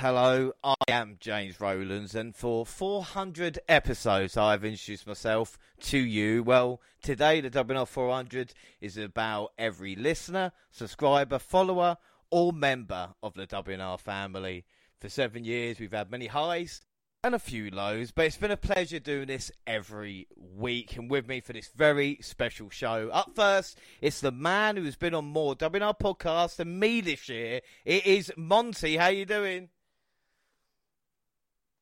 Hello. 0.00 0.52
I 0.62 0.76
am 0.86 1.16
James 1.18 1.60
Rowlands, 1.60 2.14
and 2.14 2.32
for 2.32 2.64
400 2.64 3.58
episodes, 3.68 4.36
I've 4.36 4.64
introduced 4.64 5.08
myself 5.08 5.58
to 5.80 5.98
you. 5.98 6.44
Well, 6.44 6.80
today 7.02 7.40
the 7.40 7.50
WNR 7.50 7.88
400 7.88 8.54
is 8.80 8.96
about 8.96 9.54
every 9.58 9.96
listener, 9.96 10.52
subscriber, 10.70 11.40
follower, 11.40 11.96
or 12.30 12.52
member 12.52 13.14
of 13.24 13.34
the 13.34 13.48
WNR 13.48 13.98
family. 13.98 14.64
For 15.00 15.08
seven 15.08 15.42
years, 15.42 15.80
we've 15.80 15.90
had 15.90 16.12
many 16.12 16.28
highs 16.28 16.80
and 17.24 17.34
a 17.34 17.40
few 17.40 17.68
lows, 17.68 18.12
but 18.12 18.26
it's 18.26 18.36
been 18.36 18.52
a 18.52 18.56
pleasure 18.56 19.00
doing 19.00 19.26
this 19.26 19.50
every 19.66 20.28
week. 20.36 20.96
And 20.96 21.10
with 21.10 21.26
me 21.26 21.40
for 21.40 21.54
this 21.54 21.72
very 21.74 22.18
special 22.22 22.70
show, 22.70 23.10
up 23.12 23.32
first, 23.34 23.76
it's 24.00 24.20
the 24.20 24.30
man 24.30 24.76
who's 24.76 24.94
been 24.94 25.14
on 25.14 25.24
more 25.24 25.56
WNR 25.56 25.98
podcasts 25.98 26.54
than 26.54 26.78
me 26.78 27.00
this 27.00 27.28
year. 27.28 27.62
It 27.84 28.06
is 28.06 28.32
Monty. 28.36 28.96
How 28.96 29.08
you 29.08 29.26
doing? 29.26 29.70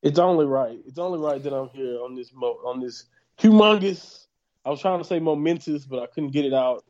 It's 0.07 0.19
only 0.19 0.45
right. 0.45 0.79
It's 0.85 0.99
only 0.99 1.19
right 1.19 1.41
that 1.43 1.53
I'm 1.53 1.69
here 1.69 2.01
on 2.01 2.15
this 2.15 2.31
mo- 2.33 2.59
on 2.65 2.79
this 2.79 3.05
humongous. 3.39 4.25
I 4.65 4.69
was 4.69 4.81
trying 4.81 4.99
to 4.99 5.05
say 5.05 5.19
momentous, 5.19 5.85
but 5.85 5.99
I 5.99 6.07
couldn't 6.07 6.31
get 6.31 6.45
it 6.45 6.53
out. 6.53 6.83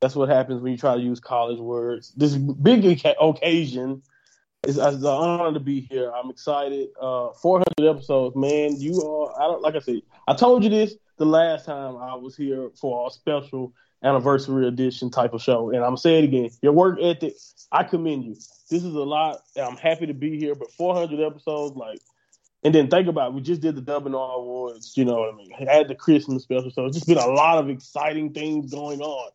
That's 0.00 0.16
what 0.16 0.28
happens 0.28 0.62
when 0.62 0.72
you 0.72 0.78
try 0.78 0.94
to 0.94 1.00
use 1.00 1.20
college 1.20 1.58
words. 1.58 2.12
This 2.16 2.36
big 2.36 2.84
occasion 2.84 4.02
it's 4.64 4.78
an 4.78 5.04
honor 5.04 5.52
to 5.52 5.60
be 5.60 5.80
here. 5.80 6.12
I'm 6.12 6.30
excited. 6.30 6.88
Uh, 7.00 7.30
400 7.32 7.96
episodes, 7.96 8.36
man. 8.36 8.80
You 8.80 9.02
are. 9.02 9.40
I 9.40 9.48
don't 9.48 9.60
like 9.60 9.74
I 9.74 9.80
said. 9.80 10.02
I 10.28 10.34
told 10.34 10.62
you 10.62 10.70
this 10.70 10.94
the 11.18 11.26
last 11.26 11.66
time 11.66 11.96
I 11.96 12.14
was 12.14 12.36
here 12.36 12.70
for 12.80 13.08
a 13.08 13.10
special 13.10 13.72
anniversary 14.04 14.68
edition 14.68 15.10
type 15.10 15.32
of 15.32 15.42
show, 15.42 15.70
and 15.70 15.78
I'm 15.78 15.90
gonna 15.90 15.96
say 15.96 16.18
it 16.18 16.24
again. 16.24 16.50
Your 16.62 16.72
work 16.72 16.98
ethic, 17.00 17.34
I 17.72 17.82
commend 17.82 18.24
you. 18.24 18.34
This 18.70 18.84
is 18.84 18.94
a 18.94 19.02
lot. 19.02 19.40
I'm 19.56 19.76
happy 19.76 20.06
to 20.06 20.14
be 20.14 20.38
here, 20.38 20.54
but 20.54 20.70
400 20.72 21.20
episodes, 21.20 21.76
like, 21.76 21.98
and 22.64 22.74
then 22.74 22.88
think 22.88 23.08
about 23.08 23.28
it, 23.28 23.34
we 23.34 23.40
just 23.40 23.60
did 23.60 23.74
the 23.74 23.82
WNR 23.82 24.38
Awards. 24.38 24.96
You 24.96 25.04
know 25.04 25.14
what 25.14 25.34
I 25.34 25.36
mean? 25.36 25.50
Had 25.50 25.88
the 25.88 25.94
Christmas 25.94 26.44
special, 26.44 26.70
so 26.70 26.86
it's 26.86 26.96
just 26.96 27.06
been 27.06 27.18
a 27.18 27.26
lot 27.26 27.58
of 27.58 27.68
exciting 27.68 28.32
things 28.32 28.72
going 28.72 29.00
on. 29.00 29.30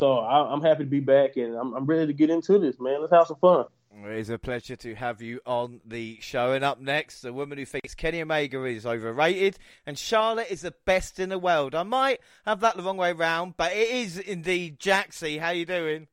So 0.00 0.18
I, 0.18 0.52
am 0.52 0.62
happy 0.62 0.84
to 0.84 0.90
be 0.90 1.00
back, 1.00 1.36
and 1.36 1.56
I'm, 1.56 1.74
I'm 1.74 1.86
ready 1.86 2.06
to 2.06 2.12
get 2.12 2.30
into 2.30 2.58
this, 2.58 2.78
man. 2.78 3.00
Let's 3.00 3.12
have 3.12 3.26
some 3.26 3.38
fun. 3.38 3.64
It 4.04 4.16
is 4.16 4.30
a 4.30 4.38
pleasure 4.38 4.76
to 4.76 4.94
have 4.94 5.20
you 5.20 5.40
on 5.44 5.80
the 5.84 6.18
show. 6.20 6.52
And 6.52 6.64
up 6.64 6.80
next, 6.80 7.22
the 7.22 7.32
woman 7.32 7.58
who 7.58 7.64
thinks 7.64 7.96
Kenny 7.96 8.22
Omega 8.22 8.62
is 8.64 8.86
overrated 8.86 9.58
and 9.86 9.98
Charlotte 9.98 10.48
is 10.50 10.60
the 10.60 10.74
best 10.84 11.18
in 11.18 11.30
the 11.30 11.38
world. 11.38 11.74
I 11.74 11.82
might 11.82 12.20
have 12.46 12.60
that 12.60 12.76
the 12.76 12.82
wrong 12.84 12.96
way 12.96 13.12
round, 13.12 13.54
but 13.56 13.72
it 13.72 13.88
is 13.88 14.18
indeed 14.18 14.78
Jaxie. 14.78 15.40
How 15.40 15.50
you 15.50 15.66
doing? 15.66 16.06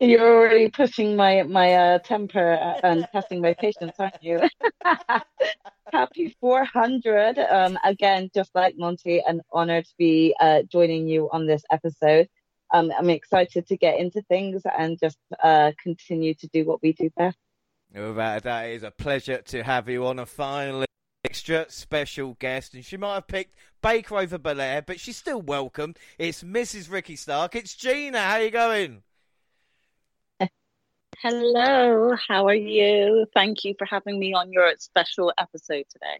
You're 0.00 0.38
already 0.38 0.70
pushing 0.70 1.14
my 1.14 1.42
my 1.42 1.74
uh, 1.74 1.98
temper 1.98 2.52
and 2.82 3.06
testing 3.12 3.40
my 3.40 3.54
patience, 3.54 3.92
aren't 3.98 4.22
you? 4.22 4.40
Happy 5.92 6.36
400. 6.40 7.38
Um, 7.38 7.78
again, 7.84 8.30
just 8.34 8.50
like 8.54 8.76
Monty, 8.78 9.22
an 9.26 9.42
honor 9.52 9.82
to 9.82 9.94
be 9.98 10.34
uh, 10.40 10.62
joining 10.70 11.06
you 11.06 11.28
on 11.32 11.46
this 11.46 11.62
episode 11.70 12.28
um, 12.72 12.92
I'm 12.96 13.10
excited 13.10 13.66
to 13.66 13.76
get 13.76 13.98
into 13.98 14.22
things 14.22 14.62
and 14.78 14.98
just 14.98 15.18
uh, 15.42 15.72
continue 15.82 16.34
to 16.34 16.46
do 16.48 16.64
what 16.64 16.82
we 16.82 16.92
do 16.92 17.10
best. 17.16 17.36
Without 17.92 18.38
a 18.38 18.40
doubt, 18.40 18.66
it 18.66 18.74
is 18.74 18.82
a 18.84 18.90
pleasure 18.90 19.42
to 19.46 19.62
have 19.64 19.88
you 19.88 20.06
on. 20.06 20.20
And 20.20 20.28
finally, 20.28 20.86
extra 21.24 21.66
special 21.68 22.36
guest, 22.38 22.74
and 22.74 22.84
she 22.84 22.96
might 22.96 23.14
have 23.14 23.26
picked 23.26 23.56
Baker 23.82 24.18
over 24.18 24.38
Belair, 24.38 24.82
but 24.82 25.00
she's 25.00 25.16
still 25.16 25.42
welcome. 25.42 25.94
It's 26.18 26.44
Mrs. 26.44 26.90
Ricky 26.90 27.16
Stark. 27.16 27.56
It's 27.56 27.74
Gina. 27.74 28.20
How 28.20 28.36
you 28.36 28.50
going? 28.50 29.02
Hello, 31.22 32.16
how 32.28 32.46
are 32.46 32.54
you? 32.54 33.26
Thank 33.34 33.62
you 33.62 33.74
for 33.78 33.84
having 33.84 34.18
me 34.18 34.32
on 34.32 34.50
your 34.50 34.72
special 34.78 35.34
episode 35.36 35.84
today. 35.90 36.18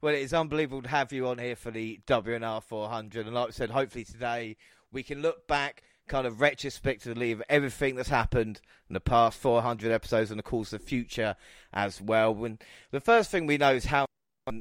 Well, 0.00 0.14
it 0.14 0.20
is 0.20 0.32
unbelievable 0.32 0.82
to 0.82 0.88
have 0.88 1.12
you 1.12 1.26
on 1.26 1.38
here 1.38 1.56
for 1.56 1.72
the 1.72 1.98
WNR 2.06 2.62
400. 2.62 3.26
And 3.26 3.34
like 3.34 3.48
I 3.48 3.50
said, 3.50 3.70
hopefully 3.70 4.04
today 4.04 4.56
we 4.92 5.02
can 5.02 5.22
look 5.22 5.48
back 5.48 5.82
kind 6.06 6.24
of 6.24 6.40
retrospectively 6.40 7.32
of 7.32 7.42
everything 7.48 7.96
that's 7.96 8.10
happened 8.10 8.60
in 8.88 8.94
the 8.94 9.00
past 9.00 9.40
400 9.40 9.90
episodes 9.90 10.30
and 10.30 10.38
of 10.38 10.44
course 10.44 10.70
the 10.70 10.78
future 10.78 11.34
as 11.72 12.00
well. 12.00 12.32
When 12.32 12.60
the 12.92 13.00
first 13.00 13.32
thing 13.32 13.44
we 13.44 13.58
know 13.58 13.72
is 13.72 13.86
how 13.86 14.06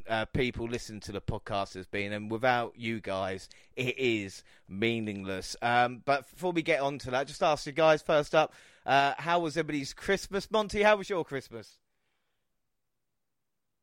uh, 0.09 0.25
people 0.25 0.67
listen 0.67 0.99
to 1.01 1.11
the 1.11 1.21
podcast 1.21 1.75
has 1.75 1.85
been, 1.85 2.11
and 2.11 2.31
without 2.31 2.73
you 2.75 2.99
guys, 2.99 3.47
it 3.75 3.97
is 3.97 4.43
meaningless. 4.67 5.55
Um, 5.61 6.01
but 6.03 6.29
before 6.29 6.51
we 6.51 6.61
get 6.61 6.81
on 6.81 6.97
to 6.99 7.11
that, 7.11 7.27
just 7.27 7.43
ask 7.43 7.65
you 7.65 7.71
guys 7.71 8.01
first 8.01 8.35
up, 8.35 8.53
uh, 8.87 9.13
how 9.17 9.39
was 9.39 9.57
everybody's 9.57 9.93
Christmas? 9.93 10.49
Monty, 10.49 10.81
how 10.81 10.95
was 10.95 11.09
your 11.09 11.25
Christmas? 11.25 11.77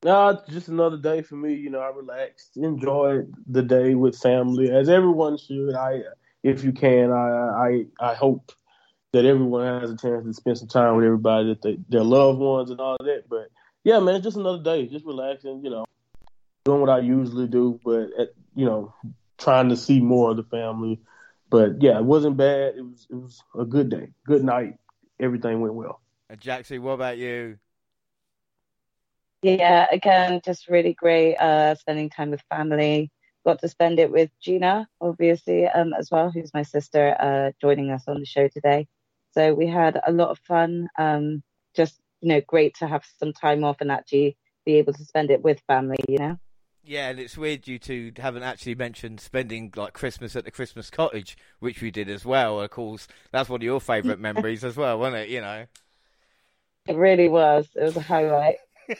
No, 0.02 0.40
just 0.50 0.68
another 0.68 0.98
day 0.98 1.22
for 1.22 1.36
me. 1.36 1.54
You 1.54 1.70
know, 1.70 1.80
I 1.80 1.88
relaxed, 1.88 2.56
enjoyed 2.56 3.32
the 3.46 3.62
day 3.62 3.94
with 3.94 4.18
family, 4.18 4.70
as 4.70 4.88
everyone 4.88 5.38
should. 5.38 5.74
I 5.74 6.00
if 6.42 6.64
you 6.64 6.72
can, 6.72 7.10
I 7.12 7.84
I 8.00 8.10
I 8.10 8.14
hope 8.14 8.52
that 9.12 9.24
everyone 9.24 9.80
has 9.80 9.90
a 9.90 9.96
chance 9.96 10.24
to 10.24 10.32
spend 10.32 10.58
some 10.58 10.68
time 10.68 10.96
with 10.96 11.04
everybody 11.04 11.48
that 11.48 11.62
they, 11.62 11.78
their 11.88 12.02
loved 12.02 12.38
ones 12.38 12.70
and 12.70 12.80
all 12.80 12.96
that. 12.98 13.24
But 13.28 13.48
yeah, 13.84 14.00
man, 14.00 14.22
just 14.22 14.36
another 14.36 14.62
day, 14.62 14.86
just 14.86 15.04
relaxing, 15.04 15.62
you 15.62 15.70
know, 15.70 15.84
doing 16.64 16.80
what 16.80 16.90
I 16.90 16.98
usually 16.98 17.46
do, 17.46 17.78
but 17.84 18.08
at, 18.18 18.30
you 18.54 18.66
know, 18.66 18.92
trying 19.38 19.68
to 19.68 19.76
see 19.76 20.00
more 20.00 20.32
of 20.32 20.36
the 20.36 20.42
family. 20.44 21.00
But 21.48 21.80
yeah, 21.80 21.98
it 21.98 22.04
wasn't 22.04 22.36
bad. 22.36 22.74
It 22.76 22.82
was 22.82 23.06
it 23.10 23.14
was 23.14 23.42
a 23.58 23.64
good 23.64 23.90
day, 23.90 24.08
good 24.26 24.42
night. 24.42 24.78
Everything 25.24 25.60
went 25.60 25.74
well. 25.74 26.00
And 26.28 26.38
Jaxie, 26.38 26.78
what 26.78 26.92
about 26.92 27.16
you? 27.18 27.58
Yeah, 29.42 29.86
again, 29.90 30.40
just 30.44 30.68
really 30.68 30.94
great. 30.94 31.36
Uh, 31.36 31.74
spending 31.74 32.10
time 32.10 32.30
with 32.30 32.42
family 32.50 33.10
got 33.44 33.60
to 33.60 33.68
spend 33.68 33.98
it 33.98 34.10
with 34.10 34.30
Gina, 34.40 34.88
obviously, 35.00 35.66
um, 35.66 35.92
as 35.92 36.10
well, 36.10 36.30
who's 36.30 36.54
my 36.54 36.62
sister, 36.62 37.16
uh, 37.20 37.52
joining 37.60 37.90
us 37.90 38.04
on 38.08 38.18
the 38.18 38.26
show 38.26 38.48
today. 38.48 38.86
So 39.32 39.52
we 39.54 39.66
had 39.66 40.00
a 40.06 40.12
lot 40.12 40.30
of 40.30 40.38
fun. 40.40 40.88
Um, 40.98 41.42
just 41.74 42.00
you 42.20 42.28
know, 42.28 42.40
great 42.46 42.74
to 42.76 42.86
have 42.86 43.04
some 43.18 43.32
time 43.32 43.64
off 43.64 43.80
and 43.80 43.90
actually 43.90 44.36
be 44.64 44.76
able 44.76 44.94
to 44.94 45.04
spend 45.04 45.30
it 45.30 45.42
with 45.42 45.60
family. 45.66 45.98
You 46.08 46.18
know. 46.18 46.38
Yeah, 46.86 47.08
and 47.08 47.18
it's 47.18 47.38
weird 47.38 47.66
you 47.66 47.78
two 47.78 48.12
haven't 48.18 48.42
actually 48.42 48.74
mentioned 48.74 49.20
spending 49.20 49.72
like 49.74 49.94
Christmas 49.94 50.36
at 50.36 50.44
the 50.44 50.50
Christmas 50.50 50.90
cottage, 50.90 51.36
which 51.58 51.80
we 51.80 51.90
did 51.90 52.10
as 52.10 52.24
well. 52.24 52.60
Of 52.60 52.70
course, 52.70 53.08
that's 53.32 53.48
one 53.48 53.60
of 53.60 53.64
your 53.64 53.80
favourite 53.80 54.18
memories 54.20 54.64
as 54.64 54.76
well, 54.76 54.98
wasn't 54.98 55.16
it? 55.24 55.28
You 55.30 55.40
know. 55.40 55.66
It 56.86 56.96
really 56.96 57.28
was. 57.28 57.68
It 57.74 57.82
was 57.82 57.96
a 57.96 58.02
highlight. 58.02 58.56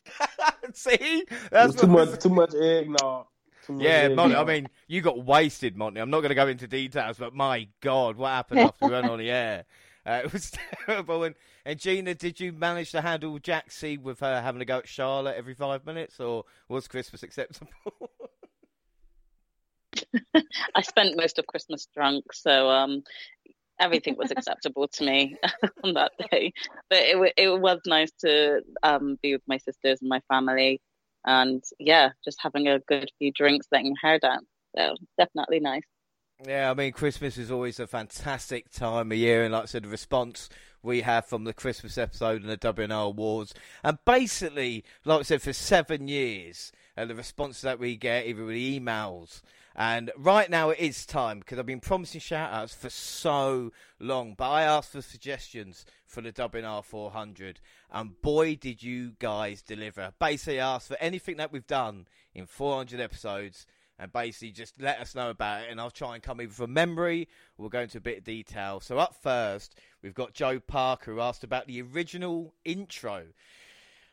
See, 0.72 1.24
that's 1.50 1.74
too 1.74 1.86
much. 1.86 2.18
Too 2.20 2.30
much 2.30 2.54
eggnog. 2.54 3.26
Yeah, 3.76 4.08
Monty. 4.08 4.34
I 4.34 4.44
mean, 4.44 4.68
you 4.88 5.00
got 5.00 5.24
wasted, 5.24 5.76
Monty. 5.76 6.00
I'm 6.00 6.10
not 6.10 6.20
going 6.20 6.30
to 6.30 6.34
go 6.34 6.48
into 6.48 6.66
details, 6.66 7.18
but 7.18 7.34
my 7.34 7.68
God, 7.80 8.16
what 8.16 8.30
happened 8.30 8.60
after 8.60 8.86
we 8.86 8.92
went 8.92 9.08
on 9.08 9.18
the 9.18 9.30
air? 9.30 9.64
Uh, 10.06 10.20
it 10.24 10.32
was 10.32 10.52
terrible. 10.86 11.24
And, 11.24 11.34
and 11.64 11.78
Gina, 11.78 12.14
did 12.14 12.40
you 12.40 12.52
manage 12.52 12.90
to 12.92 13.00
handle 13.00 13.38
Jaxie 13.38 14.00
with 14.00 14.20
her 14.20 14.40
having 14.42 14.60
to 14.60 14.64
go 14.64 14.78
at 14.78 14.88
Charlotte 14.88 15.36
every 15.36 15.54
five 15.54 15.86
minutes, 15.86 16.20
or 16.20 16.44
was 16.68 16.88
Christmas 16.88 17.22
acceptable? 17.22 17.70
I 20.74 20.82
spent 20.82 21.16
most 21.16 21.38
of 21.38 21.46
Christmas 21.46 21.86
drunk, 21.94 22.32
so 22.32 22.68
um, 22.68 23.02
everything 23.80 24.16
was 24.16 24.30
acceptable 24.30 24.88
to 24.88 25.04
me 25.04 25.36
on 25.84 25.94
that 25.94 26.12
day. 26.30 26.52
But 26.90 26.98
it 27.00 27.32
it 27.36 27.60
was 27.60 27.80
nice 27.86 28.10
to 28.20 28.62
um, 28.82 29.18
be 29.22 29.34
with 29.34 29.42
my 29.46 29.58
sisters 29.58 30.00
and 30.00 30.08
my 30.08 30.20
family 30.28 30.80
and 31.26 31.62
yeah, 31.78 32.10
just 32.24 32.38
having 32.42 32.68
a 32.68 32.80
good 32.80 33.10
few 33.18 33.32
drinks, 33.32 33.66
letting 33.72 33.86
your 33.88 33.96
hair 34.02 34.18
down. 34.18 34.46
So 34.76 34.94
definitely 35.18 35.60
nice. 35.60 35.82
Yeah, 36.42 36.70
I 36.70 36.74
mean, 36.74 36.92
Christmas 36.92 37.38
is 37.38 37.50
always 37.50 37.78
a 37.78 37.86
fantastic 37.86 38.70
time 38.70 39.12
of 39.12 39.18
year, 39.18 39.44
and 39.44 39.52
like 39.52 39.64
I 39.64 39.66
said, 39.66 39.84
the 39.84 39.88
response 39.88 40.48
we 40.82 41.02
have 41.02 41.26
from 41.26 41.44
the 41.44 41.52
Christmas 41.52 41.98
episode 41.98 42.42
and 42.42 42.50
the 42.50 42.56
WNR 42.56 43.06
Awards, 43.06 43.54
and 43.82 43.98
basically, 44.04 44.84
like 45.04 45.20
I 45.20 45.22
said, 45.22 45.42
for 45.42 45.52
seven 45.52 46.08
years, 46.08 46.72
uh, 46.96 47.04
the 47.04 47.14
response 47.14 47.60
that 47.60 47.78
we 47.78 47.96
get, 47.96 48.26
either 48.26 48.44
with 48.44 48.56
emails 48.56 49.42
and 49.76 50.12
right 50.16 50.48
now 50.48 50.70
it 50.70 50.78
is 50.78 51.04
time 51.04 51.40
because 51.40 51.58
I've 51.58 51.66
been 51.66 51.80
promising 51.80 52.20
shout 52.20 52.52
outs 52.52 52.74
for 52.74 52.90
so 52.90 53.72
long. 53.98 54.34
But 54.34 54.50
I 54.50 54.62
asked 54.62 54.92
for 54.92 55.02
suggestions 55.02 55.84
for 56.06 56.20
the 56.20 56.32
WNR 56.32 56.84
400. 56.84 57.58
And 57.90 58.20
boy, 58.22 58.54
did 58.54 58.82
you 58.82 59.14
guys 59.18 59.62
deliver. 59.62 60.12
Basically, 60.20 60.60
asked 60.60 60.88
for 60.88 60.96
anything 61.00 61.38
that 61.38 61.50
we've 61.50 61.66
done 61.66 62.06
in 62.34 62.46
400 62.46 63.00
episodes. 63.00 63.66
And 63.98 64.12
basically, 64.12 64.50
just 64.50 64.80
let 64.80 64.98
us 64.98 65.14
know 65.14 65.30
about 65.30 65.62
it, 65.62 65.70
and 65.70 65.80
I'll 65.80 65.90
try 65.90 66.14
and 66.14 66.22
come 66.22 66.40
either 66.40 66.52
from 66.52 66.72
memory. 66.72 67.28
We'll 67.56 67.68
go 67.68 67.80
into 67.80 67.98
a 67.98 68.00
bit 68.00 68.18
of 68.18 68.24
detail. 68.24 68.80
So, 68.80 68.98
up 68.98 69.14
first, 69.14 69.78
we've 70.02 70.14
got 70.14 70.34
Joe 70.34 70.58
Parker 70.58 71.12
who 71.12 71.20
asked 71.20 71.44
about 71.44 71.68
the 71.68 71.80
original 71.80 72.54
intro. 72.64 73.26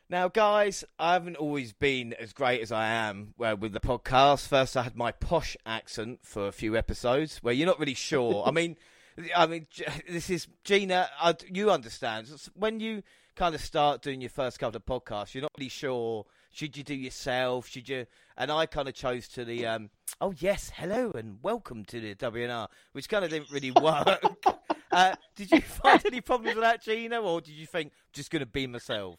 Now, 0.08 0.28
guys, 0.28 0.84
I 0.98 1.14
haven't 1.14 1.36
always 1.36 1.72
been 1.72 2.12
as 2.12 2.32
great 2.32 2.60
as 2.60 2.70
I 2.70 2.86
am 2.88 3.34
uh, 3.42 3.56
with 3.58 3.72
the 3.72 3.80
podcast. 3.80 4.46
First, 4.46 4.76
I 4.76 4.82
had 4.82 4.94
my 4.94 5.10
posh 5.10 5.56
accent 5.64 6.20
for 6.22 6.46
a 6.46 6.52
few 6.52 6.76
episodes 6.76 7.38
where 7.38 7.54
you're 7.54 7.66
not 7.66 7.80
really 7.80 7.94
sure. 7.94 8.44
I 8.46 8.50
mean, 8.50 8.76
I 9.36 9.46
mean, 9.46 9.66
this 10.08 10.30
is 10.30 10.48
Gina. 10.64 11.08
I, 11.20 11.34
you 11.50 11.70
understand 11.70 12.28
when 12.54 12.78
you 12.78 13.02
kind 13.36 13.54
of 13.54 13.60
start 13.62 14.02
doing 14.02 14.20
your 14.20 14.30
first 14.30 14.58
couple 14.58 14.76
of 14.76 14.84
podcasts, 14.84 15.34
you're 15.34 15.42
not 15.42 15.52
really 15.56 15.70
sure 15.70 16.26
should 16.52 16.76
you 16.76 16.84
do 16.84 16.94
yourself, 16.94 17.66
should 17.66 17.88
you? 17.88 18.06
And 18.36 18.52
I 18.52 18.66
kind 18.66 18.86
of 18.86 18.94
chose 18.94 19.26
to 19.28 19.44
the 19.44 19.66
um, 19.66 19.90
oh 20.20 20.34
yes, 20.38 20.70
hello 20.74 21.10
and 21.12 21.38
welcome 21.42 21.84
to 21.86 22.00
the 22.00 22.14
WNR, 22.14 22.68
which 22.92 23.08
kind 23.08 23.24
of 23.24 23.30
didn't 23.30 23.50
really 23.50 23.70
work. 23.82 24.22
uh, 24.92 25.14
did 25.34 25.50
you 25.50 25.62
find 25.62 26.04
any 26.06 26.20
problems 26.20 26.54
with 26.54 26.64
that, 26.64 26.82
Gina, 26.82 27.20
or 27.20 27.40
did 27.40 27.54
you 27.54 27.66
think 27.66 27.92
just 28.12 28.30
going 28.30 28.40
to 28.40 28.46
be 28.46 28.66
myself? 28.66 29.16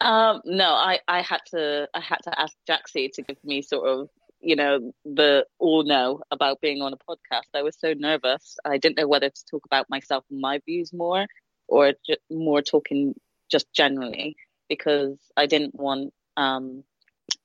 Um, 0.00 0.42
no, 0.44 0.70
I, 0.70 0.98
I 1.08 1.22
had 1.22 1.40
to 1.52 1.88
I 1.94 2.00
had 2.00 2.18
to 2.24 2.38
ask 2.38 2.54
Jaxie 2.68 3.10
to 3.14 3.22
give 3.22 3.42
me 3.42 3.62
sort 3.62 3.88
of 3.88 4.10
you 4.40 4.56
know 4.56 4.92
the 5.04 5.46
all 5.58 5.84
know 5.84 6.20
about 6.30 6.60
being 6.60 6.82
on 6.82 6.92
a 6.92 6.96
podcast. 6.96 7.48
I 7.54 7.62
was 7.62 7.78
so 7.78 7.94
nervous. 7.94 8.56
I 8.64 8.76
didn't 8.76 8.98
know 8.98 9.08
whether 9.08 9.30
to 9.30 9.44
talk 9.50 9.64
about 9.64 9.88
myself 9.88 10.24
and 10.30 10.40
my 10.40 10.60
views 10.66 10.92
more, 10.92 11.26
or 11.68 11.94
more 12.30 12.60
talking 12.60 13.14
just 13.50 13.72
generally 13.72 14.36
because 14.74 15.18
I 15.36 15.44
didn't 15.44 15.74
want 15.74 16.14
um 16.38 16.82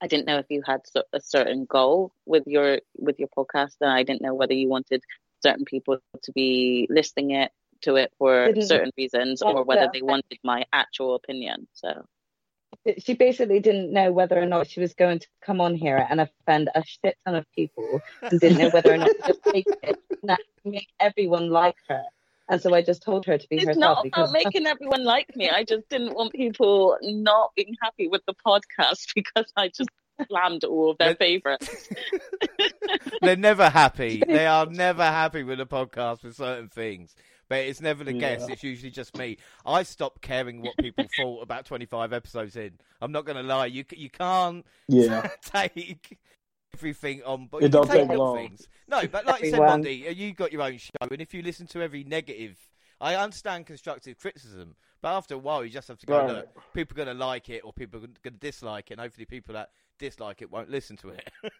I 0.00 0.06
didn't 0.06 0.26
know 0.26 0.38
if 0.38 0.46
you 0.48 0.62
had 0.66 0.80
a 1.12 1.20
certain 1.20 1.66
goal 1.66 2.12
with 2.24 2.46
your 2.46 2.80
with 2.96 3.18
your 3.18 3.28
podcast, 3.36 3.76
and 3.80 3.90
I 3.90 4.02
didn't 4.02 4.22
know 4.22 4.34
whether 4.34 4.54
you 4.54 4.68
wanted 4.68 5.02
certain 5.42 5.66
people 5.66 5.98
to 6.22 6.32
be 6.32 6.86
listening 6.90 7.32
it 7.32 7.52
to 7.82 7.96
it 7.96 8.12
for 8.18 8.54
certain 8.62 8.92
reasons, 8.96 9.42
or 9.42 9.62
whether 9.62 9.90
they 9.92 10.02
wanted 10.02 10.38
my 10.42 10.64
actual 10.72 11.14
opinion. 11.14 11.68
So 11.74 12.06
she 13.04 13.14
basically 13.14 13.60
didn't 13.60 13.92
know 13.92 14.10
whether 14.10 14.40
or 14.40 14.46
not 14.46 14.68
she 14.68 14.80
was 14.80 14.94
going 14.94 15.18
to 15.18 15.28
come 15.42 15.60
on 15.60 15.74
here 15.74 16.04
and 16.08 16.20
offend 16.20 16.70
a 16.74 16.82
shit 16.84 17.16
ton 17.24 17.34
of 17.34 17.44
people 17.54 18.00
and 18.22 18.40
didn't 18.40 18.58
know 18.58 18.70
whether 18.70 18.92
or 18.92 18.96
not 18.96 19.10
to 19.10 19.22
just 19.26 19.44
take 19.44 19.66
it 19.82 19.98
and 20.22 20.38
make 20.64 20.88
everyone 20.98 21.50
like 21.50 21.76
her. 21.88 22.04
And 22.48 22.60
so 22.60 22.74
I 22.74 22.82
just 22.82 23.02
told 23.02 23.26
her 23.26 23.36
to 23.36 23.48
be 23.48 23.56
it's 23.56 23.66
herself. 23.66 23.76
It's 23.76 23.80
not 23.80 24.02
because... 24.04 24.30
about 24.30 24.32
making 24.32 24.66
everyone 24.66 25.04
like 25.04 25.36
me. 25.36 25.50
I 25.50 25.64
just 25.64 25.88
didn't 25.88 26.14
want 26.14 26.32
people 26.32 26.96
not 27.02 27.52
being 27.54 27.74
happy 27.82 28.08
with 28.08 28.22
the 28.26 28.34
podcast 28.34 29.08
because 29.14 29.52
I 29.56 29.68
just 29.68 29.90
slammed 30.28 30.64
all 30.64 30.90
of 30.90 30.98
their 30.98 31.14
favourites. 31.14 31.88
They're 33.20 33.36
never 33.36 33.68
happy. 33.68 34.22
They 34.28 34.46
are 34.46 34.66
never 34.66 35.04
happy 35.04 35.42
with 35.42 35.60
a 35.60 35.66
podcast 35.66 36.22
with 36.22 36.36
certain 36.36 36.68
things 36.68 37.14
but 37.48 37.60
it's 37.60 37.80
never 37.80 38.04
the 38.04 38.12
yeah. 38.12 38.36
guest. 38.36 38.50
It's 38.50 38.62
usually 38.62 38.90
just 38.90 39.16
me. 39.16 39.38
I 39.64 39.82
stopped 39.82 40.20
caring 40.20 40.60
what 40.60 40.76
people 40.76 41.06
thought 41.16 41.42
about 41.42 41.64
25 41.64 42.12
episodes 42.12 42.56
in. 42.56 42.72
I'm 43.00 43.10
not 43.10 43.24
going 43.24 43.36
to 43.36 43.42
lie. 43.42 43.66
You 43.66 43.84
you 43.96 44.10
can't 44.10 44.66
yeah. 44.86 45.30
take 45.42 46.18
everything 46.74 47.22
on. 47.24 47.48
But 47.50 47.62
it 47.62 47.70
don't 47.70 47.90
take 47.90 48.08
long. 48.08 48.36
Things. 48.36 48.68
No, 48.88 49.06
but 49.12 49.26
like 49.26 49.42
you 49.42 49.50
said, 49.50 49.60
Monty, 49.60 50.08
uh, 50.08 50.10
you 50.10 50.32
got 50.32 50.52
your 50.52 50.62
own 50.62 50.78
show, 50.78 50.92
and 51.00 51.20
if 51.20 51.34
you 51.34 51.42
listen 51.42 51.66
to 51.68 51.82
every 51.82 52.04
negative, 52.04 52.56
I 53.00 53.14
understand 53.14 53.66
constructive 53.66 54.18
criticism, 54.18 54.74
but 55.00 55.16
after 55.16 55.34
a 55.34 55.38
while, 55.38 55.64
you 55.64 55.70
just 55.70 55.88
have 55.88 55.98
to 55.98 56.06
go. 56.06 56.18
Right. 56.18 56.28
Look, 56.28 56.74
people 56.74 56.94
are 56.94 57.04
going 57.04 57.16
to 57.16 57.24
like 57.24 57.48
it, 57.48 57.62
or 57.64 57.72
people 57.72 57.98
are 57.98 58.06
going 58.06 58.14
to 58.24 58.30
dislike 58.30 58.90
it, 58.90 58.94
and 58.94 59.00
hopefully, 59.00 59.26
people 59.26 59.54
that 59.54 59.70
dislike 59.98 60.42
it 60.42 60.50
won't 60.50 60.70
listen 60.70 60.96
to 60.98 61.10
it. 61.10 61.28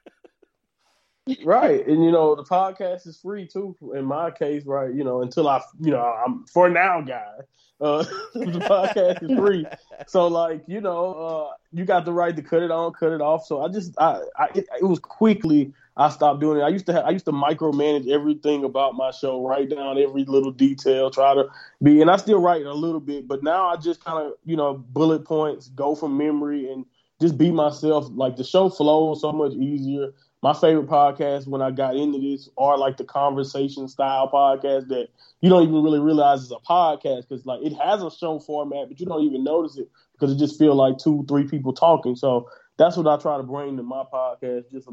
right, 1.44 1.86
and 1.86 2.04
you 2.04 2.10
know 2.10 2.34
the 2.34 2.44
podcast 2.44 3.06
is 3.06 3.18
free 3.20 3.46
too. 3.46 3.76
In 3.94 4.04
my 4.04 4.30
case, 4.30 4.64
right, 4.66 4.92
you 4.92 5.04
know 5.04 5.22
until 5.22 5.48
I, 5.48 5.62
you 5.80 5.90
know, 5.90 6.00
I'm 6.00 6.44
for 6.46 6.68
now, 6.68 7.00
guy. 7.00 7.34
Uh, 7.80 8.02
the 8.34 8.60
podcast 8.68 9.22
is 9.22 9.38
free, 9.38 9.64
so 10.06 10.26
like 10.26 10.62
you 10.66 10.80
know, 10.80 11.14
uh, 11.14 11.54
you 11.72 11.84
got 11.84 12.04
the 12.04 12.12
right 12.12 12.34
to 12.34 12.42
cut 12.42 12.62
it 12.62 12.70
on, 12.70 12.92
cut 12.92 13.12
it 13.12 13.20
off. 13.20 13.46
So 13.46 13.62
I 13.62 13.68
just, 13.68 13.94
I, 13.98 14.22
I 14.36 14.46
it, 14.54 14.66
it, 14.80 14.84
was 14.84 14.98
quickly 14.98 15.72
I 15.96 16.08
stopped 16.10 16.40
doing 16.40 16.58
it. 16.58 16.62
I 16.62 16.68
used 16.68 16.86
to, 16.86 16.92
have, 16.92 17.04
I 17.04 17.10
used 17.10 17.24
to 17.24 17.32
micromanage 17.32 18.08
everything 18.08 18.64
about 18.64 18.94
my 18.94 19.10
show, 19.10 19.44
write 19.44 19.70
down 19.70 19.98
every 19.98 20.24
little 20.24 20.52
detail, 20.52 21.10
try 21.10 21.34
to 21.34 21.46
be, 21.82 22.00
and 22.00 22.10
I 22.10 22.16
still 22.16 22.40
write 22.40 22.64
a 22.64 22.72
little 22.72 23.00
bit, 23.00 23.26
but 23.26 23.42
now 23.42 23.68
I 23.68 23.76
just 23.76 24.04
kind 24.04 24.24
of, 24.24 24.34
you 24.44 24.56
know, 24.56 24.74
bullet 24.74 25.24
points, 25.24 25.68
go 25.68 25.94
from 25.96 26.16
memory, 26.16 26.72
and 26.72 26.86
just 27.20 27.36
be 27.36 27.50
myself. 27.50 28.06
Like 28.10 28.36
the 28.36 28.44
show 28.44 28.68
flows 28.70 29.20
so 29.20 29.32
much 29.32 29.52
easier 29.54 30.12
my 30.42 30.52
favorite 30.52 30.86
podcasts 30.86 31.46
when 31.46 31.62
I 31.62 31.70
got 31.70 31.96
into 31.96 32.18
this 32.20 32.48
are 32.56 32.78
like 32.78 32.96
the 32.96 33.04
conversation 33.04 33.88
style 33.88 34.30
podcast 34.32 34.88
that 34.88 35.08
you 35.40 35.50
don't 35.50 35.62
even 35.62 35.82
really 35.82 35.98
realize 35.98 36.42
is 36.42 36.52
a 36.52 36.56
podcast 36.56 37.28
because 37.28 37.44
like 37.44 37.60
it 37.62 37.72
has 37.72 38.02
a 38.02 38.10
show 38.10 38.38
format, 38.38 38.88
but 38.88 39.00
you 39.00 39.06
don't 39.06 39.24
even 39.24 39.42
notice 39.42 39.76
it 39.78 39.88
because 40.12 40.32
it 40.32 40.38
just 40.38 40.58
feels 40.58 40.76
like 40.76 40.98
two, 40.98 41.24
three 41.28 41.44
people 41.44 41.72
talking. 41.72 42.14
So 42.14 42.48
that's 42.76 42.96
what 42.96 43.08
I 43.08 43.20
try 43.20 43.36
to 43.36 43.42
bring 43.42 43.76
to 43.76 43.82
my 43.82 44.04
podcast. 44.12 44.70
Just 44.70 44.88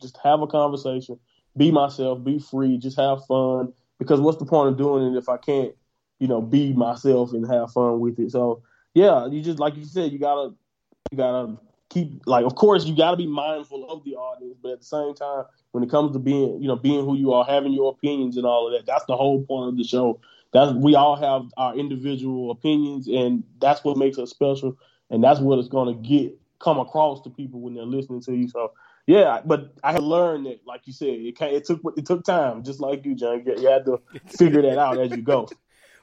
just 0.00 0.18
have 0.22 0.40
a 0.40 0.46
conversation, 0.46 1.18
be 1.56 1.70
myself, 1.70 2.24
be 2.24 2.38
free, 2.38 2.76
just 2.78 2.98
have 2.98 3.24
fun. 3.26 3.72
Because 3.98 4.20
what's 4.20 4.38
the 4.38 4.46
point 4.46 4.70
of 4.70 4.78
doing 4.78 5.12
it 5.12 5.18
if 5.18 5.28
I 5.28 5.36
can't, 5.36 5.72
you 6.18 6.28
know, 6.28 6.40
be 6.40 6.72
myself 6.72 7.32
and 7.32 7.46
have 7.50 7.72
fun 7.72 8.00
with 8.00 8.18
it? 8.18 8.32
So 8.32 8.62
yeah, 8.94 9.26
you 9.26 9.42
just 9.42 9.60
like 9.60 9.76
you 9.76 9.84
said, 9.84 10.10
you 10.10 10.18
gotta 10.18 10.54
you 11.12 11.18
gotta 11.18 11.56
keep 11.90 12.22
like 12.26 12.44
of 12.44 12.54
course 12.54 12.84
you 12.84 12.96
got 12.96 13.12
to 13.12 13.16
be 13.16 13.26
mindful 13.26 13.88
of 13.90 14.04
the 14.04 14.14
audience 14.14 14.56
but 14.62 14.72
at 14.72 14.80
the 14.80 14.84
same 14.84 15.14
time 15.14 15.44
when 15.72 15.82
it 15.82 15.90
comes 15.90 16.12
to 16.12 16.18
being 16.18 16.60
you 16.60 16.68
know 16.68 16.76
being 16.76 17.04
who 17.04 17.16
you 17.16 17.32
are 17.32 17.44
having 17.44 17.72
your 17.72 17.90
opinions 17.90 18.36
and 18.36 18.46
all 18.46 18.66
of 18.66 18.72
that 18.72 18.86
that's 18.86 19.04
the 19.06 19.16
whole 19.16 19.42
point 19.44 19.68
of 19.68 19.76
the 19.76 19.84
show. 19.84 20.20
That's 20.52 20.72
we 20.72 20.94
all 20.94 21.16
have 21.16 21.42
our 21.56 21.76
individual 21.76 22.50
opinions 22.50 23.06
and 23.06 23.44
that's 23.60 23.84
what 23.84 23.98
makes 23.98 24.18
us 24.18 24.30
special 24.30 24.78
and 25.10 25.22
that's 25.22 25.40
what 25.40 25.58
it's 25.58 25.68
going 25.68 25.94
to 25.94 26.08
get 26.08 26.38
come 26.58 26.78
across 26.78 27.22
to 27.22 27.30
people 27.30 27.60
when 27.60 27.74
they're 27.74 27.84
listening 27.84 28.22
to 28.22 28.34
you. 28.34 28.48
So 28.48 28.72
yeah 29.06 29.40
but 29.42 29.72
i 29.82 29.92
had 29.92 30.02
learned 30.02 30.44
that 30.44 30.60
like 30.66 30.82
you 30.86 30.92
said 30.92 31.08
it, 31.08 31.34
it 31.40 31.64
took 31.64 31.80
it 31.96 32.04
took 32.04 32.24
time 32.24 32.62
just 32.62 32.80
like 32.80 33.06
you 33.06 33.14
john. 33.14 33.42
You 33.44 33.68
had 33.68 33.86
to 33.86 34.00
figure 34.26 34.62
that 34.62 34.78
out 34.78 34.98
as 34.98 35.10
you 35.12 35.22
go. 35.22 35.48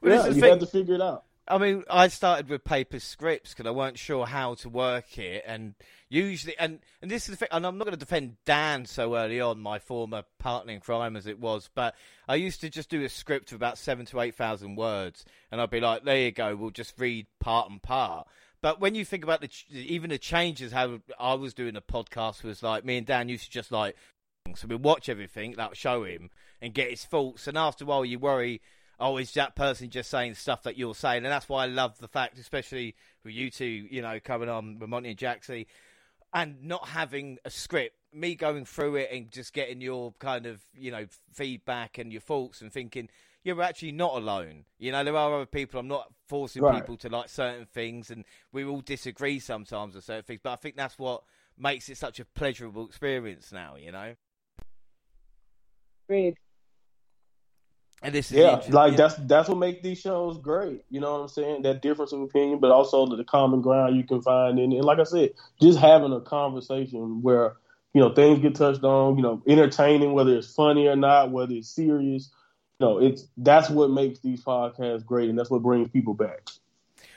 Well, 0.02 0.14
yeah 0.14 0.28
you 0.28 0.42
thing. 0.42 0.50
had 0.50 0.60
to 0.60 0.66
figure 0.68 0.96
it 0.96 1.02
out 1.02 1.26
I 1.48 1.60
mean, 1.60 1.84
I 1.90 2.08
started 2.08 2.50
with 2.50 2.64
paper 2.64 3.00
scripts 3.00 3.54
because 3.54 3.68
I 3.68 3.72
weren't 3.72 4.00
sure 4.00 4.26
how 4.26 4.56
to 4.56 4.70
work 4.70 5.20
it, 5.20 5.44
and 5.46 5.76
usually, 6.10 6.58
and 6.58 6.80
and 7.04 7.12
this 7.12 7.30
is 7.30 7.32
the 7.32 7.36
thing, 7.36 7.50
and 7.52 7.68
I'm 7.68 7.78
not 7.78 7.86
going 7.86 7.94
to 7.94 8.00
defend 8.00 8.38
Dan 8.46 8.86
so 8.86 9.16
early 9.16 9.40
on, 9.40 9.60
my 9.60 9.78
former 9.78 10.24
partner 10.40 10.74
in 10.74 10.80
crime 10.80 11.16
as 11.16 11.28
it 11.28 11.40
was, 11.40 11.70
but 11.76 11.94
I 12.28 12.36
used 12.36 12.62
to 12.62 12.70
just 12.70 12.90
do 12.90 13.04
a 13.04 13.10
script 13.10 13.52
of 13.52 13.58
about 13.58 13.78
seven 13.78 14.08
to 14.08 14.22
eight 14.22 14.34
thousand 14.34 14.76
words, 14.76 15.24
and 15.52 15.62
I'd 15.62 15.70
be 15.70 15.80
like, 15.80 16.04
there 16.04 16.18
you 16.18 16.32
go, 16.32 16.56
we'll 16.56 16.72
just 16.72 17.00
read 17.00 17.28
part 17.40 17.70
and 17.70 17.80
part. 17.80 18.28
But 18.62 18.82
when 18.82 18.96
you 18.96 19.06
think 19.06 19.24
about 19.24 19.42
the 19.42 19.50
even 19.72 20.10
the 20.10 20.18
changes, 20.18 20.72
how 20.72 21.00
I 21.20 21.36
was 21.36 21.54
doing 21.54 21.76
a 21.76 21.82
podcast 21.82 22.44
was 22.44 22.64
like 22.64 22.84
me 22.84 22.98
and 22.98 23.06
Dan 23.06 23.30
used 23.30 23.46
to 23.46 23.52
just 23.52 23.72
like, 23.72 23.96
so 24.56 24.68
we 24.68 24.76
watch 24.76 25.10
everything, 25.10 25.54
that 25.58 25.78
show 25.78 26.06
him 26.06 26.32
and 26.60 26.74
get 26.74 26.90
his 26.90 27.06
thoughts, 27.06 27.46
and 27.46 27.56
after 27.56 27.84
a 27.84 27.88
while 27.88 28.04
you 28.04 28.18
worry 28.18 28.62
oh, 29.00 29.18
is 29.18 29.34
that 29.34 29.56
person 29.56 29.90
just 29.90 30.10
saying 30.10 30.36
stuff 30.36 30.64
that 30.64 30.78
you're 30.78 30.96
saying? 30.96 31.24
And 31.24 31.32
that's 31.32 31.50
why 31.50 31.64
I 31.64 31.68
love 31.68 31.98
the 32.00 32.08
fact, 32.08 32.38
especially 32.40 32.96
with 33.24 33.34
you 33.34 33.50
two, 33.50 33.66
you 33.66 34.02
know, 34.02 34.20
coming 34.24 34.50
on 34.50 34.80
with 34.80 34.90
Monty 34.90 35.10
and 35.10 35.20
Jaxie, 35.20 35.68
and 36.34 36.64
not 36.64 36.88
having 36.90 37.38
a 37.46 37.50
script, 37.50 37.96
me 38.14 38.36
going 38.36 38.66
through 38.66 38.96
it 38.96 39.10
and 39.12 39.32
just 39.32 39.54
getting 39.54 39.82
your 39.82 40.14
kind 40.20 40.46
of, 40.46 40.62
you 40.74 40.92
know, 40.92 41.06
feedback 41.34 41.98
and 41.98 42.12
your 42.12 42.22
thoughts 42.22 42.62
and 42.62 42.72
thinking, 42.72 43.10
you're 43.46 43.62
actually 43.62 43.92
not 43.92 44.16
alone. 44.16 44.66
You 44.80 44.92
know, 44.92 45.04
there 45.04 45.16
are 45.16 45.34
other 45.36 45.46
people. 45.46 45.80
I'm 45.80 45.88
not 45.88 46.12
forcing 46.28 46.64
right. 46.64 46.76
people 46.76 46.98
to 46.98 47.10
like 47.10 47.30
certain 47.30 47.66
things, 47.66 48.10
and 48.10 48.26
we 48.52 48.66
all 48.66 48.82
disagree 48.82 49.40
sometimes 49.40 49.96
on 49.96 50.02
certain 50.02 50.24
things. 50.24 50.40
But 50.44 50.54
I 50.54 50.56
think 50.56 50.76
that's 50.76 50.98
what 50.98 51.24
makes 51.58 51.88
it 51.90 51.98
such 51.98 52.20
a 52.20 52.26
pleasurable 52.26 52.88
experience 52.88 53.52
now. 53.52 53.76
You 53.76 53.92
know. 53.92 54.16
Agreed. 56.10 56.36
And 58.02 58.14
this 58.14 58.32
is 58.32 58.38
yeah, 58.38 58.62
like 58.70 58.98
that's 58.98 59.16
that's 59.16 59.50
what 59.50 59.58
makes 59.58 59.82
these 59.82 60.00
shows 60.00 60.38
great. 60.38 60.84
You 60.90 61.00
know 61.00 61.14
what 61.14 61.22
I'm 61.22 61.28
saying? 61.28 61.62
That 61.64 61.82
difference 61.82 62.12
of 62.12 62.22
opinion, 62.22 62.60
but 62.60 62.72
also 62.72 63.08
the, 63.08 63.16
the 63.16 63.24
common 63.24 63.62
ground 63.62 63.96
you 63.96 64.04
can 64.04 64.22
find 64.22 64.60
in. 64.60 64.74
And 64.74 64.86
like 64.86 65.00
I 65.00 65.04
said, 65.04 65.32
just 65.62 65.80
having 65.80 66.14
a 66.14 66.22
conversation 66.22 67.22
where 67.22 67.56
you 67.94 68.02
know 68.02 68.14
things 68.14 68.40
get 68.40 68.56
touched 68.56 68.84
on. 68.84 69.16
You 69.16 69.24
know, 69.24 69.42
entertaining, 69.48 70.14
whether 70.14 70.38
it's 70.38 70.54
funny 70.54 70.88
or 70.88 70.96
not, 70.96 71.32
whether 71.32 71.54
it's 71.54 71.70
serious. 71.70 72.30
You 72.80 72.86
know, 72.86 72.98
it's 73.00 73.28
that's 73.38 73.70
what 73.70 73.90
makes 73.90 74.20
these 74.20 74.44
podcasts 74.44 75.06
great, 75.06 75.30
and 75.30 75.40
that's 75.40 75.50
what 75.50 75.64
brings 75.64 75.90
people 75.90 76.14
back. 76.14 76.50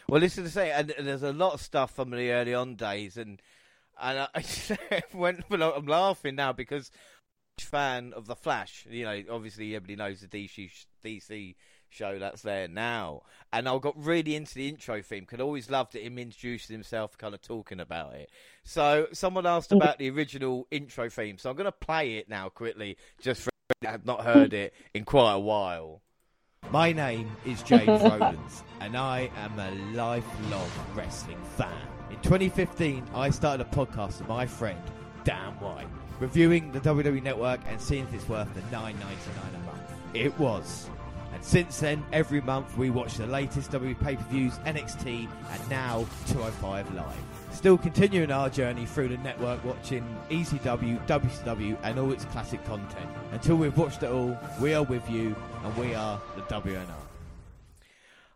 Well, 0.08 0.20
listen 0.20 0.44
to 0.44 0.50
say, 0.50 0.70
and, 0.70 0.90
and 0.92 1.06
there's 1.06 1.22
a 1.22 1.32
lot 1.32 1.52
of 1.52 1.60
stuff 1.60 1.94
from 1.94 2.10
the 2.10 2.30
early 2.30 2.54
on 2.54 2.76
days, 2.76 3.18
and 3.18 3.42
and 4.00 4.28
I, 4.34 5.02
when, 5.12 5.44
I'm 5.50 5.86
laughing 5.86 6.36
now 6.36 6.52
because 6.52 6.90
fan 7.64 8.12
of 8.14 8.26
the 8.26 8.36
Flash. 8.36 8.86
You 8.88 9.04
know, 9.04 9.22
obviously 9.30 9.74
everybody 9.74 9.96
knows 9.96 10.20
the 10.20 10.28
DC 10.28 10.70
DC 11.04 11.54
show 11.90 12.18
that's 12.18 12.42
there 12.42 12.68
now, 12.68 13.22
and 13.52 13.68
I 13.68 13.78
got 13.78 13.94
really 13.96 14.34
into 14.34 14.54
the 14.54 14.68
intro 14.68 15.02
theme 15.02 15.20
because 15.20 15.40
I 15.40 15.42
always 15.42 15.70
loved 15.70 15.94
it, 15.94 16.02
him 16.02 16.18
introducing 16.18 16.74
himself, 16.74 17.16
kind 17.16 17.34
of 17.34 17.42
talking 17.42 17.80
about 17.80 18.14
it. 18.14 18.30
So 18.64 19.06
someone 19.12 19.46
asked 19.46 19.72
about 19.72 19.98
the 19.98 20.10
original 20.10 20.66
intro 20.70 21.08
theme, 21.08 21.38
so 21.38 21.50
I'm 21.50 21.56
going 21.56 21.64
to 21.64 21.72
play 21.72 22.16
it 22.16 22.28
now 22.28 22.48
quickly, 22.48 22.96
just 23.20 23.42
for 23.42 23.50
that 23.80 23.90
have 23.90 24.06
not 24.06 24.24
heard 24.24 24.52
it 24.54 24.74
in 24.94 25.04
quite 25.04 25.34
a 25.34 25.38
while. 25.38 26.02
My 26.70 26.92
name 26.92 27.30
is 27.46 27.62
James 27.62 27.86
Rowlands, 28.02 28.62
and 28.80 28.96
I 28.96 29.30
am 29.36 29.58
a 29.58 29.70
lifelong 29.94 30.70
wrestling 30.94 31.42
fan. 31.56 31.88
In 32.10 32.20
2015, 32.20 33.04
I 33.14 33.30
started 33.30 33.66
a 33.66 33.70
podcast 33.70 34.18
with 34.18 34.28
my 34.28 34.46
friend 34.46 34.80
Dan 35.24 35.52
White 35.60 35.86
reviewing 36.20 36.72
the 36.72 36.80
WWE 36.80 37.22
Network 37.22 37.60
and 37.68 37.80
seeing 37.80 38.04
if 38.04 38.14
it's 38.14 38.28
worth 38.28 38.52
the 38.54 38.60
nine 38.72 38.98
ninety 38.98 39.30
nine 39.36 39.54
a 39.54 39.66
month. 39.66 39.92
It 40.14 40.38
was. 40.38 40.88
And 41.32 41.44
since 41.44 41.78
then, 41.78 42.04
every 42.12 42.40
month 42.40 42.76
we 42.76 42.90
watch 42.90 43.14
the 43.14 43.26
latest 43.26 43.70
WWE 43.70 44.00
pay 44.00 44.16
per 44.16 44.24
views, 44.24 44.54
NXT, 44.66 45.28
and 45.50 45.70
now 45.70 46.06
205 46.28 46.94
Live. 46.94 47.06
Still 47.52 47.78
continuing 47.78 48.30
our 48.30 48.48
journey 48.50 48.86
through 48.86 49.08
the 49.08 49.18
network 49.18 49.64
watching 49.64 50.04
ECW, 50.30 51.06
WCW, 51.06 51.76
and 51.82 51.98
all 51.98 52.12
its 52.12 52.24
classic 52.26 52.64
content. 52.64 53.08
Until 53.32 53.56
we've 53.56 53.76
watched 53.76 54.02
it 54.02 54.10
all, 54.10 54.38
we 54.60 54.74
are 54.74 54.84
with 54.84 55.08
you, 55.10 55.34
and 55.64 55.76
we 55.76 55.94
are 55.94 56.20
the 56.36 56.42
WNR. 56.42 57.07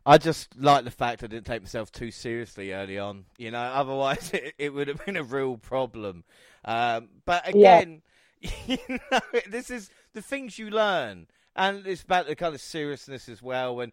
I 0.05 0.19
just 0.19 0.59
like 0.59 0.85
the 0.85 0.91
fact 0.91 1.23
I 1.23 1.29
didn't 1.29 1.47
take 1.47 1.63
myself 1.63 1.93
too 1.93 2.11
seriously 2.11 2.73
early 2.73 2.99
on. 2.99 3.25
You 3.39 3.51
know, 3.51 3.61
otherwise 3.61 4.31
it, 4.33 4.55
it 4.59 4.75
would 4.75 4.89
have 4.89 5.05
been 5.05 5.17
a 5.17 5.23
real 5.23 5.57
problem. 5.57 6.25
Um, 6.65 7.09
but 7.25 7.49
again, 7.49 8.03
yeah. 8.41 8.51
you 8.67 8.99
know, 9.11 9.21
this 9.49 9.71
is 9.71 9.91
the 10.15 10.23
things 10.23 10.59
you 10.59 10.71
learn, 10.71 11.27
and 11.55 11.87
it's 11.87 12.03
about 12.03 12.27
the 12.27 12.37
kind 12.37 12.55
of 12.55 12.61
seriousness 12.61 13.29
as 13.29 13.43
well. 13.43 13.77
When 13.77 13.93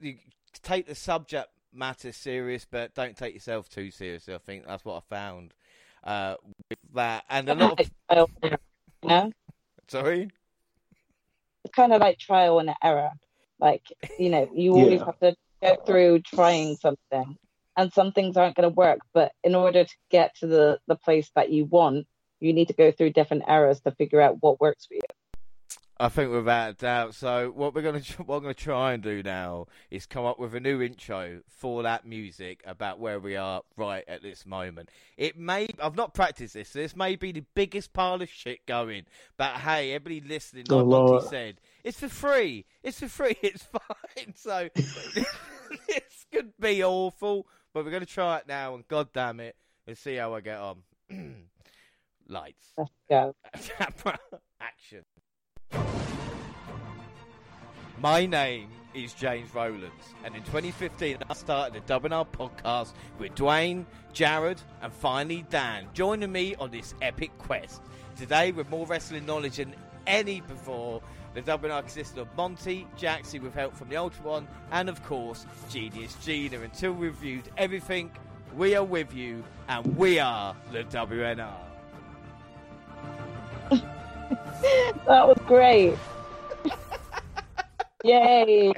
you 0.00 0.16
take 0.62 0.86
the 0.86 0.94
subject 0.94 1.48
matter 1.72 2.12
serious, 2.12 2.66
but 2.70 2.94
don't 2.94 3.16
take 3.16 3.34
yourself 3.34 3.68
too 3.68 3.90
seriously. 3.90 4.34
I 4.34 4.38
think 4.38 4.66
that's 4.66 4.84
what 4.84 4.96
I 4.96 5.14
found 5.14 5.54
uh, 6.04 6.36
with 6.68 6.78
that, 6.94 7.24
and 7.28 7.48
a 7.48 7.54
lot 7.54 7.80
of. 8.08 8.30
Yeah. 9.02 9.28
Sorry. 9.88 10.30
It's 11.64 11.74
kind 11.74 11.92
of 11.92 12.00
like 12.00 12.18
trial 12.18 12.58
and 12.58 12.70
error. 12.82 13.10
Like 13.62 13.84
you 14.18 14.28
know, 14.28 14.50
you 14.52 14.72
always 14.72 14.98
yeah. 14.98 15.06
have 15.06 15.18
to 15.20 15.36
go 15.62 15.76
through 15.86 16.20
trying 16.22 16.74
something, 16.74 17.36
and 17.76 17.92
some 17.92 18.10
things 18.10 18.36
aren't 18.36 18.56
going 18.56 18.68
to 18.68 18.74
work. 18.74 18.98
But 19.14 19.30
in 19.44 19.54
order 19.54 19.84
to 19.84 19.96
get 20.10 20.34
to 20.40 20.48
the 20.48 20.80
the 20.88 20.96
place 20.96 21.30
that 21.36 21.50
you 21.50 21.66
want, 21.66 22.08
you 22.40 22.52
need 22.52 22.68
to 22.68 22.74
go 22.74 22.90
through 22.90 23.10
different 23.10 23.44
errors 23.46 23.80
to 23.82 23.92
figure 23.92 24.20
out 24.20 24.38
what 24.40 24.60
works 24.60 24.86
for 24.86 24.94
you. 24.94 25.00
I 26.02 26.08
think 26.08 26.32
without 26.32 26.70
a 26.70 26.72
doubt. 26.72 27.14
So 27.14 27.52
what 27.54 27.76
we're 27.76 27.82
gonna 27.82 28.00
what 28.24 28.38
I'm 28.38 28.42
gonna 28.42 28.54
try 28.54 28.92
and 28.94 29.02
do 29.02 29.22
now 29.22 29.66
is 29.88 30.04
come 30.04 30.24
up 30.24 30.40
with 30.40 30.52
a 30.56 30.60
new 30.60 30.82
intro 30.82 31.42
for 31.48 31.84
that 31.84 32.04
music 32.04 32.60
about 32.66 32.98
where 32.98 33.20
we 33.20 33.36
are 33.36 33.62
right 33.76 34.02
at 34.08 34.20
this 34.20 34.44
moment. 34.44 34.88
It 35.16 35.38
may 35.38 35.68
I've 35.80 35.94
not 35.94 36.12
practiced 36.12 36.54
this. 36.54 36.70
So 36.70 36.80
this 36.80 36.96
may 36.96 37.14
be 37.14 37.30
the 37.30 37.44
biggest 37.54 37.92
pile 37.92 38.20
of 38.20 38.28
shit 38.28 38.66
going, 38.66 39.04
but 39.36 39.52
hey, 39.58 39.92
everybody 39.92 40.28
listening, 40.28 40.64
like 40.68 40.82
oh, 40.82 40.84
Monty 40.84 41.28
said, 41.28 41.60
it's 41.84 41.98
for 42.00 42.08
free. 42.08 42.64
It's 42.82 43.00
for 43.00 43.08
free. 43.08 43.36
It's 43.42 43.64
fine. 43.64 44.34
So 44.34 44.68
this 44.74 46.26
could 46.32 46.52
be 46.60 46.84
awful, 46.84 47.46
but 47.72 47.84
we're 47.84 47.90
gonna 47.90 48.06
try 48.06 48.38
it 48.38 48.46
now. 48.46 48.74
And 48.74 48.86
god 48.88 49.08
damn 49.12 49.40
it, 49.40 49.56
let's 49.86 50.00
see 50.00 50.16
how 50.16 50.34
I 50.34 50.40
get 50.40 50.58
on. 50.58 50.82
Lights. 52.28 52.74
Let's. 53.08 53.70
Action. 54.60 55.04
My 57.98 58.26
name 58.26 58.68
is 58.94 59.14
James 59.14 59.54
Rowlands, 59.54 60.14
and 60.24 60.34
in 60.34 60.42
2015 60.42 61.18
I 61.28 61.34
started 61.34 61.82
the 61.86 62.00
WNR 62.00 62.26
podcast 62.28 62.92
with 63.18 63.34
Dwayne, 63.34 63.86
Jared, 64.12 64.60
and 64.82 64.92
finally 64.92 65.44
Dan, 65.50 65.88
joining 65.94 66.32
me 66.32 66.54
on 66.56 66.70
this 66.70 66.94
epic 67.00 67.30
quest. 67.38 67.82
Today, 68.16 68.52
with 68.52 68.68
more 68.70 68.86
wrestling 68.86 69.24
knowledge 69.24 69.56
than 69.56 69.74
any 70.06 70.40
before, 70.42 71.00
the 71.34 71.42
WNR 71.42 71.80
consisted 71.80 72.18
of 72.18 72.28
Monty, 72.36 72.86
Jaxie 72.98 73.40
with 73.40 73.54
help 73.54 73.74
from 73.74 73.88
the 73.88 73.96
Ultra 73.96 74.24
One, 74.24 74.48
and 74.70 74.88
of 74.88 75.02
course, 75.04 75.46
Genius 75.70 76.14
Gina. 76.22 76.60
Until 76.60 76.92
we've 76.92 77.12
reviewed 77.12 77.48
everything, 77.56 78.10
we 78.56 78.74
are 78.74 78.84
with 78.84 79.14
you, 79.14 79.42
and 79.68 79.96
we 79.96 80.18
are 80.18 80.54
the 80.72 80.84
WNR. 80.84 81.54
that 83.70 85.26
was 85.26 85.38
great. 85.46 85.96
Yay! 88.04 88.72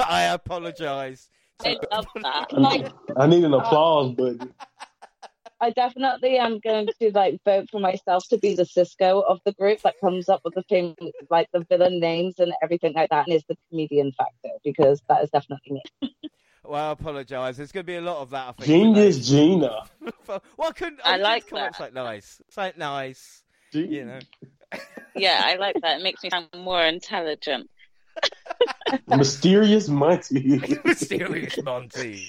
I 0.00 0.22
apologise. 0.22 1.28
I 1.64 1.76
love 1.92 2.06
that. 2.16 2.92
I 3.16 3.26
need 3.26 3.44
an 3.44 3.54
applause 3.54 4.14
button. 4.14 4.52
I 5.60 5.70
definitely 5.70 6.38
am 6.38 6.58
going 6.58 6.88
to 7.00 7.10
like 7.12 7.40
vote 7.44 7.68
for 7.70 7.80
myself 7.80 8.26
to 8.28 8.38
be 8.38 8.54
the 8.54 8.64
Cisco 8.64 9.20
of 9.20 9.40
the 9.44 9.52
group 9.52 9.82
that 9.82 10.00
comes 10.00 10.28
up 10.28 10.40
with 10.44 10.54
the 10.54 10.62
thing 10.62 10.96
like 11.28 11.48
the 11.52 11.64
villain 11.68 12.00
names 12.00 12.38
and 12.38 12.52
everything 12.62 12.94
like 12.94 13.10
that, 13.10 13.26
and 13.26 13.36
is 13.36 13.44
the 13.48 13.56
comedian 13.68 14.12
factor 14.12 14.50
because 14.64 15.02
that 15.08 15.22
is 15.22 15.30
definitely 15.30 15.82
me. 16.00 16.14
Well, 16.64 16.90
I 16.90 16.92
apologise. 16.92 17.56
There's 17.56 17.72
going 17.72 17.84
to 17.84 17.92
be 17.92 17.96
a 17.96 18.00
lot 18.00 18.18
of 18.18 18.30
that. 18.30 18.48
I 18.48 18.52
think, 18.52 18.66
Genius 18.66 19.28
Gina. 19.28 19.82
well, 20.56 20.72
couldn't 20.72 21.00
I, 21.04 21.14
I 21.14 21.16
like 21.16 21.48
that? 21.50 21.70
It's 21.70 21.80
like 21.80 21.94
nice. 21.94 22.40
It's 22.46 22.56
like 22.56 22.78
nice. 22.78 23.42
You 23.72 24.04
know. 24.04 24.18
yeah, 25.16 25.42
I 25.44 25.56
like 25.56 25.76
that. 25.82 25.98
It 25.98 26.02
makes 26.02 26.22
me 26.22 26.30
sound 26.30 26.48
more 26.56 26.82
intelligent. 26.82 27.68
Mysterious 29.08 29.88
Monty. 29.88 30.78
Mysterious 30.84 31.58
Monty. 31.62 32.28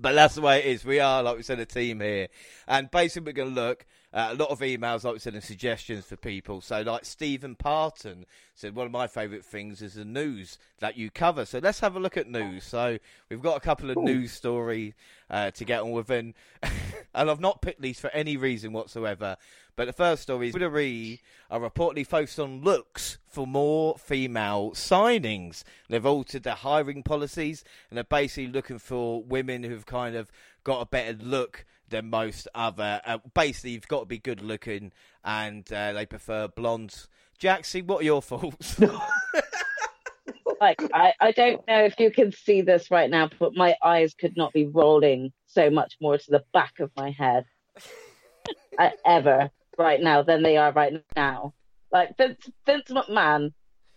But 0.00 0.14
that's 0.14 0.34
the 0.34 0.40
way 0.40 0.60
it 0.60 0.66
is. 0.66 0.84
We 0.84 1.00
are, 1.00 1.22
like 1.22 1.36
we 1.36 1.42
said, 1.42 1.58
a 1.58 1.66
team 1.66 2.00
here. 2.00 2.28
And 2.66 2.90
basically, 2.90 3.30
we're 3.30 3.44
going 3.44 3.54
to 3.54 3.60
look 3.60 3.86
uh, 4.12 4.28
a 4.30 4.34
lot 4.34 4.48
of 4.48 4.60
emails, 4.60 5.04
like 5.04 5.14
we 5.14 5.18
said, 5.18 5.34
and 5.34 5.42
suggestions 5.42 6.06
for 6.06 6.16
people. 6.16 6.62
So, 6.62 6.80
like 6.80 7.04
Stephen 7.04 7.54
Parton 7.54 8.24
said, 8.54 8.74
one 8.74 8.86
of 8.86 8.92
my 8.92 9.06
favourite 9.06 9.44
things 9.44 9.82
is 9.82 9.94
the 9.94 10.04
news 10.04 10.58
that 10.78 10.96
you 10.96 11.10
cover. 11.10 11.44
So, 11.44 11.58
let's 11.58 11.80
have 11.80 11.94
a 11.94 12.00
look 12.00 12.16
at 12.16 12.26
news. 12.28 12.64
So, 12.64 12.98
we've 13.28 13.42
got 13.42 13.58
a 13.58 13.60
couple 13.60 13.90
of 13.90 13.98
Ooh. 13.98 14.04
news 14.04 14.32
story 14.32 14.94
uh, 15.28 15.50
to 15.50 15.64
get 15.64 15.82
on 15.82 15.90
with, 15.90 16.08
and, 16.08 16.32
and 17.14 17.30
I've 17.30 17.40
not 17.40 17.60
picked 17.60 17.82
these 17.82 18.00
for 18.00 18.08
any 18.10 18.38
reason 18.38 18.72
whatsoever. 18.72 19.36
But 19.76 19.84
the 19.84 19.92
first 19.92 20.22
story 20.22 20.48
is 20.48 20.54
WWE 20.54 21.20
are 21.50 21.60
reportedly 21.60 22.04
focused 22.04 22.40
on 22.40 22.62
looks 22.62 23.18
for 23.28 23.46
more 23.46 23.96
female 23.96 24.72
signings. 24.72 25.62
They've 25.88 26.04
altered 26.04 26.42
their 26.42 26.54
hiring 26.54 27.02
policies, 27.02 27.62
and 27.88 27.96
they're 27.96 28.04
basically 28.04 28.50
looking 28.50 28.78
for 28.78 29.22
women 29.22 29.62
who've 29.62 29.86
kind 29.86 30.16
of 30.16 30.32
got 30.64 30.80
a 30.80 30.86
better 30.86 31.16
look 31.22 31.64
than 31.88 32.10
most 32.10 32.48
other. 32.54 33.00
Uh, 33.04 33.18
basically, 33.34 33.70
you've 33.70 33.88
got 33.88 34.00
to 34.00 34.06
be 34.06 34.18
good 34.18 34.42
looking, 34.42 34.92
and 35.24 35.70
uh, 35.72 35.92
they 35.92 36.06
prefer 36.06 36.48
blondes. 36.48 37.08
Jaxie, 37.40 37.84
what 37.84 38.02
are 38.02 38.04
your 38.04 38.22
thoughts? 38.22 38.80
like 40.60 40.82
I, 40.92 41.12
I 41.20 41.32
don't 41.32 41.66
know 41.66 41.84
if 41.84 41.98
you 41.98 42.10
can 42.10 42.32
see 42.32 42.62
this 42.62 42.90
right 42.90 43.10
now, 43.10 43.30
but 43.38 43.54
my 43.54 43.76
eyes 43.82 44.14
could 44.14 44.36
not 44.36 44.52
be 44.52 44.66
rolling 44.66 45.32
so 45.46 45.70
much 45.70 45.96
more 46.00 46.18
to 46.18 46.30
the 46.30 46.44
back 46.52 46.80
of 46.80 46.90
my 46.96 47.10
head 47.10 47.44
uh, 48.78 48.90
ever 49.04 49.50
right 49.76 50.00
now 50.00 50.22
than 50.22 50.42
they 50.42 50.56
are 50.56 50.72
right 50.72 51.02
now. 51.16 51.54
Like 51.92 52.16
Vince, 52.16 52.50
Vince 52.66 52.90
McMahon 52.90 53.52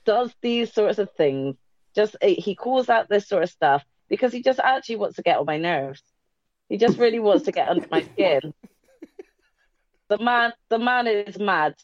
does 0.06 0.34
these 0.42 0.72
sorts 0.72 1.00
of 1.00 1.12
things. 1.12 1.56
Just 1.96 2.16
he 2.22 2.56
calls 2.56 2.88
out 2.88 3.10
this 3.10 3.28
sort 3.28 3.44
of 3.44 3.50
stuff 3.50 3.84
because 4.08 4.32
he 4.32 4.42
just 4.42 4.60
actually 4.60 4.96
wants 4.98 5.18
to 5.18 5.24
get 5.24 5.38
on 5.38 5.46
my 5.46 5.58
nerves. 5.58 6.02
He 6.72 6.78
just 6.78 6.98
really 6.98 7.20
wants 7.20 7.44
to 7.46 7.52
get 7.52 7.68
under 7.68 7.86
my 7.92 8.02
skin. 8.14 8.54
The 10.08 10.18
man, 10.18 10.54
the 10.70 10.80
man 10.80 11.06
is 11.06 11.38
mad. 11.38 11.76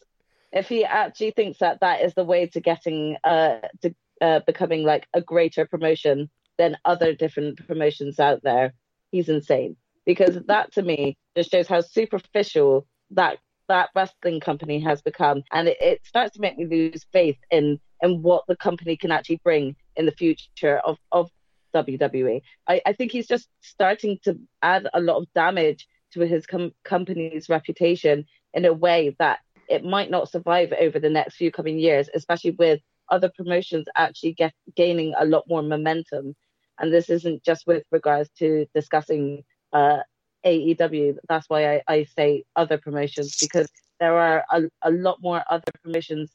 If 0.50 0.70
he 0.70 0.82
actually 0.82 1.32
thinks 1.32 1.58
that 1.58 1.80
that 1.80 2.00
is 2.00 2.14
the 2.14 2.24
way 2.24 2.46
to 2.46 2.60
getting, 2.60 3.18
uh, 3.22 3.58
to 3.82 3.94
uh, 4.22 4.40
becoming 4.46 4.84
like 4.84 5.06
a 5.12 5.20
greater 5.20 5.66
promotion 5.66 6.30
than 6.56 6.78
other 6.86 7.12
different 7.12 7.66
promotions 7.66 8.18
out 8.18 8.42
there, 8.42 8.72
he's 9.12 9.28
insane. 9.28 9.76
Because 10.06 10.38
that 10.46 10.72
to 10.72 10.82
me 10.82 11.18
just 11.36 11.50
shows 11.50 11.68
how 11.68 11.82
superficial 11.82 12.86
that 13.10 13.36
that 13.68 13.90
wrestling 13.94 14.40
company 14.40 14.80
has 14.80 15.02
become, 15.02 15.42
and 15.52 15.68
it, 15.68 15.76
it 15.82 16.06
starts 16.06 16.32
to 16.36 16.40
make 16.40 16.56
me 16.56 16.64
lose 16.64 17.04
faith 17.12 17.36
in 17.50 17.78
in 18.02 18.22
what 18.22 18.44
the 18.48 18.56
company 18.56 18.96
can 18.96 19.12
actually 19.12 19.40
bring 19.44 19.76
in 19.96 20.06
the 20.06 20.12
future 20.12 20.78
of 20.78 20.96
of 21.12 21.30
WWE. 21.74 22.42
I, 22.66 22.80
I 22.86 22.92
think 22.92 23.12
he's 23.12 23.26
just 23.26 23.48
starting 23.60 24.18
to 24.24 24.38
add 24.62 24.88
a 24.92 25.00
lot 25.00 25.18
of 25.18 25.32
damage 25.34 25.86
to 26.12 26.20
his 26.20 26.46
com- 26.46 26.72
company's 26.84 27.48
reputation 27.48 28.24
in 28.54 28.64
a 28.64 28.72
way 28.72 29.14
that 29.18 29.40
it 29.68 29.84
might 29.84 30.10
not 30.10 30.30
survive 30.30 30.72
over 30.78 30.98
the 30.98 31.10
next 31.10 31.36
few 31.36 31.52
coming 31.52 31.78
years, 31.78 32.08
especially 32.14 32.52
with 32.52 32.80
other 33.10 33.30
promotions 33.36 33.86
actually 33.96 34.32
get 34.32 34.52
gaining 34.74 35.14
a 35.18 35.24
lot 35.24 35.44
more 35.48 35.62
momentum. 35.62 36.34
And 36.78 36.92
this 36.92 37.10
isn't 37.10 37.44
just 37.44 37.66
with 37.66 37.82
regards 37.90 38.30
to 38.38 38.66
discussing 38.74 39.44
uh, 39.72 39.98
AEW. 40.44 41.16
That's 41.28 41.48
why 41.48 41.74
I, 41.76 41.82
I 41.88 42.04
say 42.16 42.44
other 42.56 42.78
promotions 42.78 43.36
because 43.40 43.68
there 44.00 44.16
are 44.16 44.44
a, 44.50 44.62
a 44.82 44.90
lot 44.90 45.18
more 45.20 45.42
other 45.50 45.70
promotions 45.82 46.30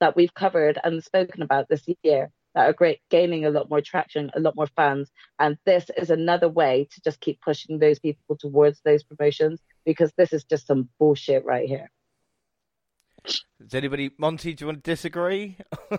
that 0.00 0.16
we've 0.16 0.34
covered 0.34 0.78
and 0.82 1.04
spoken 1.04 1.42
about 1.42 1.68
this 1.68 1.86
year 2.02 2.30
that 2.54 2.68
are 2.68 2.72
great, 2.72 3.00
gaining 3.10 3.44
a 3.44 3.50
lot 3.50 3.70
more 3.70 3.80
traction, 3.80 4.30
a 4.34 4.40
lot 4.40 4.56
more 4.56 4.66
fans. 4.76 5.10
And 5.38 5.56
this 5.64 5.90
is 5.96 6.10
another 6.10 6.48
way 6.48 6.88
to 6.92 7.00
just 7.02 7.20
keep 7.20 7.40
pushing 7.40 7.78
those 7.78 7.98
people 7.98 8.36
towards 8.36 8.80
those 8.84 9.02
promotions 9.02 9.60
because 9.84 10.12
this 10.16 10.32
is 10.32 10.44
just 10.44 10.66
some 10.66 10.88
bullshit 10.98 11.44
right 11.44 11.68
here. 11.68 11.90
Does 13.24 13.74
anybody, 13.74 14.10
Monty, 14.18 14.54
do 14.54 14.64
you 14.64 14.66
want 14.66 14.82
to 14.82 14.90
disagree? 14.90 15.56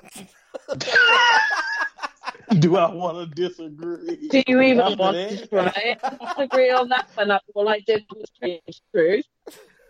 do 2.59 2.75
I 2.75 2.91
want 2.93 3.17
to 3.17 3.25
disagree? 3.35 4.27
Do 4.29 4.43
you 4.45 4.61
even 4.61 4.97
want 4.97 5.15
to 5.15 5.47
try? 5.47 5.97
disagree 6.35 6.71
on 6.71 6.89
that 6.89 7.07
one. 7.15 7.31
All 7.55 7.69
I 7.69 7.79
did 7.79 8.03
was 8.13 8.29
change 8.41 8.81
truth. 8.93 9.25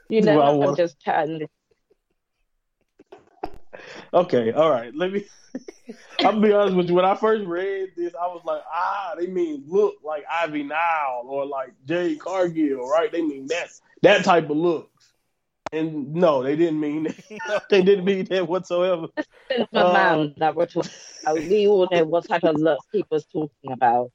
You 0.10 0.22
know, 0.22 0.42
I'm 0.42 0.76
just 0.76 1.00
chatting 1.00 1.48
Okay, 4.14 4.52
all 4.52 4.70
right. 4.70 4.94
Let 4.96 5.12
me. 5.12 5.26
I'll 6.24 6.40
be 6.40 6.52
honest 6.52 6.76
with 6.76 6.90
you. 6.90 6.96
When 6.96 7.06
I 7.06 7.16
first 7.16 7.46
read 7.46 7.90
this, 7.96 8.14
I 8.16 8.28
was 8.28 8.42
like, 8.46 8.62
ah, 8.72 9.14
they 9.18 9.28
mean 9.28 9.64
look 9.68 9.96
like 10.04 10.24
Ivy 10.32 10.64
Nile 10.64 11.24
or 11.26 11.46
like 11.46 11.74
Jade 11.86 12.20
Cargill, 12.20 12.88
right? 12.88 13.12
They 13.12 13.22
mean 13.22 13.48
that 13.48 13.70
that 14.02 14.24
type 14.26 14.50
of 14.50 14.58
looks. 14.58 15.14
And 15.72 16.14
no, 16.14 16.44
they 16.44 16.56
didn't 16.56 16.80
mean 16.80 17.04
that. 17.48 17.64
they 17.70 17.82
didn't 17.82 18.06
mean 18.06 18.26
that 18.26 18.48
whatsoever. 18.48 19.08
It's 19.50 19.72
the 19.72 19.86
Um, 19.86 19.94
man 19.94 20.34
that 20.38 20.56
we're 20.56 20.66
talking 20.68 20.92
about. 21.24 21.44
We 21.44 21.68
all 21.68 21.88
know 21.92 22.06
what 22.06 22.28
type 22.28 22.44
of 22.44 22.56
look 22.58 22.80
he 22.92 23.06
was 23.10 23.26
talking 23.26 23.72
about. 23.72 24.12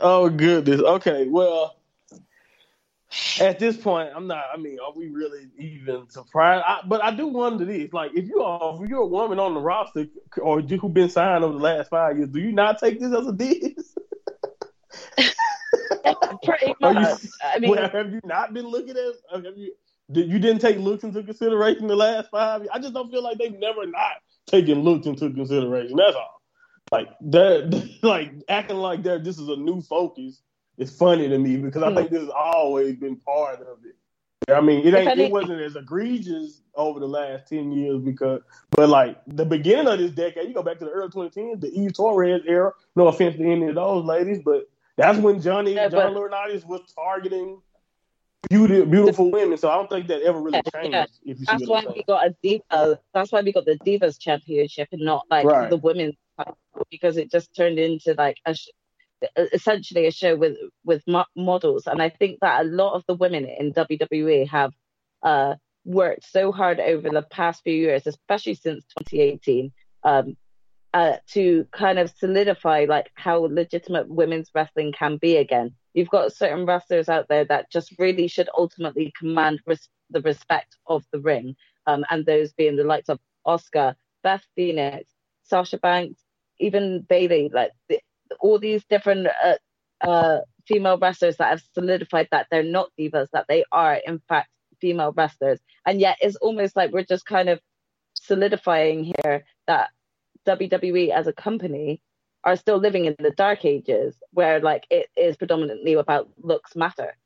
Oh 0.00 0.28
goodness. 0.28 0.80
Okay. 0.80 1.26
Well, 1.28 1.76
at 3.40 3.58
this 3.58 3.76
point, 3.76 4.10
I'm 4.14 4.26
not. 4.26 4.44
I 4.52 4.56
mean, 4.56 4.78
are 4.84 4.92
we 4.94 5.08
really 5.08 5.48
even 5.58 6.08
surprised? 6.10 6.64
I, 6.66 6.80
but 6.86 7.02
I 7.04 7.10
do 7.14 7.28
wonder 7.28 7.64
this: 7.64 7.92
like, 7.92 8.12
if 8.14 8.26
you 8.26 8.42
are, 8.42 8.82
if 8.82 8.88
you're 8.88 9.00
a 9.02 9.06
woman 9.06 9.38
on 9.38 9.54
the 9.54 9.60
roster 9.60 10.06
or 10.40 10.60
who've 10.60 10.92
been 10.94 11.08
signed 11.08 11.44
over 11.44 11.54
the 11.54 11.62
last 11.62 11.90
five 11.90 12.16
years, 12.18 12.30
do 12.30 12.40
you 12.40 12.52
not 12.52 12.78
take 12.78 13.00
this 13.00 13.12
as 13.12 13.26
a 13.26 13.32
diss? 13.32 13.94
Pretty 16.44 16.74
Are 16.82 16.92
you- 16.92 17.00
much. 17.00 17.20
I 17.44 17.58
mean, 17.58 17.70
well, 17.70 17.88
have 17.88 18.12
you 18.12 18.20
not 18.24 18.52
been 18.52 18.66
looking 18.66 18.96
at? 18.96 19.44
Have 19.44 19.56
you? 19.56 19.72
Did 20.10 20.30
you 20.30 20.38
didn't 20.38 20.60
take 20.60 20.78
looks 20.78 21.02
into 21.02 21.22
consideration 21.22 21.86
the 21.88 21.96
last 21.96 22.30
five? 22.30 22.62
years? 22.62 22.70
I 22.72 22.78
just 22.78 22.94
don't 22.94 23.10
feel 23.10 23.22
like 23.24 23.38
they've 23.38 23.58
never 23.58 23.86
not 23.86 24.12
taken 24.46 24.80
looks 24.80 25.06
into 25.06 25.30
consideration. 25.30 25.96
That's 25.96 26.14
all. 26.16 26.42
Like 26.92 27.08
that, 27.22 27.98
like 28.02 28.32
acting 28.48 28.76
like 28.76 29.02
that. 29.04 29.24
This 29.24 29.38
is 29.38 29.48
a 29.48 29.56
new 29.56 29.80
focus. 29.80 30.40
It's 30.78 30.96
funny 30.96 31.28
to 31.28 31.38
me 31.38 31.56
because 31.56 31.82
I 31.82 31.90
hmm. 31.90 31.96
think 31.96 32.10
this 32.10 32.20
has 32.20 32.30
always 32.30 32.96
been 32.96 33.16
part 33.16 33.60
of 33.60 33.78
it. 33.84 33.96
I 34.48 34.60
mean, 34.60 34.86
it 34.86 34.94
ain't. 34.94 35.18
It 35.18 35.32
wasn't 35.32 35.60
as 35.60 35.74
egregious 35.74 36.62
over 36.74 37.00
the 37.00 37.08
last 37.08 37.48
ten 37.48 37.72
years 37.72 38.00
because, 38.00 38.42
but 38.70 38.88
like 38.88 39.18
the 39.26 39.44
beginning 39.44 39.88
of 39.88 39.98
this 39.98 40.12
decade, 40.12 40.46
you 40.46 40.54
go 40.54 40.62
back 40.62 40.78
to 40.78 40.84
the 40.84 40.90
early 40.90 41.08
2010s, 41.08 41.60
the 41.60 41.72
Eve 41.72 41.94
Torres 41.94 42.42
era. 42.46 42.72
No 42.94 43.08
offense 43.08 43.36
to 43.36 43.44
any 43.44 43.66
of 43.66 43.74
those 43.74 44.04
ladies, 44.04 44.40
but 44.44 44.68
that's 44.96 45.18
when 45.18 45.40
Johnny 45.40 45.74
Yeah, 45.74 45.88
John 45.88 46.14
Laurinaitis 46.14 46.64
was 46.64 46.82
targeting 46.94 47.60
beauty, 48.48 48.84
beautiful 48.84 49.30
women. 49.30 49.58
So 49.58 49.68
I 49.68 49.76
don't 49.76 49.90
think 49.90 50.06
that 50.08 50.22
ever 50.22 50.40
really 50.40 50.62
changed. 50.72 50.92
yeah. 50.92 51.06
If 51.24 51.40
you 51.40 51.44
see 51.44 51.44
that's 51.46 51.66
why 51.66 51.84
we 51.92 52.02
got 52.04 52.26
a 52.26 52.36
diva. 52.42 53.00
That's 53.14 53.32
why 53.32 53.42
we 53.42 53.52
got 53.52 53.64
the 53.64 53.78
divas 53.78 54.18
championship 54.18 54.88
and 54.92 55.02
not 55.02 55.26
like 55.30 55.44
Right. 55.44 55.70
the 55.70 55.76
women's 55.76 56.14
because 56.90 57.16
it 57.16 57.30
just 57.30 57.54
turned 57.54 57.78
into 57.78 58.14
like 58.14 58.36
a 58.44 58.54
sh- 58.54 58.68
essentially 59.52 60.06
a 60.06 60.10
show 60.10 60.36
with 60.36 60.56
with 60.84 61.02
mo- 61.06 61.24
models. 61.36 61.86
And 61.86 62.02
I 62.02 62.10
think 62.10 62.40
that 62.40 62.62
a 62.62 62.68
lot 62.68 62.94
of 62.94 63.04
the 63.06 63.14
women 63.14 63.46
in 63.46 63.72
WWE 63.72 64.48
have 64.48 64.72
uh, 65.22 65.54
worked 65.84 66.24
so 66.24 66.52
hard 66.52 66.80
over 66.80 67.08
the 67.08 67.22
past 67.22 67.62
few 67.62 67.74
years, 67.74 68.06
especially 68.06 68.54
since 68.54 68.84
2018, 68.98 69.72
um, 70.02 70.36
uh, 70.92 71.16
to 71.28 71.66
kind 71.72 71.98
of 71.98 72.10
solidify 72.10 72.86
like 72.88 73.10
how 73.14 73.38
legitimate 73.40 74.08
women's 74.08 74.50
wrestling 74.54 74.92
can 74.92 75.16
be 75.16 75.36
again. 75.36 75.74
You've 75.94 76.10
got 76.10 76.32
certain 76.32 76.66
wrestlers 76.66 77.08
out 77.08 77.26
there 77.28 77.44
that 77.46 77.70
just 77.70 77.94
really 77.98 78.28
should 78.28 78.48
ultimately 78.56 79.12
command 79.18 79.60
res- 79.66 79.88
the 80.10 80.20
respect 80.20 80.76
of 80.86 81.04
the 81.12 81.20
ring, 81.20 81.56
um, 81.86 82.04
and 82.10 82.24
those 82.24 82.52
being 82.52 82.76
the 82.76 82.84
likes 82.84 83.08
of 83.08 83.18
Asuka, 83.46 83.94
Beth 84.22 84.44
Phoenix, 84.54 85.10
Sasha 85.42 85.78
Banks, 85.78 86.20
even 86.58 87.02
Bayley, 87.02 87.50
like 87.52 87.72
the, 87.88 88.00
all 88.40 88.58
these 88.58 88.84
different 88.84 89.28
uh, 89.44 89.54
uh, 90.06 90.40
female 90.66 90.98
wrestlers 90.98 91.36
that 91.36 91.50
have 91.50 91.62
solidified 91.74 92.28
that 92.30 92.46
they're 92.50 92.62
not 92.62 92.90
divas, 92.98 93.28
that 93.32 93.46
they 93.48 93.64
are 93.72 93.94
in 94.06 94.20
fact 94.28 94.50
female 94.80 95.12
wrestlers, 95.12 95.60
and 95.86 96.00
yet 96.00 96.16
it's 96.20 96.36
almost 96.36 96.76
like 96.76 96.92
we're 96.92 97.04
just 97.04 97.26
kind 97.26 97.48
of 97.48 97.60
solidifying 98.14 99.04
here 99.04 99.44
that 99.66 99.90
WWE 100.46 101.10
as 101.10 101.26
a 101.26 101.32
company 101.32 102.00
are 102.44 102.56
still 102.56 102.78
living 102.78 103.06
in 103.06 103.16
the 103.18 103.32
dark 103.32 103.64
ages 103.64 104.16
where 104.30 104.60
like 104.60 104.86
it 104.90 105.08
is 105.16 105.36
predominantly 105.36 105.94
about 105.94 106.28
looks 106.38 106.76
matter. 106.76 107.16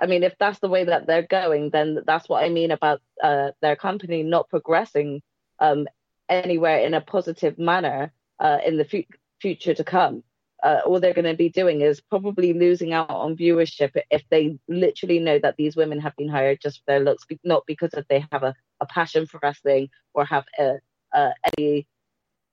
I 0.00 0.06
mean, 0.06 0.22
if 0.22 0.34
that's 0.38 0.58
the 0.58 0.68
way 0.68 0.84
that 0.84 1.06
they're 1.06 1.26
going, 1.26 1.70
then 1.70 2.00
that's 2.06 2.28
what 2.28 2.44
I 2.44 2.48
mean 2.48 2.70
about 2.70 3.00
uh, 3.22 3.52
their 3.62 3.76
company 3.76 4.22
not 4.22 4.50
progressing 4.50 5.22
um, 5.58 5.86
anywhere 6.28 6.80
in 6.80 6.94
a 6.94 7.00
positive 7.00 7.58
manner 7.58 8.12
uh, 8.38 8.58
in 8.66 8.76
the 8.76 8.84
fu- 8.84 9.04
future 9.40 9.72
to 9.74 9.84
come. 9.84 10.22
Uh, 10.66 10.80
all 10.84 10.98
they're 10.98 11.20
going 11.20 11.32
to 11.32 11.44
be 11.46 11.48
doing 11.60 11.80
is 11.80 12.00
probably 12.00 12.52
losing 12.52 12.92
out 12.92 13.08
on 13.08 13.36
viewership 13.36 13.92
if 14.10 14.22
they 14.30 14.58
literally 14.66 15.20
know 15.20 15.38
that 15.38 15.56
these 15.56 15.76
women 15.76 16.00
have 16.00 16.16
been 16.16 16.28
hired 16.28 16.58
just 16.60 16.78
for 16.78 16.84
their 16.88 17.04
looks, 17.06 17.24
not 17.44 17.62
because 17.66 17.94
of 17.94 18.04
they 18.08 18.24
have 18.32 18.42
a, 18.42 18.52
a 18.80 18.86
passion 18.86 19.26
for 19.26 19.38
wrestling 19.42 19.88
or 20.12 20.24
have 20.24 20.44
a, 20.58 20.78
uh, 21.14 21.30
any 21.52 21.86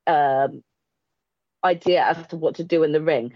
um, 0.06 0.64
idea 1.64 2.04
as 2.04 2.28
to 2.28 2.36
what 2.38 2.56
to 2.56 2.64
do 2.64 2.84
in 2.84 2.92
the 2.92 3.02
ring. 3.02 3.34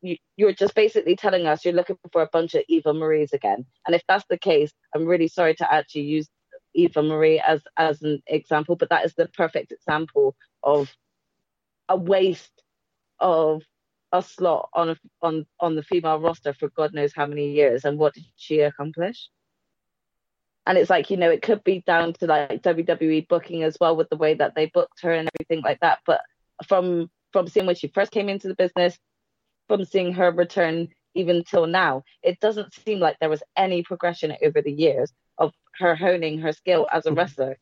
You, 0.00 0.16
you're 0.38 0.54
just 0.54 0.74
basically 0.74 1.16
telling 1.16 1.46
us 1.46 1.64
you're 1.64 1.74
looking 1.74 1.98
for 2.10 2.22
a 2.22 2.30
bunch 2.32 2.54
of 2.54 2.64
Eva 2.66 2.94
Marie's 2.94 3.34
again. 3.34 3.66
And 3.86 3.94
if 3.94 4.02
that's 4.08 4.24
the 4.30 4.38
case, 4.38 4.72
I'm 4.94 5.04
really 5.04 5.28
sorry 5.28 5.54
to 5.56 5.70
actually 5.70 6.06
use 6.16 6.28
Eva 6.74 7.02
Marie 7.02 7.40
as 7.40 7.60
as 7.76 8.02
an 8.02 8.22
example, 8.26 8.76
but 8.76 8.88
that 8.88 9.04
is 9.04 9.14
the 9.14 9.28
perfect 9.28 9.70
example 9.70 10.34
of 10.62 10.90
a 11.88 11.96
waste 11.96 12.62
of 13.20 13.62
a 14.14 14.22
slot 14.22 14.70
on 14.72 14.90
a, 14.90 14.96
on 15.22 15.44
on 15.58 15.74
the 15.74 15.82
female 15.82 16.20
roster 16.20 16.54
for 16.54 16.68
God 16.68 16.94
knows 16.94 17.12
how 17.14 17.26
many 17.26 17.50
years. 17.52 17.84
And 17.84 17.98
what 17.98 18.14
did 18.14 18.24
she 18.36 18.60
accomplish? 18.60 19.28
And 20.66 20.78
it's 20.78 20.88
like 20.88 21.10
you 21.10 21.16
know, 21.16 21.30
it 21.30 21.42
could 21.42 21.64
be 21.64 21.82
down 21.84 22.14
to 22.14 22.26
like 22.26 22.62
WWE 22.62 23.28
booking 23.28 23.64
as 23.64 23.76
well 23.80 23.96
with 23.96 24.08
the 24.08 24.16
way 24.16 24.34
that 24.34 24.54
they 24.54 24.66
booked 24.66 25.02
her 25.02 25.12
and 25.12 25.28
everything 25.34 25.62
like 25.62 25.80
that. 25.80 25.98
But 26.06 26.20
from 26.66 27.10
from 27.32 27.48
seeing 27.48 27.66
when 27.66 27.74
she 27.74 27.88
first 27.88 28.12
came 28.12 28.28
into 28.28 28.46
the 28.46 28.54
business, 28.54 28.96
from 29.68 29.84
seeing 29.84 30.12
her 30.12 30.30
return 30.30 30.88
even 31.14 31.42
till 31.44 31.66
now, 31.66 32.04
it 32.22 32.38
doesn't 32.40 32.72
seem 32.74 33.00
like 33.00 33.18
there 33.18 33.28
was 33.28 33.42
any 33.56 33.82
progression 33.82 34.36
over 34.44 34.62
the 34.62 34.72
years 34.72 35.12
of 35.38 35.52
her 35.78 35.96
honing 35.96 36.38
her 36.38 36.52
skill 36.52 36.86
as 36.92 37.04
a 37.04 37.08
mm-hmm. 37.08 37.18
wrestler. 37.18 37.58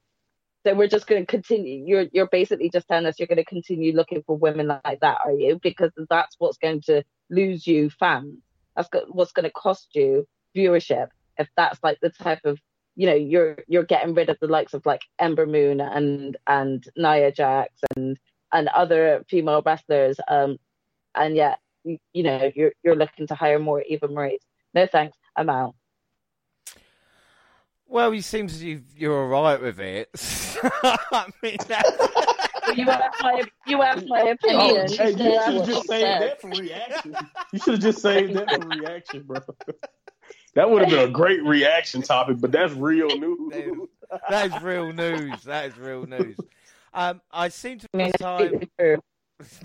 So 0.64 0.74
we're 0.74 0.88
just 0.88 1.06
going 1.06 1.22
to 1.22 1.26
continue. 1.26 1.84
You're 1.84 2.06
you're 2.12 2.28
basically 2.28 2.70
just 2.70 2.86
telling 2.88 3.06
us 3.06 3.18
you're 3.18 3.26
going 3.26 3.36
to 3.36 3.44
continue 3.44 3.94
looking 3.94 4.22
for 4.26 4.36
women 4.36 4.68
like 4.68 5.00
that, 5.00 5.18
are 5.24 5.32
you? 5.32 5.58
Because 5.62 5.90
that's 6.08 6.36
what's 6.38 6.58
going 6.58 6.82
to 6.82 7.02
lose 7.30 7.66
you 7.66 7.90
fans. 7.90 8.38
That's 8.76 8.88
what's 9.08 9.32
going 9.32 9.44
to 9.44 9.50
cost 9.50 9.88
you 9.94 10.26
viewership. 10.56 11.08
If 11.38 11.48
that's 11.56 11.78
like 11.82 11.98
the 12.00 12.10
type 12.10 12.40
of 12.44 12.58
you 12.94 13.06
know 13.06 13.14
you're 13.14 13.58
you're 13.66 13.84
getting 13.84 14.14
rid 14.14 14.28
of 14.28 14.38
the 14.40 14.46
likes 14.46 14.74
of 14.74 14.86
like 14.86 15.00
Ember 15.18 15.46
Moon 15.46 15.80
and 15.80 16.36
and 16.46 16.84
Nia 16.96 17.32
Jax 17.32 17.72
and 17.96 18.18
and 18.52 18.68
other 18.68 19.24
female 19.28 19.62
wrestlers, 19.64 20.18
um, 20.28 20.58
and 21.16 21.34
yet 21.34 21.58
you, 21.84 21.98
know 22.22 22.50
you're 22.54 22.72
you're 22.84 22.96
looking 22.96 23.26
to 23.26 23.34
hire 23.34 23.58
more 23.58 23.82
Eva 23.82 24.08
Marie's. 24.08 24.44
No 24.74 24.86
thanks, 24.86 25.16
I'm 25.36 25.50
out. 25.50 25.74
Well, 27.92 28.10
he 28.10 28.22
seems 28.22 28.62
you 28.62 28.80
you're 28.96 29.22
all 29.22 29.28
right 29.44 29.60
with 29.60 29.78
it. 29.78 30.08
I 31.12 31.26
mean, 31.42 31.58
that, 31.68 31.84
You 32.74 32.88
asked 32.88 33.22
my 33.22 33.42
you 33.66 33.82
asked 33.82 34.06
my 34.08 34.20
Oh, 34.22 34.30
opinion. 34.30 34.88
hey, 34.88 35.10
you 35.10 35.16
should 35.16 35.20
have 35.20 35.66
just 35.66 35.86
saved 35.86 36.00
said. 36.00 36.22
that 36.22 36.40
for 36.40 36.48
reaction. 36.48 37.14
You 37.52 37.58
should 37.58 37.74
have 37.74 37.82
just 37.82 38.00
saved 38.00 38.34
that 38.34 38.48
for 38.48 38.60
reaction, 38.60 39.24
bro. 39.24 39.40
That 40.54 40.70
would 40.70 40.80
have 40.80 40.90
been 40.90 41.06
a 41.06 41.12
great 41.12 41.42
reaction 41.44 42.00
topic, 42.00 42.38
but 42.40 42.50
that's 42.50 42.72
real 42.72 43.18
news. 43.18 43.52
that 44.30 44.46
is 44.50 44.62
real 44.62 44.90
news. 44.94 45.42
That 45.42 45.66
is 45.66 45.76
real 45.78 46.06
news. 46.06 46.38
Um, 46.94 47.20
I 47.30 47.48
seem 47.50 47.78
to 47.78 47.88
I 47.94 47.96
mean, 47.98 48.12
time. 48.12 48.50
completely 48.52 48.70
true. 48.78 49.02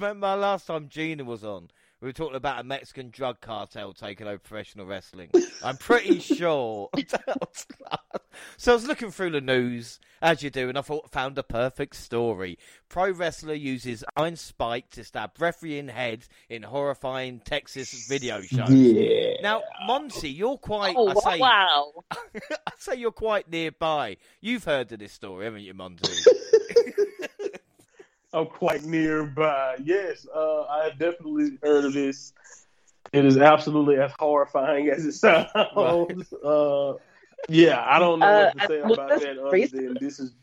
Last 0.22 0.68
time 0.68 0.90
Gina 0.90 1.24
was 1.24 1.46
on? 1.46 1.70
We 1.99 2.07
were 2.07 2.13
talking 2.13 2.36
about 2.36 2.60
a 2.60 2.63
Mexican 2.63 3.10
drug 3.10 3.41
cartel 3.41 3.91
taking 3.91 4.27
over 4.27 4.38
professional 4.38 4.86
wrestling. 4.86 5.31
I'm 5.63 5.77
pretty 5.77 6.19
sure. 6.36 6.89
so 8.57 8.71
I 8.71 8.75
was 8.75 8.88
looking 8.88 9.10
through 9.10 9.31
the 9.31 9.41
news, 9.41 9.99
as 10.21 10.43
you 10.43 10.51
do, 10.51 10.69
and 10.69 10.77
I 10.77 10.81
thought 10.81 11.12
found 11.12 11.39
a 11.39 11.43
perfect 11.43 11.95
story. 11.95 12.60
Pro 12.88 13.10
wrestler 13.12 13.55
uses 13.55 14.03
iron 14.15 14.36
spike 14.36 14.91
to 14.91 15.03
stab 15.03 15.31
referee 15.39 15.79
in 15.79 15.88
head 15.88 16.27
in 16.49 16.62
horrifying 16.62 17.39
Texas 17.39 18.07
video 18.07 18.41
show. 18.41 18.65
Yeah. 18.67 19.41
Now, 19.41 19.63
Monty, 19.88 20.29
you're 20.29 20.57
quite. 20.57 20.95
Oh 20.95 21.10
I 21.10 21.33
say, 21.33 21.39
wow! 21.39 21.93
I 22.12 22.71
say 22.77 22.95
you're 22.95 23.12
quite 23.12 23.49
nearby. 23.49 24.17
You've 24.39 24.65
heard 24.65 24.91
of 24.91 24.99
this 24.99 25.13
story, 25.13 25.45
haven't 25.45 25.62
you, 25.62 25.73
Monty? 25.73 26.13
I'm 28.38 28.45
quite 28.45 28.84
nearby. 28.84 29.78
Yes, 29.84 30.28
uh, 30.34 30.62
I 30.63 30.84
have 30.86 31.00
definitely 31.00 31.58
heard 31.63 31.86
of 31.86 31.93
this. 31.93 32.34
It 33.12 33.26
is 33.26 33.38
absolutely 33.38 33.95
as 33.97 34.12
horrifying 34.19 34.89
as 34.89 35.06
it 35.06 35.13
sounds. 35.13 35.50
Uh, 36.43 36.93
yeah, 37.50 37.84
I 37.88 37.97
don't 38.00 38.19
know 38.19 38.26
Uh, 38.28 38.52
what 38.54 38.60
to 38.62 38.67
say 38.67 38.80
about 38.82 39.19
that 39.19 39.38
other 39.39 39.67
than 39.67 39.97
this 40.00 40.19
is. 40.19 40.34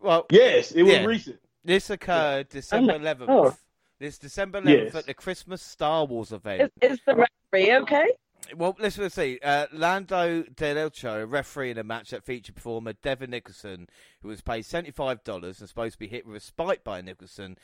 well, 0.00 0.26
Yes, 0.30 0.72
it 0.72 0.82
was 0.82 0.92
Yeah. 0.92 1.04
recent. 1.04 1.38
this 1.64 1.88
occurred 1.88 2.48
December 2.50 2.94
Oh 2.94 2.98
11th. 2.98 3.26
God. 3.26 3.56
This 3.98 4.18
December 4.18 4.60
11th 4.60 4.84
Yes. 4.86 4.94
at 4.96 5.06
the 5.06 5.14
Christmas 5.14 5.62
Star 5.62 6.04
Wars 6.04 6.32
event. 6.32 6.72
Is, 6.82 6.92
is 6.92 7.00
the 7.06 7.14
referee 7.52 7.74
okay? 7.76 8.06
Well, 8.56 8.76
let's, 8.78 8.98
let's 8.98 9.14
see. 9.14 9.38
Uh, 9.42 9.66
Lando 9.72 10.42
Del 10.42 10.76
Elcho, 10.76 11.22
a 11.22 11.26
referee 11.26 11.70
in 11.70 11.78
a 11.78 11.84
match 11.84 12.10
that 12.10 12.24
featured 12.24 12.56
performer 12.56 12.92
Devon 12.94 13.30
Nicholson, 13.30 13.88
who 14.22 14.28
was 14.28 14.40
paid 14.40 14.64
$75 14.64 15.42
and 15.42 15.68
supposed 15.68 15.94
to 15.94 15.98
be 15.98 16.08
hit 16.08 16.26
with 16.26 16.36
a 16.36 16.40
spike 16.40 16.82
by 16.82 17.00
Nicholson, 17.00 17.56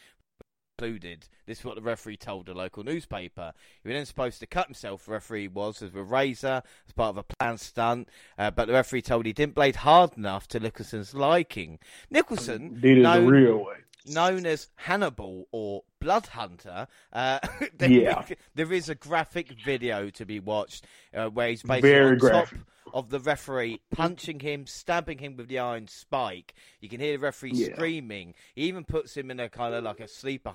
included. 0.78 1.28
This 1.46 1.60
is 1.60 1.64
what 1.64 1.76
the 1.76 1.82
referee 1.82 2.16
told 2.16 2.48
a 2.48 2.54
local 2.54 2.84
newspaper. 2.84 3.52
He 3.82 3.88
was 3.88 3.96
then 3.96 4.06
supposed 4.06 4.40
to 4.40 4.46
cut 4.46 4.66
himself, 4.66 5.06
the 5.06 5.12
referee 5.12 5.48
was, 5.48 5.80
as 5.80 5.94
a 5.94 6.02
razor, 6.02 6.62
as 6.86 6.92
part 6.94 7.10
of 7.10 7.18
a 7.18 7.22
planned 7.22 7.60
stunt, 7.60 8.08
uh, 8.38 8.50
but 8.50 8.66
the 8.66 8.74
referee 8.74 9.02
told 9.02 9.26
he 9.26 9.32
didn't 9.32 9.54
blade 9.54 9.76
hard 9.76 10.16
enough 10.16 10.46
to 10.48 10.60
Nicholson's 10.60 11.14
liking. 11.14 11.78
Nicholson, 12.10 12.78
Did 12.80 12.98
it 12.98 13.02
known, 13.02 13.24
the 13.24 13.30
real 13.30 13.64
way. 13.64 13.76
Known 14.06 14.46
as 14.46 14.68
Hannibal 14.76 15.46
or 15.52 15.82
Blood 16.00 16.26
Hunter, 16.26 16.86
uh, 17.12 17.38
there, 17.78 17.90
Yeah. 17.90 18.24
there 18.54 18.72
is 18.72 18.88
a 18.88 18.94
graphic 18.94 19.50
video 19.64 20.10
to 20.10 20.24
be 20.26 20.40
watched 20.40 20.86
uh, 21.14 21.28
where 21.28 21.48
he's 21.50 21.62
basically 21.62 21.90
Very 21.90 22.12
on 22.12 22.18
graphic. 22.18 22.58
top 22.58 22.66
of 22.94 23.10
the 23.10 23.20
referee, 23.20 23.80
punching 23.90 24.40
him, 24.40 24.66
stabbing 24.66 25.18
him 25.18 25.36
with 25.36 25.48
the 25.48 25.58
iron 25.58 25.88
spike. 25.88 26.54
You 26.80 26.88
can 26.88 27.00
hear 27.00 27.12
the 27.16 27.18
referee 27.22 27.52
Yeah. 27.54 27.74
screaming. 27.74 28.34
He 28.54 28.62
even 28.62 28.84
puts 28.84 29.16
him 29.16 29.30
in 29.30 29.40
a 29.40 29.48
kind 29.48 29.74
of 29.74 29.84
like 29.84 30.00
a 30.00 30.08
sleeper 30.08 30.52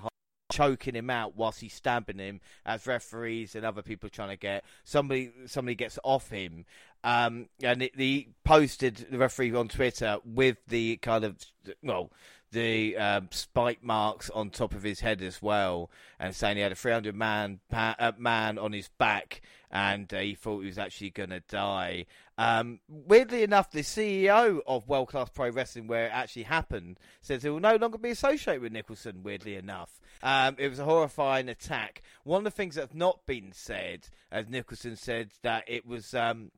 choking 0.50 0.94
him 0.94 1.08
out 1.08 1.34
whilst 1.34 1.60
he's 1.60 1.72
stabbing 1.72 2.18
him 2.18 2.38
as 2.66 2.86
referees 2.86 3.54
and 3.54 3.64
other 3.64 3.80
people 3.80 4.10
trying 4.10 4.28
to 4.28 4.36
get 4.36 4.62
somebody 4.84 5.30
somebody 5.46 5.74
gets 5.74 5.98
off 6.04 6.28
him 6.28 6.66
um 7.04 7.48
and 7.62 7.80
it, 7.80 7.92
he 7.96 8.28
posted 8.44 9.06
the 9.10 9.16
referee 9.16 9.54
on 9.54 9.66
twitter 9.66 10.18
with 10.26 10.58
the 10.68 10.98
kind 10.98 11.24
of 11.24 11.38
well 11.82 12.12
the 12.52 12.96
um, 12.96 13.28
spike 13.30 13.82
marks 13.82 14.30
on 14.30 14.50
top 14.50 14.74
of 14.74 14.82
his 14.82 15.00
head 15.00 15.22
as 15.22 15.42
well, 15.42 15.90
and 16.20 16.34
saying 16.34 16.56
he 16.56 16.62
had 16.62 16.72
a 16.72 16.76
300 16.76 17.14
man 17.14 17.60
pa- 17.70 17.96
uh, 17.98 18.12
man 18.16 18.58
on 18.58 18.72
his 18.72 18.88
back, 18.98 19.40
and 19.70 20.12
uh, 20.12 20.18
he 20.18 20.34
thought 20.34 20.60
he 20.60 20.66
was 20.66 20.78
actually 20.78 21.10
going 21.10 21.30
to 21.30 21.40
die. 21.48 22.06
Um, 22.38 22.80
weirdly 22.88 23.42
enough, 23.42 23.70
the 23.70 23.80
CEO 23.80 24.60
of 24.66 24.88
World 24.88 25.08
Class 25.08 25.30
Pro 25.30 25.50
Wrestling, 25.50 25.86
where 25.86 26.06
it 26.06 26.12
actually 26.12 26.44
happened, 26.44 27.00
says 27.22 27.42
he 27.42 27.48
will 27.48 27.60
no 27.60 27.76
longer 27.76 27.98
be 27.98 28.10
associated 28.10 28.62
with 28.62 28.72
Nicholson. 28.72 29.22
Weirdly 29.22 29.56
enough, 29.56 30.00
um, 30.22 30.56
it 30.58 30.68
was 30.68 30.78
a 30.78 30.84
horrifying 30.84 31.48
attack. 31.48 32.02
One 32.24 32.38
of 32.38 32.44
the 32.44 32.50
things 32.50 32.74
that's 32.74 32.94
not 32.94 33.26
been 33.26 33.52
said, 33.52 34.08
as 34.30 34.48
Nicholson 34.48 34.96
said, 34.96 35.30
that 35.42 35.64
it 35.66 35.86
was. 35.86 36.14
Um, 36.14 36.52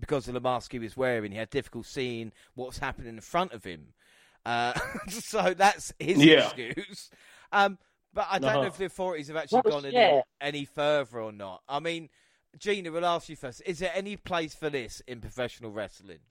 because 0.00 0.26
of 0.26 0.34
the 0.34 0.40
mask 0.40 0.72
he 0.72 0.78
was 0.80 0.96
wearing, 0.96 1.30
he 1.30 1.38
had 1.38 1.50
difficulty 1.50 1.88
seeing 1.88 2.32
what's 2.54 2.78
happening 2.78 3.14
in 3.14 3.20
front 3.20 3.52
of 3.52 3.62
him. 3.62 3.94
Uh, 4.44 4.74
so 5.08 5.54
that's 5.54 5.92
his 5.98 6.22
Yeah. 6.22 6.50
excuse. 6.52 7.10
Um, 7.52 7.78
but 8.12 8.26
I 8.30 8.38
don't 8.38 8.60
know 8.60 8.66
Uh-huh. 8.66 8.66
if 8.68 8.76
the 8.76 8.84
authorities 8.86 9.28
have 9.28 9.36
actually 9.36 9.62
Well, 9.62 9.62
gone 9.62 9.86
any, 9.86 10.22
any 10.40 10.64
further 10.64 11.20
or 11.20 11.32
not. 11.32 11.62
I 11.68 11.80
mean, 11.80 12.08
Gina, 12.58 12.90
we'll 12.92 13.04
ask 13.06 13.28
you 13.28 13.36
first. 13.36 13.62
Is 13.66 13.78
there 13.80 13.92
any 13.94 14.16
place 14.16 14.54
for 14.54 14.70
this 14.70 15.02
in 15.06 15.20
professional 15.20 15.72
wrestling? 15.72 16.20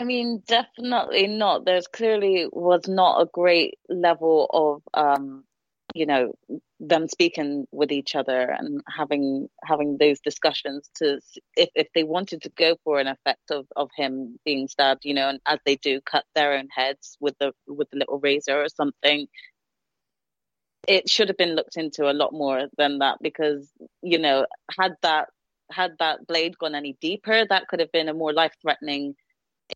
I 0.00 0.04
mean, 0.04 0.42
definitely 0.46 1.26
not. 1.26 1.64
There's 1.64 1.86
clearly 1.88 2.46
was 2.52 2.86
not 2.88 3.20
a 3.22 3.26
great 3.32 3.78
level 3.88 4.46
of, 4.52 4.82
um, 4.94 5.44
you 5.94 6.06
know, 6.06 6.34
them 6.78 7.08
speaking 7.08 7.66
with 7.72 7.92
each 7.92 8.14
other 8.14 8.50
and 8.50 8.80
having 8.88 9.48
having 9.64 9.96
those 9.98 10.20
discussions 10.20 10.90
to 10.96 11.20
if 11.56 11.68
if 11.74 11.88
they 11.94 12.04
wanted 12.04 12.42
to 12.42 12.50
go 12.50 12.76
for 12.84 13.00
an 13.00 13.06
effect 13.06 13.50
of 13.50 13.66
of 13.76 13.90
him 13.96 14.38
being 14.44 14.68
stabbed, 14.68 15.04
you 15.04 15.14
know, 15.14 15.28
and 15.28 15.40
as 15.46 15.58
they 15.66 15.76
do, 15.76 16.00
cut 16.00 16.24
their 16.34 16.54
own 16.54 16.68
heads 16.70 17.16
with 17.20 17.36
the 17.38 17.52
with 17.66 17.88
the 17.90 17.98
little 17.98 18.18
razor 18.18 18.62
or 18.62 18.68
something. 18.68 19.26
It 20.88 21.10
should 21.10 21.28
have 21.28 21.36
been 21.36 21.54
looked 21.54 21.76
into 21.76 22.10
a 22.10 22.14
lot 22.14 22.32
more 22.32 22.68
than 22.78 22.98
that 22.98 23.18
because 23.20 23.70
you 24.02 24.18
know 24.18 24.46
had 24.78 24.94
that 25.02 25.28
had 25.70 25.92
that 25.98 26.26
blade 26.26 26.58
gone 26.58 26.74
any 26.74 26.96
deeper, 27.00 27.44
that 27.48 27.68
could 27.68 27.80
have 27.80 27.92
been 27.92 28.08
a 28.08 28.14
more 28.14 28.32
life 28.32 28.54
threatening 28.62 29.14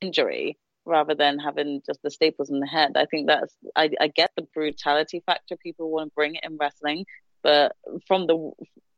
injury 0.00 0.59
rather 0.87 1.14
than 1.14 1.38
having 1.38 1.83
just 1.87 2.01
the 2.03 2.11
staples 2.11 2.51
in 2.51 2.61
the 2.61 2.66
head. 2.66 2.92
I 2.97 3.07
think 3.07 3.27
that's 3.27 3.55
I, 3.77 3.90
I 4.01 4.09
get 4.09 4.31
the 4.37 4.47
brutality 4.55 5.23
factor 5.25 5.57
people 5.57 5.90
want 5.90 6.11
to 6.11 6.14
bring 6.14 6.35
it 6.37 6.44
in 6.44 6.57
wrestling, 6.59 7.07
but 7.42 7.77
from 8.07 8.27
the 8.27 8.53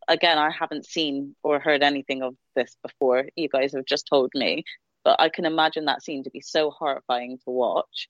again, 0.09 0.39
I 0.39 0.51
haven't 0.51 0.87
seen 0.87 1.35
or 1.43 1.59
heard 1.59 1.83
anything 1.83 2.23
of 2.23 2.37
this 2.55 2.77
before. 2.83 3.27
You 3.37 3.49
guys 3.49 3.73
have 3.73 3.87
just 3.87 4.07
told 4.09 4.31
me, 4.35 4.65
but 5.05 5.21
I 5.21 5.29
can 5.29 5.45
imagine 5.45 5.87
that 5.87 6.03
scene 6.03 6.25
to 6.25 6.31
be 6.31 6.41
so 6.41 6.71
horrifying 6.71 7.39
to 7.45 7.51
watch, 7.51 8.09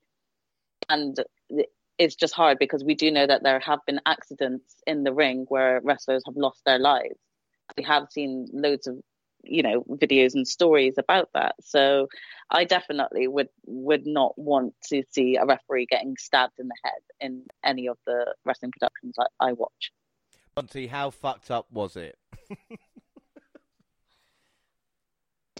and 0.89 1.17
it's 1.99 2.15
just 2.15 2.35
hard 2.35 2.59
because 2.59 2.85
we 2.85 2.95
do 2.95 3.11
know 3.11 3.27
that 3.27 3.43
there 3.43 3.61
have 3.61 3.81
been 3.87 4.01
accidents 4.05 4.77
in 4.87 5.03
the 5.03 5.13
ring 5.13 5.47
where 5.49 5.81
wrestlers 5.83 6.23
have 6.27 6.37
lost 6.37 6.61
their 6.67 6.79
lives. 6.79 7.19
We 7.77 7.85
have 7.85 8.09
seen 8.11 8.49
loads 8.53 8.87
of 8.87 8.97
you 9.49 9.63
know 9.63 9.85
videos 9.91 10.35
and 10.35 10.47
stories 10.47 10.95
about 10.99 11.29
that 11.35 11.55
so 11.61 12.09
i 12.51 12.65
definitely 12.65 13.27
would 13.29 13.49
would 13.67 14.07
not 14.07 14.37
want 14.39 14.75
to 14.83 15.03
see 15.11 15.37
a 15.37 15.45
referee 15.45 15.87
getting 15.87 16.17
stabbed 16.19 16.59
in 16.59 16.69
the 16.69 16.77
head 16.85 17.01
in 17.21 17.43
any 17.65 17.89
of 17.89 17.97
the 18.07 18.35
wrestling 18.45 18.73
productions 18.73 19.15
i, 19.19 19.49
I 19.49 19.53
watch 19.53 19.93
Monty, 20.57 20.87
how 20.87 21.11
fucked 21.11 21.51
up 21.51 21.67
was 21.71 21.97
it? 21.97 22.17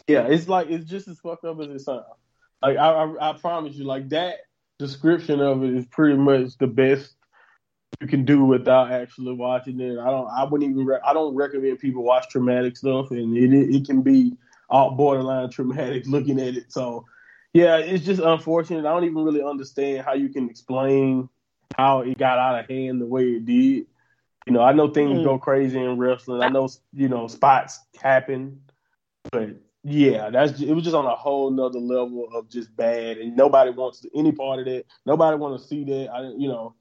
Yeah, 0.07 0.27
it's 0.29 0.49
like 0.49 0.69
it's 0.71 0.89
just 0.89 1.09
as 1.09 1.19
fucked 1.19 1.45
up 1.45 1.61
as 1.61 1.67
it 1.69 1.81
sounds. 1.81 2.05
Like 2.63 2.77
I, 2.77 2.91
I, 2.91 3.31
I 3.31 3.33
promise 3.39 3.75
you, 3.75 3.85
like 3.85 4.09
that 4.11 4.37
description 4.79 5.41
of 5.41 5.65
it 5.65 5.75
is 5.75 5.87
pretty 5.87 6.17
much 6.17 6.57
the 6.59 6.67
best 6.67 7.16
you 8.01 8.07
can 8.07 8.25
do 8.25 8.45
without 8.45 8.91
actually 8.93 9.33
watching 9.35 9.81
it. 9.81 9.99
I 9.99 10.11
don't, 10.11 10.29
I 10.29 10.45
wouldn't 10.45 10.71
even, 10.71 10.85
re- 10.85 11.01
I 11.05 11.13
don't 11.13 11.35
recommend 11.35 11.79
people 11.79 12.03
watch 12.03 12.29
traumatic 12.29 12.77
stuff, 12.77 13.11
and 13.11 13.37
it, 13.37 13.53
it, 13.53 13.75
it 13.77 13.87
can 13.87 14.03
be 14.03 14.35
all 14.69 14.93
borderline 14.93 15.51
traumatic 15.51 16.05
looking 16.07 16.41
at 16.41 16.57
it. 16.57 16.73
So, 16.73 17.07
yeah, 17.53 17.79
it's 17.79 18.05
just 18.05 18.21
unfortunate. 18.21 18.81
I 18.81 18.93
don't 18.93 19.05
even 19.05 19.25
really 19.25 19.43
understand 19.43 20.05
how 20.05 20.13
you 20.15 20.29
can 20.29 20.51
explain 20.51 21.29
how 21.77 22.01
it 22.01 22.19
got 22.19 22.39
out 22.39 22.59
of 22.61 22.69
hand 22.69 23.01
the 23.01 23.07
way 23.07 23.25
it 23.25 23.47
did. 23.47 23.87
You 24.47 24.53
know, 24.53 24.63
I 24.63 24.73
know 24.73 24.89
things 24.89 25.19
Mm. 25.19 25.25
go 25.25 25.39
crazy 25.39 25.79
in 25.79 25.99
wrestling. 25.99 26.43
I 26.43 26.49
know, 26.49 26.69
you 26.93 27.09
know, 27.09 27.27
spots 27.29 27.81
happen, 28.01 28.61
but 29.33 29.51
yeah, 29.83 30.31
that's 30.31 30.61
it 30.61 30.73
was 30.73 30.85
just 30.85 30.97
on 30.97 31.07
a 31.07 31.15
whole 31.17 31.51
nother 31.51 31.79
level 31.81 32.29
of 32.35 32.49
just 32.49 32.75
bad, 32.77 33.19
and 33.19 33.37
nobody 33.37 33.71
wants 33.71 34.05
any 34.15 34.33
part 34.33 34.61
of 34.61 34.67
that. 34.67 34.85
Nobody 35.05 35.37
want 35.37 35.61
to 35.61 35.67
see 35.67 35.85
that. 35.85 36.11
I, 36.13 36.23
you 36.37 36.49
know, 36.49 36.75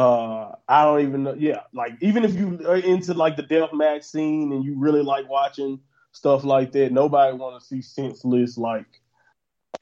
uh, 0.00 0.54
I 0.66 0.84
don't 0.84 1.02
even 1.02 1.24
know. 1.24 1.34
Yeah, 1.34 1.60
like 1.74 1.92
even 2.00 2.24
if 2.24 2.34
you 2.34 2.58
are 2.66 2.76
into 2.76 3.12
like 3.12 3.36
the 3.36 3.42
death 3.42 3.70
match 3.74 4.04
scene 4.04 4.50
and 4.52 4.64
you 4.64 4.78
really 4.78 5.02
like 5.02 5.28
watching 5.28 5.78
stuff 6.12 6.42
like 6.42 6.72
that, 6.72 6.90
nobody 6.90 7.36
want 7.36 7.60
to 7.60 7.66
see 7.66 7.82
senseless 7.82 8.56
like 8.56 8.86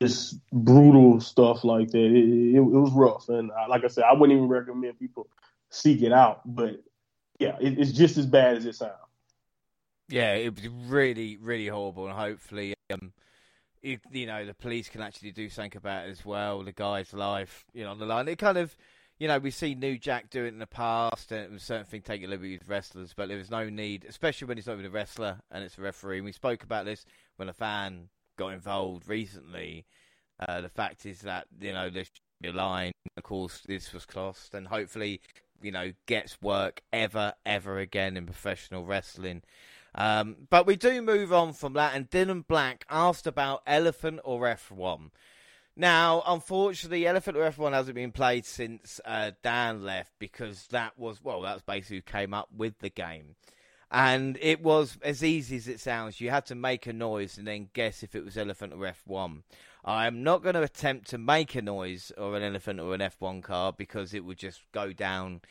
just 0.03 0.41
brutal 0.53 1.21
stuff 1.21 1.63
like 1.63 1.91
that. 1.91 2.05
It, 2.05 2.55
it, 2.55 2.57
it 2.57 2.61
was 2.61 2.91
rough, 2.91 3.29
and 3.29 3.53
uh, 3.53 3.67
like 3.69 3.85
I 3.85 3.89
said, 3.89 4.05
I 4.05 4.13
wouldn't 4.13 4.37
even 4.37 4.49
recommend 4.49 4.99
people 4.99 5.29
seek 5.71 6.03
it 6.03 6.13
out. 6.13 6.41
But 6.45 6.83
yeah, 7.39 7.57
it, 7.61 7.79
it's 7.79 7.93
just 7.93 8.19
as 8.19 8.27
bad 8.27 8.57
as 8.57 8.67
it 8.67 8.75
sounds. 8.75 8.95
Yeah, 10.09 10.35
it 10.35 10.53
was 10.53 10.67
really, 10.89 11.37
really 11.37 11.69
horrible, 11.69 12.09
and 12.09 12.19
hopefully, 12.19 12.75
um, 12.91 13.13
it, 13.83 14.01
you 14.11 14.27
know, 14.27 14.45
the 14.45 14.55
police 14.55 14.89
can 14.89 15.01
actually 15.01 15.31
do 15.31 15.49
something 15.49 15.77
about 15.77 16.09
it 16.09 16.11
as 16.11 16.25
well. 16.25 16.65
The 16.65 16.73
guy's 16.73 17.13
life, 17.13 17.67
you 17.73 17.85
know, 17.85 17.93
on 17.93 17.99
the 18.01 18.07
line. 18.07 18.27
It 18.27 18.39
kind 18.39 18.59
of, 18.59 18.77
you 19.19 19.27
know, 19.27 19.39
we've 19.39 19.55
seen 19.55 19.81
New 19.81 19.99
Jack 19.99 20.31
do 20.31 20.45
it 20.45 20.49
in 20.49 20.61
the 20.61 20.67
past, 20.67 21.33
and 21.33 21.53
it 21.53 21.57
a 21.57 21.59
certain 21.59 21.87
thing 21.87 22.03
taking 22.03 22.31
with 22.31 22.69
wrestlers, 22.69 23.15
but 23.17 23.29
there 23.29 23.37
was 23.37 23.51
no 23.51 23.69
need, 23.69 24.07
especially 24.09 24.47
when 24.47 24.59
it's 24.59 24.67
not 24.67 24.75
even 24.75 24.87
a 24.87 24.91
wrestler 24.91 25.41
and 25.51 25.65
it's 25.65 25.77
a 25.77 25.81
referee. 25.81 26.19
And 26.19 26.25
we 26.25 26.33
spoke 26.33 26.63
about 26.63 26.85
this 26.85 27.05
when 27.37 27.49
a 27.49 27.53
fan 27.53 28.09
got 28.37 28.51
involved 28.51 29.09
recently. 29.09 29.87
Uh, 30.39 30.61
the 30.61 30.69
fact 30.69 31.05
is 31.05 31.23
that 31.23 31.47
you 31.61 31.73
know 31.73 31.91
there 31.91 32.05
should 32.05 32.21
be 32.41 32.49
a 32.49 32.53
line. 32.53 32.93
Of 33.17 33.25
course, 33.25 33.63
this 33.67 33.93
was 33.93 34.07
cost, 34.07 34.55
and 34.55 34.69
hopefully, 34.69 35.21
you 35.61 35.73
know, 35.73 35.93
gets 36.07 36.41
work 36.41 36.83
ever, 36.93 37.35
ever 37.45 37.79
again 37.79 38.17
in 38.17 38.25
professional 38.25 38.85
wrestling. 38.85 39.43
Um, 39.97 40.37
but 40.49 40.65
we 40.65 40.77
do 40.77 41.03
move 41.03 41.33
on 41.33 41.55
from 41.55 41.73
that, 41.73 41.97
and 41.97 42.09
Dylan 42.09 42.47
Black 42.47 42.85
asked 42.89 43.27
about 43.27 43.63
Elephant 43.67 44.21
or 44.23 44.43
F1. 44.43 45.11
Now, 45.81 46.25
unfortunately, 46.27 47.07
Elephant 47.07 47.37
or 47.37 47.49
F1 47.49 47.73
hasn't 47.73 47.95
been 47.95 48.11
played 48.11 48.45
since 48.45 49.01
uh, 49.05 49.31
Dan 49.45 49.85
left 49.85 50.11
because 50.19 50.67
that 50.73 50.99
was, 50.99 51.23
well, 51.23 51.41
that's 51.43 51.63
basically 51.63 51.99
who 51.99 52.03
came 52.03 52.35
up 52.35 52.49
with 52.55 52.81
the 52.81 52.91
game. 52.91 53.37
And 53.89 54.37
it 54.43 54.61
was 54.61 54.99
as 55.03 55.23
easy 55.23 55.57
as 55.57 55.69
it 55.69 55.79
sounds. 55.79 56.21
You 56.21 56.31
had 56.31 56.47
to 56.47 56.57
make 56.57 56.87
a 56.89 56.93
noise 56.93 57.39
and 57.39 57.47
then 57.47 57.69
guess 57.75 58.03
if 58.03 58.17
it 58.17 58.25
was 58.25 58.37
Elephant 58.37 58.73
or 58.75 58.93
F1. 59.09 59.43
I 59.85 60.09
am 60.09 60.25
not 60.25 60.43
going 60.43 60.57
to 60.57 60.63
attempt 60.63 61.09
to 61.11 61.17
make 61.19 61.55
a 61.55 61.63
noise 61.63 62.11
or 62.19 62.37
an 62.37 62.43
Elephant 62.43 62.81
or 62.81 62.93
an 62.93 63.01
F1 63.01 63.45
car 63.45 63.73
because 63.73 64.13
it 64.13 64.25
would 64.25 64.37
just 64.39 64.61
go 64.73 64.93
down 64.93 65.43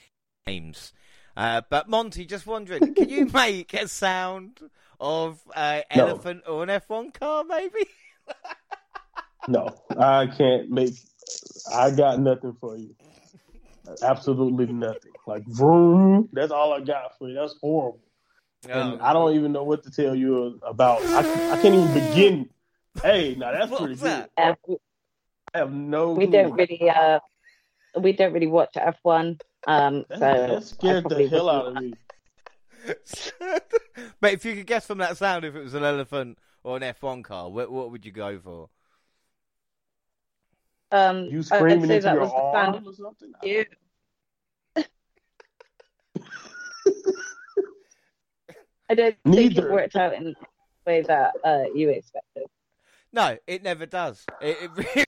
games. 0.46 0.92
Uh, 1.38 1.62
but 1.70 1.88
Monty, 1.88 2.26
just 2.26 2.46
wondering, 2.46 2.94
can 2.94 3.08
you 3.08 3.26
make 3.34 3.74
a 3.74 3.88
sound 3.88 4.60
of 5.00 5.40
uh, 5.56 5.82
No. 5.96 6.08
elephant 6.08 6.44
or 6.48 6.64
an 6.64 6.70
F1 6.70 7.14
car, 7.14 7.46
maybe? 7.46 7.86
No, 9.48 9.76
I 9.98 10.28
can't 10.28 10.70
make. 10.70 10.94
I 11.72 11.92
got 11.92 12.20
nothing 12.20 12.56
for 12.60 12.76
you. 12.78 12.96
Absolutely 14.02 14.66
nothing. 14.68 15.14
Like 15.26 15.46
vroom. 15.46 16.30
That's 16.34 16.52
all 16.52 16.74
I 16.74 16.82
got 16.82 17.18
for 17.18 17.30
you. 17.30 17.36
That's 17.36 17.56
horrible. 17.62 18.00
and. 18.70 19.02
I 19.02 19.14
don't 19.14 19.36
even 19.36 19.52
know 19.54 19.64
what 19.64 19.84
to 19.84 19.92
tell 19.92 20.16
you 20.16 20.60
about. 20.62 21.02
I, 21.06 21.20
I 21.54 21.62
can't 21.62 21.76
even 21.76 21.94
begin. 21.94 22.50
Hey, 23.02 23.36
now 23.38 23.52
that's 23.52 23.72
What 23.72 23.80
pretty 23.80 23.94
was 23.94 24.02
good. 24.02 24.28
that? 24.38 24.58
I 25.54 25.58
have 25.60 25.72
no. 25.72 26.12
we 26.14 26.26
clue. 26.28 26.34
don't 26.34 26.54
really 26.54 26.90
uh 26.90 27.20
we 28.00 28.14
don't 28.14 28.34
really 28.34 28.48
watch 28.48 28.74
F1. 28.76 29.40
Um, 29.66 30.06
That, 30.10 30.20
so 30.20 30.48
that 30.56 30.64
scared 30.64 31.10
the 31.10 31.28
hell 31.28 31.50
out 31.50 31.68
of 31.68 31.76
me. 31.76 31.94
but 34.22 34.34
if 34.34 34.46
you 34.46 34.56
could 34.56 34.68
guess 34.68 34.86
from 34.86 35.00
that 35.00 35.18
sound 35.18 35.46
if 35.46 35.56
it 35.56 35.62
was 35.64 35.74
an 35.74 35.84
elephant 35.84 36.38
or 36.64 36.78
an 36.78 36.84
F1 36.84 37.24
car, 37.24 37.50
what, 37.50 37.72
what 37.72 37.92
would 37.92 38.06
you 38.06 38.12
go 38.12 38.40
for? 38.40 38.70
Um, 40.92 41.26
You 41.26 41.40
I'd 41.40 41.46
screaming 41.46 41.90
into 41.92 42.00
that 42.02 42.14
your 42.14 42.22
was 42.22 42.32
the 42.32 42.52
sound 42.54 42.76
arm 42.76 42.88
or 42.88 42.94
something? 42.94 43.34
of 43.42 43.48
you. 43.48 43.66
I 48.90 48.96
don't 48.96 49.16
think 49.26 49.36
Neither. 49.54 49.68
it 49.70 49.74
worked 49.74 49.96
out 49.96 50.14
in 50.14 50.24
the 50.26 50.36
way 50.86 51.02
that 51.02 51.34
uh, 51.44 51.64
you 51.76 51.90
expected. 51.90 52.44
No, 53.12 53.38
it 53.46 53.64
never 53.64 53.86
does. 53.86 54.26
It, 54.42 54.58
it 54.62 54.72
really 54.78 55.06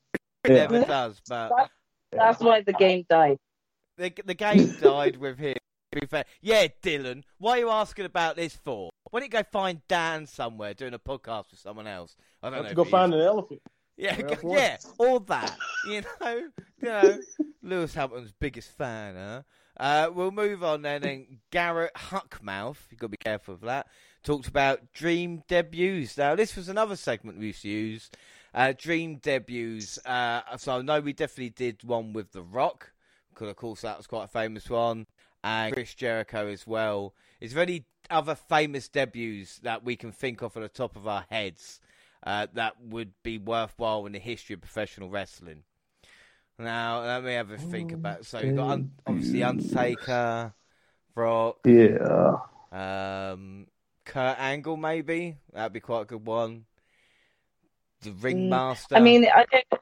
Yeah. 0.47 0.67
never 0.67 0.85
does. 0.85 1.21
But 1.27 1.69
That's 2.11 2.41
why 2.41 2.61
the 2.61 2.73
game 2.73 3.05
died. 3.09 3.37
the 3.97 4.11
the 4.25 4.33
game 4.33 4.75
died 4.81 5.17
with 5.17 5.37
him. 5.37 5.55
To 5.93 5.99
be 6.01 6.05
fair, 6.05 6.25
yeah, 6.41 6.67
Dylan, 6.83 7.23
why 7.39 7.53
are 7.53 7.59
you 7.59 7.69
asking 7.71 8.05
about 8.05 8.35
this 8.35 8.55
for? 8.55 8.89
Why 9.09 9.21
don't 9.21 9.25
you 9.27 9.31
go 9.31 9.43
find 9.51 9.81
Dan 9.87 10.27
somewhere 10.27 10.75
doing 10.75 10.93
a 10.93 10.99
podcast 10.99 11.49
with 11.49 11.59
someone 11.59 11.87
else? 11.87 12.15
I 12.43 12.49
don't 12.49 12.55
Have 12.57 12.63
know. 12.65 12.69
to 12.69 12.75
go 12.75 12.83
find 12.83 13.11
is. 13.13 13.19
an 13.19 13.25
elephant. 13.25 13.61
Yeah, 13.99 14.15
Well, 14.17 14.29
go- 14.29 14.35
F1. 14.35 14.55
yeah, 14.57 14.77
all 14.97 15.19
that. 15.19 15.57
You 15.85 16.01
know, 16.21 16.35
you 16.81 16.87
know, 16.87 17.19
Lewis 17.61 17.93
Hamilton's 17.93 18.31
biggest 18.31 18.71
fan. 18.77 19.15
Huh? 19.15 19.41
Uh, 19.77 20.09
we'll 20.13 20.31
move 20.31 20.63
on 20.63 20.81
then. 20.81 21.03
And 21.03 21.37
Garrett 21.51 21.95
Huckmouth, 21.95 22.87
you've 22.89 22.99
got 22.99 23.07
to 23.07 23.11
be 23.11 23.17
careful 23.17 23.53
of 23.55 23.61
that. 23.61 23.87
Talked 24.23 24.47
about 24.47 24.93
dream 24.93 25.43
debuts. 25.47 26.17
Now, 26.17 26.35
this 26.35 26.55
was 26.55 26.69
another 26.69 26.95
segment 26.95 27.39
we 27.39 27.47
used 27.47 27.61
to 27.63 27.69
use. 27.69 28.09
Uh, 28.53 28.73
dream 28.77 29.17
debuts. 29.17 29.97
Uh, 30.05 30.41
so 30.57 30.77
I 30.77 30.81
know 30.81 30.99
we 30.99 31.13
definitely 31.13 31.49
did 31.51 31.83
one 31.83 32.13
with 32.13 32.31
The 32.31 32.41
Rock, 32.41 32.91
because 33.33 33.49
of 33.49 33.55
course 33.57 33.81
that 33.81 33.97
was 33.97 34.07
quite 34.07 34.23
a 34.25 34.27
famous 34.27 34.69
one, 34.69 35.07
and 35.43 35.73
Chris 35.73 35.93
Jericho 35.93 36.47
as 36.47 36.65
well. 36.65 37.13
Is 37.39 37.53
there 37.53 37.63
any 37.63 37.85
other 38.09 38.35
famous 38.35 38.87
debuts 38.89 39.59
that 39.59 39.83
we 39.85 39.95
can 39.95 40.11
think 40.11 40.41
of 40.41 40.57
at 40.57 40.63
the 40.63 40.69
top 40.69 40.95
of 40.95 41.07
our 41.07 41.25
heads? 41.29 41.79
Uh, 42.23 42.47
that 42.53 42.73
would 42.81 43.13
be 43.23 43.37
worthwhile 43.37 44.05
in 44.05 44.11
the 44.11 44.19
history 44.19 44.53
of 44.53 44.61
professional 44.61 45.09
wrestling. 45.09 45.63
Now, 46.57 47.01
let 47.01 47.23
me 47.23 47.33
have 47.33 47.51
a 47.51 47.57
think 47.57 47.93
about. 47.93 48.25
So 48.25 48.39
you've 48.41 48.57
got 48.57 48.71
un- 48.71 48.91
obviously 49.07 49.43
Undertaker, 49.43 50.53
Brock, 51.15 51.59
Yeah. 51.65 52.35
um, 52.71 53.67
Kurt 54.03 54.37
Angle, 54.39 54.75
maybe 54.75 55.37
that'd 55.53 55.71
be 55.71 55.79
quite 55.79 56.01
a 56.01 56.05
good 56.05 56.25
one. 56.25 56.65
The 58.01 58.11
Ringmaster. 58.11 58.95
I 58.95 58.99
mean, 58.99 59.25
I 59.33 59.45
don't, 59.49 59.81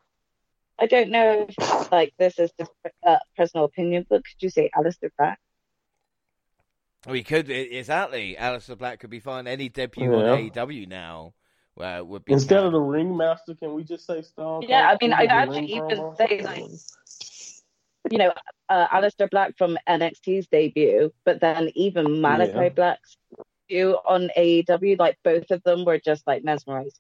I 0.80 0.86
don't 0.86 1.10
know 1.10 1.48
if 1.50 1.92
like 1.92 2.14
this 2.20 2.38
is 2.38 2.52
just 2.60 2.72
uh, 3.06 3.18
personal 3.36 3.66
opinion, 3.66 4.06
but 4.08 4.24
could 4.24 4.42
you 4.44 4.50
say 4.52 4.70
Aleister 4.76 5.10
Black? 5.18 5.40
we 7.08 7.24
could 7.24 7.50
exactly. 7.50 8.36
Aleister 8.40 8.78
Black 8.78 9.00
could 9.00 9.10
be 9.10 9.20
fine. 9.20 9.48
Any 9.48 9.70
debut 9.70 10.12
Yeah. 10.12 10.18
on 10.34 10.40
AEW 10.52 10.88
now 10.88 11.34
uh, 11.80 12.02
would 12.04 12.26
be 12.26 12.34
Instead 12.34 12.60
of 12.60 12.66
fine. 12.66 12.72
the 12.74 12.80
ringmaster, 12.80 13.56
can 13.56 13.74
we 13.74 13.84
just 13.84 14.06
say 14.06 14.22
Stone? 14.22 14.62
Cold? 14.62 14.66
Yeah, 14.70 14.90
I 14.90 14.98
mean, 15.02 15.14
I'd 15.14 15.30
actually 15.30 15.74
even 15.74 16.14
say, 16.18 16.42
like, 16.42 16.64
You 18.12 18.18
know, 18.20 18.34
uh, 18.70 18.88
Aleister 18.88 19.30
Black 19.30 19.58
from 19.58 19.78
NXT's 19.88 20.48
debut, 20.48 21.12
but 21.26 21.42
then 21.42 21.70
even 21.76 22.22
Malachi 22.22 22.52
Yeah. 22.54 22.70
Black's 22.70 23.18
debut 23.70 23.98
on 24.06 24.30
AEW, 24.38 24.98
like 24.98 25.18
both 25.24 25.52
of 25.52 25.62
them 25.64 25.84
were 25.86 26.00
just 26.00 26.26
like 26.26 26.44
mesmerizing. 26.44 26.94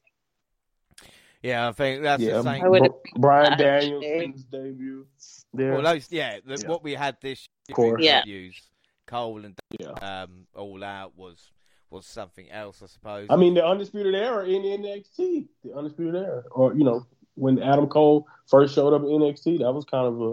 Yeah, 1.42 1.70
I 1.70 1.72
think 1.72 2.04
that's 2.04 2.22
yeah, 2.22 2.34
the 2.34 2.44
same. 2.44 2.64
I 2.64 2.68
would 2.68 2.80
Br- 2.80 2.86
agree 2.86 3.00
with 3.14 3.22
Brian 3.22 3.58
Daniels' 3.58 4.44
debut. 4.44 5.06
There. 5.54 5.74
Well, 5.74 5.82
those, 5.84 6.12
yeah, 6.12 6.40
the, 6.46 6.58
Yeah. 6.62 6.68
what 6.68 6.84
we 6.84 6.94
had 6.94 7.16
this 7.22 7.48
Of 7.70 7.76
course. 7.76 8.02
Yeah. 8.04 8.24
debuts, 8.26 8.62
Cole 9.06 9.46
and 9.46 9.56
yeah. 9.80 9.92
um, 9.92 10.48
All 10.56 10.84
Out 10.84 11.16
was 11.16 11.52
was 11.90 12.06
something 12.06 12.50
else, 12.52 12.82
I 12.84 12.88
suppose. 12.88 13.28
I 13.30 13.36
mean, 13.36 13.54
the 13.54 13.66
Undisputed 13.66 14.14
Era 14.16 14.46
in 14.46 14.62
NXT, 14.64 15.48
the 15.64 15.74
Undisputed 15.76 16.16
Era, 16.16 16.44
or 16.52 16.74
you 16.74 16.84
know, 16.84 17.06
when 17.36 17.62
Adam 17.62 17.88
Cole 17.88 18.28
first 18.48 18.74
showed 18.76 18.94
up 18.94 19.02
in 19.04 19.08
NXT, 19.08 19.60
that 19.60 19.72
was 19.72 19.86
kind 19.86 20.08
of 20.08 20.22
a 20.22 20.32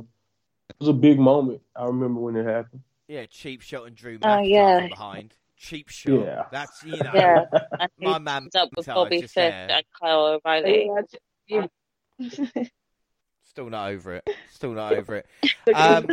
it 0.70 0.76
was 0.80 0.88
a 0.88 0.92
big 0.94 1.18
moment. 1.18 1.60
I 1.76 1.84
remember 1.86 2.20
when 2.20 2.36
it 2.36 2.46
happened. 2.46 2.82
yeah, 3.08 3.26
cheap 3.26 3.60
shot 3.60 3.86
and 3.86 3.94
Drew 3.94 4.18
Oh, 4.22 4.26
McIntyre 4.26 4.48
yeah. 4.50 4.80
from 4.80 4.88
behind. 4.90 5.34
Cheap 5.56 5.88
shot. 5.88 6.12
Yeah. 6.12 6.42
That's 6.50 6.82
you 6.84 6.96
know. 6.96 7.10
Yeah. 7.14 7.44
My 8.00 8.18
man 8.18 8.42
teamed 8.42 8.56
up 8.56 8.68
with 8.76 8.86
Bobby 8.86 9.20
just 9.20 9.34
Fish 9.34 9.42
there. 9.50 9.66
and 9.70 9.84
Kyle 10.00 10.40
O'Reilly. 10.44 10.90
Yeah, 11.46 11.66
Still 13.44 13.70
not 13.70 13.90
over 13.92 14.14
it. 14.16 14.28
Still 14.52 14.72
not 14.72 14.92
over 14.98 15.16
it. 15.16 15.26
Um, 15.74 16.08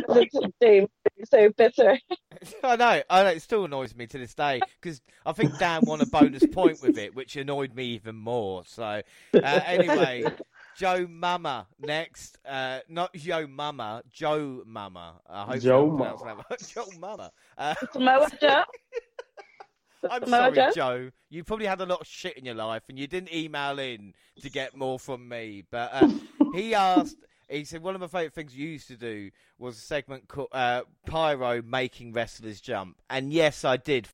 James, 0.62 0.90
so 1.30 1.50
bitter. 1.50 1.98
I 2.64 2.76
know. 2.76 3.02
I 3.10 3.24
know. 3.24 3.30
It 3.30 3.42
still 3.42 3.66
annoys 3.66 3.96
me 3.96 4.08
to 4.08 4.18
this 4.18 4.34
day 4.34 4.62
because 4.80 5.02
I 5.26 5.34
think 5.34 5.58
Dan 5.58 5.82
won 5.84 6.02
a 6.02 6.06
bonus 6.06 6.46
point 6.48 6.82
with 6.82 6.98
it, 6.98 7.16
which 7.16 7.36
annoyed 7.36 7.74
me 7.76 7.86
even 7.86 8.16
more. 8.16 8.64
So 8.66 8.84
uh, 8.84 9.02
anyway, 9.34 10.26
Joe 10.78 11.08
Mama 11.10 11.68
next. 11.80 12.38
Uh, 12.48 12.80
not 12.90 13.14
Joe 13.14 13.48
Mama, 13.48 14.04
Joe 14.10 14.64
Mama. 14.66 15.22
I 15.30 15.44
hope 15.44 15.62
Joe 15.62 15.90
I'm 15.90 15.98
pronouncing 15.98 16.28
that 16.28 16.38
right. 16.50 16.68
Joe 16.68 16.86
Mama. 17.00 17.32
Uh, 17.58 17.76
Samoa 17.92 18.30
Joe. 18.40 18.64
I'm 20.10 20.24
Samoa 20.24 20.40
sorry, 20.40 20.56
Joe? 20.56 20.72
Joe. 20.74 21.12
You 21.30 21.44
probably 21.44 21.68
had 21.68 21.82
a 21.82 21.86
lot 21.86 22.02
of 22.02 22.08
shit 22.08 22.38
in 22.38 22.46
your 22.46 22.56
life, 22.56 22.84
and 22.90 22.98
you 22.98 23.08
didn't 23.08 23.34
email 23.34 23.78
in 23.80 24.14
to 24.42 24.50
get 24.50 24.76
more 24.76 25.00
from 25.00 25.28
me. 25.28 25.64
But 25.70 25.90
uh, 25.94 26.10
he 26.54 26.74
asked. 26.74 27.18
He 27.52 27.66
said 27.66 27.84
one 27.84 27.96
of 27.96 28.02
my 28.02 28.08
favourite 28.08 28.34
things 28.34 28.56
you 28.56 28.70
used 28.70 28.88
to 28.88 28.96
do 28.96 29.30
was 29.60 29.78
a 29.78 29.82
segment 29.82 30.30
called 30.30 30.48
uh, 30.54 30.84
Pyro 31.06 31.62
making 31.62 32.14
wrestlers 32.14 32.62
jump, 32.62 33.02
and 33.10 33.34
yes, 33.34 33.66
I 33.66 33.76
did. 33.76 34.08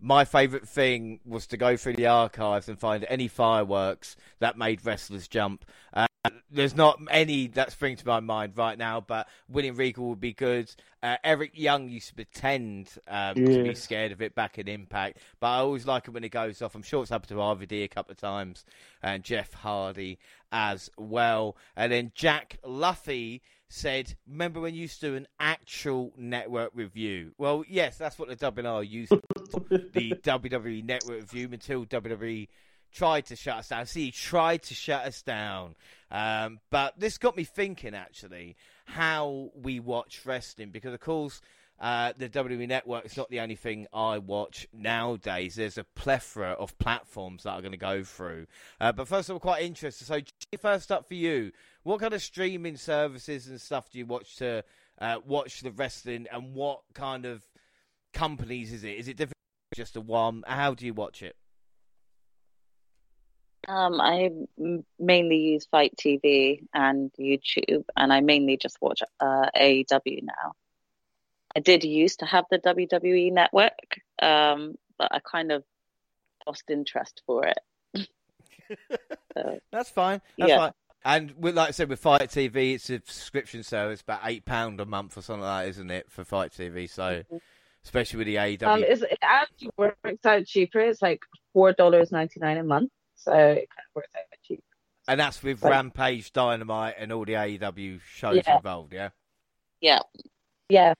My 0.00 0.24
favourite 0.24 0.66
thing 0.68 1.20
was 1.24 1.46
to 1.48 1.56
go 1.56 1.76
through 1.76 1.96
the 1.96 2.06
archives 2.06 2.68
and 2.68 2.78
find 2.78 3.04
any 3.08 3.28
fireworks 3.28 4.16
that 4.38 4.58
made 4.58 4.84
wrestlers 4.84 5.28
jump. 5.28 5.64
Uh, 5.92 6.06
there's 6.50 6.74
not 6.74 7.00
any 7.10 7.48
that 7.48 7.72
spring 7.72 7.96
to 7.96 8.06
my 8.06 8.20
mind 8.20 8.56
right 8.56 8.78
now, 8.78 9.00
but 9.00 9.28
William 9.48 9.76
Regal 9.76 10.08
would 10.10 10.20
be 10.20 10.32
good. 10.32 10.74
Uh, 11.02 11.16
Eric 11.22 11.50
Young 11.54 11.88
used 11.88 12.08
to 12.08 12.14
pretend 12.14 12.88
um, 13.08 13.34
to 13.34 13.62
be 13.62 13.74
scared 13.74 14.12
of 14.12 14.22
it 14.22 14.34
back 14.34 14.58
in 14.58 14.66
Impact, 14.68 15.18
but 15.38 15.48
I 15.48 15.58
always 15.58 15.86
like 15.86 16.08
it 16.08 16.12
when 16.12 16.24
it 16.24 16.30
goes 16.30 16.62
off. 16.62 16.74
I'm 16.74 16.82
sure 16.82 17.02
it's 17.02 17.10
happened 17.10 17.28
to 17.28 17.34
RVD 17.34 17.84
a 17.84 17.88
couple 17.88 18.12
of 18.12 18.18
times, 18.18 18.64
and 19.02 19.22
Jeff 19.22 19.52
Hardy 19.52 20.18
as 20.50 20.88
well. 20.96 21.56
And 21.76 21.92
then 21.92 22.12
Jack 22.14 22.58
Luffy 22.64 23.42
said, 23.68 24.14
"Remember 24.26 24.60
when 24.60 24.74
you 24.74 24.82
used 24.82 25.00
to 25.00 25.10
do 25.10 25.16
an 25.16 25.26
actual 25.38 26.14
network 26.16 26.70
review?" 26.74 27.32
Well, 27.36 27.64
yes, 27.68 27.98
that's 27.98 28.18
what 28.18 28.28
the 28.28 28.36
WNR 28.36 28.88
used 28.88 29.10
the 29.10 30.14
WWE 30.22 30.84
Network 30.84 31.20
review 31.20 31.50
until 31.52 31.84
WWE 31.84 32.48
tried 32.94 33.26
to 33.26 33.36
shut 33.36 33.58
us 33.58 33.68
down. 33.68 33.86
See, 33.86 34.06
he 34.06 34.10
tried 34.10 34.62
to 34.64 34.74
shut 34.74 35.04
us 35.04 35.22
down. 35.22 35.74
Um, 36.10 36.60
but 36.70 36.98
this 36.98 37.18
got 37.18 37.36
me 37.36 37.44
thinking, 37.44 37.94
actually, 37.94 38.56
how 38.86 39.50
we 39.54 39.80
watch 39.80 40.22
wrestling, 40.24 40.70
because, 40.70 40.94
of 40.94 41.00
course, 41.00 41.40
uh, 41.80 42.12
the 42.16 42.28
WWE 42.28 42.68
Network 42.68 43.04
is 43.04 43.16
not 43.16 43.30
the 43.30 43.40
only 43.40 43.56
thing 43.56 43.86
I 43.92 44.18
watch 44.18 44.68
nowadays. 44.72 45.56
There's 45.56 45.76
a 45.76 45.84
plethora 45.84 46.52
of 46.52 46.78
platforms 46.78 47.42
that 47.42 47.50
I'm 47.50 47.60
going 47.60 47.72
to 47.72 47.78
go 47.78 48.04
through. 48.04 48.46
Uh, 48.80 48.92
but 48.92 49.08
first, 49.08 49.28
of 49.28 49.34
all, 49.34 49.40
quite 49.40 49.62
interested. 49.62 50.06
So, 50.06 50.20
first 50.60 50.92
up 50.92 51.08
for 51.08 51.14
you, 51.14 51.50
what 51.82 52.00
kind 52.00 52.14
of 52.14 52.22
streaming 52.22 52.76
services 52.76 53.48
and 53.48 53.60
stuff 53.60 53.90
do 53.90 53.98
you 53.98 54.06
watch 54.06 54.36
to 54.36 54.62
uh, 55.00 55.16
watch 55.26 55.62
the 55.62 55.72
wrestling, 55.72 56.28
and 56.32 56.54
what 56.54 56.82
kind 56.94 57.26
of 57.26 57.42
companies 58.12 58.72
is 58.72 58.84
it? 58.84 58.96
Is 58.96 59.08
it? 59.08 59.20
Just 59.74 59.96
a 59.96 60.00
one? 60.00 60.44
How 60.46 60.74
do 60.74 60.86
you 60.86 60.94
watch 60.94 61.20
it? 61.20 61.34
Um, 63.68 64.00
I 64.00 64.30
m- 64.58 64.84
mainly 64.98 65.36
use 65.38 65.66
FITE 65.70 65.94
TV 65.96 66.66
and 66.74 67.10
YouTube, 67.18 67.84
and 67.96 68.12
I 68.12 68.20
mainly 68.20 68.56
just 68.56 68.76
watch 68.80 69.02
uh, 69.20 69.46
AEW 69.56 70.22
now. 70.22 70.52
I 71.56 71.60
did 71.60 71.84
used 71.84 72.20
to 72.20 72.26
have 72.26 72.44
the 72.50 72.58
WWE 72.58 73.32
network, 73.32 73.78
um, 74.20 74.74
but 74.98 75.08
I 75.12 75.20
kind 75.20 75.52
of 75.52 75.64
lost 76.46 76.64
interest 76.70 77.22
for 77.26 77.46
it. 77.46 77.58
So, 79.36 79.58
That's 79.72 79.90
fine. 79.90 80.20
That's 80.38 80.50
Yeah. 80.50 80.56
fine. 80.58 80.72
And 81.04 81.34
with, 81.36 81.56
like 81.56 81.68
I 81.68 81.72
said, 81.72 81.88
with 81.88 82.00
FITE 82.00 82.30
TV, 82.30 82.74
it's 82.74 82.88
a 82.88 82.94
subscription 83.04 83.62
service, 83.62 84.00
about 84.00 84.20
eight 84.24 84.44
pound 84.44 84.80
a 84.80 84.86
month 84.86 85.18
or 85.18 85.22
something 85.22 85.42
like 85.42 85.64
that, 85.64 85.70
isn't 85.70 85.90
it, 85.90 86.10
for 86.10 86.24
FITE 86.24 86.52
TV? 86.52 86.88
So, 86.88 87.22
especially 87.84 88.18
with 88.18 88.26
the 88.28 88.36
AEW, 88.36 88.66
Um, 88.66 88.82
it 88.84 89.18
actually 89.22 89.70
works 89.76 90.24
out 90.24 90.46
cheaper. 90.46 90.78
It's 90.80 91.02
like 91.02 91.20
four 91.52 91.72
dollars 91.72 92.10
ninety 92.12 92.40
nine 92.40 92.56
a 92.58 92.64
month, 92.64 92.90
so 93.24 93.32
it 93.32 93.68
kind 93.70 93.86
of 93.88 93.94
works 93.96 94.08
out 94.16 94.22
cheap. 94.42 94.62
and 95.08 95.18
that's 95.20 95.42
with 95.42 95.62
Right. 95.62 95.70
Rampage, 95.70 96.32
Dynamite, 96.32 96.94
and 96.98 97.12
all 97.12 97.24
the 97.24 97.32
AEW 97.34 98.00
shows 98.06 98.36
Yeah. 98.46 98.56
involved. 98.56 98.92
Yeah. 98.92 99.10
yeah, 99.80 100.00
Yeah, 100.68 100.94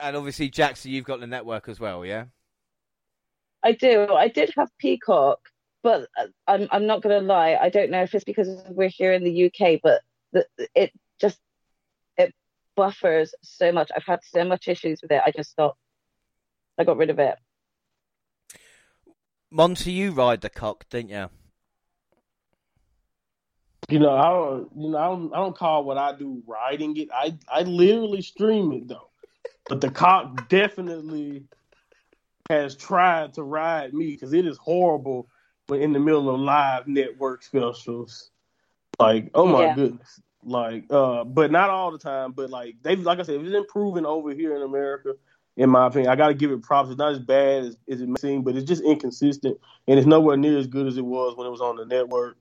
And 0.00 0.16
obviously, 0.16 0.48
Jackson, 0.50 0.90
you've 0.90 1.04
got 1.04 1.20
the 1.20 1.26
network 1.26 1.68
as 1.68 1.78
well, 1.78 2.04
yeah. 2.04 2.26
I 3.62 3.72
do. 3.72 4.06
I 4.12 4.28
did 4.28 4.50
have 4.56 4.70
Peacock, 4.78 5.38
but 5.82 6.08
uh, 6.18 6.28
I'm 6.46 6.66
I'm 6.70 6.86
not 6.86 7.02
gonna 7.02 7.20
lie. 7.20 7.58
I 7.60 7.68
don't 7.68 7.90
know 7.90 8.02
if 8.02 8.14
it's 8.14 8.24
because 8.24 8.48
we're 8.70 8.88
here 8.88 9.12
in 9.12 9.22
the 9.22 9.46
UK, 9.52 9.80
but 9.82 10.00
the, 10.32 10.46
it 10.74 10.92
just 11.20 11.38
it 12.16 12.34
buffers 12.74 13.34
so 13.42 13.70
much. 13.70 13.90
I've 13.94 14.06
had 14.06 14.20
so 14.24 14.44
much 14.44 14.66
issues 14.68 15.02
with 15.02 15.12
it. 15.12 15.22
I 15.26 15.30
just 15.30 15.50
stopped. 15.50 15.78
I 16.78 16.84
got 16.84 16.96
rid 16.96 17.10
of 17.10 17.18
it. 17.18 17.36
Monty, 19.50 19.92
you 19.92 20.12
ride 20.12 20.42
the 20.42 20.50
cock, 20.50 20.88
didn't 20.90 21.10
you? 21.10 21.28
You 23.88 23.98
know, 23.98 24.16
I 24.16 24.30
don't. 24.30 24.70
You 24.76 24.90
know, 24.90 24.98
I 24.98 25.06
don't. 25.06 25.34
I 25.34 25.36
don't 25.38 25.56
call 25.56 25.84
what 25.84 25.98
I 25.98 26.14
do 26.16 26.42
riding 26.46 26.96
it. 26.96 27.08
I 27.12 27.36
I 27.48 27.62
literally 27.62 28.22
stream 28.22 28.72
it 28.72 28.86
though, 28.88 29.10
but 29.68 29.80
the 29.80 29.90
cock 29.90 30.48
definitely 30.48 31.44
has 32.48 32.76
tried 32.76 33.34
to 33.34 33.42
ride 33.42 33.94
me 33.94 34.12
because 34.12 34.32
it 34.32 34.46
is 34.46 34.58
horrible 34.58 35.28
But 35.66 35.80
in 35.80 35.92
the 35.92 36.00
middle 36.00 36.32
of 36.32 36.40
live 36.40 36.88
network 36.88 37.42
specials. 37.42 38.30
Like, 38.98 39.30
oh 39.34 39.46
my 39.46 39.66
yeah. 39.66 39.74
goodness. 39.74 40.20
Like, 40.44 40.84
uh, 40.90 41.24
but 41.24 41.50
not 41.50 41.70
all 41.70 41.90
the 41.90 41.98
time. 41.98 42.32
But 42.32 42.50
like 42.50 42.76
they've, 42.82 43.00
like 43.00 43.18
I 43.18 43.22
said, 43.22 43.40
it's 43.40 43.54
improving 43.54 44.06
over 44.06 44.32
here 44.32 44.54
in 44.56 44.62
America. 44.62 45.14
In 45.60 45.68
my 45.68 45.88
opinion, 45.88 46.10
I 46.10 46.16
got 46.16 46.28
to 46.28 46.34
give 46.34 46.50
it 46.52 46.62
props. 46.62 46.88
It's 46.88 46.98
not 46.98 47.12
as 47.12 47.18
bad 47.18 47.64
as, 47.64 47.76
as 47.86 48.00
it 48.00 48.08
may 48.08 48.14
seem, 48.18 48.42
but 48.42 48.56
it's 48.56 48.66
just 48.66 48.82
inconsistent, 48.82 49.58
and 49.86 49.98
it's 49.98 50.06
nowhere 50.06 50.38
near 50.38 50.56
as 50.56 50.66
good 50.66 50.86
as 50.86 50.96
it 50.96 51.04
was 51.04 51.36
when 51.36 51.46
it 51.46 51.50
was 51.50 51.60
on 51.60 51.76
the 51.76 51.84
network. 51.84 52.38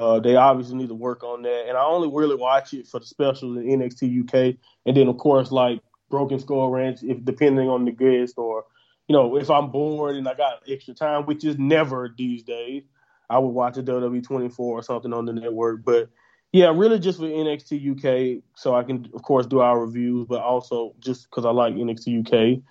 Uh, 0.00 0.18
they 0.18 0.34
obviously 0.34 0.74
need 0.74 0.88
to 0.88 0.94
work 0.94 1.22
on 1.22 1.42
that, 1.42 1.66
and 1.68 1.78
I 1.78 1.84
only 1.84 2.10
really 2.12 2.34
watch 2.34 2.74
it 2.74 2.88
for 2.88 2.98
the 2.98 3.06
specials 3.06 3.56
in 3.56 3.62
NXT 3.62 4.24
UK, 4.24 4.56
and 4.84 4.96
then 4.96 5.06
of 5.06 5.16
course 5.16 5.52
like 5.52 5.80
Broken 6.10 6.40
Skull 6.40 6.70
Ranch, 6.70 7.04
if 7.04 7.24
depending 7.24 7.68
on 7.68 7.84
the 7.84 7.92
guest 7.92 8.34
or 8.36 8.64
you 9.08 9.12
know, 9.12 9.36
if 9.36 9.48
I'm 9.48 9.70
bored 9.70 10.16
and 10.16 10.28
I 10.28 10.34
got 10.34 10.62
extra 10.68 10.92
time, 10.92 11.24
which 11.26 11.44
is 11.44 11.56
never 11.58 12.12
these 12.18 12.42
days, 12.42 12.82
I 13.30 13.38
would 13.38 13.50
watch 13.50 13.76
a 13.76 13.82
WWE 13.82 14.24
24 14.24 14.78
or 14.78 14.82
something 14.82 15.12
on 15.12 15.24
the 15.24 15.32
network. 15.32 15.84
But 15.84 16.10
yeah, 16.56 16.72
really 16.74 16.98
just 16.98 17.18
for 17.18 17.26
NXT 17.26 18.38
UK, 18.38 18.42
so 18.54 18.74
I 18.74 18.82
can 18.82 19.10
of 19.12 19.22
course 19.22 19.46
do 19.46 19.60
our 19.60 19.78
reviews, 19.78 20.26
but 20.26 20.40
also 20.40 20.94
just 20.98 21.28
because 21.28 21.44
I 21.44 21.50
like 21.50 21.74
NXT 21.74 22.26
UK. 22.26 22.62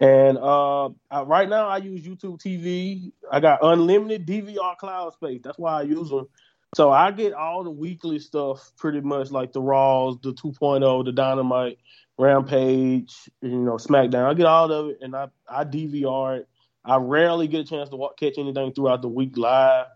And 0.00 0.38
uh, 0.38 0.86
I, 1.08 1.22
right 1.22 1.48
now 1.48 1.68
I 1.68 1.76
use 1.76 2.02
YouTube 2.02 2.40
TV. 2.40 3.12
I 3.30 3.38
got 3.38 3.60
unlimited 3.62 4.26
DVR 4.26 4.76
cloud 4.76 5.12
space. 5.12 5.40
That's 5.44 5.56
why 5.56 5.78
I 5.78 5.82
use 5.82 6.10
them. 6.10 6.26
So 6.74 6.90
I 6.90 7.12
get 7.12 7.32
all 7.32 7.62
the 7.62 7.70
weekly 7.70 8.18
stuff 8.18 8.72
pretty 8.76 9.02
much 9.02 9.30
like 9.30 9.52
the 9.52 9.62
Raws, 9.62 10.16
the 10.20 10.32
2.0, 10.32 11.04
the 11.04 11.12
Dynamite, 11.12 11.78
Rampage, 12.18 13.14
you 13.40 13.56
know, 13.56 13.74
SmackDown. 13.74 14.28
I 14.28 14.34
get 14.34 14.46
all 14.46 14.72
of 14.72 14.88
it 14.88 14.98
and 15.00 15.14
I, 15.14 15.28
I 15.48 15.64
DVR 15.64 16.40
it. 16.40 16.48
I 16.84 16.96
rarely 16.96 17.46
get 17.46 17.60
a 17.60 17.64
chance 17.64 17.88
to 17.90 17.96
watch, 17.96 18.16
catch 18.18 18.36
anything 18.36 18.72
throughout 18.72 19.02
the 19.02 19.08
week 19.08 19.36
live, 19.36 19.86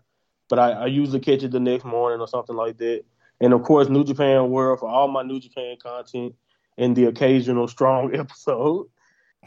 but 0.47 0.59
I, 0.59 0.71
I 0.71 0.85
usually 0.85 1.19
catch 1.19 1.43
it 1.43 1.51
the 1.51 1.59
next 1.59 1.83
morning 1.83 2.21
or 2.21 2.27
something 2.27 2.55
like 2.55 2.77
that. 2.77 3.03
And 3.41 3.53
of 3.53 3.63
course, 3.63 3.89
New 3.89 4.03
Japan 4.03 4.49
World 4.49 4.79
for 4.79 4.89
all 4.89 5.07
my 5.07 5.23
New 5.23 5.39
Japan 5.39 5.77
content 5.81 6.35
and 6.77 6.95
the 6.95 7.05
occasional 7.05 7.67
strong 7.67 8.15
episode. 8.15 8.87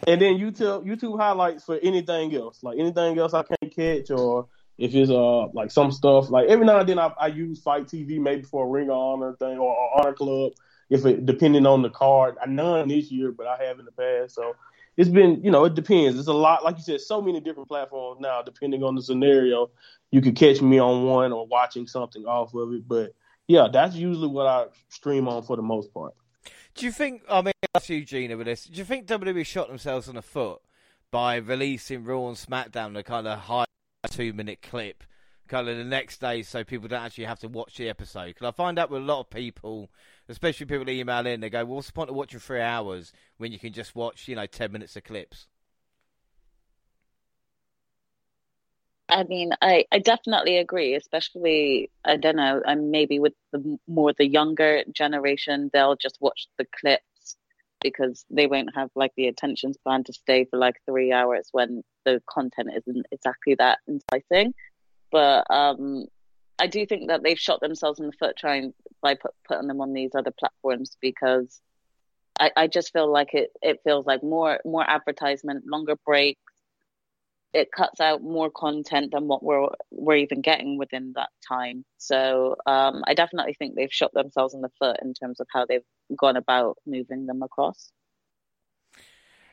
And 0.06 0.20
then 0.20 0.38
YouTube 0.38 0.84
YouTube 0.84 1.18
highlights 1.18 1.64
for 1.64 1.78
anything 1.82 2.34
else, 2.34 2.62
like 2.62 2.78
anything 2.78 3.18
else 3.18 3.32
I 3.32 3.42
can't 3.42 3.74
catch, 3.74 4.10
or 4.10 4.46
if 4.76 4.94
it's 4.94 5.10
uh 5.10 5.46
like 5.48 5.70
some 5.70 5.90
stuff. 5.90 6.30
Like 6.30 6.48
every 6.48 6.66
now 6.66 6.80
and 6.80 6.88
then 6.88 6.98
I, 6.98 7.12
I 7.18 7.28
use 7.28 7.62
FITE 7.62 7.86
TV 7.86 8.18
maybe 8.20 8.42
for 8.42 8.66
a 8.66 8.68
Ring 8.68 8.90
of 8.90 8.96
Honor 8.96 9.34
thing 9.36 9.56
or, 9.56 9.74
or 9.74 10.00
Honor 10.00 10.12
Club 10.12 10.52
if 10.90 11.04
it 11.06 11.24
depending 11.24 11.66
on 11.66 11.82
the 11.82 11.90
card. 11.90 12.36
I 12.42 12.46
none 12.46 12.88
this 12.88 13.10
year, 13.10 13.32
but 13.32 13.46
I 13.46 13.64
have 13.64 13.78
in 13.78 13.86
the 13.86 13.92
past. 13.92 14.34
So 14.34 14.54
it's 14.96 15.10
been, 15.10 15.42
you 15.42 15.50
know, 15.50 15.64
it 15.64 15.74
depends. 15.74 16.18
It's 16.18 16.28
a 16.28 16.32
lot, 16.32 16.64
like 16.64 16.76
you 16.76 16.82
said, 16.82 17.00
so 17.00 17.20
many 17.20 17.40
different 17.40 17.68
platforms 17.68 18.20
now. 18.20 18.42
Depending 18.42 18.82
on 18.82 18.94
the 18.94 19.02
scenario, 19.02 19.70
you 20.10 20.20
could 20.20 20.36
catch 20.36 20.62
me 20.62 20.78
on 20.78 21.04
one 21.04 21.32
or 21.32 21.46
watching 21.46 21.86
something 21.86 22.24
off 22.24 22.54
of 22.54 22.72
it. 22.72 22.88
But 22.88 23.14
yeah, 23.48 23.68
that's 23.72 23.94
usually 23.94 24.28
what 24.28 24.46
I 24.46 24.66
stream 24.88 25.28
on 25.28 25.42
for 25.42 25.56
the 25.56 25.62
most 25.62 25.92
part. 25.92 26.14
Do 26.74 26.84
you 26.84 26.92
think? 26.92 27.22
I 27.28 27.42
mean, 27.42 27.54
ask 27.74 27.88
you, 27.88 28.04
Gina, 28.04 28.36
with 28.36 28.46
this. 28.46 28.64
Do 28.64 28.76
you 28.76 28.84
think 28.84 29.06
WWE 29.06 29.46
shot 29.46 29.68
themselves 29.68 30.08
on 30.08 30.16
the 30.16 30.22
foot 30.22 30.60
by 31.10 31.36
releasing 31.36 32.04
Raw 32.04 32.28
and 32.28 32.36
SmackDown 32.36 32.94
the 32.94 33.02
kind 33.02 33.26
of 33.26 33.38
high 33.38 33.64
two-minute 34.10 34.60
clip? 34.62 35.04
Kind 35.48 35.68
of 35.68 35.76
the 35.76 35.84
next 35.84 36.20
day, 36.20 36.42
so 36.42 36.64
people 36.64 36.88
don't 36.88 37.04
actually 37.04 37.24
have 37.24 37.38
to 37.38 37.48
watch 37.48 37.76
the 37.76 37.88
episode. 37.88 38.28
Because 38.28 38.48
I 38.48 38.50
find 38.50 38.78
out 38.78 38.90
with 38.90 39.00
a 39.00 39.04
lot 39.04 39.20
of 39.20 39.30
people, 39.30 39.90
especially 40.28 40.66
people 40.66 40.84
that 40.84 40.90
email 40.90 41.24
in, 41.24 41.40
they 41.40 41.48
go, 41.48 41.64
well, 41.64 41.76
"What's 41.76 41.86
the 41.86 41.92
point 41.92 42.10
of 42.10 42.16
watching 42.16 42.40
three 42.40 42.60
hours 42.60 43.12
when 43.36 43.52
you 43.52 43.58
can 43.58 43.72
just 43.72 43.94
watch, 43.94 44.26
you 44.26 44.34
know, 44.34 44.46
ten 44.46 44.72
minutes 44.72 44.96
of 44.96 45.04
clips?" 45.04 45.46
I 49.08 49.22
mean, 49.24 49.50
I, 49.62 49.84
I 49.92 50.00
definitely 50.00 50.58
agree, 50.58 50.94
especially, 50.94 51.90
I 52.04 52.16
don't 52.16 52.36
know, 52.36 52.60
I'm 52.66 52.90
maybe 52.90 53.18
with 53.20 53.34
the 53.52 53.78
more 53.86 54.12
the 54.12 54.26
younger 54.26 54.82
generation, 54.92 55.70
they'll 55.72 55.96
just 55.96 56.18
watch 56.20 56.48
the 56.58 56.66
clips 56.80 57.36
because 57.80 58.24
they 58.30 58.48
won't 58.48 58.74
have 58.74 58.90
like 58.96 59.12
the 59.16 59.28
attention 59.28 59.72
span 59.74 60.02
to 60.04 60.12
stay 60.12 60.44
for 60.46 60.58
like 60.58 60.74
three 60.86 61.12
hours 61.12 61.48
when 61.52 61.82
the 62.04 62.20
content 62.28 62.70
isn't 62.76 63.06
exactly 63.12 63.54
that 63.54 63.78
enticing. 63.88 64.52
But 65.12 65.48
um, 65.50 66.06
I 66.58 66.66
do 66.66 66.84
think 66.84 67.08
that 67.08 67.22
they've 67.22 67.38
shot 67.38 67.60
themselves 67.60 68.00
in 68.00 68.06
the 68.06 68.12
foot 68.12 68.36
trying 68.36 68.74
by 69.02 69.14
put, 69.14 69.32
putting 69.46 69.68
them 69.68 69.80
on 69.80 69.92
these 69.92 70.10
other 70.16 70.32
platforms 70.36 70.96
because 71.00 71.60
I, 72.40 72.50
I 72.56 72.66
just 72.66 72.92
feel 72.92 73.10
like 73.10 73.34
it, 73.34 73.50
it 73.62 73.80
feels 73.84 74.04
like 74.04 74.22
more 74.22 74.60
more 74.64 74.88
advertisement, 74.88 75.64
longer 75.66 75.96
breaks. 76.04 76.40
It 77.56 77.72
cuts 77.72 78.00
out 78.00 78.22
more 78.22 78.50
content 78.50 79.12
than 79.12 79.28
what 79.28 79.42
we're 79.42 79.68
we're 79.90 80.16
even 80.16 80.42
getting 80.42 80.76
within 80.76 81.14
that 81.16 81.30
time. 81.46 81.84
So 81.96 82.56
um, 82.66 83.02
I 83.06 83.14
definitely 83.14 83.54
think 83.54 83.74
they've 83.74 83.92
shot 83.92 84.12
themselves 84.12 84.52
in 84.52 84.60
the 84.60 84.70
foot 84.78 84.98
in 85.02 85.14
terms 85.14 85.40
of 85.40 85.46
how 85.50 85.64
they've 85.64 85.80
gone 86.16 86.36
about 86.36 86.76
moving 86.86 87.24
them 87.24 87.42
across. 87.42 87.90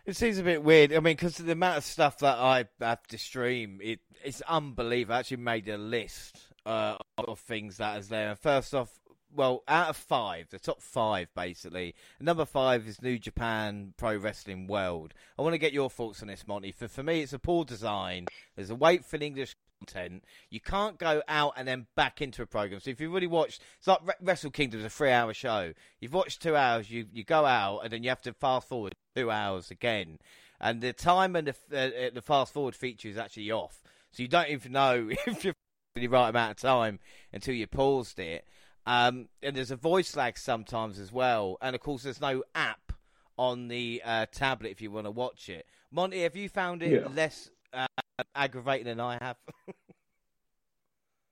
It 0.05 0.17
seems 0.17 0.37
a 0.37 0.43
bit 0.43 0.61
weird. 0.61 0.91
I 0.91 0.95
mean, 0.95 1.15
because 1.15 1.37
the 1.37 1.53
amount 1.53 1.77
of 1.77 1.85
stuff 1.85 2.19
that 2.19 2.37
I 2.37 2.65
have 2.81 3.07
to 3.07 3.17
stream, 3.17 3.79
it 3.81 4.01
it's 4.23 4.41
unbelievable. 4.41 5.15
I 5.15 5.19
actually 5.19 5.37
made 5.37 5.69
a 5.69 5.77
list 5.77 6.37
uh, 6.65 6.97
of 7.17 7.39
things 7.39 7.77
that 7.77 7.99
is 7.99 8.09
there. 8.09 8.35
First 8.35 8.75
off, 8.75 8.99
well, 9.35 9.63
out 9.67 9.89
of 9.89 9.97
five, 9.97 10.49
the 10.49 10.59
top 10.59 10.81
five 10.81 11.27
basically. 11.35 11.95
Number 12.19 12.45
five 12.45 12.87
is 12.87 13.01
New 13.01 13.17
Japan 13.17 13.93
Pro 13.97 14.17
Wrestling 14.17 14.67
World. 14.67 15.13
I 15.37 15.41
want 15.41 15.53
to 15.53 15.59
get 15.59 15.73
your 15.73 15.89
thoughts 15.89 16.21
on 16.21 16.27
this, 16.27 16.47
Monty. 16.47 16.71
For 16.71 16.87
for 16.87 17.03
me, 17.03 17.21
it's 17.21 17.33
a 17.33 17.39
poor 17.39 17.65
design. 17.65 18.27
There's 18.55 18.69
a 18.69 18.75
wait 18.75 19.05
for 19.05 19.17
English 19.21 19.55
content. 19.85 20.23
You 20.49 20.59
can't 20.59 20.97
go 20.97 21.21
out 21.27 21.53
and 21.57 21.67
then 21.67 21.87
back 21.95 22.21
into 22.21 22.41
a 22.41 22.45
program. 22.45 22.79
So 22.79 22.91
if 22.91 22.99
you've 22.99 23.11
already 23.11 23.27
watched, 23.27 23.61
it's 23.77 23.87
like 23.87 23.99
Wrestle 24.21 24.51
Kingdom 24.51 24.79
is 24.79 24.85
a 24.85 24.89
three-hour 24.89 25.33
show. 25.33 25.73
You've 25.99 26.13
watched 26.13 26.41
two 26.41 26.55
hours. 26.55 26.89
You 26.89 27.07
you 27.11 27.23
go 27.23 27.45
out 27.45 27.79
and 27.83 27.91
then 27.91 28.03
you 28.03 28.09
have 28.09 28.21
to 28.23 28.33
fast 28.33 28.67
forward 28.67 28.93
two 29.15 29.29
hours 29.29 29.71
again, 29.71 30.19
and 30.59 30.81
the 30.81 30.93
time 30.93 31.35
and 31.35 31.47
the 31.47 31.55
uh, 31.77 32.09
the 32.13 32.21
fast 32.21 32.53
forward 32.53 32.75
feature 32.75 33.09
is 33.09 33.17
actually 33.17 33.51
off. 33.51 33.83
So 34.11 34.21
you 34.23 34.29
don't 34.29 34.49
even 34.49 34.71
know 34.71 35.09
if 35.27 35.43
you're 35.43 35.55
in 35.95 36.01
the 36.01 36.07
right 36.07 36.29
amount 36.29 36.51
of 36.51 36.57
time 36.57 36.99
until 37.31 37.53
you 37.53 37.67
paused 37.67 38.19
it. 38.19 38.45
Um, 38.85 39.29
and 39.41 39.55
there's 39.55 39.71
a 39.71 39.75
voice 39.75 40.15
lag 40.15 40.37
sometimes 40.37 40.99
as 40.99 41.11
well. 41.11 41.57
And 41.61 41.75
of 41.75 41.81
course, 41.81 42.03
there's 42.03 42.21
no 42.21 42.43
app 42.53 42.93
on 43.37 43.67
the 43.67 44.01
uh, 44.03 44.25
tablet 44.31 44.71
if 44.71 44.81
you 44.81 44.91
want 44.91 45.07
to 45.07 45.11
watch 45.11 45.49
it. 45.49 45.65
Monty, 45.91 46.23
have 46.23 46.35
you 46.35 46.49
found 46.49 46.83
it 46.83 47.01
yeah. 47.01 47.07
less 47.15 47.49
uh, 47.71 47.87
aggravating 48.35 48.85
than 48.85 48.99
I 48.99 49.17
have? 49.21 49.37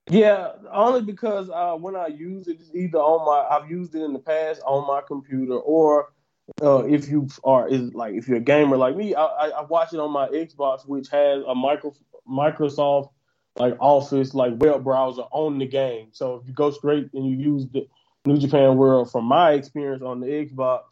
yeah, 0.09 0.51
only 0.71 1.01
because 1.01 1.49
uh, 1.49 1.73
when 1.73 1.95
I 1.95 2.07
use 2.07 2.47
it, 2.47 2.59
it's 2.59 2.73
either 2.73 2.99
on 2.99 3.25
my 3.25 3.55
I've 3.55 3.69
used 3.69 3.95
it 3.95 4.03
in 4.03 4.13
the 4.13 4.19
past 4.19 4.61
on 4.65 4.87
my 4.87 5.01
computer, 5.05 5.55
or 5.55 6.13
uh, 6.61 6.83
if 6.85 7.09
you 7.09 7.27
are 7.43 7.67
is 7.67 7.93
like 7.93 8.13
if 8.13 8.27
you're 8.27 8.37
a 8.37 8.41
gamer 8.41 8.77
like 8.77 8.95
me, 8.95 9.15
I, 9.15 9.23
I, 9.23 9.49
I 9.49 9.61
watch 9.61 9.93
it 9.93 9.99
on 9.99 10.11
my 10.11 10.27
Xbox, 10.27 10.87
which 10.87 11.09
has 11.09 11.43
a 11.47 11.55
micro 11.55 11.93
Microsoft 12.29 13.09
like 13.57 13.75
Office, 13.79 14.33
like 14.33 14.53
web 14.57 14.83
browser 14.83 15.23
on 15.31 15.57
the 15.57 15.65
game. 15.65 16.09
So 16.11 16.35
if 16.35 16.47
you 16.47 16.53
go 16.53 16.71
straight 16.71 17.09
and 17.13 17.25
you 17.25 17.35
use 17.35 17.67
the 17.67 17.87
New 18.25 18.37
Japan 18.37 18.77
World, 18.77 19.11
from 19.11 19.25
my 19.25 19.51
experience 19.53 20.03
on 20.03 20.19
the 20.19 20.27
Xbox, 20.27 20.83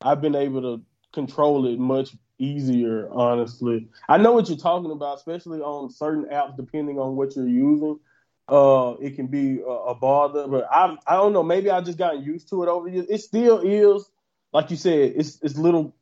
I've 0.00 0.20
been 0.20 0.34
able 0.34 0.60
to 0.62 0.82
control 1.12 1.66
it 1.66 1.78
much 1.78 2.16
easier. 2.38 3.08
Honestly, 3.10 3.88
I 4.08 4.18
know 4.18 4.32
what 4.32 4.48
you're 4.48 4.58
talking 4.58 4.90
about, 4.90 5.18
especially 5.18 5.60
on 5.60 5.90
certain 5.90 6.26
apps, 6.26 6.56
depending 6.56 6.98
on 6.98 7.16
what 7.16 7.34
you're 7.36 7.48
using. 7.48 7.98
Uh, 8.46 8.94
it 9.00 9.16
can 9.16 9.26
be 9.26 9.60
a, 9.60 9.70
a 9.70 9.94
bother, 9.94 10.46
but 10.46 10.66
I 10.70 10.96
I 11.06 11.14
don't 11.14 11.32
know. 11.32 11.42
Maybe 11.42 11.70
I 11.70 11.80
just 11.80 11.96
gotten 11.96 12.22
used 12.22 12.50
to 12.50 12.62
it 12.62 12.68
over 12.68 12.88
years. 12.88 13.06
It 13.08 13.18
still 13.18 13.60
is, 13.60 14.08
like 14.52 14.70
you 14.70 14.76
said, 14.76 15.14
it's 15.16 15.38
it's 15.42 15.56
little 15.56 15.94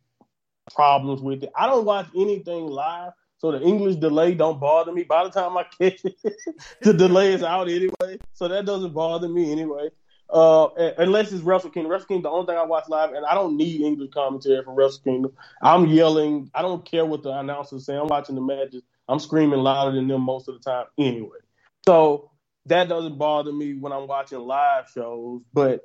problems 0.75 1.21
with 1.21 1.45
it. 1.45 1.51
I 1.55 1.67
don't 1.67 1.85
watch 1.85 2.07
anything 2.17 2.67
live 2.67 3.13
so 3.43 3.51
the 3.51 3.61
English 3.61 3.97
delay 3.97 4.35
don't 4.35 4.61
bother 4.61 4.93
me. 4.93 5.03
By 5.03 5.25
the 5.25 5.31
time 5.31 5.57
I 5.57 5.65
catch 5.65 6.05
it, 6.05 6.15
the 6.81 6.95
delay 6.95 7.33
is 7.33 7.43
out 7.43 7.69
anyway. 7.69 8.21
So 8.35 8.47
that 8.47 8.65
doesn't 8.67 8.95
bother 8.95 9.29
me 9.29 9.51
anyway. 9.51 9.89
Uh, 10.31 10.69
unless 10.99 11.33
it's 11.33 11.43
Wrestle 11.43 11.71
Kingdom. 11.71 11.91
Wrestle 11.91 12.07
Kingdom, 12.07 12.23
the 12.23 12.31
only 12.31 12.47
thing 12.47 12.57
I 12.57 12.63
watch 12.63 12.85
live, 12.89 13.15
and 13.15 13.27
I 13.27 13.35
don't 13.35 13.57
need 13.57 13.81
English 13.81 14.11
commentary 14.15 14.63
for 14.63 14.73
Wrestle 14.73 15.03
Kingdom. 15.03 15.33
I'm 15.61 15.89
yelling. 15.89 16.53
I 16.55 16.63
don't 16.63 16.89
care 16.89 17.05
what 17.05 17.25
the 17.25 17.31
announcers 17.31 17.85
say. 17.85 17.97
I'm 17.97 18.07
watching 18.07 18.37
the 18.37 18.41
matches 18.41 18.83
I'm 19.09 19.19
screaming 19.19 19.59
louder 19.59 19.97
than 19.97 20.07
them 20.07 20.23
most 20.23 20.49
of 20.49 20.55
the 20.55 20.61
time 20.61 20.87
anyway. 20.97 21.39
So 21.85 22.31
that 22.67 22.89
doesn't 22.89 23.19
bother 23.19 23.53
me 23.53 23.75
when 23.75 23.93
I'm 23.93 24.07
watching 24.07 24.39
live 24.39 24.89
shows. 24.89 25.43
But 25.53 25.83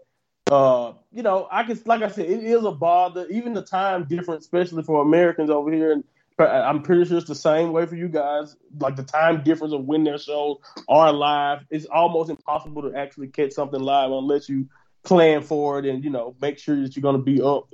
uh, 0.52 0.94
you 1.12 1.24
know, 1.24 1.48
I 1.52 1.64
can 1.64 1.82
like 1.86 2.04
I 2.04 2.10
said, 2.10 2.28
it 2.28 2.44
is 2.44 2.64
a 2.64 2.72
bother. 2.72 3.28
Even 3.30 3.56
the 3.56 3.64
time 3.64 4.06
difference, 4.06 4.46
especially 4.46 4.84
for 4.84 5.02
Americans 5.02 5.50
over 5.50 5.72
here, 5.72 6.04
I'm 6.40 6.84
pretty 6.84 7.06
sure 7.06 7.18
it's 7.18 7.28
the 7.28 7.36
same 7.36 7.72
way 7.72 7.86
for 7.86 7.96
you 7.96 8.08
guys. 8.08 8.56
Like 8.80 8.96
the 8.96 9.04
time 9.04 9.44
difference 9.44 9.74
of 9.74 9.86
when 9.86 10.04
their 10.04 10.20
shows 10.20 10.58
are 10.88 11.12
live, 11.12 11.66
it's 11.70 11.86
almost 11.86 12.30
impossible 12.30 12.84
to 12.84 12.96
actually 12.96 13.30
catch 13.30 13.54
something 13.54 13.80
live 13.80 14.12
unless 14.12 14.48
you 14.48 14.68
plan 15.04 15.42
for 15.42 15.80
it 15.80 15.86
and 15.86 16.04
you 16.04 16.10
know 16.10 16.36
make 16.42 16.60
sure 16.60 16.82
that 16.82 16.96
you're 16.96 17.02
going 17.02 17.16
to 17.16 17.22
be 17.22 17.42
up, 17.42 17.70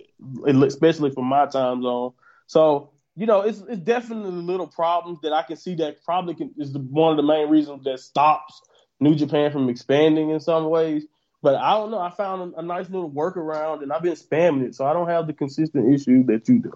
especially 0.66 1.12
for 1.12 1.24
my 1.24 1.46
time 1.46 1.82
zone. 1.82 2.14
So 2.48 2.92
you 3.16 3.26
know, 3.26 3.42
it's 3.42 3.60
it's 3.68 3.82
definitely 3.82 4.32
little 4.32 4.68
problems 4.68 5.20
that 5.22 5.34
I 5.34 5.44
can 5.44 5.58
see 5.58 5.76
that 5.76 6.04
probably 6.04 6.34
can, 6.34 6.52
is 6.58 6.74
the, 6.74 6.80
one 6.80 7.12
of 7.12 7.18
the 7.18 7.24
main 7.24 7.50
reasons 7.50 7.84
that 7.84 8.00
stops 8.00 8.62
New 9.00 9.16
Japan 9.16 9.52
from 9.52 9.70
expanding 9.70 10.30
in 10.32 10.40
some 10.40 10.70
ways. 10.70 11.06
But 11.42 11.56
I 11.56 11.72
don't 11.72 11.92
know. 11.92 12.00
I 12.00 12.10
found 12.10 12.54
a, 12.56 12.60
a 12.60 12.62
nice 12.64 12.90
little 12.90 13.12
workaround, 13.12 13.84
and 13.84 13.92
I've 13.92 14.02
been 14.02 14.14
spamming 14.14 14.64
it, 14.64 14.76
so 14.76 14.86
I 14.86 14.94
don't 14.94 15.10
have 15.10 15.28
the 15.28 15.34
consistent 15.34 15.94
issue 15.94 16.24
that 16.28 16.48
you 16.48 16.60
do. 16.60 16.72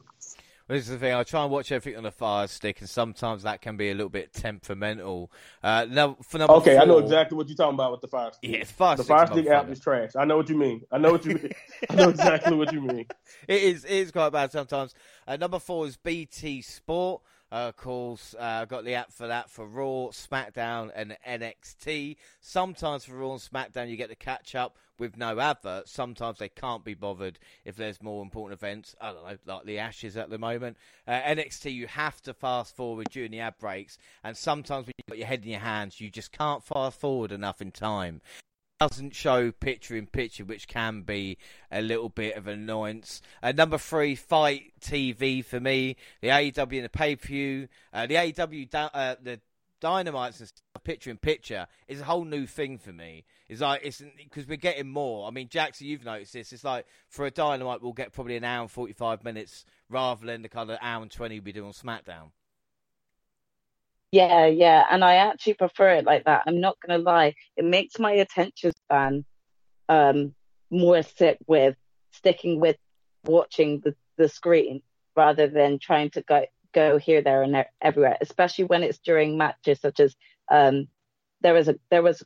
This 0.68 0.84
is 0.84 0.89
the 0.89 0.97
thing. 0.97 1.13
I 1.13 1.24
try 1.24 1.43
and 1.43 1.51
watch 1.51 1.72
everything 1.72 1.97
on 1.97 2.05
a 2.05 2.11
fire 2.11 2.45
stick, 2.47 2.82
and 2.82 2.89
sometimes 2.89 3.43
that 3.43 3.61
can 3.61 3.78
be 3.78 3.89
a 3.89 3.93
little 3.93 4.09
bit 4.09 4.34
temperamental. 4.34 5.32
Uh, 5.63 5.86
now, 5.89 6.18
for 6.22 6.39
number 6.39 6.53
okay, 6.55 6.74
four, 6.74 6.82
I 6.82 6.86
know 6.86 6.97
exactly 6.97 7.38
what 7.38 7.47
you're 7.47 7.55
talking 7.55 7.76
about 7.76 7.93
with 7.93 8.01
the 8.01 8.07
fire 8.09 8.32
stick. 8.34 8.51
Yeah, 8.51 8.63
fire 8.65 8.97
the 8.97 9.05
fire 9.05 9.28
stick 9.28 9.47
app 9.47 9.70
is 9.70 9.80
trash. 9.80 10.11
I 10.18 10.26
know 10.26 10.36
what 10.36 10.49
you 10.49 10.57
mean. 10.57 10.82
I 10.91 10.97
know 10.97 11.13
what 11.13 11.26
you 11.26 11.36
mean. 11.36 11.51
I 11.89 11.95
know 11.95 12.09
exactly 12.09 12.55
what 12.55 12.74
you 12.74 12.82
mean. 12.82 13.05
It 13.47 13.63
is. 13.63 13.86
It 13.86 13.91
is 13.91 14.11
quite 14.11 14.32
bad 14.32 14.51
sometimes. 14.51 14.93
Uh, 15.26 15.38
number 15.38 15.59
four 15.59 15.88
is 15.88 15.95
BT 15.95 16.61
Sport. 16.61 17.22
Uh, 17.49 17.70
of 17.70 17.78
course, 17.78 18.36
uh, 18.38 18.43
I've 18.43 18.68
got 18.68 18.84
the 18.84 18.95
app 18.95 19.13
for 19.13 19.28
that 19.28 19.49
for 19.49 19.65
Raw, 19.65 20.09
SmackDown, 20.09 20.91
and 20.93 21.15
NXT. 21.26 22.18
Sometimes 22.41 23.05
for 23.05 23.15
Raw 23.15 23.32
and 23.32 23.41
SmackDown, 23.41 23.89
you 23.89 23.95
get 23.95 24.09
to 24.09 24.15
catch 24.15 24.53
up 24.53 24.78
with 25.00 25.18
no 25.18 25.39
advert. 25.39 25.88
Sometimes 25.88 26.39
they 26.39 26.50
can't 26.50 26.84
be 26.84 26.93
bothered 26.93 27.39
if 27.66 27.76
there's 27.76 28.02
more 28.02 28.24
important 28.24 28.60
events. 28.60 28.95
I 29.02 29.14
don't 29.14 29.26
know, 29.26 29.56
like 29.56 29.66
the 29.66 29.80
Ashes 29.80 30.18
at 30.18 30.30
the 30.30 30.38
moment. 30.38 30.78
Uh, 31.08 31.20
NXT, 31.22 31.74
you 31.74 31.88
have 31.88 32.22
to 32.24 32.34
fast 32.34 32.76
forward 32.76 33.08
during 33.12 33.32
the 33.32 33.39
ad 33.39 33.56
breaks, 33.60 33.98
and 34.24 34.36
sometimes 34.36 34.88
when 34.88 34.93
you've 34.98 35.10
got 35.10 35.18
your 35.18 35.28
head 35.28 35.43
in 35.43 35.52
your 35.52 35.60
hands, 35.60 36.02
you 36.02 36.10
just 36.10 36.32
can't 36.32 36.64
fast 36.64 37.00
forward 37.00 37.32
enough 37.32 37.62
in 37.62 37.72
time 37.72 38.22
doesn't 38.80 39.16
show 39.16 39.52
picture 39.52 39.95
in 39.95 40.06
picture, 40.06 40.45
which 40.45 40.68
can 40.68 41.02
be 41.02 41.38
a 41.72 41.82
little 41.82 42.10
bit 42.10 42.36
of 42.36 42.48
an 42.48 42.60
annoyance. 42.60 43.22
Uh, 43.41 43.52
number 43.52 43.78
three, 43.78 44.16
FITE 44.16 44.72
TV 44.80 45.43
for 45.43 45.60
me. 45.60 45.95
The 46.22 46.28
AEW 46.28 46.76
and 46.76 46.86
the 46.86 46.89
pay 46.89 47.16
per 47.16 47.28
view. 47.28 47.68
Uh, 47.91 48.06
the 48.06 48.16
AEW, 48.16 48.68
uh, 48.74 49.16
the 49.22 49.39
Dynamites 49.80 50.39
and 50.39 50.47
stuff, 50.47 50.84
picture 50.84 51.09
in 51.09 51.17
picture 51.17 51.67
is 51.88 51.99
a 51.99 52.05
whole 52.05 52.23
new 52.23 52.45
thing 52.45 52.78
for 52.78 52.93
me. 52.93 53.25
It's 53.49 53.61
like 53.61 53.82
it's 53.84 54.01
because 54.17 54.47
we're 54.47 54.57
getting 54.57 54.88
more. 54.88 55.28
I 55.28 55.32
mean, 55.32 55.49
Jackson, 55.49 55.88
you've 55.88 56.05
noticed 56.05 56.34
this. 56.34 56.53
It's 56.53 56.63
like 56.63 56.86
for 57.09 57.25
a 57.25 57.32
Dynamite, 57.32 57.82
we'll 57.82 57.93
get 57.93 58.13
probably 58.13 58.38
an 58.38 58.43
hour 58.43 58.61
and 58.61 58.71
forty 58.71 58.93
five 58.93 59.23
minutes 59.23 59.65
rather 59.89 60.25
than 60.25 60.41
the 60.41 60.49
kind 60.49 60.71
of 60.71 60.78
hour 60.82 61.01
and 61.01 61.11
twenty 61.11 61.39
we 61.39 61.51
do 61.51 61.65
on 61.65 61.73
SmackDown. 61.73 62.32
Yeah, 64.11 64.45
yeah, 64.45 64.86
and 64.89 65.03
I 65.03 65.15
actually 65.15 65.55
prefer 65.55 65.95
it 65.95 66.05
like 66.05 66.25
that. 66.25 66.43
I'm 66.47 66.61
not 66.61 66.78
gonna 66.80 67.03
lie, 67.03 67.36
it 67.57 67.65
makes 67.65 67.99
my 67.99 68.13
attention 68.13 68.71
span 68.86 69.25
um 69.89 70.34
more 70.69 71.01
sick 71.03 71.38
with 71.47 71.75
sticking 72.11 72.59
with 72.59 72.78
watching 73.25 73.82
the, 73.84 73.95
the 74.17 74.30
screen 74.30 74.82
rather 75.15 75.47
than 75.47 75.80
trying 75.80 76.09
to 76.11 76.21
go 76.21 76.45
go 76.82 76.97
here, 76.97 77.21
there, 77.21 77.41
and 77.43 77.65
everywhere. 77.82 78.17
Especially 78.21 78.65
when 78.65 78.84
it's 78.84 78.99
during 79.09 79.38
matches 79.38 79.80
such 79.80 79.99
as 79.99 80.15
um 80.57 80.88
there 81.41 81.53
was 81.53 81.67
a 81.67 81.75
there 81.91 82.03
was 82.03 82.23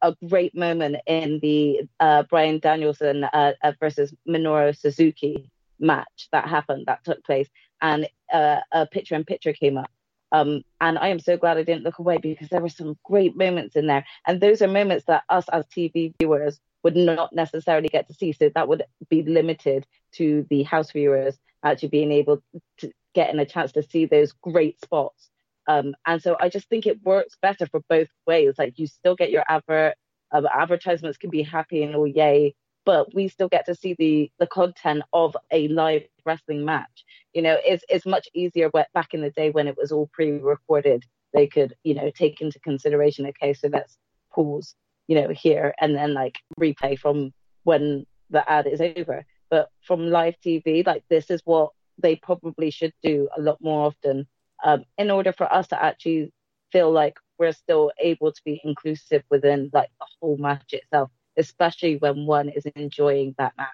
a 0.00 0.14
great 0.28 0.54
moment 0.54 0.96
in 1.06 1.40
the 1.40 1.58
uh, 2.00 2.22
Bryan 2.30 2.58
Danielson 2.58 3.24
uh, 3.24 3.52
uh, 3.62 3.72
versus 3.80 4.14
Minoru 4.26 4.76
Suzuki 4.76 5.50
match 5.78 6.28
that 6.32 6.48
happened 6.48 6.84
that 6.86 7.04
took 7.04 7.22
place, 7.24 7.48
and 7.80 8.08
uh, 8.32 8.60
a 8.72 8.86
picture 8.86 9.14
in 9.14 9.24
picture 9.24 9.52
came 9.52 9.76
up. 9.76 9.90
Um, 10.32 10.62
and 10.80 10.98
I 10.98 11.08
am 11.08 11.20
so 11.20 11.36
glad 11.36 11.58
I 11.58 11.62
didn't 11.62 11.84
look 11.84 12.00
away 12.00 12.18
because 12.18 12.48
there 12.48 12.60
were 12.60 12.80
some 12.80 12.96
great 13.04 13.36
moments 13.36 13.76
in 13.76 13.86
there. 13.86 14.04
And 14.26 14.40
those 14.40 14.62
are 14.62 14.78
moments 14.80 15.04
that 15.06 15.22
us 15.28 15.46
as 15.52 15.64
TV 15.66 16.12
viewers 16.18 16.58
would 16.82 16.96
not 16.96 17.32
necessarily 17.32 17.88
get 17.88 18.08
to 18.08 18.14
see. 18.14 18.32
So 18.32 18.50
that 18.54 18.66
would 18.68 18.82
be 19.08 19.22
limited 19.22 19.86
to 20.16 20.44
the 20.50 20.64
house 20.64 20.90
viewers 20.90 21.38
actually 21.62 21.90
being 21.90 22.10
able 22.10 22.42
to 22.78 22.90
getting 23.14 23.38
a 23.38 23.46
chance 23.46 23.72
to 23.72 23.82
see 23.82 24.06
those 24.06 24.32
great 24.32 24.80
spots. 24.80 25.30
Um, 25.66 25.94
and 26.06 26.22
so 26.22 26.36
I 26.38 26.48
just 26.48 26.68
think 26.68 26.86
it 26.86 27.02
works 27.02 27.36
better 27.40 27.66
for 27.66 27.80
both 27.88 28.08
ways. 28.26 28.54
Like 28.58 28.78
you 28.78 28.86
still 28.86 29.14
get 29.14 29.30
your 29.30 29.44
advert, 29.48 29.94
um, 30.32 30.46
advertisements 30.52 31.18
can 31.18 31.30
be 31.30 31.42
happy 31.42 31.82
and 31.82 31.94
all 31.94 32.06
yay, 32.06 32.54
but 32.84 33.14
we 33.14 33.28
still 33.28 33.48
get 33.48 33.66
to 33.66 33.74
see 33.74 33.94
the 33.98 34.30
the 34.38 34.46
content 34.46 35.02
of 35.12 35.36
a 35.50 35.68
live 35.68 36.02
wrestling 36.26 36.64
match. 36.64 37.04
You 37.32 37.42
know, 37.42 37.56
it's 37.64 37.84
it's 37.88 38.06
much 38.06 38.28
easier 38.34 38.70
back 38.70 39.14
in 39.14 39.22
the 39.22 39.30
day 39.30 39.50
when 39.50 39.68
it 39.68 39.76
was 39.76 39.92
all 39.92 40.08
pre-recorded. 40.12 41.04
They 41.32 41.46
could, 41.46 41.74
you 41.82 41.94
know, 41.94 42.10
take 42.10 42.40
into 42.40 42.60
consideration. 42.60 43.26
Okay, 43.26 43.54
so 43.54 43.68
let's 43.68 43.96
pause, 44.32 44.74
you 45.08 45.20
know, 45.20 45.28
here 45.28 45.74
and 45.80 45.96
then 45.96 46.14
like 46.14 46.38
replay 46.60 46.98
from 46.98 47.32
when 47.62 48.06
the 48.30 48.48
ad 48.50 48.66
is 48.66 48.80
over. 48.80 49.24
But 49.50 49.70
from 49.82 50.10
live 50.10 50.34
TV, 50.44 50.86
like 50.86 51.04
this 51.08 51.30
is 51.30 51.40
what 51.44 51.70
they 51.98 52.16
probably 52.16 52.70
should 52.70 52.92
do 53.02 53.28
a 53.36 53.40
lot 53.40 53.58
more 53.60 53.86
often, 53.86 54.26
um, 54.64 54.84
in 54.98 55.10
order 55.10 55.32
for 55.32 55.52
us 55.52 55.68
to 55.68 55.82
actually 55.82 56.32
feel 56.72 56.90
like 56.90 57.18
we're 57.38 57.52
still 57.52 57.92
able 57.98 58.32
to 58.32 58.40
be 58.44 58.60
inclusive 58.64 59.22
within 59.30 59.70
like 59.72 59.90
the 60.00 60.06
whole 60.20 60.36
match 60.36 60.72
itself 60.72 61.10
especially 61.36 61.96
when 61.96 62.26
one 62.26 62.48
is 62.48 62.66
enjoying 62.76 63.34
that 63.38 63.54
match. 63.56 63.68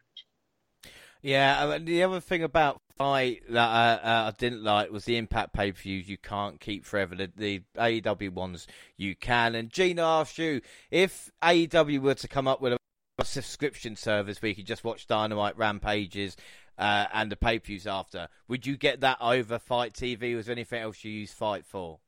Yeah, 1.22 1.68
I 1.68 1.78
the 1.78 2.02
other 2.02 2.20
thing 2.20 2.42
about 2.42 2.80
FITE 2.96 3.42
that 3.50 3.58
uh, 3.58 4.06
uh, 4.06 4.32
I 4.32 4.34
didn't 4.38 4.64
like 4.64 4.90
was 4.90 5.04
the 5.04 5.18
Impact 5.18 5.52
pay 5.52 5.70
per 5.70 5.78
views 5.78 6.08
you 6.08 6.16
can't 6.16 6.58
keep 6.58 6.86
forever. 6.86 7.14
The, 7.14 7.30
the 7.36 7.62
AEW 7.76 8.30
ones 8.30 8.66
you 8.96 9.14
can. 9.14 9.54
And 9.54 9.70
Gina 9.70 10.02
asked 10.02 10.38
you 10.38 10.62
if 10.90 11.30
AEW 11.42 12.00
were 12.00 12.14
to 12.14 12.28
come 12.28 12.48
up 12.48 12.62
with 12.62 12.72
a 12.72 13.24
subscription 13.24 13.96
service 13.96 14.40
where 14.40 14.48
you 14.48 14.54
could 14.54 14.66
just 14.66 14.82
watch 14.82 15.06
Dynamite 15.06 15.58
Rampages 15.58 16.36
uh, 16.80 17.06
and 17.12 17.30
the 17.30 17.36
pay 17.36 17.58
per 17.58 17.66
views 17.66 17.86
after, 17.86 18.28
would 18.48 18.66
you 18.66 18.76
get 18.76 19.02
that 19.02 19.18
over 19.20 19.58
FITE 19.58 19.92
TV? 19.92 20.34
Was 20.34 20.46
there 20.46 20.54
anything 20.54 20.82
else 20.82 21.04
you 21.04 21.12
use 21.12 21.32
Fight 21.32 21.66
for? 21.66 22.00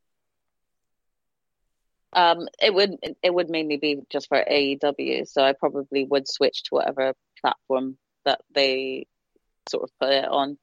Um, 2.14 2.48
it 2.60 2.74
would 2.74 2.96
it 3.22 3.32
would 3.32 3.48
mainly 3.48 3.76
be 3.76 4.02
just 4.10 4.28
for 4.28 4.42
AEW, 4.42 5.28
so 5.28 5.42
I 5.44 5.52
probably 5.52 6.04
would 6.04 6.28
switch 6.28 6.64
to 6.64 6.74
whatever 6.74 7.14
platform 7.40 7.96
that 8.24 8.40
they 8.54 9.06
sort 9.68 9.84
of 9.84 9.90
put 10.00 10.10
it 10.10 10.26
on. 10.26 10.58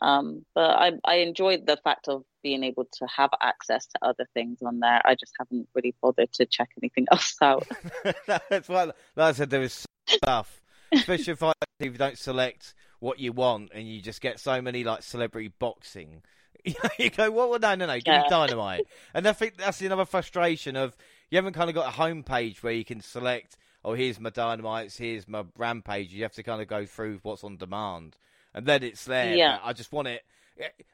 Um, 0.00 0.44
but 0.54 0.70
I 0.70 0.92
I 1.04 1.14
enjoyed 1.16 1.66
the 1.66 1.78
fact 1.82 2.08
of 2.08 2.24
being 2.42 2.64
able 2.64 2.84
to 2.84 3.06
have 3.14 3.30
access 3.40 3.86
to 3.86 3.98
other 4.02 4.26
things 4.32 4.58
on 4.62 4.80
there. 4.80 5.00
I 5.04 5.14
just 5.14 5.32
haven't 5.38 5.68
really 5.74 5.94
bothered 6.02 6.32
to 6.34 6.46
check 6.46 6.70
anything 6.80 7.06
else 7.12 7.36
out. 7.42 7.66
That's 8.50 8.68
why, 8.68 8.84
like 8.84 8.94
I 9.16 9.32
said, 9.32 9.50
there 9.50 9.62
is 9.62 9.84
stuff, 10.06 10.60
especially 10.92 11.32
if, 11.32 11.42
I, 11.42 11.52
if 11.80 11.92
you 11.92 11.98
don't 11.98 12.18
select 12.18 12.74
what 13.00 13.18
you 13.18 13.32
want 13.32 13.70
and 13.74 13.86
you 13.88 14.00
just 14.00 14.20
get 14.20 14.40
so 14.40 14.60
many 14.62 14.82
like 14.84 15.02
celebrity 15.02 15.52
boxing 15.58 16.22
you 16.98 17.10
go, 17.10 17.30
what? 17.30 17.48
Well, 17.48 17.60
no, 17.60 17.74
no, 17.76 17.86
no. 17.86 17.94
Give 17.94 18.06
Yeah. 18.06 18.22
me 18.22 18.28
dynamite. 18.28 18.86
And 19.14 19.28
I 19.28 19.32
think 19.32 19.56
that's 19.56 19.80
another 19.82 20.04
frustration 20.04 20.74
of 20.74 20.96
you 21.30 21.36
haven't 21.36 21.52
kind 21.52 21.68
of 21.70 21.76
got 21.76 21.94
a 21.94 21.96
homepage 21.96 22.60
where 22.64 22.72
you 22.72 22.84
can 22.84 23.00
select. 23.00 23.56
Oh, 23.84 23.92
here's 23.94 24.18
my 24.18 24.30
dynamites. 24.30 24.96
Here's 24.96 25.28
my 25.28 25.44
rampage. 25.56 26.12
You 26.12 26.24
have 26.24 26.32
to 26.32 26.42
kind 26.42 26.60
of 26.60 26.66
go 26.66 26.84
through 26.84 27.20
what's 27.22 27.44
on 27.44 27.56
demand, 27.56 28.16
and 28.52 28.66
then 28.66 28.82
it's 28.82 29.04
there. 29.04 29.36
Yeah. 29.36 29.60
I 29.62 29.74
just 29.74 29.92
want 29.92 30.08
it. 30.08 30.24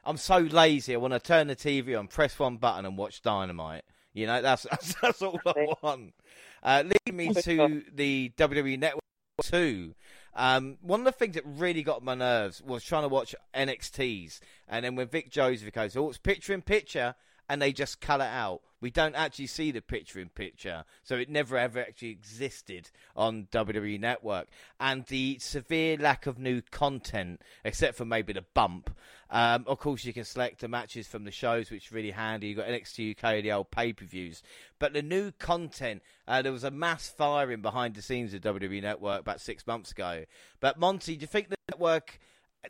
I'm 0.05 0.17
so 0.17 0.37
lazy. 0.37 0.93
I 0.93 0.97
want 0.97 1.13
to 1.13 1.19
turn 1.19 1.47
the 1.47 1.55
TV 1.55 1.97
on, 1.97 2.07
press 2.07 2.37
one 2.37 2.57
button, 2.57 2.85
and 2.85 2.95
watch 2.95 3.23
dynamite. 3.23 3.83
You 4.13 4.27
know, 4.27 4.43
that's 4.43 4.63
that's, 4.69 4.93
that's 5.01 5.21
all 5.23 5.39
I 5.43 5.73
want. 5.81 6.13
Uh, 6.61 6.83
lead 6.85 7.15
me 7.15 7.33
to 7.33 7.81
the 7.95 8.31
WWE 8.37 8.77
Network 8.77 9.01
two. 9.49 9.95
Um, 10.35 10.77
one 10.81 11.01
of 11.01 11.05
the 11.05 11.11
things 11.11 11.35
that 11.35 11.43
really 11.45 11.83
got 11.83 12.03
my 12.03 12.15
nerves 12.15 12.61
was 12.61 12.83
trying 12.83 13.03
to 13.03 13.09
watch 13.09 13.35
NXTs, 13.53 14.39
and 14.67 14.83
then 14.83 14.95
when 14.95 15.07
Vic 15.07 15.29
Joseph 15.29 15.71
goes, 15.73 15.95
"Oh, 15.95 16.09
it's 16.09 16.17
picture 16.17 16.53
in 16.53 16.61
picture," 16.63 17.15
and 17.47 17.61
they 17.61 17.71
just 17.71 18.01
cut 18.01 18.19
it 18.19 18.23
out. 18.23 18.61
We 18.81 18.89
don't 18.89 19.15
actually 19.15 19.47
see 19.47 19.71
the 19.71 19.81
picture 19.81 20.19
in 20.19 20.29
picture, 20.29 20.85
so 21.03 21.15
it 21.15 21.29
never 21.29 21.57
ever 21.57 21.79
actually 21.79 22.09
existed 22.09 22.89
on 23.15 23.47
WWE 23.51 23.99
Network. 23.99 24.47
And 24.79 25.05
the 25.05 25.37
severe 25.39 25.97
lack 25.97 26.25
of 26.25 26.39
new 26.39 26.61
content, 26.61 27.41
except 27.63 27.95
for 27.95 28.05
maybe 28.05 28.33
the 28.33 28.45
bump. 28.53 28.95
Um, 29.33 29.65
of 29.65 29.79
course, 29.79 30.05
you 30.05 30.13
can 30.13 30.25
select 30.25 30.61
the 30.61 30.67
matches 30.67 31.07
from 31.07 31.23
the 31.23 31.31
shows, 31.31 31.71
which 31.71 31.87
is 31.87 31.91
really 31.91 32.11
handy. 32.11 32.47
You've 32.47 32.57
got 32.57 32.67
NXT 32.67 33.17
UK, 33.17 33.41
the 33.41 33.51
old 33.51 33.71
pay 33.71 33.91
per 33.91 34.05
views. 34.05 34.43
But 34.77 34.93
the 34.93 35.01
new 35.01 35.31
content, 35.31 36.03
uh, 36.27 36.43
there 36.43 36.51
was 36.51 36.63
a 36.63 36.69
mass 36.69 37.09
firing 37.09 37.63
behind 37.63 37.95
the 37.95 38.03
scenes 38.03 38.35
of 38.35 38.41
WWE 38.41 38.83
Network 38.83 39.21
about 39.21 39.41
six 39.41 39.65
months 39.65 39.91
ago. 39.91 40.25
But 40.59 40.77
Monty, 40.77 41.15
do 41.15 41.21
you 41.21 41.27
think 41.27 41.49
the 41.49 41.55
network 41.67 42.19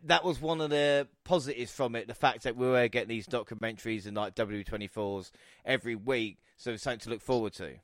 that 0.05 0.23
was 0.23 0.41
one 0.41 0.61
of 0.61 0.69
the 0.69 1.07
positives 1.23 1.71
from 1.71 1.95
it. 1.95 2.07
The 2.07 2.15
fact 2.15 2.43
that 2.43 2.55
we 2.55 2.65
were 2.67 2.87
getting 2.87 3.09
these 3.09 3.27
documentaries 3.27 4.07
and 4.07 4.17
like 4.17 4.33
W24s 4.35 5.31
every 5.65 5.95
week, 5.95 6.39
so 6.57 6.71
it's 6.71 6.83
something 6.83 6.99
to 7.01 7.09
look 7.11 7.21
forward 7.21 7.53
to. 7.53 7.75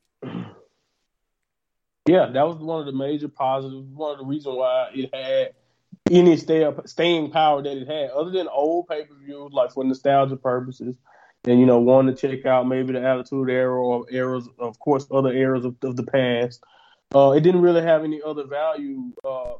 Yeah, 2.07 2.25
that 2.33 2.47
was 2.47 2.57
one 2.57 2.79
of 2.79 2.87
the 2.87 2.91
major 2.91 3.27
positives. 3.27 3.85
One 3.93 4.13
of 4.13 4.17
the 4.19 4.25
reasons 4.25 4.55
why 4.55 4.89
it 4.95 5.13
had 5.13 5.53
any 6.11 6.37
stay 6.37 6.67
staying 6.85 7.31
power 7.31 7.61
that 7.61 7.77
it 7.77 7.87
had, 7.87 8.11
other 8.11 8.31
than 8.31 8.47
old 8.47 8.87
pay 8.87 9.05
per 9.05 9.15
views, 9.15 9.51
like 9.53 9.71
for 9.71 9.83
nostalgia 9.83 10.35
purposes, 10.35 10.95
and 11.45 11.59
you 11.59 11.65
know, 11.65 11.79
wanting 11.79 12.15
to 12.15 12.21
check 12.21 12.45
out 12.45 12.67
maybe 12.67 12.93
the 12.93 13.05
Attitude 13.05 13.49
Era 13.49 13.81
or 13.81 14.05
eras, 14.11 14.47
of 14.59 14.79
course, 14.79 15.07
other 15.11 15.31
eras 15.31 15.65
of, 15.65 15.75
of 15.83 15.95
the 15.95 16.03
past. 16.03 16.63
Uh, 17.13 17.31
it 17.31 17.41
didn't 17.41 17.61
really 17.61 17.81
have 17.81 18.03
any 18.03 18.21
other 18.21 18.45
value 18.45 19.11
uh, 19.25 19.53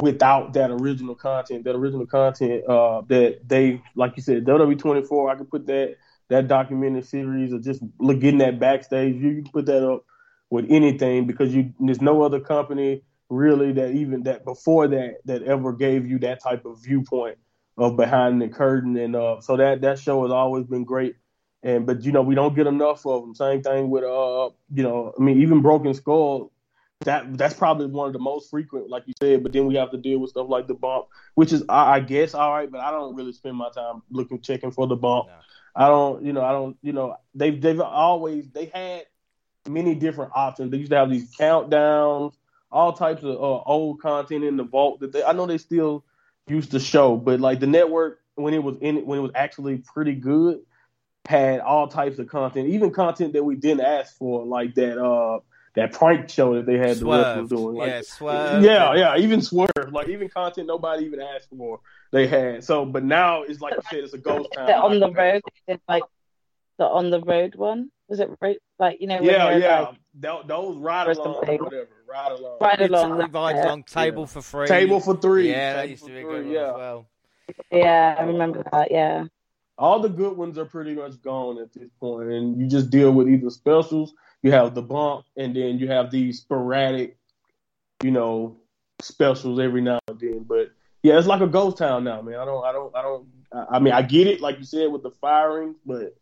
without 0.00 0.52
that 0.52 0.70
original 0.70 1.14
content. 1.14 1.64
That 1.64 1.74
original 1.74 2.06
content 2.06 2.64
uh, 2.68 3.02
that 3.08 3.40
they, 3.46 3.82
like 3.94 4.16
you 4.16 4.22
said, 4.22 4.44
WWE24. 4.44 5.30
I 5.30 5.36
could 5.36 5.50
put 5.50 5.66
that 5.66 5.96
that 6.28 6.48
documentary 6.48 7.02
series 7.02 7.52
or 7.52 7.58
just 7.58 7.82
look, 7.98 8.20
getting 8.20 8.38
that 8.38 8.58
backstage. 8.58 9.16
You 9.16 9.42
can 9.42 9.52
put 9.52 9.66
that 9.66 9.88
up 9.88 10.04
with 10.50 10.66
anything 10.68 11.26
because 11.26 11.54
you 11.54 11.72
there's 11.80 12.00
no 12.00 12.22
other 12.22 12.40
company 12.40 13.02
really 13.28 13.72
that 13.72 13.90
even 13.92 14.22
that 14.22 14.44
before 14.44 14.86
that 14.88 15.16
that 15.24 15.42
ever 15.42 15.72
gave 15.72 16.06
you 16.06 16.18
that 16.18 16.42
type 16.42 16.64
of 16.64 16.82
viewpoint 16.82 17.38
of 17.76 17.96
behind 17.96 18.40
the 18.40 18.48
curtain 18.48 18.96
and 18.96 19.16
uh 19.16 19.40
so 19.40 19.56
that 19.56 19.80
that 19.80 19.98
show 19.98 20.22
has 20.22 20.30
always 20.30 20.64
been 20.64 20.84
great 20.84 21.16
and 21.62 21.86
but 21.86 22.02
you 22.02 22.12
know 22.12 22.22
we 22.22 22.34
don't 22.34 22.54
get 22.54 22.66
enough 22.66 23.04
of 23.04 23.22
them 23.22 23.34
same 23.34 23.62
thing 23.62 23.90
with 23.90 24.04
uh 24.04 24.48
you 24.72 24.82
know 24.82 25.12
i 25.18 25.22
mean 25.22 25.40
even 25.40 25.60
broken 25.60 25.92
skull 25.92 26.52
that 27.04 27.36
that's 27.36 27.54
probably 27.54 27.86
one 27.86 28.06
of 28.06 28.12
the 28.12 28.18
most 28.18 28.48
frequent 28.48 28.88
like 28.88 29.02
you 29.06 29.12
said 29.20 29.42
but 29.42 29.52
then 29.52 29.66
we 29.66 29.74
have 29.74 29.90
to 29.90 29.98
deal 29.98 30.18
with 30.18 30.30
stuff 30.30 30.46
like 30.48 30.66
the 30.66 30.74
bump 30.74 31.06
which 31.34 31.52
is 31.52 31.64
i, 31.68 31.96
I 31.96 32.00
guess 32.00 32.32
all 32.32 32.52
right 32.52 32.70
but 32.70 32.80
i 32.80 32.90
don't 32.90 33.14
really 33.16 33.32
spend 33.32 33.56
my 33.56 33.70
time 33.70 34.02
looking 34.10 34.40
checking 34.40 34.70
for 34.70 34.86
the 34.86 34.96
bump 34.96 35.26
no. 35.26 35.34
i 35.74 35.88
don't 35.88 36.24
you 36.24 36.32
know 36.32 36.42
i 36.42 36.52
don't 36.52 36.76
you 36.80 36.92
know 36.92 37.16
they've 37.34 37.60
they've 37.60 37.80
always 37.80 38.48
they 38.50 38.66
had 38.66 39.04
many 39.68 39.94
different 39.94 40.32
options. 40.34 40.70
They 40.70 40.78
used 40.78 40.90
to 40.90 40.96
have 40.96 41.10
these 41.10 41.34
countdowns, 41.36 42.34
all 42.76 42.92
types 42.92 43.22
of 43.22 43.30
uh, 43.30 43.62
old 43.62 44.00
content 44.00 44.44
in 44.44 44.58
the 44.58 44.64
vault 44.64 45.00
that 45.00 45.12
they. 45.12 45.24
I 45.24 45.32
know 45.32 45.46
they 45.46 45.58
still 45.58 46.04
used 46.46 46.72
to 46.72 46.80
show, 46.80 47.16
but 47.16 47.40
like 47.40 47.58
the 47.58 47.66
network 47.66 48.20
when 48.34 48.52
it 48.52 48.62
was 48.62 48.76
in 48.80 49.06
when 49.06 49.18
it 49.18 49.22
was 49.22 49.32
actually 49.34 49.78
pretty 49.78 50.14
good, 50.14 50.60
had 51.26 51.60
all 51.60 51.88
types 51.88 52.18
of 52.18 52.28
content, 52.28 52.68
even 52.68 52.90
content 52.90 53.32
that 53.32 53.42
we 53.42 53.56
didn't 53.56 53.80
ask 53.80 54.16
for, 54.18 54.44
like 54.44 54.74
that 54.74 55.02
uh 55.02 55.40
that 55.74 55.92
prank 55.92 56.28
show 56.28 56.54
that 56.54 56.66
they 56.66 56.76
had 56.76 56.98
Swerved. 56.98 57.00
the 57.00 57.06
wrestlers 57.06 57.48
doing. 57.48 57.76
Like, 57.76 57.88
yeah, 57.88 58.00
Swerve. 58.02 58.62
Yeah, 58.62 58.94
yeah, 58.94 59.16
even 59.16 59.40
Swerve. 59.40 59.90
Like 59.90 60.08
even 60.08 60.28
content 60.28 60.66
nobody 60.66 61.06
even 61.06 61.20
asked 61.20 61.48
for, 61.48 61.80
they 62.12 62.26
had. 62.26 62.62
So, 62.62 62.84
but 62.84 63.04
now 63.04 63.42
it's 63.42 63.60
like 63.60 63.74
you 63.74 63.82
said, 63.90 64.04
it's 64.04 64.12
a 64.12 64.18
ghost 64.18 64.50
town. 64.54 64.70
on 64.70 65.00
the 65.00 65.10
road, 65.10 65.42
like 65.88 66.02
the 66.78 66.84
on 66.84 67.10
the 67.10 67.22
road 67.22 67.54
one. 67.54 67.90
Was 68.08 68.20
it 68.20 68.28
right? 68.40 68.58
Like 68.78 69.00
you 69.00 69.06
know? 69.06 69.20
Yeah, 69.22 69.56
yeah. 69.56 69.92
Like, 70.20 70.46
those 70.46 70.76
ride 70.76 71.08
along, 71.08 71.46
whatever. 71.46 71.95
Ride 72.08 72.32
along. 72.32 72.58
Ride 72.60 72.80
along. 72.82 73.30
Ride 73.32 73.56
along. 73.56 73.82
Table 73.84 74.22
yeah. 74.22 74.26
for 74.26 74.42
free. 74.42 74.66
Table 74.66 75.00
for 75.00 75.16
three. 75.16 75.50
Yeah, 75.50 75.74
that 75.74 75.88
used 75.88 76.04
to 76.04 76.12
be 76.12 76.22
good 76.22 76.46
yeah. 76.46 76.68
as 76.68 76.74
well. 76.74 77.06
Yeah, 77.70 78.16
I 78.18 78.22
remember 78.22 78.64
that. 78.72 78.90
Yeah. 78.90 79.26
All 79.78 80.00
the 80.00 80.08
good 80.08 80.36
ones 80.36 80.56
are 80.56 80.64
pretty 80.64 80.94
much 80.94 81.20
gone 81.22 81.58
at 81.58 81.72
this 81.72 81.90
point, 82.00 82.30
and 82.30 82.58
you 82.58 82.66
just 82.66 82.90
deal 82.90 83.12
with 83.12 83.28
either 83.28 83.50
specials. 83.50 84.14
You 84.42 84.52
have 84.52 84.74
the 84.74 84.82
bump, 84.82 85.26
and 85.36 85.54
then 85.54 85.78
you 85.78 85.88
have 85.88 86.10
these 86.10 86.40
sporadic, 86.40 87.18
you 88.02 88.10
know, 88.10 88.56
specials 89.02 89.60
every 89.60 89.82
now 89.82 89.98
and 90.08 90.18
then. 90.18 90.44
But 90.44 90.70
yeah, 91.02 91.18
it's 91.18 91.26
like 91.26 91.42
a 91.42 91.46
ghost 91.46 91.76
town 91.76 92.04
now, 92.04 92.22
man. 92.22 92.36
I 92.36 92.44
don't, 92.44 92.64
I 92.64 92.72
don't, 92.72 92.96
I 92.96 93.02
don't. 93.02 93.26
I 93.52 93.78
mean, 93.78 93.92
I 93.92 94.02
get 94.02 94.26
it, 94.26 94.40
like 94.40 94.58
you 94.58 94.64
said, 94.64 94.90
with 94.90 95.02
the 95.02 95.10
firings, 95.10 95.76
but 95.84 96.16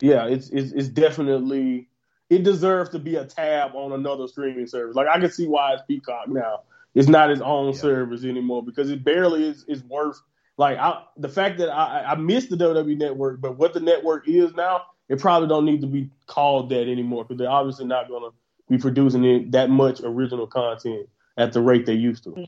yeah, 0.00 0.26
it's, 0.26 0.48
it's 0.48 0.72
it's 0.72 0.88
definitely 0.88 1.89
it 2.30 2.44
deserves 2.44 2.90
to 2.90 2.98
be 2.98 3.16
a 3.16 3.24
tab 3.24 3.74
on 3.74 3.92
another 3.92 4.28
streaming 4.28 4.66
service. 4.66 4.94
Like 4.94 5.08
I 5.08 5.18
can 5.18 5.30
see 5.30 5.46
why 5.46 5.74
it's 5.74 5.82
Peacock 5.86 6.28
now. 6.28 6.60
It's 6.94 7.08
not 7.08 7.30
its 7.30 7.40
own 7.40 7.72
yeah. 7.72 7.80
service 7.80 8.24
anymore 8.24 8.64
because 8.64 8.90
it 8.90 9.04
barely 9.04 9.46
is, 9.46 9.64
is 9.68 9.82
worth 9.84 10.20
like 10.56 10.78
I, 10.78 11.02
the 11.16 11.28
fact 11.28 11.58
that 11.58 11.70
I, 11.70 12.12
I 12.12 12.14
missed 12.14 12.50
the 12.50 12.56
WWE 12.56 12.96
network, 12.96 13.40
but 13.40 13.58
what 13.58 13.74
the 13.74 13.80
network 13.80 14.28
is 14.28 14.54
now, 14.54 14.82
it 15.08 15.18
probably 15.18 15.48
don't 15.48 15.64
need 15.64 15.80
to 15.80 15.86
be 15.86 16.10
called 16.26 16.70
that 16.70 16.88
anymore 16.88 17.24
because 17.24 17.38
they're 17.38 17.50
obviously 17.50 17.86
not 17.86 18.08
going 18.08 18.30
to 18.30 18.36
be 18.68 18.78
producing 18.78 19.24
it, 19.24 19.52
that 19.52 19.70
much 19.70 20.00
original 20.04 20.46
content 20.46 21.08
at 21.36 21.52
the 21.52 21.60
rate 21.60 21.86
they 21.86 21.94
used 21.94 22.24
to. 22.24 22.46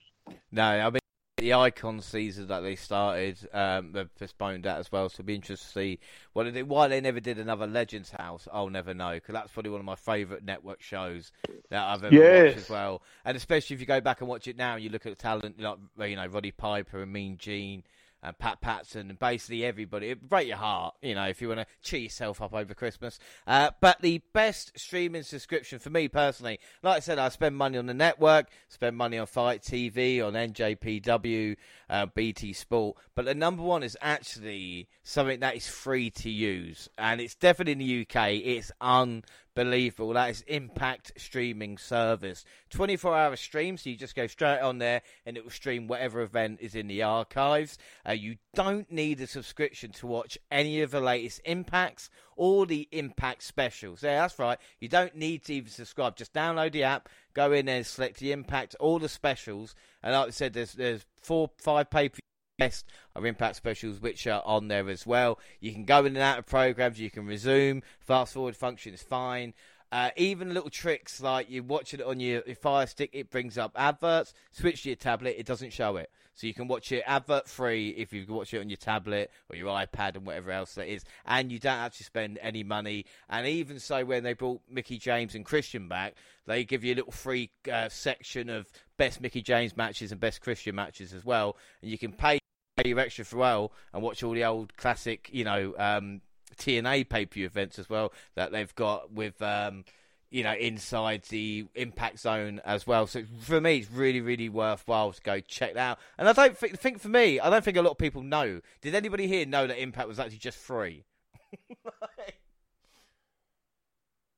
No, 0.53 0.63
I 0.63 0.91
mean 0.91 1.01
the 1.43 1.55
icon 1.55 2.01
season 2.01 2.47
that 2.47 2.61
they 2.61 2.77
started, 2.77 3.37
um, 3.53 3.91
they've 3.93 4.15
postponed 4.17 4.63
that 4.65 4.79
as 4.79 4.93
well. 4.93 5.09
So 5.09 5.15
it'll 5.17 5.25
be 5.25 5.35
interesting 5.35 5.67
to 5.67 5.73
see 5.73 5.99
what 6.35 6.53
they, 6.55 6.63
why 6.63 6.87
they 6.87 7.01
never 7.01 7.19
did 7.19 7.39
another 7.39 7.67
Legends 7.67 8.11
House. 8.11 8.47
I'll 8.53 8.71
never 8.71 8.95
know 8.95 9.15
because 9.15 9.33
that's 9.33 9.51
probably 9.51 9.73
one 9.73 9.81
of 9.81 9.85
my 9.85 9.97
favourite 9.97 10.45
network 10.45 10.83
shows 10.83 11.33
that 11.71 11.83
I've 11.83 12.05
ever 12.05 12.15
yes. 12.15 12.45
watched 12.45 12.59
as 12.59 12.71
well. 12.71 13.03
And 13.25 13.37
especially 13.37 13.75
if 13.75 13.81
you 13.81 13.87
go 13.87 14.01
back 14.01 14.21
and 14.21 14.29
watch 14.29 14.47
it 14.47 14.57
now, 14.57 14.75
and 14.75 14.85
you 14.85 14.91
look 14.91 15.05
at 15.05 15.17
the 15.17 15.21
talent 15.21 15.61
like 15.61 16.11
you 16.11 16.17
know 16.17 16.27
Roddy 16.27 16.53
Piper 16.53 17.03
and 17.03 17.13
Mean 17.13 17.37
Gene 17.39 17.83
and 18.23 18.39
Pat 18.39 18.61
Patterson 18.61 19.11
and 19.11 19.19
basically 19.19 19.65
everybody. 19.65 20.11
It 20.11 20.29
break 20.29 20.49
your 20.49 20.57
heart, 20.57 20.95
you 21.03 21.15
know, 21.15 21.25
if 21.25 21.43
you 21.43 21.49
want 21.49 21.61
to 21.61 21.67
cheer 21.83 22.01
yourself 22.01 22.41
up 22.41 22.55
over 22.55 22.75
Christmas. 22.75 23.19
Uh, 23.47 23.71
but 23.81 24.01
the 24.01 24.23
best 24.33 24.79
streaming 24.79 25.23
subscription 25.23 25.79
for 25.79 25.91
me 25.91 26.09
personally, 26.09 26.61
like 26.83 26.97
I 26.97 27.01
said, 27.01 27.19
I 27.19 27.29
spend 27.31 27.57
money 27.57 27.79
on 27.79 27.87
the 27.87 27.95
network, 27.95 28.49
spend 28.69 28.97
money 28.97 29.19
on 29.19 29.27
FITE 29.27 29.63
TV, 29.63 30.25
on 30.25 30.35
NJPW, 30.35 31.57
uh, 31.91 32.07
BT 32.07 32.53
Sport. 32.53 32.97
But 33.15 33.25
the 33.25 33.35
number 33.35 33.63
one 33.63 33.83
is 33.83 33.97
actually 34.01 34.89
something 35.03 35.41
that 35.41 35.57
is 35.57 35.67
free 35.67 36.11
to 36.11 36.31
use, 36.31 36.89
and 36.97 37.21
it's 37.21 37.35
definitely 37.35 37.73
in 37.73 37.79
the 37.79 38.03
UK. 38.03 38.33
It's 38.35 38.71
un 38.81 39.25
believable. 39.55 40.13
That 40.13 40.31
is 40.31 40.43
Impact 40.47 41.13
streaming 41.17 41.79
service. 41.79 42.45
24 42.71 43.17
hour 43.17 43.37
stream, 43.37 43.77
so 43.77 43.91
you 43.91 43.97
just 43.97 44.15
go 44.15 44.27
straight 44.27 44.61
on 44.61 44.79
there 44.79 45.03
and 45.27 45.37
it 45.37 45.45
will 45.45 45.51
stream 45.51 45.87
whatever 45.87 46.21
event 46.21 46.61
is 46.61 46.75
in 46.75 46.89
the 46.89 47.03
archives. 47.03 47.79
Uh, 48.07 48.13
you 48.13 48.37
don't 48.55 48.91
need 48.91 49.21
a 49.21 49.27
subscription 49.27 49.93
to 49.93 50.07
watch 50.07 50.39
any 50.51 50.81
of 50.81 50.91
the 50.91 51.01
latest 51.01 51.41
Impacts 51.45 52.11
or 52.37 52.67
the 52.67 52.89
Impact 52.93 53.43
specials. 53.43 54.03
Yeah, 54.03 54.21
that's 54.21 54.39
right. 54.39 54.59
You 54.81 54.89
don't 54.89 55.17
need 55.17 55.45
to 55.45 55.55
even 55.55 55.71
subscribe. 55.71 56.17
Just 56.17 56.33
download 56.33 56.73
the 56.73 56.85
app, 56.85 57.09
go 57.35 57.53
in 57.53 57.67
there 57.67 57.85
select 57.85 58.19
the 58.19 58.33
Impact, 58.33 58.75
all 58.81 58.99
the 58.99 59.09
specials. 59.09 59.75
And 60.03 60.15
like 60.15 60.29
I 60.29 60.31
said, 60.31 60.53
there's, 60.53 60.73
there's 60.73 61.05
four, 61.21 61.51
five 61.59 61.91
pay 61.91 62.09
per 62.09 62.19
best 62.63 62.87
of 63.17 63.25
Impact 63.25 63.57
specials, 63.57 64.01
which 64.01 64.27
are 64.27 64.43
on 64.45 64.69
there 64.69 64.89
as 64.89 65.05
well. 65.05 65.39
You 65.61 65.73
can 65.73 65.85
go 65.85 66.01
in 66.01 66.15
and 66.15 66.19
out 66.19 66.39
of 66.39 66.47
programs, 66.47 67.01
you 67.01 67.11
can 67.11 67.27
resume, 67.27 67.83
fast 68.01 68.35
forward 68.35 68.57
function 68.57 68.95
is 68.95 69.03
fine. 69.03 69.53
Uh, 69.91 70.11
even 70.17 70.55
little 70.55 70.71
tricks 70.71 71.21
like 71.21 71.51
you 71.51 71.63
watch 71.63 71.93
it 71.93 72.01
on 72.01 72.19
your, 72.19 72.43
your, 72.47 72.57
Fire 72.57 72.87
Stick, 72.87 73.11
it 73.13 73.31
brings 73.31 73.59
up 73.59 73.73
adverts. 73.77 74.33
Switch 74.51 74.85
to 74.85 74.89
your 74.89 74.97
tablet, 74.97 75.35
it 75.39 75.45
doesn't 75.45 75.73
show 75.73 75.97
it. 75.97 76.11
So 76.35 76.47
you 76.47 76.55
can 76.55 76.67
watch 76.67 76.93
it 76.93 77.05
advert 77.07 77.47
free 77.47 77.91
if 77.91 78.13
you 78.13 78.25
watch 78.27 78.55
it 78.55 78.61
on 78.61 78.71
your 78.71 78.79
tablet 78.79 79.31
or 79.51 79.57
your 79.57 79.69
iPad 79.69 80.17
and 80.17 80.25
whatever 80.25 80.51
else 80.51 80.77
that 80.77 80.91
is, 80.91 81.05
and 81.27 81.53
you 81.53 81.59
don't 81.59 81.77
actually 81.77 82.05
spend 82.05 82.39
any 82.41 82.63
money. 82.63 83.05
And 83.29 83.47
even 83.47 83.79
so, 83.79 84.03
when 84.05 84.23
they 84.23 84.33
brought 84.33 84.63
Mickie 84.71 84.99
James 84.99 85.35
and 85.35 85.45
Christian 85.45 85.89
back, 85.89 86.15
they 86.47 86.65
give 86.65 86.85
you 86.85 86.95
a 86.95 86.97
little 86.97 87.13
free 87.13 87.51
uh, 87.71 87.91
section 87.91 88.49
of 88.49 88.67
best 88.97 89.21
Mickie 89.21 89.43
James 89.43 89.77
matches 89.77 90.11
and 90.11 90.21
best 90.21 90.41
Christian 90.41 90.75
matches 90.75 91.13
as 91.13 91.23
well, 91.23 91.57
and 91.83 91.91
you 91.91 91.99
can 91.99 92.13
pay 92.13 92.39
your 92.85 92.99
extra 92.99 93.25
for 93.25 93.37
well 93.37 93.73
and 93.93 94.03
watch 94.03 94.23
all 94.23 94.33
the 94.33 94.45
old 94.45 94.77
classic, 94.77 95.29
you 95.33 95.45
know, 95.45 95.75
um, 95.79 96.21
TNA 96.57 97.09
pay 97.09 97.27
per 97.27 97.35
view 97.35 97.47
events 97.47 97.79
as 97.79 97.89
well 97.89 98.13
that 98.35 98.53
they've 98.53 98.75
got 98.75 99.13
with, 99.13 99.41
um, 99.43 99.85
you 100.31 100.43
know, 100.43 100.55
inside 100.55 101.23
the 101.25 101.67
Impact 101.75 102.19
Zone 102.19 102.61
as 102.65 102.87
well. 102.87 103.07
So 103.07 103.25
for 103.41 103.61
me, 103.61 103.79
it's 103.79 103.91
really, 103.91 104.21
really 104.21 104.49
worthwhile 104.49 105.13
to 105.13 105.21
go 105.21 105.41
check 105.41 105.75
that 105.75 105.91
out. 105.93 105.99
And 106.19 106.29
I 106.29 106.33
don't 106.33 106.57
think, 106.57 106.79
think 106.79 106.99
for 107.01 107.09
me, 107.09 107.39
I 107.39 107.51
don't 107.51 107.63
think 107.65 107.77
a 107.77 107.83
lot 107.83 107.91
of 107.91 107.99
people 107.99 108.23
know. 108.23 108.61
Did 108.81 108.95
anybody 108.95 109.27
here 109.29 109.45
know 109.45 109.67
that 109.67 109.81
Impact 109.81 110.09
was 110.09 110.19
actually 110.19 110.39
just 110.39 110.59
free? 110.59 111.05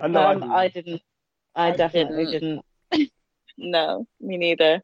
I 0.01 0.09
know. 0.09 0.27
Um, 0.27 0.51
I, 0.51 0.69
didn't. 0.69 1.03
I, 1.55 1.69
I 1.69 1.77
definitely 1.77 2.27
didn't. 2.27 2.65
didn't. 2.91 3.13
no, 3.59 4.07
me 4.21 4.37
neither. 4.37 4.83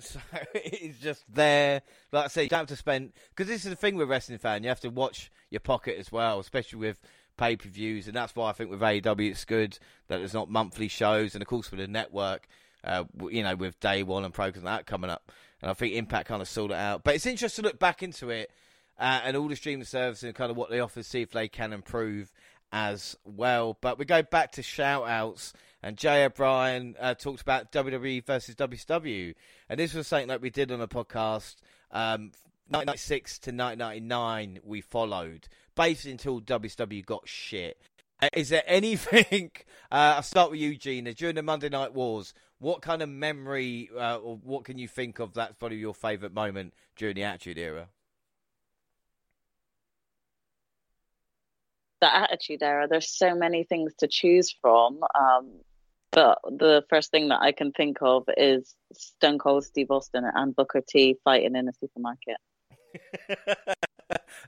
So 0.00 0.20
it's 0.54 0.98
just 0.98 1.24
there. 1.32 1.82
Like 2.12 2.24
I 2.24 2.28
say, 2.28 2.42
you 2.44 2.48
don't 2.48 2.60
have 2.60 2.68
to 2.68 2.76
spend 2.76 3.12
because 3.30 3.48
this 3.48 3.64
is 3.64 3.70
the 3.70 3.76
thing 3.76 3.96
with 3.96 4.08
wrestling 4.08 4.38
fan. 4.38 4.62
You 4.62 4.68
have 4.68 4.80
to 4.80 4.90
watch 4.90 5.30
your 5.50 5.60
pocket 5.60 5.96
as 5.98 6.10
well, 6.10 6.40
especially 6.40 6.78
with 6.78 7.00
pay 7.36 7.56
per 7.56 7.68
views, 7.68 8.06
and 8.06 8.16
that's 8.16 8.34
why 8.34 8.50
I 8.50 8.52
think 8.52 8.70
with 8.70 8.80
AEW 8.80 9.30
it's 9.30 9.44
good 9.44 9.78
that 10.08 10.18
there's 10.18 10.34
not 10.34 10.50
monthly 10.50 10.88
shows, 10.88 11.34
and 11.34 11.42
of 11.42 11.48
course 11.48 11.70
with 11.70 11.80
the 11.80 11.88
network, 11.88 12.46
uh, 12.84 13.04
you 13.30 13.42
know, 13.42 13.56
with 13.56 13.78
day 13.80 14.02
one 14.02 14.24
and 14.24 14.34
programs 14.34 14.64
like 14.64 14.80
that 14.80 14.86
coming 14.86 15.10
up, 15.10 15.30
and 15.62 15.70
I 15.70 15.74
think 15.74 15.94
Impact 15.94 16.28
kind 16.28 16.42
of 16.42 16.48
sorted 16.48 16.76
it 16.76 16.80
out. 16.80 17.04
But 17.04 17.14
it's 17.14 17.26
interesting 17.26 17.62
to 17.62 17.68
look 17.68 17.78
back 17.78 18.02
into 18.02 18.30
it 18.30 18.50
uh, 18.98 19.20
and 19.24 19.36
all 19.36 19.48
the 19.48 19.56
streaming 19.56 19.84
services 19.84 20.24
and 20.24 20.34
kind 20.34 20.50
of 20.50 20.56
what 20.56 20.70
they 20.70 20.80
offer, 20.80 21.02
see 21.02 21.22
if 21.22 21.30
they 21.30 21.48
can 21.48 21.72
improve. 21.72 22.32
as 22.72 23.16
well. 23.24 23.76
But 23.80 23.98
we 23.98 24.04
go 24.04 24.22
back 24.22 24.52
to 24.52 24.62
shout 24.62 25.08
outs, 25.08 25.52
and 25.82 25.96
Jay 25.96 26.24
O'Brien 26.24 26.94
uh, 27.00 27.14
talked 27.14 27.40
about 27.40 27.72
WWE 27.72 28.24
versus 28.24 28.54
WCW. 28.54 29.34
And 29.68 29.80
this 29.80 29.94
was 29.94 30.06
something 30.06 30.28
that 30.28 30.40
we 30.40 30.50
did 30.50 30.70
on 30.70 30.80
a 30.80 30.88
podcast. 30.88 31.56
Um, 31.90 32.32
1996 32.68 33.38
to 33.40 33.50
1999, 33.50 34.60
we 34.62 34.80
followed, 34.80 35.48
basically 35.74 36.12
until 36.12 36.40
WCW 36.40 37.04
got 37.04 37.26
shit. 37.26 37.80
Uh, 38.22 38.28
is 38.32 38.50
there 38.50 38.62
anything? 38.66 39.50
Uh, 39.90 40.14
I'll 40.16 40.22
start 40.22 40.50
with 40.50 40.60
you, 40.60 40.76
Gina. 40.76 41.14
During 41.14 41.34
the 41.34 41.42
Monday 41.42 41.68
Night 41.68 41.94
Wars, 41.94 42.32
what 42.58 42.82
kind 42.82 43.02
of 43.02 43.08
memory 43.08 43.90
uh, 43.98 44.16
or 44.16 44.36
what 44.36 44.64
can 44.64 44.78
you 44.78 44.86
think 44.86 45.18
of 45.18 45.34
that's 45.34 45.54
probably 45.54 45.78
your 45.78 45.94
favourite 45.94 46.34
moment 46.34 46.74
during 46.94 47.16
the 47.16 47.24
Attitude 47.24 47.58
Era? 47.58 47.88
The 52.02 52.14
Attitude 52.14 52.62
Era. 52.62 52.86
There's 52.88 53.10
so 53.10 53.34
many 53.34 53.64
things 53.64 53.94
to 53.98 54.06
choose 54.06 54.54
from. 54.62 55.00
Um, 55.18 55.50
but 56.12 56.38
the 56.44 56.84
first 56.88 57.10
thing 57.10 57.28
that 57.28 57.40
I 57.40 57.52
can 57.52 57.72
think 57.72 57.98
of 58.00 58.24
is 58.36 58.74
Stone 58.92 59.38
Cold 59.38 59.64
Steve 59.64 59.90
Austin 59.90 60.24
and 60.32 60.54
Booker 60.54 60.82
T 60.86 61.16
fighting 61.24 61.54
in 61.54 61.68
a 61.68 61.72
supermarket. 61.72 62.36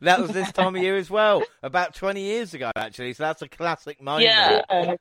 that 0.01 0.21
was 0.21 0.31
this 0.33 0.51
time 0.53 0.75
of 0.75 0.83
year 0.83 0.97
as 0.97 1.09
well, 1.09 1.43
about 1.63 1.95
20 1.95 2.21
years 2.21 2.55
ago, 2.55 2.71
actually. 2.75 3.13
So 3.13 3.23
that's 3.23 3.43
a 3.43 3.49
classic 3.49 4.03
moment. 4.03 4.25
Yeah. 4.25 4.63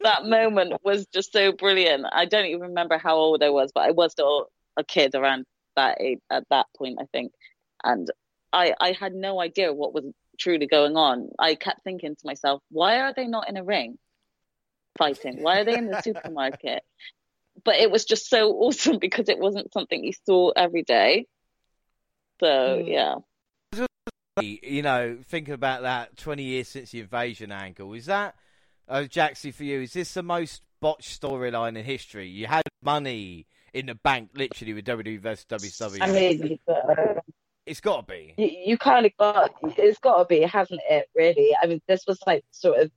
that 0.00 0.24
moment 0.24 0.74
was 0.82 1.06
just 1.12 1.32
so 1.32 1.52
brilliant. 1.52 2.06
I 2.10 2.24
don't 2.24 2.46
even 2.46 2.60
remember 2.60 2.98
how 2.98 3.16
old 3.16 3.42
I 3.42 3.50
was, 3.50 3.70
but 3.74 3.82
I 3.82 3.90
was 3.90 4.12
still 4.12 4.46
a 4.76 4.84
kid 4.84 5.14
around 5.14 5.44
that 5.76 6.00
age, 6.00 6.20
at 6.30 6.44
that 6.50 6.66
point, 6.76 6.98
I 7.00 7.04
think. 7.12 7.32
And 7.84 8.10
I, 8.52 8.74
I 8.80 8.92
had 8.92 9.14
no 9.14 9.40
idea 9.40 9.72
what 9.72 9.92
was 9.92 10.04
truly 10.38 10.66
going 10.66 10.96
on. 10.96 11.28
I 11.38 11.54
kept 11.54 11.84
thinking 11.84 12.16
to 12.16 12.26
myself, 12.26 12.62
why 12.70 13.00
are 13.00 13.12
they 13.14 13.26
not 13.26 13.48
in 13.48 13.58
a 13.58 13.64
ring 13.64 13.98
fighting? 14.98 15.42
Why 15.42 15.60
are 15.60 15.64
they 15.64 15.76
in 15.76 15.88
the 15.88 16.00
supermarket? 16.00 16.82
But 17.64 17.76
it 17.76 17.90
was 17.90 18.04
just 18.04 18.28
so 18.28 18.52
awesome 18.60 18.98
because 18.98 19.28
it 19.28 19.38
wasn't 19.38 19.72
something 19.72 20.02
you 20.02 20.12
saw 20.26 20.50
every 20.50 20.82
day. 20.82 21.26
So, 22.40 22.46
mm. 22.46 22.88
yeah 22.88 23.14
you 24.42 24.82
know, 24.82 25.18
thinking 25.24 25.54
about 25.54 25.82
that 25.82 26.16
20 26.16 26.42
years 26.42 26.68
since 26.68 26.90
the 26.90 27.00
invasion 27.00 27.52
angle, 27.52 27.92
is 27.94 28.06
that, 28.06 28.34
uh, 28.88 29.04
Jaxie, 29.08 29.52
for 29.52 29.64
you, 29.64 29.82
is 29.82 29.92
this 29.92 30.14
the 30.14 30.22
most 30.22 30.62
botched 30.80 31.20
storyline 31.20 31.76
in 31.76 31.84
history? 31.84 32.28
You 32.28 32.46
had 32.46 32.62
money 32.82 33.46
in 33.72 33.86
the 33.86 33.94
bank, 33.94 34.30
literally, 34.34 34.74
with 34.74 34.84
WWE 34.84 35.20
versus 35.20 35.46
WWE. 35.48 35.98
I 36.00 36.12
mean, 36.12 36.58
uh, 36.68 37.20
it's 37.66 37.80
got 37.80 38.06
to 38.06 38.12
be. 38.12 38.34
You, 38.36 38.50
you 38.72 38.78
kind 38.78 39.06
of 39.06 39.12
got, 39.18 39.52
it's 39.62 39.98
got 39.98 40.18
to 40.18 40.24
be, 40.24 40.42
hasn't 40.42 40.80
it, 40.88 41.08
really? 41.14 41.54
I 41.60 41.66
mean, 41.66 41.80
this 41.86 42.04
was 42.06 42.18
like 42.26 42.44
sort 42.50 42.80
of 42.80 42.90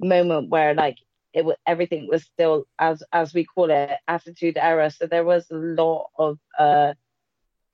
moment 0.00 0.50
where, 0.50 0.74
like, 0.74 0.98
it 1.38 1.44
was 1.44 1.56
everything 1.66 2.08
was 2.08 2.22
still 2.24 2.64
as 2.78 3.02
as 3.12 3.32
we 3.32 3.44
call 3.44 3.70
it 3.70 3.90
attitude 4.06 4.58
era 4.58 4.90
so 4.90 5.06
there 5.06 5.24
was 5.24 5.46
a 5.50 5.54
lot 5.54 6.08
of 6.18 6.38
uh 6.58 6.92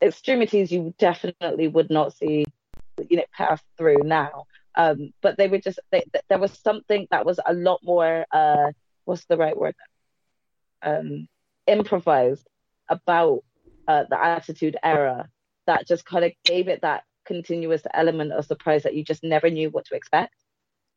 extremities 0.03 0.71
you 0.71 0.95
definitely 0.99 1.69
would 1.69 1.91
not 1.91 2.13
see 2.13 2.45
you 3.09 3.17
know 3.17 3.25
pass 3.33 3.61
through 3.77 4.03
now. 4.05 4.45
Um, 4.77 5.13
but 5.23 5.37
they 5.39 5.49
were 5.49 5.59
just 5.59 5.79
they, 5.91 6.05
there 6.29 6.39
was 6.39 6.59
something 6.59 7.07
that 7.11 7.25
was 7.25 7.39
a 7.45 7.55
lot 7.55 7.81
more 7.83 8.25
uh, 8.33 8.73
what's 9.05 9.25
the 9.27 9.37
right 9.37 9.57
word? 9.57 9.75
Um, 10.83 11.29
improvised 11.67 12.47
about 12.89 13.45
uh, 13.89 14.05
the 14.11 14.23
attitude 14.23 14.77
era 14.83 15.29
that 15.67 15.87
just 15.87 16.05
kind 16.05 16.25
of 16.25 16.33
gave 16.45 16.69
it 16.69 16.83
that 16.83 17.05
continuous 17.25 17.83
element 17.95 18.33
of 18.33 18.45
surprise 18.45 18.83
that 18.83 18.95
you 18.95 19.05
just 19.05 19.25
never 19.25 19.49
knew 19.49 19.71
what 19.71 19.87
to 19.87 19.95
expect. 19.95 20.35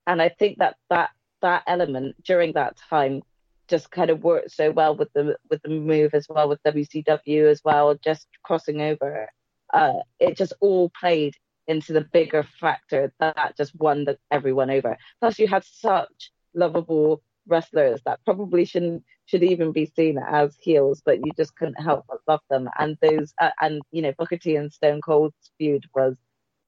And 0.05 0.21
I 0.21 0.29
think 0.29 0.57
that 0.57 0.75
that 0.89 1.11
that 1.41 1.63
element 1.67 2.21
during 2.23 2.53
that 2.53 2.77
time 2.89 3.21
just 3.67 3.91
kind 3.91 4.09
of 4.09 4.23
worked 4.23 4.51
so 4.51 4.71
well 4.71 4.95
with 4.95 5.11
the 5.13 5.37
with 5.49 5.61
the 5.61 5.69
move 5.69 6.13
as 6.13 6.27
well 6.29 6.49
with 6.49 6.63
WCW 6.63 7.49
as 7.49 7.61
well, 7.63 7.95
just 7.95 8.27
crossing 8.43 8.81
over. 8.81 9.29
Uh, 9.73 9.93
it 10.19 10.37
just 10.37 10.53
all 10.61 10.89
played 10.97 11.35
into 11.67 11.91
the 11.91 12.01
bigger 12.01 12.43
factor 12.59 13.11
that 13.19 13.55
just 13.57 13.75
won 13.75 14.05
the, 14.05 14.17
everyone 14.31 14.69
over. 14.69 14.97
Plus, 15.19 15.37
you 15.37 15.47
had 15.47 15.65
such 15.65 16.31
lovable 16.53 17.21
wrestlers 17.45 18.01
that 18.05 18.19
probably 18.25 18.65
shouldn't 18.65 19.03
should 19.25 19.43
even 19.43 19.71
be 19.73 19.85
seen 19.85 20.17
as 20.17 20.55
heels, 20.59 21.01
but 21.05 21.17
you 21.25 21.31
just 21.35 21.55
couldn't 21.55 21.81
help 21.81 22.05
but 22.07 22.19
love 22.27 22.41
them. 22.49 22.69
And 22.79 22.97
those 23.01 23.33
uh, 23.39 23.51
and 23.61 23.81
you 23.91 24.01
know 24.01 24.13
Booker 24.17 24.37
T 24.37 24.55
and 24.55 24.71
Stone 24.71 25.01
Cold's 25.01 25.51
feud 25.57 25.85
was 25.93 26.17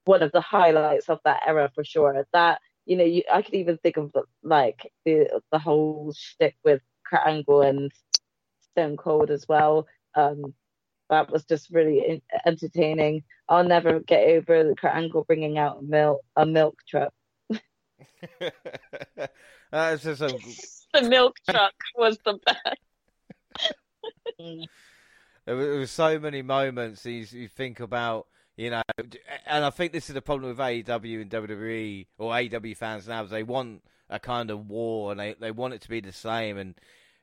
one 0.05 0.21
of 0.23 0.31
the 0.31 0.41
highlights 0.41 1.07
of 1.09 1.19
that 1.23 1.43
era 1.47 1.71
for 1.73 1.83
sure. 1.83 2.25
That 2.33 2.59
you 2.89 2.97
know 2.97 3.03
you, 3.03 3.21
I 3.31 3.43
could 3.43 3.53
even 3.53 3.77
think 3.77 3.97
of 3.97 4.11
like 4.41 4.91
the 5.05 5.41
the 5.51 5.59
whole 5.59 6.11
shtick 6.17 6.55
with 6.65 6.81
Kurt 7.07 7.21
Angle 7.25 7.61
and 7.61 7.91
Stone 8.71 8.97
Cold 8.97 9.29
as 9.29 9.47
well. 9.47 9.85
Um, 10.15 10.55
that 11.11 11.31
was 11.31 11.45
just 11.45 11.69
really 11.69 12.23
entertaining. 12.45 13.23
I'll 13.47 13.63
never 13.63 13.99
get 13.99 14.27
over 14.27 14.63
the 14.63 14.75
Kurt 14.75 14.95
Angle 14.95 15.23
bringing 15.23 15.59
out 15.59 15.77
a 15.79 15.83
milk 15.83 16.21
a 16.35 16.47
milk 16.47 16.79
truck. 16.87 17.13
That's 19.71 20.03
just 20.03 20.21
a... 20.21 20.35
the 20.99 21.07
milk 21.07 21.35
truck 21.47 21.75
was 21.95 22.17
the 22.25 22.39
best. 22.43 22.79
there 25.45 25.55
was 25.55 25.91
so 25.91 26.17
many 26.17 26.41
moments 26.41 27.05
you, 27.05 27.25
you 27.29 27.47
think 27.47 27.79
about, 27.79 28.25
you 28.59 28.69
know, 28.71 28.81
and 29.45 29.63
I 29.63 29.69
think 29.69 29.93
this 29.93 30.09
is 30.09 30.15
the 30.15 30.21
problem 30.21 30.49
with 30.49 30.57
AEW 30.57 31.21
and 31.21 31.31
WWE 31.31 32.07
or 32.17 32.33
AEW 32.33 32.75
fans 32.75 33.07
now 33.07 33.23
is 33.23 33.29
they 33.29 33.41
want 33.41 33.83
a 34.09 34.19
kind 34.19 34.51
of 34.51 34.69
war 34.69 35.11
and 35.11 35.19
they, 35.19 35.33
they 35.39 35.51
want 35.51 35.73
it 35.73 35.79
to 35.83 35.89
be 35.89 36.01
the 36.01 36.11
same 36.11 36.57
and 36.57 36.75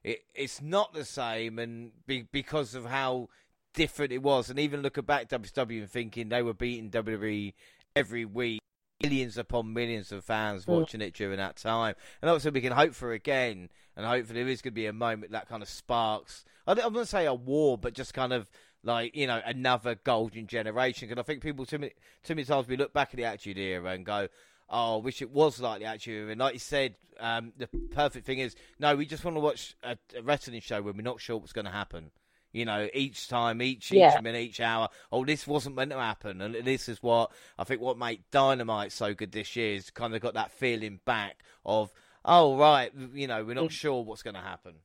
it, 0.03 0.21
it's 0.35 0.63
not 0.63 0.95
the 0.95 1.05
same 1.05 1.59
and 1.59 1.91
be, 2.07 2.27
because 2.33 2.75
of 2.75 2.87
how 2.87 3.29
different 3.75 4.13
it 4.13 4.23
was. 4.23 4.49
And 4.49 4.59
even 4.59 4.81
looking 4.81 5.05
back 5.05 5.29
WCW 5.29 5.81
and 5.81 5.91
thinking 5.91 6.31
they 6.31 6.41
were 6.41 6.55
beating 6.55 6.91
WWE 6.91 7.53
every 7.95 8.25
week, 8.25 8.63
millions 9.03 9.37
upon 9.37 9.75
millions 9.75 10.13
of 10.13 10.25
fans 10.25 10.65
mm. 10.65 10.69
watching 10.69 11.03
it 11.03 11.13
during 11.13 11.37
that 11.37 11.57
time. 11.57 11.97
And 12.23 12.31
obviously, 12.31 12.53
we 12.53 12.63
can 12.63 12.73
hope 12.73 12.95
for 12.95 13.13
again, 13.13 13.69
and 13.95 14.07
hopefully, 14.07 14.43
there 14.43 14.51
is 14.51 14.63
going 14.63 14.73
to 14.73 14.75
be 14.75 14.87
a 14.87 14.93
moment 14.95 15.33
that 15.33 15.51
kind 15.51 15.63
of 15.63 15.69
sparks. 15.69 16.47
I'm 16.67 16.79
not 16.79 16.95
going 16.95 17.05
to 17.05 17.11
say 17.11 17.27
a 17.27 17.35
war, 17.35 17.77
but 17.77 17.93
just 17.93 18.15
kind 18.15 18.33
of 18.33 18.51
like 18.87 19.15
you 19.15 19.27
know 19.27 19.41
another 19.45 19.97
golden 19.97 20.47
generation. 20.47 21.09
Because 21.09 21.21
I 21.21 21.25
think 21.25 21.43
people 21.43 21.67
too 21.67 21.79
many 21.79 21.93
too 22.23 22.35
many 22.35 22.45
times 22.45 22.69
we 22.69 22.77
look 22.77 22.93
back 22.93 23.11
at 23.11 23.17
the 23.17 23.25
Attitude 23.25 23.59
Era 23.59 23.91
and 23.91 24.05
go. 24.07 24.29
Oh, 24.69 24.99
I 24.99 25.01
wish 25.01 25.23
it 25.23 25.31
was 25.31 25.61
like 25.61 25.79
the 25.79 25.87
Attitude 25.87 26.23
Era. 26.23 26.31
And 26.33 26.41
like 26.41 26.55
you 26.55 26.59
said, 26.59 26.97
um, 27.21 27.53
the 27.57 27.69
perfect 27.93 28.27
thing 28.27 28.41
is, 28.41 28.57
no, 28.81 28.97
we 28.97 29.07
just 29.07 29.25
want 29.25 29.37
to 29.37 29.41
watch 29.41 29.77
a, 29.85 29.97
a 30.17 30.23
wrestling 30.23 30.61
show 30.61 30.83
when 30.83 30.97
we're 30.97 31.03
not 31.03 31.21
sure 31.21 31.37
what's 31.37 31.53
going 31.53 31.67
to 31.67 31.71
happen 31.71 32.11
you 32.57 32.65
know, 32.65 32.89
each 32.95 33.29
time, 33.29 33.61
each 33.61 33.93
each 33.93 33.99
yeah. 33.99 34.19
minute, 34.23 34.41
each 34.41 34.61
hour. 34.61 34.89
Oh, 35.13 35.27
this 35.27 35.47
wasn't 35.47 35.77
meant 35.77 35.91
to 35.91 35.99
happen, 35.99 36.41
and 36.41 36.55
this 36.55 36.89
is 36.89 37.03
what 37.03 37.31
I 37.59 37.65
think 37.65 37.83
what 37.83 37.99
made 37.99 38.23
Dynamite 38.31 38.93
so 38.93 39.13
good 39.13 39.31
this 39.31 39.57
year 39.57 39.75
is 39.75 39.91
kind 39.91 40.15
of 40.15 40.23
got 40.23 40.35
that 40.35 40.53
feeling 40.53 41.01
back 41.05 41.43
of, 41.67 41.93
oh 42.25 42.57
right, 42.57 42.91
you 43.13 43.27
know, 43.27 43.45
we're 43.45 43.55
not 43.55 43.67
mm. 43.67 43.71
sure 43.73 44.03
what's 44.03 44.23
going 44.23 44.37
to 44.37 44.41
happen. 44.41 44.77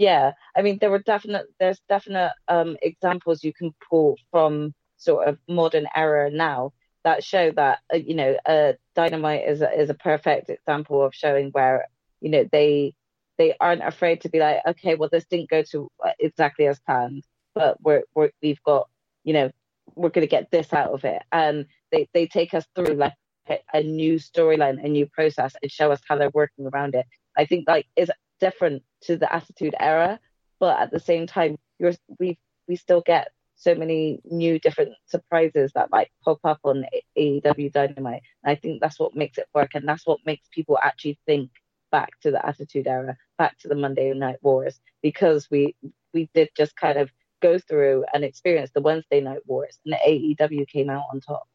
Yeah, 0.00 0.32
I 0.56 0.62
mean, 0.62 0.78
there 0.80 0.90
were 0.90 1.00
definite, 1.00 1.46
there's 1.58 1.78
definite 1.86 2.32
um, 2.48 2.78
examples 2.80 3.44
you 3.44 3.52
can 3.52 3.74
pull 3.90 4.16
from 4.30 4.72
sort 4.96 5.28
of 5.28 5.38
modern 5.46 5.86
era 5.94 6.30
now 6.30 6.72
that 7.04 7.22
show 7.22 7.50
that 7.52 7.80
uh, 7.92 7.98
you 7.98 8.14
know, 8.14 8.34
uh, 8.46 8.72
Dynamite 8.94 9.46
is 9.46 9.60
a, 9.60 9.70
is 9.78 9.90
a 9.90 9.94
perfect 9.94 10.48
example 10.48 11.04
of 11.04 11.14
showing 11.14 11.50
where 11.50 11.86
you 12.22 12.30
know 12.30 12.48
they 12.50 12.94
they 13.36 13.54
aren't 13.60 13.82
afraid 13.86 14.22
to 14.22 14.30
be 14.30 14.38
like, 14.38 14.60
okay, 14.66 14.94
well, 14.94 15.10
this 15.12 15.26
didn't 15.26 15.50
go 15.50 15.62
to 15.72 15.90
uh, 16.02 16.12
exactly 16.18 16.66
as 16.66 16.80
planned, 16.80 17.24
but 17.54 17.76
we're, 17.82 18.04
we're 18.14 18.30
we've 18.42 18.62
got, 18.64 18.88
you 19.24 19.34
know, 19.34 19.50
we're 19.96 20.08
going 20.10 20.26
to 20.26 20.30
get 20.30 20.50
this 20.50 20.72
out 20.72 20.92
of 20.94 21.04
it, 21.04 21.22
and 21.30 21.66
they 21.92 22.08
they 22.14 22.26
take 22.26 22.54
us 22.54 22.66
through 22.74 22.94
like 22.94 23.14
a, 23.50 23.58
a 23.74 23.82
new 23.82 24.14
storyline, 24.16 24.82
a 24.82 24.88
new 24.88 25.06
process, 25.06 25.54
and 25.62 25.70
show 25.70 25.92
us 25.92 26.00
how 26.08 26.16
they're 26.16 26.30
working 26.32 26.66
around 26.72 26.94
it. 26.94 27.04
I 27.36 27.44
think 27.44 27.68
like 27.68 27.86
is 27.96 28.10
different 28.40 28.82
to 29.02 29.16
the 29.16 29.32
Attitude 29.32 29.74
Era, 29.78 30.18
but 30.58 30.78
at 30.78 30.90
the 30.90 31.00
same 31.00 31.26
time, 31.26 31.56
you're 31.78 31.94
we 32.18 32.38
we 32.68 32.76
still 32.76 33.02
get 33.04 33.32
so 33.56 33.74
many 33.74 34.20
new 34.24 34.58
different 34.58 34.92
surprises 35.06 35.72
that 35.74 35.92
like 35.92 36.10
pop 36.24 36.38
up 36.44 36.60
on 36.64 36.86
AEW 37.18 37.70
Dynamite. 37.72 38.22
And 38.42 38.50
I 38.50 38.54
think 38.54 38.80
that's 38.80 38.98
what 38.98 39.14
makes 39.14 39.38
it 39.38 39.48
work, 39.54 39.70
and 39.74 39.86
that's 39.86 40.06
what 40.06 40.20
makes 40.24 40.48
people 40.50 40.78
actually 40.82 41.18
think 41.26 41.50
back 41.92 42.10
to 42.22 42.30
the 42.30 42.44
Attitude 42.44 42.86
Era, 42.86 43.16
back 43.36 43.58
to 43.58 43.68
the 43.68 43.74
Monday 43.74 44.12
Night 44.14 44.38
Wars, 44.42 44.80
because 45.02 45.48
we 45.50 45.74
we 46.14 46.30
did 46.34 46.48
just 46.56 46.76
kind 46.76 46.98
of 46.98 47.10
go 47.40 47.58
through 47.58 48.04
and 48.12 48.24
experience 48.24 48.70
the 48.74 48.80
Wednesday 48.80 49.20
Night 49.20 49.42
Wars, 49.46 49.78
and 49.84 49.94
the 49.94 50.36
AEW 50.38 50.68
came 50.68 50.90
out 50.90 51.04
on 51.12 51.20
top. 51.20 51.46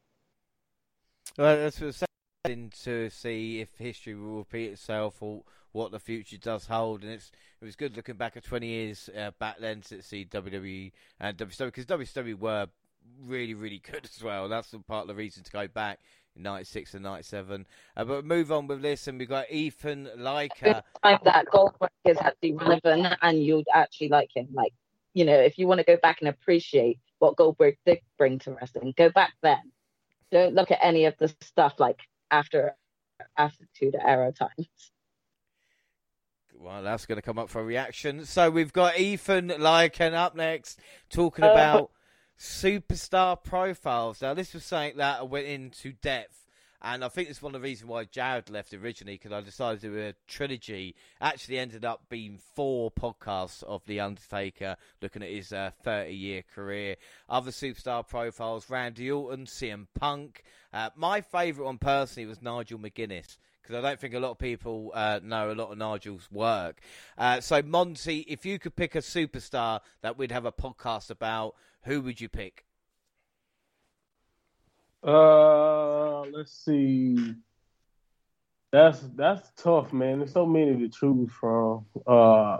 Well, 1.38 1.56
that's 1.56 2.02
to 2.46 3.10
see 3.10 3.60
if 3.60 3.68
history 3.78 4.14
will 4.14 4.38
repeat 4.38 4.72
itself 4.72 5.16
or 5.20 5.42
what 5.72 5.90
the 5.90 5.98
future 5.98 6.38
does 6.38 6.66
hold. 6.66 7.02
And 7.02 7.12
it's 7.12 7.30
it 7.60 7.64
was 7.64 7.76
good 7.76 7.96
looking 7.96 8.16
back 8.16 8.36
at 8.36 8.44
20 8.44 8.66
years 8.66 9.10
uh, 9.16 9.30
back 9.38 9.58
then 9.60 9.80
to 9.82 10.02
see 10.02 10.24
WWE 10.24 10.92
and 11.20 11.36
WCW 11.36 11.66
because 11.66 11.86
WCW 11.86 12.38
were 12.38 12.66
really 13.24 13.54
really 13.54 13.78
good 13.90 14.04
as 14.04 14.22
well. 14.22 14.48
That's 14.48 14.74
part 14.86 15.02
of 15.02 15.08
the 15.08 15.14
reason 15.14 15.42
to 15.44 15.50
go 15.50 15.68
back 15.68 16.00
96 16.38 16.94
and 16.94 17.02
97. 17.02 17.66
Uh, 17.96 18.04
but 18.04 18.24
move 18.24 18.52
on 18.52 18.66
with 18.66 18.82
this, 18.82 19.06
and 19.06 19.18
we've 19.18 19.28
got 19.28 19.50
Ethan 19.50 20.08
Leica. 20.18 20.82
Time 21.02 21.18
that 21.24 21.46
Goldberg 21.50 21.90
is 22.04 22.18
actually 22.18 22.52
relevant, 22.52 23.14
and 23.22 23.42
you'd 23.42 23.66
actually 23.72 24.08
like 24.08 24.30
him. 24.34 24.48
Like, 24.52 24.72
you 25.14 25.24
know, 25.24 25.38
if 25.38 25.58
you 25.58 25.66
want 25.66 25.78
to 25.78 25.84
go 25.84 25.96
back 26.02 26.18
and 26.20 26.28
appreciate 26.28 26.98
what 27.18 27.36
Goldberg 27.36 27.76
did 27.86 28.00
bring 28.18 28.38
to 28.40 28.52
wrestling, 28.52 28.94
go 28.96 29.10
back 29.10 29.32
then. 29.42 29.72
Don't 30.30 30.54
look 30.54 30.70
at 30.70 30.78
any 30.82 31.06
of 31.06 31.14
the 31.18 31.34
stuff 31.40 31.74
like 31.78 32.00
after 32.30 32.76
Attitude 33.36 33.96
Era 34.00 34.32
times. 34.32 34.92
Well, 36.58 36.82
that's 36.82 37.06
going 37.06 37.16
to 37.16 37.22
come 37.22 37.38
up 37.38 37.50
for 37.50 37.60
a 37.60 37.64
reaction. 37.64 38.24
So 38.24 38.50
we've 38.50 38.72
got 38.72 38.98
Ethan 38.98 39.48
Lycan 39.48 40.14
up 40.14 40.34
next, 40.34 40.80
talking 41.10 41.44
Uh, 41.44 41.50
about 41.50 41.90
superstar 42.38 43.42
profiles. 43.42 44.22
Now, 44.22 44.34
this 44.34 44.54
was 44.54 44.64
something 44.64 44.96
that 44.96 45.20
I 45.20 45.22
went 45.22 45.46
into 45.46 45.92
depth, 45.92 46.45
and 46.82 47.04
I 47.04 47.08
think 47.08 47.28
it's 47.28 47.42
one 47.42 47.54
of 47.54 47.60
the 47.60 47.66
reasons 47.66 47.88
why 47.88 48.04
Jared 48.04 48.50
left 48.50 48.74
originally, 48.74 49.14
because 49.14 49.32
I 49.32 49.40
decided 49.40 49.80
to 49.80 49.88
do 49.88 49.98
a 49.98 50.14
trilogy. 50.26 50.94
Actually, 51.20 51.58
ended 51.58 51.84
up 51.84 52.02
being 52.08 52.38
four 52.54 52.90
podcasts 52.90 53.62
of 53.62 53.82
The 53.86 54.00
Undertaker, 54.00 54.76
looking 55.00 55.22
at 55.22 55.30
his 55.30 55.48
30 55.48 56.12
year 56.12 56.42
career. 56.54 56.96
Other 57.28 57.50
superstar 57.50 58.06
profiles 58.06 58.68
Randy 58.70 59.10
Orton, 59.10 59.46
CM 59.46 59.86
Punk. 59.98 60.42
Uh, 60.72 60.90
my 60.94 61.20
favourite 61.20 61.66
one 61.66 61.78
personally 61.78 62.26
was 62.26 62.42
Nigel 62.42 62.78
McGuinness 62.78 63.38
because 63.66 63.82
I 63.82 63.88
don't 63.88 63.98
think 63.98 64.14
a 64.14 64.20
lot 64.20 64.32
of 64.32 64.38
people 64.38 64.92
uh, 64.94 65.20
know 65.22 65.50
a 65.50 65.54
lot 65.54 65.72
of 65.72 65.78
Nigel's 65.78 66.28
work. 66.30 66.80
Uh, 67.18 67.40
so, 67.40 67.62
Monty, 67.62 68.20
if 68.28 68.46
you 68.46 68.58
could 68.58 68.76
pick 68.76 68.94
a 68.94 68.98
superstar 68.98 69.80
that 70.02 70.16
we'd 70.16 70.30
have 70.30 70.44
a 70.44 70.52
podcast 70.52 71.10
about, 71.10 71.54
who 71.82 72.00
would 72.02 72.20
you 72.20 72.28
pick? 72.28 72.65
Uh, 75.06 76.22
let's 76.22 76.52
see. 76.64 77.34
That's 78.72 79.00
that's 79.14 79.48
tough, 79.56 79.92
man. 79.92 80.18
There's 80.18 80.32
so 80.32 80.44
many 80.44 80.76
to 80.76 80.88
choose 80.88 81.30
from. 81.30 81.86
Uh, 82.06 82.58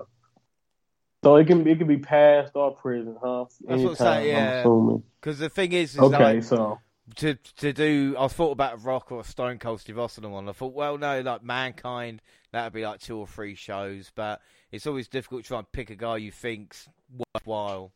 so 1.25 1.37
it 1.37 1.47
can 1.47 1.67
it 1.67 1.79
can 1.79 1.89
be 1.89 1.99
past 1.99 2.53
or 2.55 2.71
prison, 2.71 3.17
huh? 3.21 3.47
That's 3.67 3.83
what 3.83 3.91
I'm 3.91 3.97
saying, 3.97 4.29
yeah. 4.29 4.97
Because 5.21 5.41
the 5.41 5.49
thing 5.49 5.73
is, 5.73 5.95
is 5.95 6.01
Okay, 6.01 6.35
like, 6.37 6.45
so 6.45 6.79
to 7.17 7.35
to 7.35 7.73
do. 7.73 8.17
I 8.19 8.29
thought 8.29 8.53
about 8.53 8.75
a 8.75 8.77
Rock 8.77 9.13
or 9.13 9.21
a 9.21 9.25
Stone 9.25 9.59
Cold 9.59 9.81
Steve 9.81 9.99
Austin 9.99 10.31
one. 10.31 10.49
I 10.49 10.53
thought, 10.53 10.75
well, 10.75 10.99
no, 10.99 11.21
like 11.21 11.43
Mankind, 11.43 12.21
that 12.53 12.65
would 12.65 12.73
be 12.73 12.85
like 12.85 13.01
two 13.01 13.17
or 13.17 13.27
three 13.27 13.55
shows. 13.55 14.11
But 14.15 14.41
it's 14.71 14.87
always 14.87 15.09
difficult 15.09 15.43
to 15.43 15.49
try 15.49 15.59
and 15.59 15.73
pick 15.73 15.91
a 15.91 15.97
guy 15.97 16.19
you 16.19 16.33
think's 16.33 16.89
worthwhile. 17.35 17.93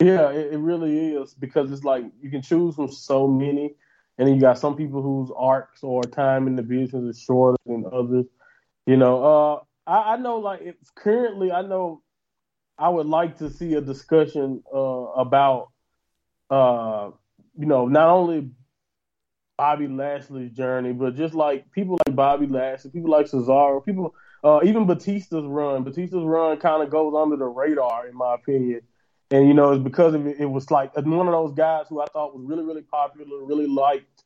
Yeah, 0.00 0.30
it, 0.30 0.54
it 0.54 0.58
really 0.58 1.14
is 1.14 1.34
because 1.34 1.70
it's 1.70 1.84
like 1.84 2.04
you 2.20 2.30
can 2.30 2.42
choose 2.42 2.74
from 2.74 2.90
so 2.90 3.26
many, 3.26 3.74
and 4.18 4.26
then 4.26 4.34
you 4.34 4.40
got 4.40 4.58
some 4.58 4.76
people 4.76 5.02
whose 5.02 5.30
arcs 5.36 5.82
or 5.82 6.02
time 6.02 6.46
in 6.46 6.56
the 6.56 6.62
business 6.62 7.16
is 7.16 7.22
shorter 7.22 7.58
than 7.66 7.84
others. 7.92 8.26
You 8.86 8.96
know, 8.96 9.24
uh, 9.24 9.60
I, 9.90 10.14
I 10.14 10.16
know 10.16 10.38
like 10.38 10.60
it's 10.62 10.90
currently 10.90 11.52
I 11.52 11.62
know 11.62 12.02
I 12.78 12.88
would 12.88 13.06
like 13.06 13.38
to 13.38 13.50
see 13.50 13.74
a 13.74 13.80
discussion 13.80 14.62
uh, 14.74 14.78
about 14.78 15.68
uh, 16.48 17.10
you 17.58 17.66
know 17.66 17.86
not 17.86 18.08
only 18.08 18.50
Bobby 19.58 19.88
Lashley's 19.88 20.52
journey, 20.52 20.94
but 20.94 21.16
just 21.16 21.34
like 21.34 21.70
people 21.72 21.98
like 22.06 22.16
Bobby 22.16 22.46
Lashley, 22.46 22.90
people 22.90 23.10
like 23.10 23.26
Cesaro, 23.26 23.84
people 23.84 24.14
uh, 24.42 24.60
even 24.64 24.86
Batista's 24.86 25.44
run. 25.44 25.84
Batista's 25.84 26.24
run 26.24 26.56
kind 26.56 26.82
of 26.82 26.88
goes 26.88 27.14
under 27.14 27.36
the 27.36 27.44
radar 27.44 28.08
in 28.08 28.16
my 28.16 28.34
opinion. 28.34 28.80
And 29.30 29.46
you 29.46 29.54
know, 29.54 29.72
it's 29.72 29.82
because 29.82 30.14
of 30.14 30.26
it, 30.26 30.40
it 30.40 30.46
was 30.46 30.70
like 30.70 30.94
one 30.96 31.28
of 31.28 31.32
those 31.32 31.54
guys 31.54 31.86
who 31.88 32.00
I 32.00 32.06
thought 32.06 32.34
was 32.34 32.44
really, 32.44 32.64
really 32.64 32.82
popular, 32.82 33.44
really 33.44 33.66
liked. 33.66 34.24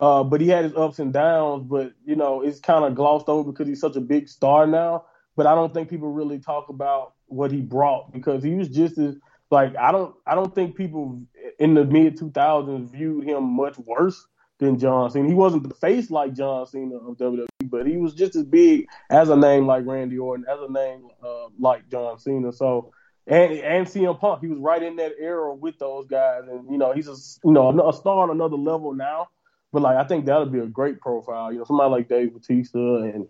Uh, 0.00 0.22
but 0.24 0.40
he 0.40 0.48
had 0.48 0.64
his 0.64 0.74
ups 0.74 0.98
and 0.98 1.12
downs. 1.12 1.64
But 1.66 1.92
you 2.04 2.16
know, 2.16 2.42
it's 2.42 2.60
kind 2.60 2.84
of 2.84 2.94
glossed 2.94 3.28
over 3.28 3.50
because 3.50 3.68
he's 3.68 3.80
such 3.80 3.96
a 3.96 4.00
big 4.00 4.28
star 4.28 4.66
now. 4.66 5.06
But 5.36 5.46
I 5.46 5.54
don't 5.54 5.72
think 5.72 5.88
people 5.88 6.10
really 6.10 6.38
talk 6.38 6.68
about 6.68 7.14
what 7.26 7.50
he 7.50 7.60
brought 7.60 8.12
because 8.12 8.42
he 8.44 8.54
was 8.54 8.68
just 8.68 8.98
as 8.98 9.16
like 9.50 9.74
I 9.76 9.92
don't 9.92 10.14
I 10.26 10.34
don't 10.34 10.54
think 10.54 10.76
people 10.76 11.22
in 11.58 11.74
the 11.74 11.84
mid 11.84 12.18
2000s 12.18 12.90
viewed 12.90 13.24
him 13.24 13.44
much 13.44 13.78
worse 13.78 14.26
than 14.58 14.78
John 14.78 15.10
Cena. 15.10 15.28
He 15.28 15.34
wasn't 15.34 15.68
the 15.68 15.74
face 15.74 16.10
like 16.10 16.34
John 16.34 16.66
Cena 16.66 16.96
of 16.96 17.16
WWE, 17.16 17.46
but 17.64 17.86
he 17.86 17.96
was 17.96 18.14
just 18.14 18.36
as 18.36 18.44
big 18.44 18.86
as 19.10 19.28
a 19.28 19.36
name 19.36 19.66
like 19.66 19.86
Randy 19.86 20.18
Orton, 20.18 20.44
as 20.48 20.58
a 20.60 20.70
name 20.70 21.08
uh, 21.24 21.46
like 21.58 21.88
John 21.88 22.18
Cena. 22.18 22.52
So 22.52 22.92
and 23.26 23.52
and 23.52 23.86
CM 23.86 24.18
Punk, 24.18 24.40
he 24.40 24.48
was 24.48 24.58
right 24.58 24.82
in 24.82 24.96
that 24.96 25.14
era 25.18 25.54
with 25.54 25.78
those 25.78 26.06
guys, 26.06 26.42
and 26.48 26.70
you 26.70 26.76
know 26.76 26.92
he's 26.92 27.08
a 27.08 27.16
you 27.46 27.52
know 27.52 27.88
a 27.88 27.92
star 27.92 28.18
on 28.18 28.30
another 28.30 28.56
level 28.56 28.92
now. 28.92 29.28
But 29.72 29.82
like 29.82 29.96
I 29.96 30.04
think 30.04 30.26
that'll 30.26 30.46
be 30.46 30.58
a 30.58 30.66
great 30.66 31.00
profile. 31.00 31.52
You 31.52 31.58
know, 31.58 31.64
somebody 31.64 31.90
like 31.90 32.08
Dave 32.08 32.34
Batista, 32.34 33.02
and 33.02 33.26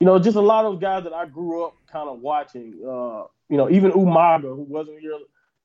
you 0.00 0.06
know 0.06 0.18
just 0.18 0.36
a 0.36 0.40
lot 0.40 0.64
of 0.64 0.80
guys 0.80 1.04
that 1.04 1.12
I 1.12 1.26
grew 1.26 1.64
up 1.64 1.74
kind 1.90 2.08
of 2.08 2.20
watching. 2.20 2.74
Uh, 2.82 3.24
you 3.48 3.56
know, 3.56 3.70
even 3.70 3.92
Umaga, 3.92 4.42
who 4.42 4.66
wasn't 4.68 4.98
here, 4.98 5.16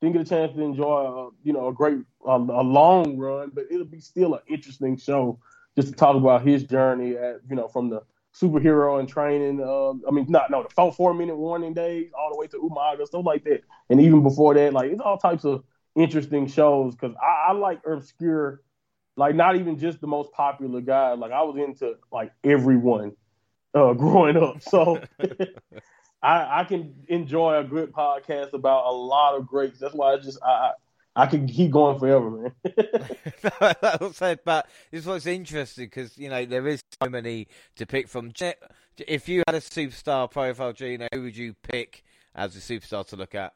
didn't 0.02 0.14
get 0.14 0.22
a 0.22 0.30
chance 0.30 0.56
to 0.56 0.62
enjoy, 0.62 1.28
uh, 1.28 1.30
you 1.44 1.52
know, 1.52 1.68
a 1.68 1.74
great 1.74 1.98
a, 2.26 2.36
a 2.36 2.64
long 2.64 3.18
run, 3.18 3.52
but 3.54 3.66
it'll 3.72 3.86
be 3.86 4.00
still 4.00 4.36
an 4.36 4.42
interesting 4.48 4.98
show 4.98 5.40
just 5.76 5.88
to 5.88 5.94
talk 5.96 6.16
about 6.16 6.46
his 6.46 6.64
journey 6.64 7.16
at 7.16 7.40
you 7.50 7.56
know 7.56 7.68
from 7.68 7.90
the 7.90 8.04
superhero 8.34 9.00
and 9.00 9.08
training. 9.08 9.62
Um, 9.62 10.04
I 10.08 10.12
mean, 10.12 10.26
not 10.30 10.50
no 10.52 10.64
the 10.64 10.70
four 10.70 10.92
four 10.92 11.14
minute 11.14 11.36
warning 11.36 11.74
days 11.74 12.12
all 12.18 12.32
the 12.32 12.38
way 12.38 12.48
to 12.48 12.58
Umaga 12.58 13.06
stuff 13.06 13.26
like 13.26 13.44
that, 13.46 13.62
and 13.90 14.02
even 14.02 14.24
before 14.24 14.54
that, 14.54 14.74
like 14.74 14.92
it's 14.92 15.02
all 15.02 15.18
types 15.18 15.46
of 15.46 15.64
interesting 15.96 16.48
shows 16.48 16.96
because 16.96 17.16
I, 17.22 17.50
I 17.50 17.52
like 17.54 17.82
obscure, 17.86 18.62
like 19.18 19.36
not 19.36 19.56
even 19.56 19.78
just 19.78 20.02
the 20.02 20.08
most 20.08 20.32
popular 20.32 20.82
guys. 20.82 21.18
Like 21.20 21.32
I 21.32 21.42
was 21.44 21.58
into 21.58 21.96
like 22.12 22.32
everyone 22.44 23.14
uh, 23.74 23.94
growing 23.94 24.38
up, 24.38 24.62
so. 24.62 25.02
I, 26.24 26.60
I 26.60 26.64
can 26.66 26.94
enjoy 27.08 27.58
a 27.58 27.64
good 27.64 27.92
podcast 27.92 28.54
about 28.54 28.86
a 28.86 28.92
lot 28.92 29.36
of 29.36 29.48
greats. 29.48 29.80
That's 29.80 29.96
why 29.96 30.14
I 30.14 30.18
just 30.18 30.38
I 30.44 30.74
I 31.16 31.26
can 31.26 31.48
keep 31.48 31.72
going 31.72 32.00
forever, 32.00 32.30
man. 32.30 32.54
that 32.64 33.98
was 34.00 34.16
said, 34.16 34.40
but 34.46 34.68
this 34.92 35.06
was 35.06 35.28
interesting 35.28 35.86
because 35.86 36.18
you 36.18 36.30
know 36.30 36.46
there 36.46 36.68
is 36.68 36.82
so 37.02 37.10
many 37.10 37.48
to 37.76 37.86
pick 37.86 38.08
from. 38.08 38.32
If 38.98 39.28
you 39.28 39.44
had 39.48 39.56
a 39.56 39.60
superstar 39.60 40.32
profile, 40.32 40.74
Gino, 40.74 41.08
who 41.14 41.24
would 41.24 41.36
you 41.36 41.54
pick 41.64 42.04
as 42.34 42.56
a 42.56 42.60
superstar 42.60 43.06
to 43.08 43.18
look 43.18 43.36
at? 43.36 43.54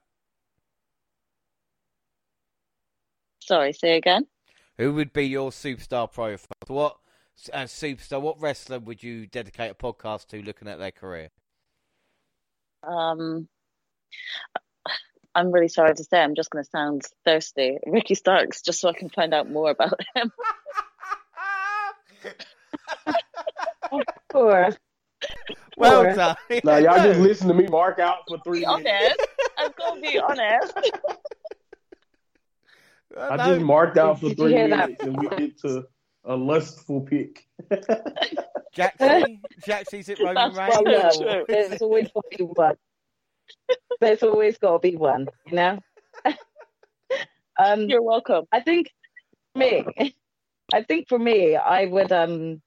Sorry, 3.40 3.72
say 3.74 3.96
again. 3.96 4.28
Who 4.78 4.94
would 4.94 5.14
be 5.14 5.28
your 5.28 5.52
superstar 5.52 6.12
profile? 6.12 6.48
What 6.68 6.98
as 7.54 7.72
superstar? 7.72 8.22
What 8.22 8.42
wrestler 8.42 8.80
would 8.80 9.02
you 9.02 9.28
dedicate 9.28 9.72
a 9.72 9.76
podcast 9.76 10.28
to, 10.28 10.42
looking 10.42 10.68
at 10.68 10.80
their 10.80 10.92
career? 10.92 11.30
Um, 12.84 13.48
I'm 15.36 15.52
really 15.52 15.68
sorry 15.68 15.94
to 15.94 16.04
say, 16.04 16.20
I'm 16.22 16.34
just 16.34 16.50
going 16.50 16.64
to 16.64 16.70
sound 16.70 17.04
thirsty. 17.26 17.78
Ricky 17.86 18.16
Starks, 18.16 18.62
just 18.62 18.80
so 18.80 18.90
I 18.90 18.94
can 18.94 19.10
find 19.10 19.34
out 19.34 19.50
more 19.50 19.70
about 19.72 20.00
him. 20.16 20.32
Poor. 24.32 24.70
Well 25.78 26.04
Poor. 26.04 26.14
done. 26.16 26.36
now 26.64 26.78
y'all 26.78 27.04
just 27.04 27.20
listen 27.20 27.48
to 27.50 27.54
me 27.54 27.68
mark 27.68 28.00
out 28.00 28.20
for 28.28 28.38
three 28.44 28.62
Be 28.62 28.66
minutes. 28.66 28.88
honest. 28.88 29.28
I'm 29.58 29.72
going 29.78 30.04
to 30.04 30.10
be 30.12 30.20
honest. 30.20 30.74
I 33.18 33.38
just 33.38 33.62
marked 33.62 33.98
out 33.98 34.20
for 34.20 34.30
three 34.32 34.52
hear 34.54 34.68
that? 34.70 34.90
minutes, 34.90 35.04
and 35.04 35.18
we 35.18 35.30
get 35.30 35.60
to 35.62 35.86
a 36.26 36.36
lustful 36.36 37.02
pick. 37.02 37.48
Jaxie, 38.76 39.40
Jaxie's 39.66 40.10
it 40.10 40.20
Roman 40.20 40.36
That's 40.36 40.58
Reigns. 40.58 40.74
probably 40.74 40.92
no, 40.94 41.10
true. 41.12 41.46
there's 41.48 41.82
always 41.82 42.10
got 42.14 42.24
to 42.32 42.38
be 42.38 42.44
one. 42.44 42.76
There's 44.02 44.24
always 44.24 44.58
got 44.58 44.74
to 44.74 44.80
be 44.80 44.96
one, 44.96 45.28
you 45.48 45.56
know. 45.56 45.80
um, 47.60 47.82
You're 47.82 48.02
welcome. 48.02 48.46
I 48.52 48.60
think 48.60 48.92
for 49.54 49.60
me, 49.60 50.14
I 50.74 50.84
think 50.84 51.08
for 51.08 51.20
me, 51.20 51.56
I 51.56 51.86
would 51.86 52.12
um 52.12 52.62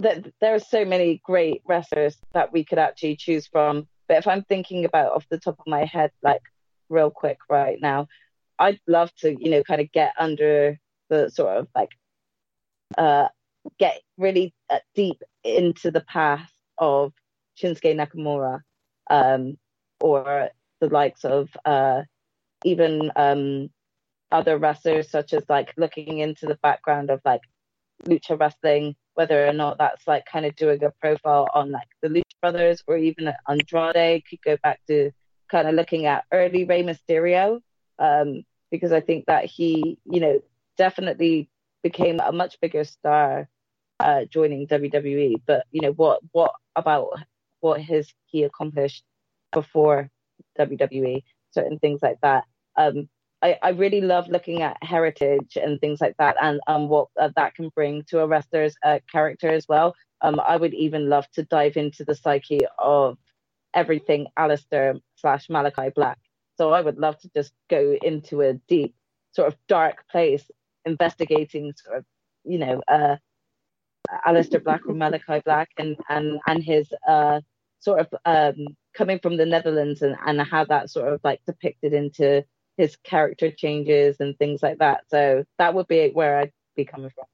that 0.00 0.26
there 0.40 0.54
are 0.54 0.60
so 0.60 0.84
many 0.84 1.20
great 1.24 1.62
wrestlers 1.66 2.16
that 2.34 2.52
we 2.52 2.64
could 2.64 2.78
actually 2.78 3.16
choose 3.16 3.46
from. 3.46 3.88
But 4.08 4.18
if 4.18 4.26
I'm 4.26 4.42
thinking 4.42 4.84
about 4.84 5.12
off 5.12 5.26
the 5.30 5.38
top 5.38 5.58
of 5.58 5.66
my 5.66 5.84
head, 5.84 6.10
like 6.22 6.42
real 6.88 7.10
quick 7.10 7.38
right 7.48 7.78
now, 7.80 8.06
I'd 8.58 8.80
love 8.86 9.12
to, 9.16 9.30
you 9.30 9.50
know, 9.50 9.62
kind 9.62 9.80
of 9.80 9.90
get 9.92 10.12
under 10.18 10.78
the 11.08 11.30
sort 11.30 11.56
of 11.56 11.68
like 11.74 11.90
uh 12.98 13.28
get 13.78 14.00
really 14.16 14.54
uh, 14.70 14.78
deep 14.94 15.22
into 15.44 15.90
the 15.90 16.00
path 16.00 16.50
of 16.78 17.12
Shinsuke 17.60 17.96
Nakamura, 17.96 18.60
um, 19.10 19.56
or 20.00 20.50
the 20.80 20.88
likes 20.88 21.24
of 21.24 21.48
uh 21.64 22.02
even 22.64 23.10
um 23.16 23.70
other 24.32 24.58
wrestlers 24.58 25.10
such 25.10 25.32
as 25.32 25.44
like 25.48 25.72
looking 25.76 26.18
into 26.18 26.46
the 26.46 26.58
background 26.62 27.10
of 27.10 27.20
like 27.24 27.42
lucha 28.04 28.38
wrestling, 28.38 28.94
whether 29.14 29.46
or 29.46 29.52
not 29.52 29.78
that's 29.78 30.06
like 30.06 30.24
kind 30.26 30.46
of 30.46 30.54
doing 30.56 30.82
a 30.84 30.90
profile 31.00 31.48
on 31.54 31.70
like 31.70 31.88
the 32.02 32.08
Lucha 32.08 32.22
Brothers 32.40 32.82
or 32.86 32.96
even 32.96 33.32
Andrade, 33.48 34.24
could 34.28 34.42
go 34.44 34.56
back 34.62 34.80
to 34.88 35.10
kind 35.50 35.68
of 35.68 35.74
looking 35.74 36.06
at 36.06 36.24
early 36.32 36.64
Rey 36.64 36.82
Mysterio, 36.82 37.60
um, 37.98 38.42
because 38.70 38.92
I 38.92 39.00
think 39.00 39.26
that 39.26 39.44
he, 39.44 39.98
you 40.04 40.20
know, 40.20 40.40
definitely 40.76 41.48
became 41.82 42.20
a 42.20 42.32
much 42.32 42.60
bigger 42.60 42.84
star 42.84 43.48
uh, 44.00 44.24
joining 44.24 44.66
WWE. 44.66 45.42
But 45.46 45.66
you 45.70 45.80
know 45.80 45.92
what 45.92 46.20
what 46.32 46.52
about 46.74 47.08
what 47.60 47.80
has 47.80 48.12
he 48.26 48.42
accomplished 48.44 49.02
before 49.56 50.10
WWE? 50.58 51.22
Certain 51.50 51.78
things 51.78 52.00
like 52.02 52.18
that. 52.22 52.44
Um, 52.76 53.08
I, 53.42 53.58
I 53.62 53.70
really 53.70 54.00
love 54.00 54.28
looking 54.28 54.62
at 54.62 54.76
heritage 54.82 55.56
and 55.56 55.80
things 55.80 56.00
like 56.00 56.16
that, 56.18 56.36
and 56.40 56.60
um, 56.66 56.88
what 56.88 57.08
uh, 57.20 57.30
that 57.36 57.54
can 57.54 57.70
bring 57.70 58.02
to 58.08 58.20
a 58.20 58.28
wrestler's 58.28 58.74
uh, 58.84 58.98
character 59.10 59.48
as 59.48 59.66
well. 59.68 59.94
Um, 60.20 60.40
I 60.40 60.56
would 60.56 60.74
even 60.74 61.08
love 61.08 61.26
to 61.32 61.44
dive 61.44 61.76
into 61.76 62.04
the 62.04 62.14
psyche 62.14 62.60
of 62.78 63.18
everything 63.74 64.26
Aleister 64.38 65.00
slash 65.16 65.48
Malachi 65.48 65.90
Black. 65.94 66.18
So 66.56 66.72
I 66.72 66.80
would 66.80 66.98
love 66.98 67.18
to 67.20 67.30
just 67.36 67.52
go 67.68 67.96
into 68.02 68.40
a 68.40 68.54
deep, 68.68 68.94
sort 69.32 69.48
of 69.48 69.56
dark 69.68 70.08
place, 70.10 70.50
investigating 70.86 71.72
sort 71.76 71.98
of, 71.98 72.04
you 72.44 72.58
know, 72.58 72.82
uh, 72.88 73.16
Aleister 74.26 74.62
Black 74.62 74.86
or 74.86 74.94
Malachi 74.94 75.40
Black 75.44 75.68
and 75.78 75.96
and 76.08 76.40
and 76.46 76.62
his 76.62 76.88
uh, 77.06 77.40
sort 77.80 78.00
of 78.00 78.08
um, 78.24 78.66
coming 78.96 79.18
from 79.18 79.36
the 79.36 79.46
Netherlands 79.46 80.02
and 80.02 80.16
and 80.24 80.40
how 80.40 80.64
that 80.64 80.90
sort 80.90 81.12
of 81.12 81.20
like 81.22 81.40
depicted 81.46 81.92
into 81.92 82.44
his 82.76 82.96
character 83.04 83.50
changes 83.50 84.16
and 84.20 84.36
things 84.38 84.62
like 84.62 84.78
that. 84.78 85.02
So 85.08 85.44
that 85.58 85.74
would 85.74 85.88
be 85.88 86.10
where 86.10 86.38
I'd 86.38 86.52
be 86.76 86.84
coming 86.84 87.10
from. 87.10 87.24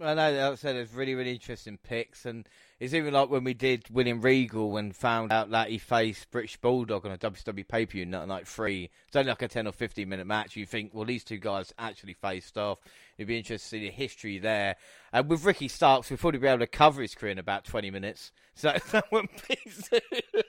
I 0.00 0.14
know, 0.14 0.30
like 0.30 0.52
I 0.52 0.54
said, 0.54 0.76
it's 0.76 0.92
really, 0.92 1.14
really 1.14 1.32
interesting 1.32 1.78
picks, 1.82 2.24
and 2.24 2.48
it's 2.80 2.94
even 2.94 3.12
like 3.12 3.28
when 3.28 3.42
we 3.42 3.54
did 3.54 3.84
William 3.90 4.20
Regal 4.20 4.76
and 4.76 4.94
found 4.94 5.32
out 5.32 5.50
that 5.50 5.68
he 5.68 5.78
faced 5.78 6.30
British 6.30 6.56
Bulldog 6.58 7.04
on 7.04 7.12
a 7.12 7.18
WCW 7.18 7.66
pay 7.66 7.86
per 7.86 7.92
view 7.92 8.06
night 8.06 8.46
three. 8.46 8.90
It's 9.08 9.16
only 9.16 9.30
like 9.30 9.42
a 9.42 9.48
ten 9.48 9.66
or 9.66 9.72
fifteen 9.72 10.08
minute 10.08 10.26
match. 10.26 10.54
You 10.54 10.64
think, 10.64 10.94
well, 10.94 11.04
these 11.04 11.24
two 11.24 11.38
guys 11.38 11.72
actually 11.78 12.14
faced 12.14 12.56
off. 12.56 12.78
It'd 13.16 13.26
be 13.26 13.36
interesting 13.36 13.80
to 13.80 13.86
see 13.86 13.90
the 13.90 13.94
history 13.94 14.38
there. 14.38 14.76
And 15.12 15.28
with 15.28 15.44
Ricky 15.44 15.66
Starks, 15.66 16.08
we'd 16.08 16.20
probably 16.20 16.38
be 16.38 16.46
able 16.46 16.60
to 16.60 16.68
cover 16.68 17.02
his 17.02 17.14
career 17.16 17.32
in 17.32 17.38
about 17.38 17.64
twenty 17.64 17.90
minutes. 17.90 18.30
So 18.54 18.72
that 18.92 19.10
wouldn't 19.10 19.48
be. 19.48 19.58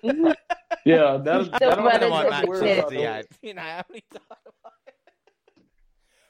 yeah, 0.86 1.18
that's 1.18 1.50
that, 1.50 1.60
that, 1.60 2.00
that 2.00 2.30
matches 2.30 2.92
he 2.92 3.02
had. 3.02 3.26
You 3.42 3.56
know 3.56 3.62
how 3.62 3.84
many 3.90 4.04
times. 4.12 4.24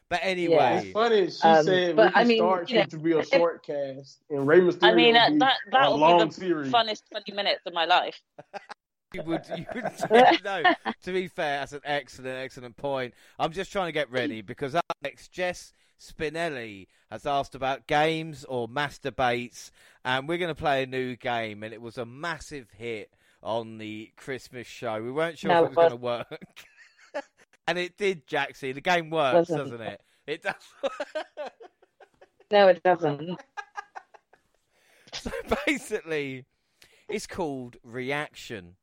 But 0.10 0.22
anyway, 0.24 0.56
yeah. 0.56 0.82
it's 0.82 0.92
funny. 0.92 1.30
She 1.30 1.42
um, 1.44 1.64
said 1.64 1.96
but, 1.96 2.06
Ricky 2.06 2.16
I 2.16 2.24
mean, 2.24 2.38
Starks 2.40 2.72
used 2.72 2.90
to 2.92 2.98
be 2.98 3.12
a 3.12 3.24
short 3.24 3.64
cast, 3.64 4.22
and 4.32 4.48
Rey 4.48 4.60
Mysterio. 4.60 4.84
I 4.84 4.94
mean, 4.96 5.16
uh, 5.16 5.30
that 5.38 5.58
that 5.72 5.92
would 5.92 6.20
be 6.20 6.26
the 6.26 6.32
series. 6.32 6.72
funnest 6.72 7.04
twenty 7.12 7.32
minutes 7.32 7.62
of 7.68 7.74
my 7.74 7.86
life. 7.86 8.20
you 9.14 9.22
would, 9.24 9.46
you 9.56 9.66
would 9.76 10.44
no. 10.44 10.64
To 11.04 11.12
be 11.12 11.28
fair, 11.28 11.60
that's 11.60 11.74
an 11.74 11.82
excellent, 11.84 12.38
excellent 12.38 12.76
point. 12.76 13.14
I'm 13.38 13.52
just 13.52 13.72
trying 13.72 13.88
to 13.88 13.92
get 13.92 14.12
ready 14.12 14.42
because 14.42 14.74
up 14.74 14.86
next, 15.04 15.32
Jess 15.32 15.74
Spinelli 16.00 16.88
has 17.12 17.26
asked 17.26 17.54
about 17.54 17.86
games 17.86 18.46
or 18.46 18.68
masturbates, 18.68 19.70
and 20.04 20.28
we're 20.28 20.38
going 20.40 20.54
to 20.54 20.60
play 20.60 20.84
a 20.84 20.88
new 20.88 21.16
game, 21.16 21.62
and 21.62 21.72
it 21.74 21.82
was 21.82 22.00
a 22.00 22.06
massive 22.06 22.72
hit 22.78 23.14
on 23.44 23.78
the 23.78 24.12
Christmas 24.18 24.68
show. 24.68 25.02
We 25.02 25.12
weren't 25.12 25.38
sure 25.38 25.50
no, 25.50 25.66
if 25.66 25.72
it 25.72 25.76
was 25.76 25.76
going 25.76 25.90
to 25.92 25.96
work. 25.98 26.42
And 27.70 27.78
it 27.78 27.98
did, 27.98 28.26
Jaxie. 28.26 28.74
The 28.74 28.82
game 28.82 29.12
works, 29.12 29.48
doesn't, 29.48 29.70
doesn't 29.70 29.82
it? 29.82 30.02
It 30.26 30.42
does. 30.42 30.56
no, 32.52 32.68
it 32.68 32.82
doesn't. 32.82 33.40
so 35.14 35.30
basically, 35.68 36.46
it's 37.08 37.28
called 37.28 37.78
reaction. 37.84 38.76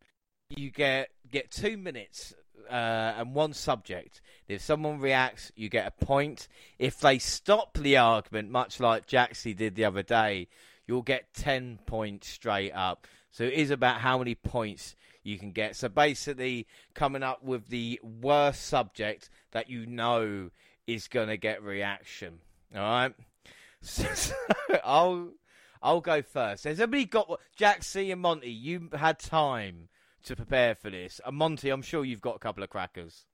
You 0.51 0.71
get 0.71 1.09
get 1.29 1.51
two 1.51 1.77
minutes 1.77 2.33
uh, 2.71 3.15
and 3.17 3.35
one 3.35 3.55
subject. 3.55 4.21
If 4.47 4.63
someone 4.63 5.01
reacts, 5.01 5.51
you 5.57 5.69
get 5.69 5.89
a 5.89 6.05
point. 6.05 6.47
If 6.79 7.01
they 7.01 7.19
stop 7.19 7.77
the 7.77 7.97
argument, 7.97 8.53
much 8.53 8.79
like 8.79 9.09
Jaxie 9.09 9.57
did 9.57 9.75
the 9.75 9.87
other 9.87 10.05
day, 10.05 10.47
you'll 10.87 11.03
get 11.03 11.35
ten 11.35 11.81
points 11.87 12.29
straight 12.29 12.71
up. 12.71 13.09
So 13.33 13.43
it 13.43 13.55
is 13.55 13.73
about 13.73 14.01
how 14.01 14.19
many 14.19 14.37
points 14.37 14.95
you 15.27 15.39
can 15.39 15.51
get. 15.51 15.77
So 15.77 15.89
basically, 15.89 16.67
coming 16.95 17.23
up 17.23 17.43
with 17.43 17.69
the 17.69 18.01
worst 18.03 18.67
subject 18.67 19.29
that 19.51 19.69
you 19.69 19.85
know 19.87 20.51
is 20.87 21.09
going 21.09 21.29
to 21.29 21.37
get 21.37 21.63
reaction. 21.63 22.39
All 22.75 22.81
right. 22.81 23.15
So, 23.83 24.05
I'll 24.85 25.33
I'll 25.81 26.01
go 26.01 26.21
first. 26.21 26.65
Has 26.65 26.81
anybody 26.81 27.05
got 27.05 27.41
Jaxie 27.57 28.11
and 28.11 28.21
Monty? 28.21 28.51
You 28.51 28.89
had 28.93 29.21
time 29.21 29.89
to 30.25 30.35
prepare 30.35 30.75
for 30.75 30.91
this. 30.91 31.21
And 31.25 31.37
Monty, 31.37 31.71
I'm 31.71 31.83
sure 31.83 32.05
you've 32.05 32.23
got 32.23 32.35
a 32.35 32.39
couple 32.41 32.65
of 32.65 32.71
crackers. 32.71 33.27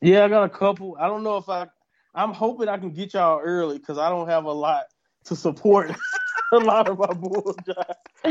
Yeah, 0.00 0.26
I 0.26 0.28
got 0.28 0.44
a 0.44 0.48
couple. 0.48 0.96
I 1.00 1.08
don't 1.08 1.24
know 1.24 1.38
if 1.38 1.48
I. 1.48 1.66
I'm 2.14 2.32
hoping 2.32 2.68
I 2.68 2.76
can 2.76 2.90
get 2.90 3.14
y'all 3.14 3.40
early 3.42 3.78
because 3.78 3.98
I 3.98 4.10
don't 4.10 4.28
have 4.28 4.44
a 4.44 4.52
lot 4.52 4.84
to 5.24 5.34
support 5.34 5.90
a 6.52 6.58
lot 6.58 6.88
of 6.88 6.98
my 6.98 7.12
bullshit. 7.14 7.76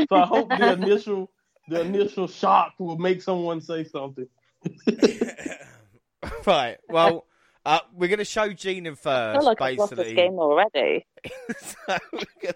So 0.08 0.16
I 0.16 0.24
hope 0.24 0.48
the 0.48 0.72
initial 0.80 1.30
the 1.68 1.80
initial 1.80 2.26
shock 2.26 2.74
will 2.78 2.98
make 2.98 3.22
someone 3.22 3.60
say 3.60 3.84
something. 3.84 4.26
right. 6.46 6.78
Well, 6.88 7.26
uh, 7.64 7.80
we're 7.94 8.08
going 8.08 8.18
to 8.18 8.24
show 8.24 8.50
Gina 8.50 8.96
first. 8.96 9.08
I 9.08 9.32
feel 9.34 9.44
like 9.44 9.58
basically. 9.58 9.72
I've 9.72 9.78
lost 9.78 9.96
this 9.96 10.12
game 10.12 10.38
already. 10.38 11.06
so 11.60 11.98
we're 12.12 12.52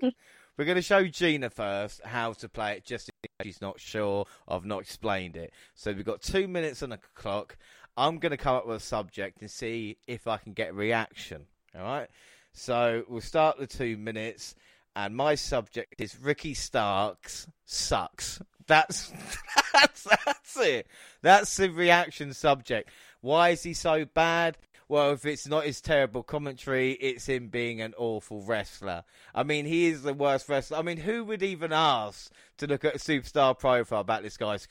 going 0.00 0.12
we're 0.58 0.64
going 0.64 0.76
to 0.76 0.82
show 0.82 1.06
Gina 1.06 1.50
first 1.50 2.00
how 2.04 2.32
to 2.34 2.48
play 2.48 2.76
it, 2.76 2.84
just 2.84 3.08
in 3.08 3.14
case 3.22 3.54
she's 3.54 3.60
not 3.60 3.78
sure. 3.78 4.26
I've 4.48 4.64
not 4.64 4.80
explained 4.80 5.36
it. 5.36 5.52
So 5.74 5.92
we've 5.92 6.04
got 6.04 6.22
two 6.22 6.48
minutes 6.48 6.82
on 6.82 6.90
the 6.90 6.98
clock. 7.14 7.56
I'm 7.96 8.18
going 8.18 8.30
to 8.30 8.36
come 8.36 8.56
up 8.56 8.66
with 8.66 8.76
a 8.76 8.80
subject 8.80 9.40
and 9.40 9.50
see 9.50 9.98
if 10.06 10.26
I 10.26 10.36
can 10.36 10.52
get 10.52 10.70
a 10.70 10.74
reaction. 10.74 11.46
All 11.74 11.82
right. 11.82 12.08
So 12.52 13.04
we'll 13.08 13.20
start 13.20 13.58
the 13.58 13.66
two 13.66 13.96
minutes, 13.96 14.54
and 14.94 15.14
my 15.14 15.34
subject 15.34 16.00
is 16.00 16.18
Ricky 16.18 16.54
Starks 16.54 17.46
sucks. 17.66 18.40
That's 18.66 19.12
that's 19.72 20.02
that's 20.04 20.56
it. 20.58 20.86
That's 21.22 21.56
the 21.56 21.68
reaction 21.70 22.32
subject. 22.34 22.90
Why 23.20 23.50
is 23.50 23.62
he 23.62 23.74
so 23.74 24.04
bad? 24.04 24.58
Well, 24.88 25.12
if 25.12 25.26
it's 25.26 25.48
not 25.48 25.64
his 25.64 25.80
terrible 25.80 26.22
commentary, 26.22 26.92
it's 26.92 27.26
him 27.26 27.48
being 27.48 27.80
an 27.80 27.92
awful 27.98 28.42
wrestler. 28.42 29.02
I 29.34 29.42
mean, 29.42 29.66
he 29.66 29.86
is 29.86 30.02
the 30.02 30.14
worst 30.14 30.48
wrestler. 30.48 30.78
I 30.78 30.82
mean, 30.82 30.98
who 30.98 31.24
would 31.24 31.42
even 31.42 31.72
ask 31.72 32.30
to 32.58 32.68
look 32.68 32.84
at 32.84 32.94
a 32.94 32.98
superstar 32.98 33.58
profile 33.58 34.00
about 34.00 34.22
this 34.22 34.36
guy's? 34.36 34.68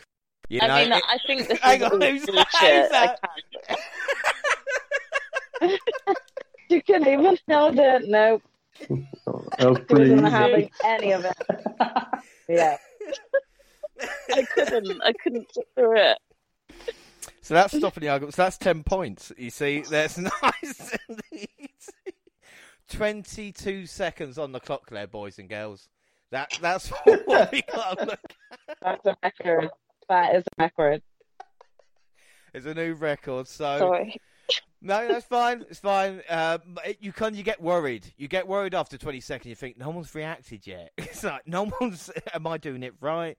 You 0.47 0.61
know, 0.61 0.67
I 0.67 0.83
mean, 0.83 0.93
it, 0.97 1.03
I 1.05 1.17
think 1.27 1.47
this 1.49 1.59
is 1.59 1.81
on, 1.81 2.01
who's 2.01 2.25
that? 2.25 3.19
you 6.69 6.81
can 6.81 7.05
even 7.07 7.37
hold 7.49 7.77
it. 7.77 8.07
Nope. 8.07 8.41
That 9.57 9.69
was 9.69 9.79
pretty 9.87 10.11
oh, 10.11 10.15
wasn't 10.15 10.31
having 10.31 10.69
any 10.85 11.11
of 11.11 11.25
it. 11.25 11.37
yeah. 12.47 12.77
I 14.33 14.43
couldn't. 14.43 15.01
I 15.03 15.13
couldn't 15.13 15.47
get 15.53 15.65
through 15.75 15.97
it. 15.97 16.17
So 17.41 17.53
that's 17.53 17.77
stopping 17.77 18.01
the 18.01 18.09
argument. 18.09 18.33
So 18.35 18.43
that's 18.43 18.57
ten 18.57 18.83
points. 18.83 19.31
You 19.37 19.49
see, 19.49 19.81
that's 19.81 20.17
nice. 20.43 20.97
Twenty-two 22.89 23.85
seconds 23.85 24.37
on 24.37 24.51
the 24.51 24.59
clock, 24.59 24.89
there, 24.89 25.07
boys 25.07 25.39
and 25.39 25.49
girls. 25.49 25.87
That 26.31 26.57
that's 26.61 26.89
what 27.03 27.51
we 27.51 27.61
got 27.63 27.99
to 27.99 28.05
look. 28.05 28.19
That's 28.81 29.05
a 29.05 29.17
record. 29.23 29.69
That 30.09 30.35
is 30.35 30.43
a 30.57 30.63
record. 30.63 31.01
It's 32.53 32.65
a 32.65 32.73
new 32.73 32.93
record. 32.93 33.47
So 33.47 33.77
sorry. 33.77 34.19
No, 34.81 35.07
that's 35.07 35.25
fine. 35.25 35.65
It's 35.69 35.79
fine. 35.79 36.21
Uh, 36.29 36.59
you 36.99 37.11
can 37.11 37.33
you 37.35 37.43
get 37.43 37.61
worried. 37.61 38.13
You 38.17 38.27
get 38.27 38.47
worried 38.47 38.75
after 38.75 38.97
twenty 38.97 39.19
seconds. 39.19 39.49
You 39.49 39.55
think 39.55 39.77
no 39.77 39.89
one's 39.89 40.13
reacted 40.13 40.67
yet. 40.67 40.91
It's 40.97 41.23
like 41.23 41.47
no 41.47 41.71
one's. 41.79 42.11
Am 42.33 42.45
I 42.47 42.57
doing 42.57 42.83
it 42.83 42.93
right? 43.01 43.37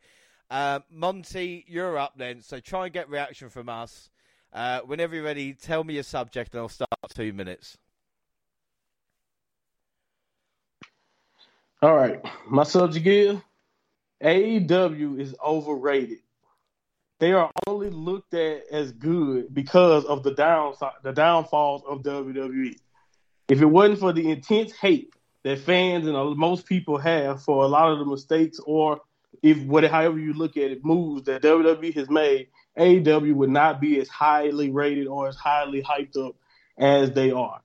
Uh, 0.50 0.80
Monty, 0.90 1.64
you're 1.66 1.98
up 1.98 2.14
then. 2.16 2.40
So 2.42 2.60
try 2.60 2.84
and 2.84 2.92
get 2.92 3.08
reaction 3.08 3.48
from 3.48 3.68
us. 3.68 4.10
Uh, 4.52 4.80
whenever 4.80 5.14
you're 5.14 5.24
ready, 5.24 5.52
tell 5.52 5.84
me 5.84 5.94
your 5.94 6.02
subject, 6.02 6.54
and 6.54 6.60
I'll 6.60 6.68
start 6.68 6.88
two 7.14 7.32
minutes. 7.32 7.76
All 11.82 11.94
right, 11.94 12.24
my 12.48 12.62
subject 12.62 13.06
is 13.06 13.36
AEW 14.22 15.20
is 15.20 15.34
overrated. 15.44 16.18
They 17.18 17.32
are 17.32 17.50
only 17.66 17.90
looked 17.90 18.34
at 18.34 18.62
as 18.70 18.92
good 18.92 19.52
because 19.52 20.04
of 20.04 20.22
the 20.22 20.32
downside, 20.32 20.92
the 21.02 21.12
downfalls 21.12 21.82
of 21.86 22.02
WWE. 22.02 22.78
If 23.48 23.60
it 23.60 23.66
wasn't 23.66 24.00
for 24.00 24.12
the 24.12 24.30
intense 24.30 24.72
hate 24.72 25.12
that 25.42 25.58
fans 25.58 26.06
and 26.06 26.36
most 26.36 26.66
people 26.66 26.98
have 26.98 27.42
for 27.42 27.64
a 27.64 27.68
lot 27.68 27.92
of 27.92 27.98
the 27.98 28.04
mistakes 28.04 28.58
or 28.66 29.00
if 29.42 29.58
what 29.62 29.84
however 29.84 30.18
you 30.18 30.32
look 30.32 30.56
at 30.56 30.70
it 30.70 30.84
moves 30.84 31.24
that 31.24 31.42
WWE 31.42 31.94
has 31.94 32.10
made, 32.10 32.48
AEW 32.78 33.34
would 33.34 33.50
not 33.50 33.80
be 33.80 34.00
as 34.00 34.08
highly 34.08 34.70
rated 34.70 35.06
or 35.06 35.28
as 35.28 35.36
highly 35.36 35.82
hyped 35.82 36.16
up 36.16 36.36
as 36.78 37.12
they 37.12 37.30
are. 37.30 37.60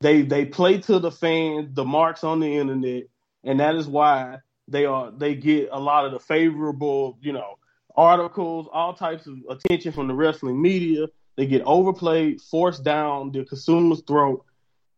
They 0.00 0.22
they 0.22 0.44
play 0.44 0.78
to 0.82 0.98
the 0.98 1.10
fans, 1.10 1.74
the 1.74 1.84
marks 1.84 2.24
on 2.24 2.40
the 2.40 2.56
internet, 2.56 3.04
and 3.44 3.60
that 3.60 3.74
is 3.74 3.86
why 3.86 4.38
they 4.68 4.84
are 4.84 5.10
they 5.10 5.34
get 5.34 5.68
a 5.72 5.78
lot 5.78 6.06
of 6.06 6.12
the 6.12 6.20
favorable, 6.20 7.18
you 7.20 7.32
know, 7.32 7.58
articles, 7.96 8.68
all 8.72 8.94
types 8.94 9.26
of 9.26 9.36
attention 9.48 9.92
from 9.92 10.08
the 10.08 10.14
wrestling 10.14 10.60
media. 10.60 11.06
They 11.36 11.46
get 11.46 11.62
overplayed, 11.62 12.40
forced 12.40 12.84
down 12.84 13.32
the 13.32 13.44
consumer's 13.44 14.02
throat, 14.02 14.44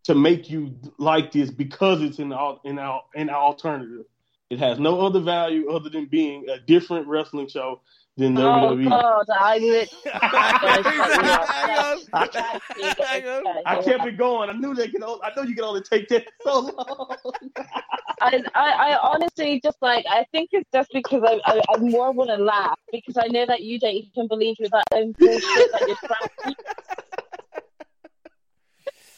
to 0.05 0.14
make 0.14 0.51
you 0.51 0.75
like 0.99 1.33
this 1.33 1.51
because 1.51 2.03
it's 2.03 2.18
in 2.18 2.33
our 2.33 2.61
in 2.64 2.79
our 2.79 3.03
in 3.14 3.29
our 3.29 3.43
alternative. 3.43 4.07
It 4.53 4.59
has 4.59 4.78
no 4.78 5.00
other 5.00 5.20
value 5.20 5.70
other 5.70 5.88
than 5.88 6.05
being 6.05 6.46
a 6.50 6.59
different 6.59 7.07
wrestling 7.07 7.48
show 7.48 7.80
than 8.18 8.36
Oh 8.36 8.76
WWE. 8.76 8.90
God, 8.90 9.24
I 9.34 9.57
lit- 9.57 9.90
Hang 10.05 11.64
on. 11.78 12.05
Hang 12.84 13.46
on. 13.46 13.62
I 13.64 13.82
kept 13.82 14.05
it 14.05 14.18
going. 14.18 14.50
I 14.50 14.53
knew 14.53 14.74
they 14.74 14.88
could. 14.88 15.03
Only, 15.03 15.22
I 15.22 15.30
know 15.34 15.44
you 15.44 15.55
can 15.55 15.64
only 15.64 15.80
take 15.80 16.07
that 16.09 16.26
so 16.44 16.61
long. 16.76 17.16
I, 18.20 18.42
I, 18.55 18.90
I 18.90 18.98
honestly 19.03 19.59
just 19.64 19.78
like 19.80 20.05
I 20.07 20.26
think 20.32 20.50
it's 20.53 20.68
just 20.70 20.90
because 20.92 21.22
I, 21.26 21.40
I, 21.46 21.62
I 21.74 21.78
more 21.78 22.12
want 22.12 22.28
to 22.28 22.36
laugh 22.36 22.78
because 22.92 23.16
I 23.16 23.28
know 23.28 23.46
that 23.46 23.62
you 23.62 23.78
don't 23.78 23.94
even 23.94 24.28
believe 24.28 24.57
with 24.61 24.72
that 24.72 24.84
own 24.92 25.12
bullshit 25.12 25.72
that 25.72 25.84
you're 25.88 25.96
trying. 25.96 26.55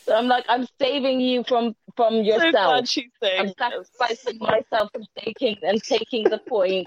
So 0.04 0.14
I'm 0.14 0.26
like 0.28 0.44
I'm 0.48 0.66
saving 0.80 1.20
you 1.20 1.44
from 1.46 1.74
from 1.96 2.16
yourself. 2.22 2.52
glad 2.52 2.88
she's 2.88 3.10
saying 3.22 3.40
I'm 3.40 3.46
this. 3.46 3.88
sacrificing 3.98 4.38
myself 4.38 4.90
and 4.94 5.06
taking 5.18 5.56
and 5.62 5.82
taking 5.82 6.24
the 6.24 6.38
point. 6.48 6.86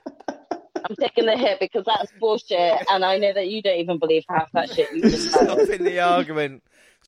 I'm 0.87 0.95
taking 0.95 1.25
the 1.25 1.35
hit 1.35 1.59
because 1.59 1.83
that's 1.85 2.11
bullshit, 2.19 2.79
and 2.89 3.03
I 3.03 3.17
know 3.17 3.33
that 3.33 3.47
you 3.47 3.61
don't 3.61 3.79
even 3.79 3.97
believe 3.99 4.23
half 4.29 4.51
that 4.53 4.69
shit 4.69 4.89
you 4.93 5.01
just 5.01 5.31
said. 5.31 5.49
Stopping 5.49 5.83
the 5.83 5.99
argument. 5.99 6.63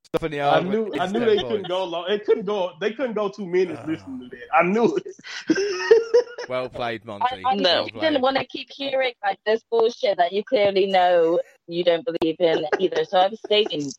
Stopping 0.05 0.31
the 0.31 0.41
I 0.41 0.55
argument. 0.55 0.87
knew. 0.93 0.99
I 0.99 1.05
knew 1.07 1.19
that 1.19 1.25
they 1.25 1.35
voice. 1.37 1.51
couldn't 1.51 1.67
go 1.67 1.83
long. 1.85 2.05
It 2.09 2.25
couldn't 2.25 2.45
go. 2.45 2.71
They 2.81 2.91
couldn't 2.93 3.13
go 3.13 3.29
two 3.29 3.45
minutes 3.45 3.79
Ah. 3.83 3.87
listening 3.87 4.19
to 4.21 4.35
that. 4.35 4.47
I 4.53 4.63
knew 4.63 4.97
it. 4.97 5.15
Well 6.49 6.67
played, 6.67 7.05
Monty. 7.05 7.43
I, 7.45 7.51
I 7.51 7.55
No. 7.55 7.87
Well 7.93 8.01
didn't 8.01 8.23
want 8.23 8.37
to 8.37 8.45
keep 8.45 8.69
hearing 8.71 9.13
like 9.23 9.37
this 9.45 9.61
bullshit 9.69 10.17
that 10.17 10.33
you 10.33 10.43
clearly 10.43 10.87
know 10.87 11.39
you 11.67 11.83
don't 11.83 12.03
believe 12.03 12.37
in 12.39 12.65
either. 12.79 13.05
So 13.05 13.19
I 13.19 13.27
was 13.27 13.39
saving 13.47 13.91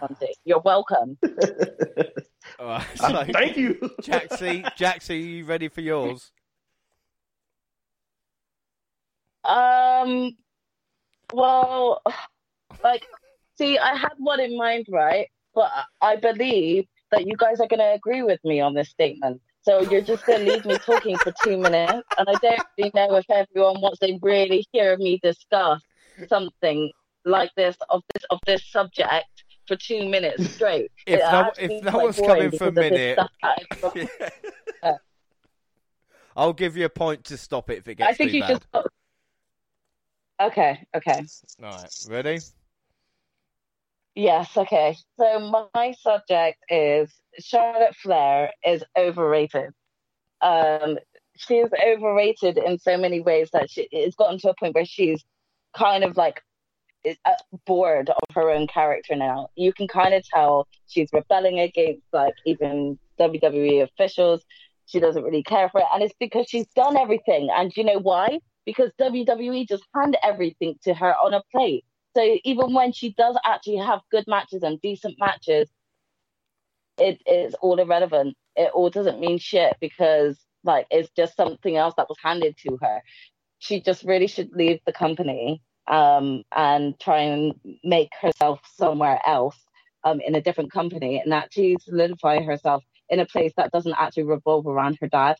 something. 0.00 0.32
You're 0.44 0.60
welcome. 0.60 1.18
All 2.58 2.66
right, 2.66 2.86
so, 2.96 3.24
Thank 3.32 3.56
you. 3.56 3.74
Jaxie, 4.02 4.64
Jaxie, 4.76 5.10
are 5.10 5.14
you 5.14 5.44
ready 5.44 5.68
for 5.68 5.80
yours? 5.80 6.32
Um, 9.44 10.36
well, 11.32 12.02
like, 12.84 13.06
see, 13.56 13.78
I 13.78 13.96
had 13.96 14.12
one 14.18 14.40
in 14.40 14.56
mind, 14.56 14.86
right? 14.90 15.28
But 15.54 15.70
I 16.00 16.16
believe 16.16 16.86
that 17.10 17.26
you 17.26 17.36
guys 17.36 17.60
are 17.60 17.68
going 17.68 17.80
to 17.80 17.92
agree 17.92 18.22
with 18.22 18.40
me 18.44 18.60
on 18.60 18.74
this 18.74 18.88
statement. 18.88 19.40
So 19.62 19.80
you're 19.82 20.00
just 20.00 20.26
going 20.26 20.44
to 20.44 20.52
leave 20.52 20.64
me 20.64 20.76
talking 20.78 21.16
for 21.18 21.32
two 21.44 21.56
minutes, 21.56 22.08
and 22.18 22.28
I 22.28 22.34
don't 22.42 22.66
really 22.76 22.90
know 22.94 23.16
if 23.16 23.26
everyone 23.30 23.80
wants 23.80 24.00
to 24.00 24.18
really 24.20 24.66
hear 24.72 24.96
me 24.96 25.20
discuss 25.22 25.82
something 26.28 26.90
like 27.24 27.50
this 27.56 27.76
of 27.88 28.02
this 28.12 28.24
of 28.30 28.40
this 28.46 28.64
subject 28.70 29.26
for 29.66 29.76
two 29.76 30.08
minutes 30.08 30.54
straight. 30.54 30.90
If 31.06 31.20
It 31.20 31.32
no- 31.32 31.52
if 31.58 31.82
no 31.84 31.98
one's 31.98 32.16
coming 32.20 32.50
for 32.50 32.66
a 32.68 32.70
because 32.72 32.84
of 32.86 32.90
this 32.90 32.90
minute- 32.90 33.18
I- 34.82 34.96
I'll 36.36 36.52
give 36.54 36.76
you 36.76 36.86
a 36.86 36.88
point 36.90 37.24
to 37.24 37.36
stop 37.36 37.68
it 37.70 37.78
if 37.78 37.88
it 37.88 37.96
gets 37.96 38.10
I 38.10 38.14
think 38.14 38.30
too 38.30 38.36
you 38.38 38.42
bad. 38.42 38.62
just. 38.74 38.86
Okay, 40.40 40.86
okay. 40.96 41.24
All 41.62 41.70
right, 41.70 42.06
ready? 42.08 42.38
Yes, 44.14 44.56
okay. 44.56 44.96
So 45.18 45.60
my 45.74 45.92
subject 46.00 46.58
is 46.68 47.12
Charlotte 47.38 47.94
Flair 47.96 48.50
is 48.66 48.82
overrated. 48.98 49.70
Um, 50.40 50.98
she 51.36 51.54
is 51.56 51.70
overrated 51.86 52.58
in 52.58 52.78
so 52.78 52.96
many 52.96 53.20
ways 53.20 53.50
that 53.52 53.70
she 53.70 53.88
it's 53.92 54.16
gotten 54.16 54.38
to 54.40 54.50
a 54.50 54.54
point 54.58 54.74
where 54.74 54.84
she's 54.84 55.22
kind 55.76 56.02
of 56.04 56.16
like 56.16 56.42
is, 57.04 57.16
uh, 57.24 57.32
bored 57.66 58.10
of 58.10 58.34
her 58.34 58.50
own 58.50 58.66
character 58.66 59.14
now. 59.16 59.48
You 59.56 59.72
can 59.72 59.88
kind 59.88 60.14
of 60.14 60.24
tell 60.26 60.68
she's 60.86 61.10
rebelling 61.12 61.60
against 61.60 62.02
like 62.12 62.34
even 62.46 62.98
WWE 63.20 63.82
officials. 63.82 64.42
She 64.86 65.00
doesn't 65.00 65.22
really 65.22 65.42
care 65.42 65.68
for 65.68 65.80
it, 65.80 65.86
and 65.92 66.02
it's 66.02 66.14
because 66.18 66.46
she's 66.48 66.66
done 66.74 66.96
everything. 66.96 67.48
And 67.54 67.74
you 67.76 67.84
know 67.84 67.98
why? 67.98 68.40
Because 68.66 68.90
WWE 69.00 69.66
just 69.68 69.84
hand 69.94 70.16
everything 70.22 70.76
to 70.84 70.94
her 70.94 71.14
on 71.14 71.34
a 71.34 71.42
plate. 71.52 71.84
So 72.16 72.38
even 72.44 72.74
when 72.74 72.92
she 72.92 73.12
does 73.14 73.36
actually 73.44 73.78
have 73.78 74.00
good 74.10 74.24
matches 74.26 74.62
and 74.62 74.80
decent 74.82 75.16
matches, 75.18 75.68
it 76.98 77.20
is 77.26 77.54
all 77.54 77.78
irrelevant. 77.78 78.36
It 78.54 78.70
all 78.74 78.90
doesn't 78.90 79.20
mean 79.20 79.38
shit 79.38 79.76
because 79.80 80.38
like 80.64 80.86
it's 80.90 81.10
just 81.16 81.36
something 81.36 81.76
else 81.76 81.94
that 81.96 82.08
was 82.08 82.18
handed 82.22 82.56
to 82.66 82.78
her. 82.82 83.02
She 83.58 83.80
just 83.80 84.04
really 84.04 84.26
should 84.26 84.50
leave 84.52 84.80
the 84.84 84.92
company 84.92 85.62
um, 85.88 86.42
and 86.54 86.98
try 87.00 87.18
and 87.18 87.54
make 87.84 88.10
herself 88.20 88.60
somewhere 88.74 89.20
else 89.26 89.56
um, 90.04 90.20
in 90.20 90.34
a 90.34 90.40
different 90.40 90.72
company 90.72 91.20
and 91.24 91.32
actually 91.32 91.76
solidify 91.80 92.42
herself 92.42 92.82
in 93.08 93.20
a 93.20 93.26
place 93.26 93.52
that 93.56 93.70
doesn't 93.72 93.94
actually 93.98 94.24
revolve 94.24 94.66
around 94.66 94.98
her 95.00 95.08
dad. 95.08 95.36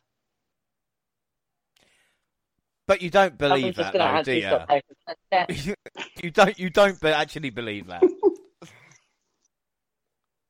But 2.85 3.01
you 3.01 3.09
don't 3.09 3.37
believe 3.37 3.75
that, 3.75 3.93
though, 3.93 4.21
do 4.23 4.33
you? 4.35 4.41
stop 4.41 4.67
there. 4.67 4.81
Yeah. 5.49 5.73
you? 6.21 6.31
Don't. 6.31 6.59
You 6.59 6.69
don't. 6.69 7.03
Actually 7.03 7.49
believe 7.49 7.87
that. 7.87 8.03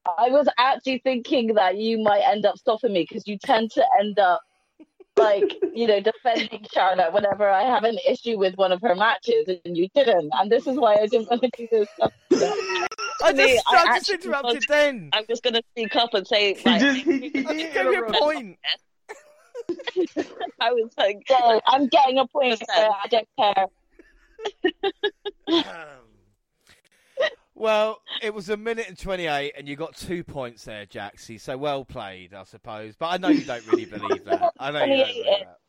I 0.05 0.29
was 0.29 0.47
actually 0.57 0.99
thinking 1.03 1.53
that 1.53 1.77
you 1.77 2.01
might 2.03 2.23
end 2.25 2.45
up 2.45 2.57
stopping 2.57 2.91
me 2.91 3.05
because 3.07 3.25
you 3.27 3.37
tend 3.37 3.71
to 3.71 3.85
end 3.99 4.19
up 4.19 4.41
like 5.17 5.55
you 5.73 5.87
know 5.87 5.99
defending 5.99 6.65
Charlotte 6.73 7.13
whenever 7.13 7.47
I 7.49 7.63
have 7.63 7.83
an 7.83 7.97
issue 8.07 8.37
with 8.37 8.55
one 8.55 8.71
of 8.71 8.81
her 8.81 8.95
matches, 8.95 9.47
and 9.65 9.77
you 9.77 9.87
didn't. 9.93 10.31
And 10.33 10.51
this 10.51 10.65
is 10.67 10.75
why 10.77 10.95
I 10.95 11.07
didn't 11.07 11.29
want 11.29 11.41
to 11.43 11.49
do 11.55 11.67
this 11.71 11.87
stuff. 11.95 12.11
I 13.23 13.31
Me, 13.31 13.53
just, 13.53 13.63
I 13.67 13.75
I 13.89 13.97
just 13.99 14.09
interrupted 14.09 14.55
was- 14.55 14.65
then. 14.67 15.09
I'm 15.13 15.25
just 15.29 15.43
going 15.43 15.53
to 15.53 15.63
speak 15.71 15.95
up 15.95 16.13
and 16.13 16.27
say, 16.27 16.55
He 16.55 16.69
like, 16.69 16.81
just 16.81 16.99
he, 17.01 17.11
he 17.29 17.45
I 17.45 17.53
did 17.53 17.59
just 17.59 17.73
gave 17.73 17.75
you 17.75 17.91
a 17.93 17.95
interrupt. 18.07 18.15
point. 18.19 18.57
I 20.59 20.71
was 20.73 20.91
like, 20.97 21.19
So 21.27 21.61
I'm 21.65 21.87
getting 21.87 22.17
a 22.19 22.27
point. 22.27 22.59
So 22.59 22.65
I 22.73 23.07
don't 23.09 23.27
care. 23.37 23.67
Um, 25.47 25.63
well, 27.55 28.01
it 28.21 28.33
was 28.33 28.49
a 28.49 28.57
minute 28.57 28.87
and 28.87 28.97
28, 28.97 29.53
and 29.57 29.67
you 29.67 29.75
got 29.75 29.95
two 29.95 30.23
points 30.23 30.65
there, 30.65 30.85
Jaxie. 30.85 31.39
So 31.39 31.57
well 31.57 31.85
played, 31.85 32.33
I 32.33 32.43
suppose. 32.43 32.95
But 32.97 33.07
I 33.07 33.17
know 33.17 33.29
you 33.29 33.45
don't 33.45 33.65
really 33.67 33.85
believe 33.85 34.25
that. 34.25 34.53
I 34.59 34.71
know 34.71 34.83
you 34.83 34.97
don't 34.97 35.07
believe 35.07 35.25
that. 35.25 35.59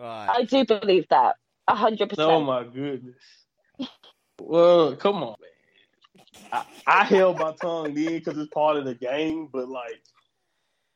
Right. 0.00 0.28
I 0.30 0.44
do 0.44 0.64
believe 0.64 1.06
that 1.10 1.36
a 1.66 1.74
hundred 1.74 2.04
Oh 2.04 2.08
percent. 2.08 2.30
Oh 2.30 2.40
my 2.40 2.64
goodness. 2.64 3.16
Well, 4.40 4.96
come 4.96 5.16
on, 5.16 5.36
man. 5.40 5.48
I, 6.52 6.64
I 6.86 7.04
held 7.04 7.38
my 7.38 7.52
tongue 7.52 7.94
then 7.94 8.14
because 8.14 8.38
it's 8.38 8.50
part 8.50 8.76
of 8.76 8.84
the 8.84 8.94
game, 8.94 9.48
but 9.52 9.68
like, 9.68 10.00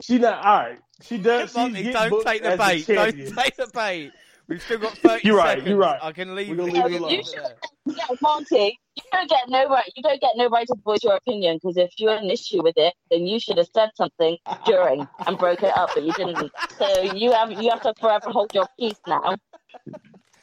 she 0.01 0.19
not 0.19 0.45
all 0.45 0.59
right. 0.59 0.79
She 1.03 1.19
does. 1.19 1.53
She 1.53 1.59
Monty, 1.59 1.83
get 1.83 1.95
don't 1.95 2.25
take 2.25 2.43
the 2.43 2.51
as 2.51 2.59
bait. 2.59 2.87
Don't 2.87 3.37
take 3.37 3.57
the 3.57 3.71
bait. 3.73 4.13
We've 4.49 4.61
still 4.63 4.79
got 4.79 4.97
30 4.99 5.27
You're 5.27 5.37
right, 5.37 5.49
seconds. 5.51 5.69
you're 5.69 5.79
right. 5.79 5.99
I 6.03 6.13
can 6.13 6.35
leave 6.35 6.49
We're 6.49 6.57
gonna 6.57 6.73
leave 6.73 6.85
it 6.95 7.01
alone. 7.01 7.11
You 7.13 7.23
should, 7.25 7.55
yeah, 7.87 8.05
Monty, 8.21 8.79
you 8.97 9.03
don't 9.13 9.31
get 9.31 9.49
no 9.49 9.69
right. 9.69 9.91
You 9.97 10.03
don't 10.03 10.21
get 10.21 10.33
no 10.37 10.49
right 10.49 10.67
to 10.67 10.75
voice 10.85 11.03
your 11.03 11.15
opinion 11.15 11.59
because 11.63 11.77
if 11.77 11.91
you 11.99 12.09
had 12.09 12.23
an 12.23 12.31
issue 12.31 12.63
with 12.63 12.75
it, 12.77 12.93
then 13.11 13.27
you 13.27 13.41
should 13.41 13.57
have 13.59 13.69
said 13.75 13.91
something 13.95 14.37
during 14.67 15.07
and 15.27 15.39
broke 15.39 15.63
it 15.63 15.77
up, 15.77 15.91
but 15.95 16.03
you 16.03 16.13
didn't. 16.13 16.51
So 16.79 17.03
you 17.15 17.33
have 17.33 17.51
you 17.63 17.71
have 17.71 17.83
to 17.83 17.95
forever 18.01 18.31
hold 18.31 18.53
your 18.55 18.67
peace 18.79 19.01
now. 19.07 19.23
Uh, 19.25 19.37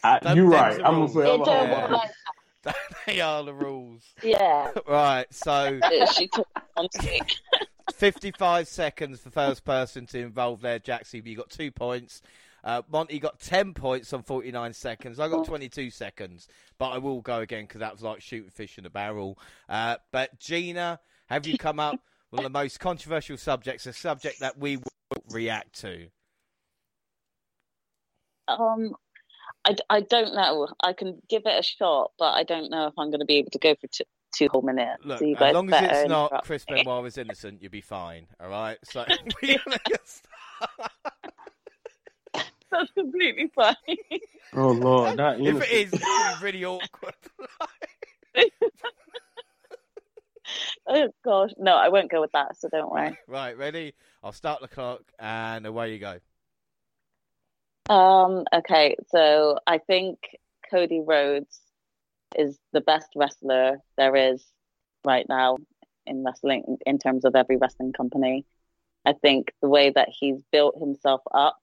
I, 0.04 0.20
Don't 0.20 0.38
you're 0.38 0.48
right. 0.48 0.76
I'm 0.76 0.80
gonna 0.80 0.98
rules. 1.00 1.12
It 1.12 1.14
forever 1.14 1.44
don't 1.44 1.48
hold 1.70 1.70
work 1.70 1.92
my 1.92 1.98
like 2.66 2.76
they 3.06 3.22
are 3.22 3.44
the 3.44 3.54
rules. 3.54 4.04
yeah. 4.24 4.72
Right, 4.88 5.26
so 5.32 5.80
she 6.16 6.28
took 6.28 6.48
on 6.76 6.88
stick. 6.92 7.32
55 7.94 8.68
seconds 8.68 9.20
for 9.22 9.30
first 9.30 9.64
person 9.66 10.06
to 10.08 10.20
involve 10.20 10.62
there, 10.62 10.80
Jaxie. 10.80 11.26
You 11.26 11.36
got 11.38 11.50
two 11.50 11.72
points. 11.72 12.22
Uh, 12.64 12.82
Monty 12.92 13.20
got 13.20 13.40
10 13.40 13.74
points 13.74 14.14
on 14.14 14.24
49 14.24 14.74
seconds. 14.74 15.20
I 15.20 15.28
got 15.28 15.46
22 15.46 15.90
seconds, 15.90 16.48
but 16.78 16.90
I 16.90 16.98
will 16.98 17.22
go 17.22 17.40
again 17.40 17.64
because 17.64 17.80
that 17.80 17.94
was 17.94 18.02
like 18.02 18.22
shooting 18.22 18.50
fish 18.50 18.78
in 18.78 18.86
a 18.86 18.90
barrel. 18.90 19.38
Uh, 19.68 19.98
but 20.12 20.40
Gina, 20.40 21.00
have 21.28 21.48
you 21.48 21.58
come 21.58 21.80
up 21.80 22.00
with 22.32 22.42
the 22.42 22.50
most 22.50 22.80
controversial 22.80 23.38
subjects, 23.38 23.86
a 23.86 23.94
subject 23.94 24.40
that 24.40 24.58
we 24.58 24.78
will 24.78 25.24
react 25.30 25.80
to? 25.82 26.08
Um, 28.48 28.96
I, 29.66 29.76
I 29.90 30.02
don't 30.02 30.34
know. 30.34 30.68
I 30.84 30.94
can 30.94 31.22
give 31.30 31.44
it 31.46 31.60
a 31.60 31.64
shot, 31.64 32.12
but 32.18 32.34
I 32.34 32.44
don't 32.44 32.72
know 32.72 32.88
if 32.88 32.94
I'm 32.98 33.10
going 33.10 33.20
to 33.20 33.26
be 33.26 33.38
able 33.38 33.52
to 33.52 33.60
go 33.60 33.76
for 33.80 33.88
two, 33.88 34.04
two 34.36 34.48
whole 34.52 34.62
minutes. 34.62 35.06
Look, 35.06 35.20
so 35.20 35.34
as 35.36 35.54
long 35.54 35.72
as 35.72 36.04
it's 36.04 36.10
not 36.10 36.44
Chris. 36.44 36.66
Benoit 36.66 37.06
is 37.06 37.18
innocent, 37.18 37.62
you'll 37.62 37.72
be 37.72 37.82
fine. 37.82 38.28
All 38.40 38.50
right. 38.50 38.78
So 38.84 39.06
we're 39.42 39.60
gonna 39.66 39.80
get 39.86 40.08
started. 40.08 40.92
That's 42.72 42.92
completely 42.92 43.50
fine. 43.56 43.76
Oh 44.54 44.70
Lord, 44.70 45.18
not 45.18 45.40
if 45.40 45.48
innocent. 45.48 45.72
it 45.72 45.76
is, 45.76 45.94
it's 45.94 46.04
gonna 46.04 46.40
really 46.42 46.66
awkward. 46.66 47.14
oh 50.88 51.10
gosh, 51.24 51.52
no, 51.58 51.76
I 51.76 51.90
won't 51.90 52.12
go 52.12 52.22
with 52.22 52.32
that. 52.34 52.58
So 52.58 52.70
don't 52.70 52.92
worry. 52.92 53.18
right, 53.28 53.58
ready? 53.58 53.94
I'll 54.24 54.32
start 54.34 54.62
the 54.62 54.68
clock, 54.68 55.02
and 55.18 55.66
away 55.66 55.94
you 55.94 56.00
go. 56.00 56.20
Um, 57.94 58.46
okay, 58.54 58.96
so 59.10 59.58
I 59.66 59.80
think 59.80 60.20
Cody 60.70 61.02
Rhodes 61.06 61.60
is 62.38 62.60
the 62.72 62.82
best 62.82 63.08
wrestler 63.16 63.78
there 63.98 64.16
is 64.16 64.46
right 65.04 65.26
now 65.28 65.58
in 66.06 66.24
wrestling 66.24 66.78
in 66.86 67.00
terms 67.00 67.26
of 67.26 67.36
every 67.36 67.58
wrestling 67.58 67.94
company. 67.94 68.46
I 69.06 69.14
think 69.14 69.54
the 69.62 69.70
way 69.70 69.90
that 69.90 70.10
he's 70.12 70.36
built 70.52 70.78
himself 70.78 71.22
up 71.34 71.58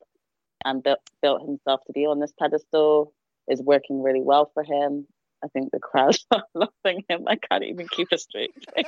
and 0.65 0.83
built 0.83 1.01
built 1.23 1.43
himself 1.43 1.81
to 1.87 1.93
be 1.93 2.07
on 2.07 2.21
this 2.21 2.33
pedestal 2.39 3.13
is 3.49 3.61
working 3.63 4.03
really 4.03 4.23
well 4.23 4.51
for 4.55 4.63
him. 4.65 5.07
I 5.45 5.49
think 5.49 5.71
the 5.71 5.79
crowd 5.79 6.17
are 6.33 6.45
loving 6.55 7.05
him. 7.09 7.25
I 7.29 7.37
can't 7.37 7.65
even 7.65 7.87
keep 7.89 8.09
a 8.13 8.19
straight 8.19 8.53
face. 8.75 8.87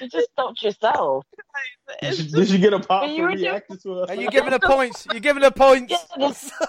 You 0.00 0.08
just 0.12 0.30
stopped 0.32 0.62
yourself. 0.62 1.24
Did 2.00 2.18
you, 2.18 2.24
did 2.30 2.50
you 2.50 2.58
get 2.58 2.72
a 2.72 2.78
pop 2.80 3.02
But 3.02 3.10
you 3.10 3.16
for 3.18 3.22
were 3.22 3.30
doing- 3.36 3.42
reacting 3.42 3.78
to 3.78 3.92
us? 4.00 4.10
Are 4.10 4.14
you 4.14 4.30
giving 4.30 4.52
her 4.52 4.58
points? 4.58 5.06
You're 5.10 5.20
giving 5.20 5.42
her 5.42 5.50
points. 5.50 5.92
Yeah, 5.92 5.98
that's- 6.16 6.50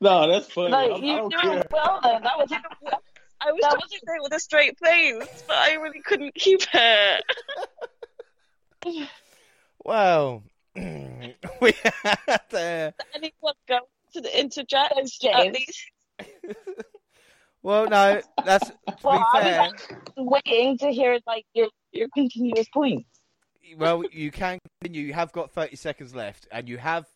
No, 0.00 0.30
that's 0.30 0.46
funny. 0.52 0.72
I, 0.72 0.86
Like 0.86 1.02
I 1.02 1.04
you 1.04 1.16
don't 1.16 1.30
doing 1.32 1.42
care. 1.42 1.66
well 1.72 1.98
then. 2.04 2.22
That 2.22 2.38
was 2.38 2.52
I 2.52 3.50
was 3.52 3.60
That 3.62 3.70
trying 3.70 3.80
to 3.80 3.88
say 3.88 4.14
it 4.14 4.22
with 4.22 4.32
a 4.32 4.38
straight 4.40 4.78
face, 4.78 5.42
but 5.48 5.56
I 5.56 5.72
really 5.74 6.00
couldn't 6.02 6.34
keep 6.36 6.60
it. 6.72 7.24
Well, 9.84 10.42
we 10.76 11.72
had 11.82 12.40
uh, 12.52 12.90
Anyone 13.14 13.54
go 13.68 13.78
to 14.12 14.20
the 14.20 14.38
interject 14.40 14.94
Thanks, 14.94 15.18
at 15.24 15.32
James. 15.32 15.56
least? 15.56 15.90
well, 17.62 17.88
no. 17.88 18.20
That's 18.44 18.68
to 18.68 18.74
Well, 19.02 19.18
be 19.18 19.24
I 19.34 19.40
fair. 19.40 19.70
was 20.16 20.40
waiting 20.46 20.78
to 20.78 20.90
hear 20.90 21.18
like 21.26 21.46
your 21.54 21.68
your 21.92 22.08
continuous 22.14 22.68
points. 22.68 23.08
Well, 23.76 24.04
you 24.12 24.30
can 24.30 24.58
continue. 24.80 25.06
You 25.06 25.14
have 25.14 25.32
got 25.32 25.52
30 25.52 25.76
seconds 25.76 26.14
left, 26.14 26.46
and 26.50 26.68
you 26.68 26.78
have. 26.78 27.06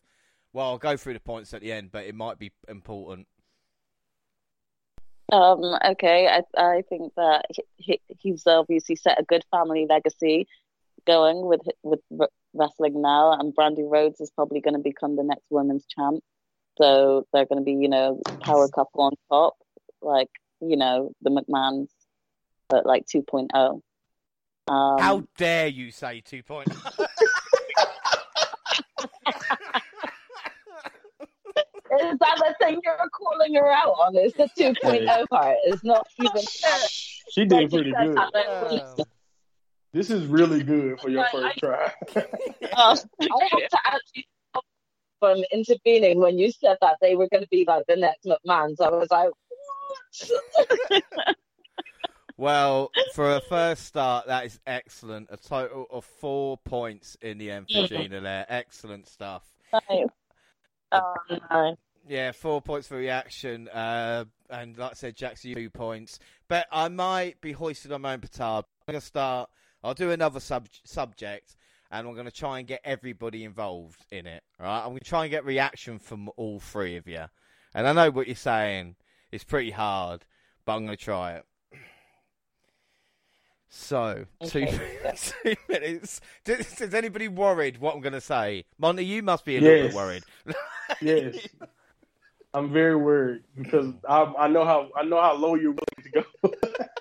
Well, 0.51 0.67
I'll 0.67 0.77
go 0.77 0.97
through 0.97 1.13
the 1.13 1.19
points 1.19 1.53
at 1.53 1.61
the 1.61 1.71
end, 1.71 1.91
but 1.91 2.05
it 2.05 2.13
might 2.13 2.37
be 2.37 2.51
important. 2.67 3.27
Um, 5.31 5.77
okay, 5.83 6.27
I 6.27 6.43
I 6.55 6.83
think 6.83 7.13
that 7.15 7.45
he, 7.49 7.63
he, 7.77 8.01
he's 8.19 8.45
obviously 8.45 8.95
set 8.95 9.19
a 9.19 9.23
good 9.23 9.43
family 9.49 9.87
legacy 9.89 10.47
going 11.05 11.45
with 11.45 11.61
with 11.83 11.99
wrestling 12.53 13.01
now, 13.01 13.33
and 13.33 13.53
Brandi 13.55 13.89
Rhodes 13.89 14.21
is 14.21 14.31
probably 14.31 14.61
going 14.61 14.75
to 14.75 14.79
become 14.79 15.15
the 15.15 15.23
next 15.23 15.45
women's 15.49 15.85
champ. 15.85 16.23
So 16.77 17.27
they're 17.31 17.45
going 17.45 17.59
to 17.59 17.65
be, 17.65 17.73
you 17.73 17.89
know, 17.89 18.21
power 18.41 18.67
couple 18.67 19.01
on 19.01 19.13
top, 19.29 19.55
like 20.01 20.29
you 20.61 20.77
know 20.77 21.11
the 21.21 21.29
McMahons, 21.29 21.89
but 22.69 22.85
like 22.85 23.05
2.0. 23.05 23.81
Um, 24.65 24.99
How 24.99 25.23
dare 25.37 25.67
you 25.67 25.91
say 25.91 26.21
two 26.21 26.41
points? 26.41 26.75
Is 32.01 32.17
that 32.19 32.37
the 32.37 32.55
thing 32.59 32.79
you're 32.83 32.97
calling 33.13 33.53
her 33.55 33.71
out 33.71 33.95
on? 33.99 34.15
It's 34.15 34.35
the 34.35 34.49
2.0 34.57 35.27
part. 35.27 35.57
It's 35.65 35.83
not 35.83 36.07
even. 36.19 36.41
She 37.29 37.45
did 37.45 37.69
pretty 37.69 37.91
good. 37.91 38.17
Wow. 39.93 39.99
This 39.99 40.09
is 40.09 40.25
really 40.25 40.63
good 40.63 40.99
for 40.99 41.09
your 41.09 41.25
first 41.31 41.59
try. 41.59 41.91
oh, 42.15 42.97
I 43.21 43.49
had 43.51 43.69
to 43.69 43.79
actually 43.85 44.27
stop 44.49 44.65
from 45.19 45.43
intervening 45.51 46.19
when 46.19 46.37
you 46.37 46.51
said 46.51 46.77
that 46.81 46.97
they 47.01 47.15
were 47.15 47.27
going 47.29 47.43
to 47.43 47.49
be 47.49 47.65
like 47.67 47.85
the 47.87 47.95
next 47.95 48.25
McMahon. 48.25 48.75
So 48.75 48.85
I 48.85 48.89
was 48.89 49.11
like, 49.11 49.29
what? 50.89 51.03
Well, 52.35 52.89
for 53.13 53.35
a 53.35 53.41
first 53.41 53.85
start, 53.85 54.25
that 54.27 54.45
is 54.45 54.59
excellent. 54.65 55.27
A 55.29 55.37
total 55.37 55.85
of 55.91 56.03
four 56.03 56.57
points 56.57 57.15
in 57.21 57.37
the 57.37 57.49
Emphysema 57.49 58.21
there. 58.21 58.45
Excellent 58.49 59.07
stuff. 59.07 59.43
nice. 59.71 60.07
Oh, 60.91 61.13
no. 61.51 61.77
Yeah, 62.07 62.31
four 62.31 62.61
points 62.61 62.87
for 62.87 62.97
reaction. 62.97 63.67
Uh, 63.69 64.25
and 64.49 64.77
like 64.77 64.91
I 64.91 64.93
said, 64.95 65.15
Jackson, 65.15 65.53
two 65.53 65.69
points. 65.69 66.19
But 66.47 66.65
I 66.71 66.89
might 66.89 67.39
be 67.39 67.51
hoisted 67.51 67.91
on 67.91 68.01
my 68.01 68.13
own 68.13 68.19
petard. 68.19 68.65
I'm 68.87 68.93
going 68.93 68.99
to 68.99 69.05
start. 69.05 69.49
I'll 69.83 69.93
do 69.93 70.11
another 70.11 70.39
sub- 70.39 70.67
subject, 70.83 71.55
and 71.91 72.07
I'm 72.07 72.13
going 72.13 72.25
to 72.25 72.31
try 72.31 72.59
and 72.59 72.67
get 72.67 72.81
everybody 72.83 73.43
involved 73.43 74.05
in 74.11 74.25
it. 74.25 74.43
All 74.59 74.65
right? 74.65 74.79
I'm 74.79 74.89
going 74.89 74.99
to 74.99 75.05
try 75.05 75.23
and 75.25 75.31
get 75.31 75.45
reaction 75.45 75.99
from 75.99 76.29
all 76.37 76.59
three 76.59 76.95
of 76.95 77.07
you. 77.07 77.25
And 77.73 77.87
I 77.87 77.93
know 77.93 78.11
what 78.11 78.27
you're 78.27 78.35
saying. 78.35 78.95
It's 79.31 79.43
pretty 79.43 79.71
hard, 79.71 80.25
but 80.65 80.75
I'm 80.75 80.85
going 80.85 80.97
to 80.97 81.03
try 81.03 81.33
it. 81.33 81.45
So, 83.75 84.25
two, 84.45 84.67
two 85.15 85.55
minutes. 85.67 86.21
Does, 86.45 86.79
is 86.79 86.93
anybody 86.93 87.27
worried 87.27 87.79
what 87.79 87.95
I'm 87.95 88.01
going 88.01 88.13
to 88.13 88.21
say? 88.21 88.65
Monty, 88.77 89.03
you 89.03 89.23
must 89.23 89.45
be 89.45 89.57
a 89.57 89.61
little 89.61 89.87
bit 89.87 89.95
worried. 89.95 90.23
Yes, 91.01 91.47
I'm 92.53 92.71
very 92.71 92.95
worried 92.95 93.43
because 93.57 93.93
I, 94.07 94.21
I 94.37 94.47
know 94.47 94.63
how 94.63 94.89
I 94.95 95.03
know 95.03 95.19
how 95.19 95.33
low 95.33 95.55
you're 95.55 95.71
willing 95.71 96.03
to 96.03 96.09
go. 96.11 96.53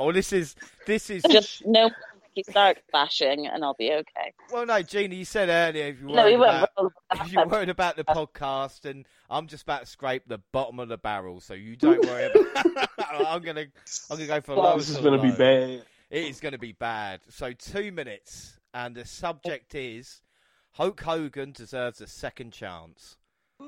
Oh, 0.00 0.12
this 0.12 0.32
is 0.32 0.56
this 0.86 1.10
is 1.10 1.22
Just 1.30 1.66
no 1.66 1.82
more 1.82 1.90
Ricky 2.34 2.50
Stark 2.50 2.78
bashing, 2.90 3.46
and 3.46 3.62
I'll 3.62 3.74
be 3.74 3.92
okay. 3.92 4.32
well. 4.50 4.64
No, 4.64 4.80
Gina, 4.80 5.14
you 5.14 5.26
said 5.26 5.50
earlier 5.50 5.88
if 5.88 6.00
you 6.00 6.08
were 6.08 6.14
No, 6.16 6.22
worried 6.22 6.34
we 6.36 6.40
weren't. 6.40 6.68
about 6.78 6.92
if 7.26 7.32
you're 7.32 7.46
worried 7.46 7.68
about 7.68 7.96
the 7.96 8.04
podcast, 8.04 8.86
and 8.86 9.04
I'm 9.28 9.46
just 9.46 9.64
about 9.64 9.80
to 9.80 9.86
scrape 9.86 10.22
the 10.26 10.40
bottom 10.52 10.80
of 10.80 10.88
the 10.88 10.96
barrel, 10.96 11.40
so 11.40 11.52
you 11.52 11.76
don't 11.76 12.02
worry 12.06 12.30
about. 12.30 12.88
I'm 13.12 13.42
gonna 13.42 13.66
I'm 14.10 14.16
gonna 14.16 14.26
go 14.26 14.40
for 14.40 14.52
Oh, 14.52 14.62
lowest 14.62 14.88
this 14.88 14.96
is 14.96 15.04
gonna 15.04 15.20
be 15.20 15.32
bad. 15.32 15.82
It 16.08 16.24
is 16.24 16.40
gonna 16.40 16.56
be 16.56 16.72
bad. 16.72 17.20
So 17.28 17.52
two 17.52 17.92
minutes, 17.92 18.58
and 18.72 18.94
the 18.96 19.04
subject 19.04 19.74
is 19.74 20.22
Hulk 20.72 20.98
Hogan 21.02 21.52
deserves 21.52 22.00
a 22.00 22.06
second 22.06 22.52
chance. 22.54 23.18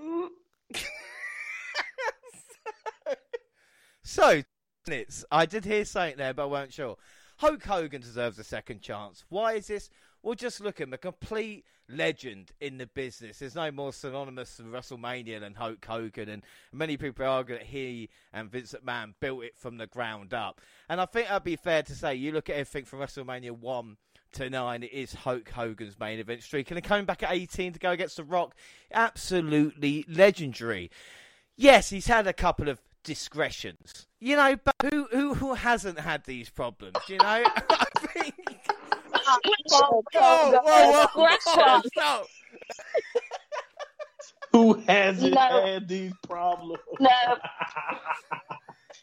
so 4.03 4.43
minutes. 4.87 5.25
I 5.31 5.47
did 5.47 5.65
hear 5.65 5.85
something 5.85 6.17
there, 6.17 6.35
but 6.35 6.45
I 6.45 6.47
weren't 6.47 6.73
sure. 6.73 6.97
Hulk 7.39 7.65
Hogan 7.65 8.01
deserves 8.01 8.39
a 8.39 8.45
second 8.45 8.83
chance. 8.83 9.25
Why 9.29 9.55
is 9.55 9.67
this? 9.67 9.91
Well, 10.23 10.35
just 10.35 10.61
look 10.61 10.81
at 10.81 10.87
him, 10.87 10.93
a 10.93 10.99
complete 10.99 11.65
legend 11.89 12.53
in 12.61 12.79
the 12.79 12.87
business. 12.87 13.39
There's 13.39 13.57
no 13.57 13.71
more 13.73 13.93
synonymous 13.93 14.59
with 14.59 14.73
WrestleMania 14.73 15.41
than 15.41 15.55
Hulk 15.55 15.85
Hogan, 15.85 16.29
and 16.29 16.43
many 16.73 16.97
people 16.97 17.27
argue 17.27 17.57
that 17.57 17.65
he 17.65 18.09
and 18.33 18.51
Vince 18.51 18.75
McMahon 18.75 19.15
built 19.19 19.43
it 19.43 19.59
from 19.59 19.79
the 19.79 19.89
ground 19.89 20.33
up. 20.33 20.61
And 20.89 21.01
I 21.01 21.07
think 21.07 21.29
that'd 21.29 21.43
be 21.43 21.57
fair 21.57 21.83
to 21.83 21.95
say. 21.95 22.15
You 22.15 22.33
look 22.33 22.49
at 22.49 22.57
everything 22.57 22.85
from 22.85 23.01
WrestleMania 23.01 23.51
one 23.51 23.97
to 24.35 24.49
nine, 24.49 24.85
it 24.85 24.93
is 24.93 25.13
Hulk 25.13 25.51
Hogan's 25.51 25.99
main 25.99 26.21
event 26.21 26.43
streak, 26.43 26.71
and 26.71 26.83
coming 26.85 27.05
back 27.05 27.23
at 27.23 27.33
18 27.33 27.73
to 27.73 27.79
go 27.79 27.91
against 27.91 28.17
The 28.17 28.25
Rock, 28.25 28.55
absolutely 28.93 30.05
legendary. 30.09 30.91
Yes, 31.57 31.91
he's 31.91 32.07
had 32.07 32.27
a 32.27 32.33
couple 32.33 32.69
of 32.69 32.81
discretions, 33.05 34.07
you 34.21 34.37
know, 34.37 34.57
but 34.65 34.75
who 34.91 35.07
who, 35.11 35.35
who 35.35 35.55
hasn't 35.55 35.99
had 36.01 36.25
these 36.25 36.49
problems? 36.51 36.97
You 37.09 37.19
know, 37.19 37.25
I 37.71 37.85
think. 37.99 38.35
Whoa, 39.71 40.03
Whoa, 40.13 40.61
whoa, 40.63 41.07
whoa, 41.15 41.37
whoa, 41.47 41.81
stop. 41.87 42.27
Who 44.53 44.75
hasn't 44.87 45.35
No. 45.35 45.41
had 45.67 45.89
these 45.89 46.13
problems? 46.29 46.79
No, 47.01 47.09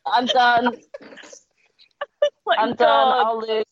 I'm 0.06 0.26
done. 0.28 0.78
My 2.46 2.56
I'm 2.58 2.70
done. 2.70 2.78
God. 2.78 3.26
I'll 3.26 3.40
lose. 3.40 3.64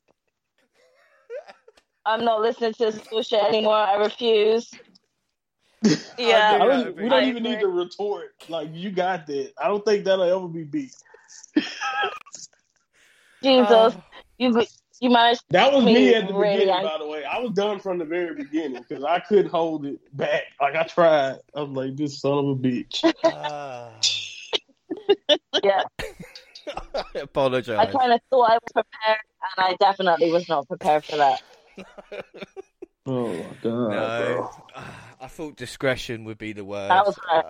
I'm 2.06 2.24
not 2.24 2.42
listening 2.42 2.74
to 2.74 2.86
this 2.92 3.00
bullshit 3.10 3.44
anymore. 3.44 3.76
I 3.76 3.96
refuse. 3.98 4.72
Yeah, 6.18 6.58
I 6.60 6.64
I 6.64 6.68
don't, 6.68 6.96
we 6.96 7.10
don't 7.10 7.24
I 7.24 7.28
even 7.28 7.44
need 7.44 7.60
to 7.60 7.68
retort. 7.68 8.34
Like 8.50 8.70
you 8.74 8.92
got 8.92 9.28
that. 9.28 9.52
I 9.62 9.68
don't 9.68 9.86
think 9.86 10.04
that'll 10.06 10.24
ever 10.24 10.48
be 10.48 10.64
beat. 10.64 10.96
Jesus, 13.44 13.70
Uh, 13.72 13.92
you 14.40 14.66
you 15.00 15.10
managed. 15.12 15.44
That 15.52 15.72
was 15.72 15.86
Me, 15.86 15.94
me 15.94 16.16
at 16.16 16.28
the 16.28 16.34
really, 16.34 16.62
beginning, 16.62 16.84
by 16.84 16.98
the 16.98 17.08
way. 17.08 17.24
I 17.24 17.38
was 17.40 17.52
done 17.52 17.80
from 17.80 18.00
the 18.00 18.06
very 18.06 18.34
beginning 18.36 18.84
because 18.88 19.04
I 19.04 19.20
couldn't 19.20 19.50
hold 19.50 19.86
it 19.86 20.00
back. 20.18 20.44
Like 20.60 20.76
I 20.76 20.84
tried. 20.84 21.38
I 21.56 21.62
was 21.62 21.70
like, 21.70 21.96
"This 21.96 22.20
son 22.20 22.38
of 22.40 22.46
a 22.46 22.56
bitch." 22.56 23.04
ah. 23.24 23.92
Yeah, 25.64 25.84
I 26.76 27.20
apologize. 27.20 27.78
I 27.80 27.86
kind 27.86 28.12
of 28.12 28.20
thought 28.30 28.50
I 28.50 28.56
was 28.56 28.72
prepared, 28.74 29.20
and 29.58 29.66
I 29.66 29.76
definitely 29.80 30.32
was 30.32 30.50
not 30.50 30.68
prepared 30.68 31.06
for 31.06 31.18
that. 31.18 31.42
Oh 33.06 33.44
my 33.44 33.54
god, 33.62 33.90
No, 33.92 34.50
I 35.20 35.28
thought 35.28 35.56
discretion 35.56 36.24
would 36.26 36.38
be 36.38 36.54
the 36.54 36.64
word. 36.66 36.90
That 36.90 37.06
was 37.06 37.18
right. 37.32 37.46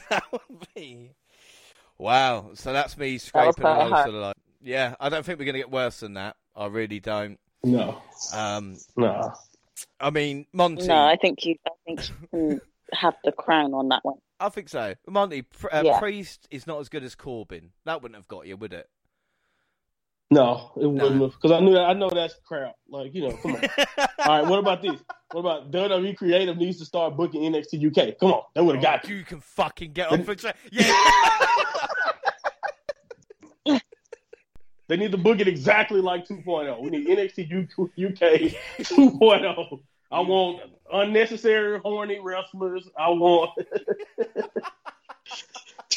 that 0.10 0.24
would 0.32 0.66
be. 0.74 1.10
Wow, 1.98 2.50
so 2.54 2.72
that's 2.72 2.96
me 2.96 3.14
was 3.14 3.22
scraping 3.22 3.52
the 3.56 3.60
quite 3.62 3.78
lowest 3.90 4.06
of 4.08 4.12
the 4.14 4.20
line. 4.20 4.32
Yeah, 4.62 4.94
I 4.98 5.08
don't 5.08 5.24
think 5.24 5.38
we're 5.38 5.44
going 5.44 5.54
to 5.54 5.60
get 5.60 5.70
worse 5.70 6.00
than 6.00 6.14
that. 6.14 6.36
I 6.56 6.66
really 6.66 7.00
don't. 7.00 7.38
No, 7.64 8.00
Um, 8.34 8.76
no. 8.96 9.32
I 10.00 10.10
mean, 10.10 10.46
Monty. 10.52 10.86
no, 10.86 10.96
I 10.96 11.16
think 11.16 11.44
you. 11.44 11.56
I 11.66 11.70
think 11.84 12.08
you 12.08 12.28
can 12.28 12.60
have 12.92 13.14
the 13.24 13.32
crown 13.32 13.72
on 13.74 13.88
that 13.88 14.00
one. 14.04 14.16
I 14.40 14.48
think 14.48 14.68
so. 14.68 14.94
Monty, 15.08 15.42
Pr- 15.42 15.68
uh, 15.72 15.82
Yeah. 15.84 15.98
Priest 16.00 16.48
is 16.50 16.66
not 16.66 16.80
as 16.80 16.88
good 16.88 17.04
as 17.04 17.14
Corbin. 17.14 17.70
That 17.84 18.02
wouldn't 18.02 18.16
have 18.16 18.28
got 18.28 18.46
you, 18.46 18.56
would 18.56 18.72
it? 18.72 18.88
No, 20.32 20.70
it 20.76 20.86
wouldn't 20.86 21.32
because 21.32 21.50
I 21.50 21.60
knew 21.60 21.74
that. 21.74 21.84
I 21.84 21.92
know 21.92 22.08
that's 22.08 22.36
crap. 22.46 22.74
Like 22.88 23.14
you 23.14 23.28
know, 23.28 23.36
come 23.36 23.54
on. 23.54 23.62
All 23.98 24.06
right, 24.28 24.46
what 24.46 24.58
about 24.58 24.80
this? 24.80 24.98
What 25.30 25.40
about 25.40 25.70
WWE 25.70 26.16
Creative 26.16 26.56
needs 26.56 26.78
to 26.78 26.86
start 26.86 27.18
booking 27.18 27.42
NXT 27.42 27.86
UK? 27.88 28.18
Come 28.18 28.32
on, 28.32 28.42
that 28.54 28.64
would 28.64 28.76
have 28.76 28.84
oh, 28.84 28.88
got 28.98 29.08
you. 29.08 29.16
You 29.16 29.24
can 29.24 29.40
fucking 29.40 29.92
get 29.92 30.10
off 30.10 30.24
the 30.24 30.34
train. 30.34 30.54
Yeah. 30.70 30.94
They 34.88 34.98
need 34.98 35.12
to 35.12 35.18
book 35.18 35.40
it 35.40 35.48
exactly 35.48 36.02
like 36.02 36.26
2.0. 36.28 36.82
We 36.82 36.90
need 36.90 37.06
NXT 37.06 37.70
UK 37.78 38.52
2.0. 38.78 39.80
I 40.10 40.20
want 40.20 40.60
unnecessary 40.92 41.80
horny 41.82 42.20
wrestlers. 42.20 42.90
I 42.98 43.08
want 43.08 43.52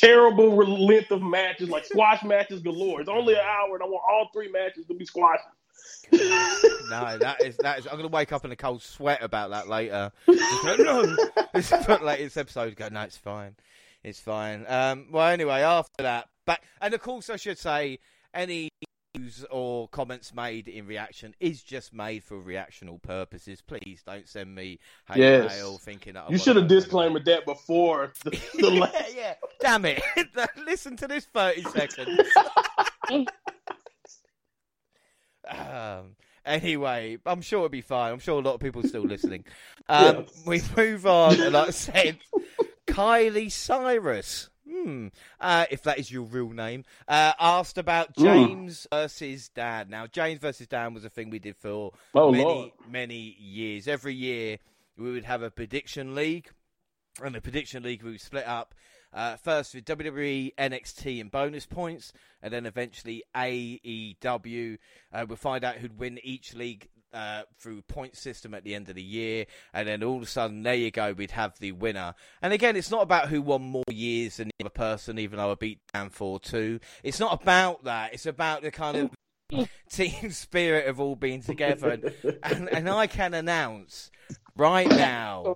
terrible 0.05 0.55
length 0.57 1.11
of 1.11 1.21
matches, 1.21 1.69
like 1.69 1.85
squash 1.85 2.23
matches 2.23 2.61
galore. 2.61 3.01
It's 3.01 3.09
only 3.09 3.33
an 3.33 3.39
hour, 3.39 3.75
and 3.75 3.83
I 3.83 3.85
want 3.85 4.03
all 4.07 4.29
three 4.33 4.51
matches 4.51 4.85
to 4.87 4.93
be 4.93 5.05
squash. 5.05 5.39
no, 6.11 7.17
that 7.17 7.37
is 7.43 7.57
that 7.57 7.79
is. 7.79 7.87
I'm 7.87 7.97
gonna 7.97 8.07
wake 8.07 8.31
up 8.31 8.45
in 8.45 8.51
a 8.51 8.55
cold 8.55 8.81
sweat 8.81 9.21
about 9.21 9.49
that 9.51 9.67
later. 9.67 10.11
Like, 10.63 10.79
no, 10.79 11.15
this 11.53 11.71
latest 12.01 12.37
episode. 12.37 12.75
Go, 12.75 12.87
no, 12.89 13.01
it's 13.01 13.17
fine, 13.17 13.55
it's 14.03 14.19
fine. 14.19 14.65
Um, 14.67 15.07
well, 15.11 15.27
anyway, 15.27 15.61
after 15.61 16.03
that, 16.03 16.29
back, 16.45 16.63
and 16.81 16.93
of 16.93 17.01
course, 17.01 17.29
I 17.29 17.35
should 17.35 17.59
say 17.59 17.99
any 18.33 18.69
or 19.49 19.87
comments 19.89 20.33
made 20.33 20.67
in 20.67 20.87
reaction 20.87 21.33
is 21.39 21.61
just 21.63 21.93
made 21.93 22.23
for 22.23 22.37
reactional 22.41 23.01
purposes. 23.01 23.61
Please 23.61 24.01
don't 24.05 24.27
send 24.27 24.53
me 24.53 24.79
hate 25.07 25.17
Yes. 25.17 25.55
mail 25.55 25.77
thinking 25.77 26.13
that 26.13 26.25
I 26.27 26.31
You 26.31 26.37
should 26.37 26.55
have 26.55 26.67
disclaimed 26.67 27.19
that 27.25 27.45
before 27.45 28.11
the, 28.23 28.29
the 28.31 28.39
yeah, 28.71 28.79
last. 28.79 29.15
yeah. 29.15 29.33
Damn 29.61 29.85
it! 29.85 30.01
Listen 30.65 30.95
to 30.97 31.07
this 31.07 31.25
thirty 31.25 31.63
seconds. 31.63 32.19
um, 35.49 36.15
anyway, 36.45 37.17
I'm 37.25 37.41
sure 37.41 37.59
it'll 37.59 37.69
be 37.69 37.81
fine. 37.81 38.13
I'm 38.13 38.19
sure 38.19 38.39
a 38.39 38.43
lot 38.43 38.55
of 38.55 38.59
people 38.59 38.83
are 38.83 38.87
still 38.87 39.03
listening. 39.03 39.45
Um, 39.87 40.25
Yes. 40.35 40.43
We 40.45 40.61
move 40.75 41.05
on. 41.05 41.39
and 41.39 41.53
Like 41.53 41.67
I 41.67 41.71
said, 41.71 42.17
Kylie 42.87 43.51
Cyrus. 43.51 44.49
Hmm. 44.69 45.07
Uh, 45.39 45.65
if 45.69 45.83
that 45.83 45.99
is 45.99 46.11
your 46.11 46.23
real 46.23 46.49
name, 46.49 46.85
uh, 47.07 47.33
asked 47.39 47.77
about 47.77 48.15
Mm. 48.15 48.23
James 48.23 48.87
versus 48.91 49.49
Dan. 49.49 49.89
Now, 49.89 50.07
James 50.07 50.39
versus 50.39 50.67
Dan 50.67 50.93
was 50.93 51.05
a 51.05 51.09
thing 51.09 51.29
we 51.29 51.39
did 51.39 51.55
for 51.57 51.91
Oh 52.15 52.31
many, 52.31 52.43
lord. 52.43 52.71
many 52.89 53.35
years. 53.39 53.87
Every 53.87 54.15
year 54.15 54.57
we 54.97 55.11
would 55.11 55.25
have 55.25 55.43
a 55.43 55.51
prediction 55.51 56.15
league, 56.15 56.49
and 57.21 57.35
the 57.35 57.41
prediction 57.41 57.83
league 57.83 58.01
we 58.03 58.11
would 58.11 58.21
split 58.21 58.47
up. 58.47 58.73
Uh, 59.13 59.37
first 59.37 59.73
with 59.73 59.85
WWE, 59.85 60.53
NXT, 60.57 61.21
and 61.21 61.31
bonus 61.31 61.65
points, 61.65 62.11
and 62.41 62.51
then 62.53 62.65
eventually 62.65 63.23
AEW. 63.33 64.77
Uh, 65.13 65.25
we'll 65.27 65.37
find 65.37 65.63
out 65.63 65.75
who'd 65.75 65.97
win 65.99 66.19
each 66.23 66.53
league 66.53 66.89
uh, 67.15 67.43
through 67.57 67.81
point 67.83 68.15
system 68.15 68.53
at 68.53 68.63
the 68.63 68.75
end 68.75 68.89
of 68.89 68.95
the 68.95 69.01
year, 69.01 69.45
and 69.73 69.87
then 69.87 70.03
all 70.03 70.17
of 70.17 70.23
a 70.23 70.27
sudden, 70.27 70.61
there 70.63 70.75
you 70.75 70.91
go, 70.91 71.13
we'd 71.13 71.31
have 71.31 71.57
the 71.59 71.71
winner. 71.71 72.13
And 72.41 72.53
again, 72.53 72.75
it's 72.75 72.91
not 72.91 73.01
about 73.01 73.29
who 73.29 73.41
won 73.41 73.61
more 73.61 73.83
years 73.89 74.37
than 74.37 74.49
the 74.49 74.65
other 74.65 74.69
person, 74.69 75.17
even 75.17 75.37
though 75.37 75.51
I 75.51 75.55
beat 75.55 75.79
Dan 75.93 76.09
4 76.09 76.39
2. 76.41 76.79
It's 77.03 77.19
not 77.19 77.41
about 77.41 77.85
that. 77.85 78.13
It's 78.13 78.25
about 78.25 78.61
the 78.61 78.71
kind 78.71 78.97
of 79.51 79.69
team 79.89 80.31
spirit 80.31 80.87
of 80.87 80.99
all 80.99 81.15
being 81.15 81.41
together. 81.41 81.89
And, 81.89 82.13
and, 82.43 82.69
and 82.69 82.89
I 82.89 83.07
can 83.07 83.33
announce 83.33 84.11
right 84.57 84.89
now, 84.89 85.55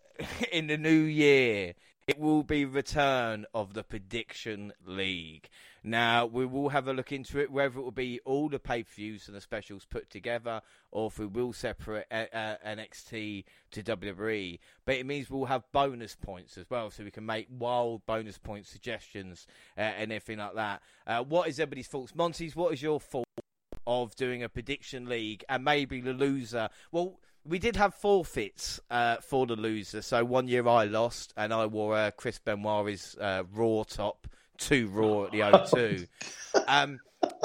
in 0.52 0.68
the 0.68 0.78
new 0.78 0.90
year, 0.90 1.74
it 2.06 2.18
will 2.18 2.42
be 2.42 2.64
return 2.64 3.46
of 3.54 3.74
the 3.74 3.84
prediction 3.84 4.72
league. 4.84 5.48
Now 5.82 6.26
we 6.26 6.44
will 6.44 6.68
have 6.68 6.88
a 6.88 6.92
look 6.92 7.12
into 7.12 7.38
it, 7.40 7.50
whether 7.50 7.78
it 7.78 7.82
will 7.82 7.90
be 7.90 8.20
all 8.24 8.48
the 8.48 8.58
pay-per-views 8.58 9.28
and 9.28 9.36
the 9.36 9.40
specials 9.40 9.86
put 9.86 10.10
together, 10.10 10.60
or 10.90 11.06
if 11.08 11.18
we 11.18 11.26
will 11.26 11.52
separate 11.52 12.06
uh, 12.10 12.26
uh, 12.32 12.56
NXT 12.66 13.44
to 13.72 13.82
WWE. 13.82 14.58
But 14.84 14.96
it 14.96 15.06
means 15.06 15.30
we'll 15.30 15.46
have 15.46 15.64
bonus 15.72 16.14
points 16.14 16.58
as 16.58 16.68
well, 16.68 16.90
so 16.90 17.04
we 17.04 17.10
can 17.10 17.26
make 17.26 17.48
wild 17.50 18.04
bonus 18.06 18.38
point 18.38 18.66
suggestions 18.66 19.46
uh, 19.78 19.80
and 19.80 20.12
everything 20.12 20.38
like 20.38 20.54
that. 20.54 20.82
Uh, 21.06 21.22
what 21.22 21.48
is 21.48 21.58
everybody's 21.58 21.88
thoughts, 21.88 22.14
Monty's? 22.14 22.54
What 22.54 22.72
is 22.74 22.82
your 22.82 23.00
thought 23.00 23.26
of 23.86 24.14
doing 24.16 24.42
a 24.42 24.48
prediction 24.48 25.08
league 25.08 25.44
and 25.48 25.64
maybe 25.64 26.00
the 26.00 26.12
loser? 26.12 26.68
Well, 26.92 27.18
we 27.44 27.58
did 27.58 27.76
have 27.76 27.94
forfeits 27.94 28.80
uh, 28.90 29.16
for 29.16 29.46
the 29.46 29.56
loser. 29.56 30.02
So 30.02 30.24
one 30.24 30.46
year 30.46 30.66
I 30.68 30.84
lost 30.84 31.32
and 31.36 31.54
I 31.54 31.66
wore 31.66 31.96
uh, 31.96 32.10
Chris 32.10 32.38
Benoit's 32.38 33.16
uh, 33.16 33.44
Raw 33.52 33.84
top 33.84 34.26
to 34.60 34.88
Raw 34.88 35.24
at 35.24 35.32
the 35.32 35.40
O2. 35.40 36.06
um, 36.68 37.00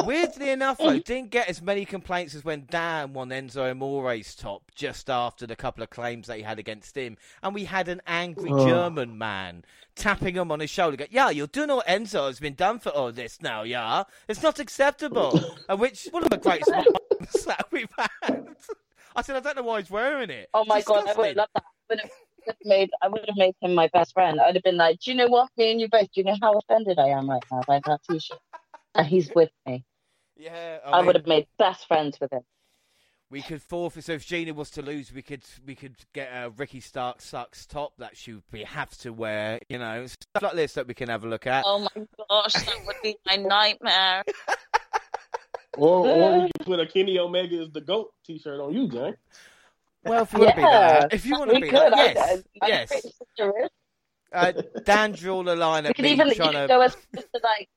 weirdly 0.05 0.49
enough, 0.49 0.77
though, 0.77 0.99
didn't 0.99 1.31
get 1.31 1.49
as 1.49 1.61
many 1.61 1.85
complaints 1.85 2.33
as 2.35 2.43
when 2.45 2.65
Dan 2.69 3.13
won 3.13 3.29
Enzo 3.29 3.69
Amore's 3.71 4.35
top 4.35 4.71
just 4.75 5.09
after 5.09 5.45
the 5.47 5.55
couple 5.55 5.83
of 5.83 5.89
claims 5.89 6.27
that 6.27 6.37
he 6.37 6.43
had 6.43 6.59
against 6.59 6.95
him. 6.95 7.17
And 7.43 7.53
we 7.53 7.65
had 7.65 7.87
an 7.87 8.01
angry 8.07 8.49
Oh. 8.51 8.67
German 8.67 9.17
man 9.17 9.63
tapping 9.95 10.35
him 10.35 10.51
on 10.51 10.59
his 10.59 10.69
shoulder, 10.69 10.97
go, 10.97 11.05
Yeah, 11.09 11.29
you're 11.29 11.47
doing 11.47 11.67
know 11.67 11.81
Enzo 11.87 12.27
has 12.27 12.39
been 12.39 12.55
done 12.55 12.79
for 12.79 12.89
all 12.89 13.11
this 13.11 13.41
now, 13.41 13.63
yeah? 13.63 14.03
It's 14.27 14.43
not 14.43 14.59
acceptable. 14.59 15.39
and 15.69 15.79
which, 15.79 16.07
one 16.11 16.23
of 16.23 16.29
the 16.29 16.37
greatest 16.37 16.69
moments 16.71 17.43
that 17.45 17.65
we've 17.71 17.87
had. 18.21 18.45
I 19.15 19.21
said, 19.21 19.37
I 19.37 19.39
don't 19.39 19.55
know 19.55 19.63
why 19.63 19.79
he's 19.81 19.89
wearing 19.89 20.29
it. 20.29 20.49
Oh 20.53 20.65
my 20.65 20.81
god, 20.81 21.07
I 21.07 21.13
would 21.13 21.27
have 21.27 21.35
Disgusting. 21.35 21.37
loved 21.37 21.51
that. 21.89 22.09
I 22.47 22.51
would 22.51 22.57
have 22.59 22.67
made 22.67 22.89
I 23.01 23.07
would 23.07 23.25
have 23.27 23.37
made 23.37 23.55
him 23.61 23.73
my 23.73 23.89
best 23.93 24.13
friend. 24.13 24.39
I'd 24.39 24.55
have 24.55 24.63
been 24.63 24.77
like, 24.77 24.99
Do 24.99 25.11
you 25.11 25.17
know 25.17 25.27
what? 25.27 25.49
Me 25.57 25.71
and 25.71 25.81
you 25.81 25.87
both, 25.89 26.11
do 26.13 26.21
you 26.21 26.23
know 26.23 26.37
how 26.41 26.53
offended 26.57 26.99
I 26.99 27.09
am 27.09 27.29
right 27.29 27.43
now 27.51 27.61
by 27.67 27.81
that 27.85 28.01
t 28.09 28.19
shirt? 28.19 28.39
And 28.93 29.07
he's 29.07 29.31
with 29.35 29.49
me. 29.65 29.83
Yeah, 30.37 30.79
I, 30.85 30.97
mean, 30.97 31.07
would 31.07 31.15
have 31.15 31.27
made 31.27 31.47
best 31.57 31.87
friends 31.87 32.17
with 32.19 32.31
him. 32.31 32.41
We 33.31 33.41
could 33.41 33.61
forfeit. 33.61 34.03
So 34.03 34.13
if 34.13 34.25
Gina 34.25 34.53
was 34.53 34.69
to 34.71 34.81
lose, 34.81 35.11
we 35.13 35.21
could 35.21 35.43
we 35.65 35.75
could 35.75 35.95
get 36.13 36.29
a 36.31 36.49
Ricky 36.49 36.79
Stark 36.79 37.21
sucks 37.21 37.65
top 37.65 37.93
that 37.97 38.15
she 38.15 38.33
would 38.33 38.51
be, 38.51 38.63
have 38.63 38.91
to 38.99 39.11
wear. 39.11 39.59
You 39.69 39.79
know, 39.79 40.05
stuff 40.05 40.43
like 40.43 40.53
this 40.53 40.73
that 40.73 40.87
we 40.87 40.93
can 40.93 41.09
have 41.09 41.23
a 41.23 41.27
look 41.27 41.47
at. 41.47 41.63
Oh 41.65 41.79
my 41.79 42.05
gosh, 42.29 42.53
that 42.53 42.85
would 42.85 42.95
be 43.01 43.17
my 43.25 43.37
nightmare. 43.37 44.23
Or, 45.77 46.07
or 46.07 46.33
we 46.43 46.51
can 46.55 46.65
put 46.65 46.79
a 46.79 46.87
Kenny 46.87 47.19
Omega 47.19 47.61
is 47.61 47.71
the 47.71 47.81
GOAT 47.81 48.11
t 48.25 48.39
shirt 48.39 48.59
on 48.59 48.73
you, 48.73 48.87
Jay. 48.87 49.13
Well, 50.05 50.23
if 50.23 50.33
you 50.33 50.39
want 50.39 50.49
to 50.51 50.55
be 50.55 50.61
that, 50.61 51.13
if 51.13 51.25
you 51.25 51.37
want 51.37 51.49
to 51.49 51.55
we 51.55 51.61
be 51.61 51.69
could. 51.69 51.93
that, 51.93 52.15
yes, 52.15 52.17
I, 52.61 52.65
I, 52.65 52.67
yes. 52.67 52.91
I'm 52.91 53.01
pretty 53.01 53.15
serious. 53.37 53.69
Uh, 54.31 54.51
Dan 54.83 55.11
drew 55.13 55.43
the 55.43 55.55
line 55.55 55.85
We 55.85 55.93
could 55.93 56.05
even 56.05 56.27
you 56.27 56.35
trying 56.35 56.51
could 56.53 56.61
to. 56.61 56.67
go 56.67 56.81
as 56.81 56.93
far 56.95 57.01
as 57.17 57.23
to 57.23 57.39
like 57.43 57.69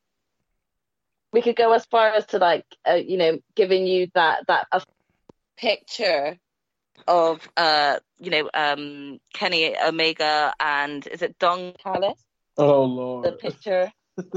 we 1.33 1.43
could 1.43 1.57
go 1.57 1.73
as 1.73 1.87
far 1.87 2.09
as 2.09 2.27
to 2.27 2.39
like 2.39 2.65
uh, 2.89 2.95
you 2.95 3.17
know 3.17 3.39
giving 3.55 3.87
you 3.87 4.09
that 4.15 4.47
that 4.49 4.67
uh, 4.73 4.81
Picture 5.57 6.37
of 7.09 7.49
uh, 7.57 7.99
you 8.19 8.31
know, 8.31 8.49
um, 8.55 9.19
Kenny 9.35 9.77
Omega 9.77 10.53
and 10.61 11.05
is 11.09 11.21
it 11.23 11.37
Don 11.41 11.73
Callis? 11.83 12.23
Oh 12.57 12.85
lord, 12.85 13.25
the 13.25 13.33
picture. 13.33 13.93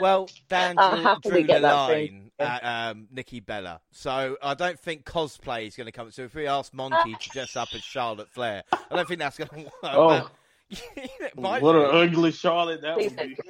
Well, 0.00 0.30
Dan 0.48 0.76
I'll 0.78 0.94
drew, 0.94 1.02
happily 1.02 1.42
drew 1.42 1.54
the 1.54 1.60
line 1.60 1.88
thing. 2.08 2.30
At 2.42 2.90
um, 2.90 3.08
Nikki 3.10 3.40
Bella, 3.40 3.80
so 3.90 4.36
I 4.42 4.54
don't 4.54 4.78
think 4.78 5.04
cosplay 5.04 5.66
is 5.66 5.76
going 5.76 5.86
to 5.86 5.92
come. 5.92 6.10
So 6.10 6.22
if 6.22 6.34
we 6.34 6.46
ask 6.46 6.72
Monty 6.74 7.14
to 7.14 7.28
dress 7.30 7.56
up 7.56 7.68
as 7.74 7.82
Charlotte 7.82 8.28
Flair, 8.28 8.62
I 8.72 8.96
don't 8.96 9.08
think 9.08 9.20
that's 9.20 9.38
going 9.38 9.50
to 9.64 9.64
work. 9.64 9.70
Oh, 9.82 10.30
what 11.34 11.60
do. 11.60 11.84
an 11.84 12.08
ugly 12.08 12.32
Charlotte 12.32 12.82
that 12.82 12.96
would 12.96 13.16
be. 13.16 13.36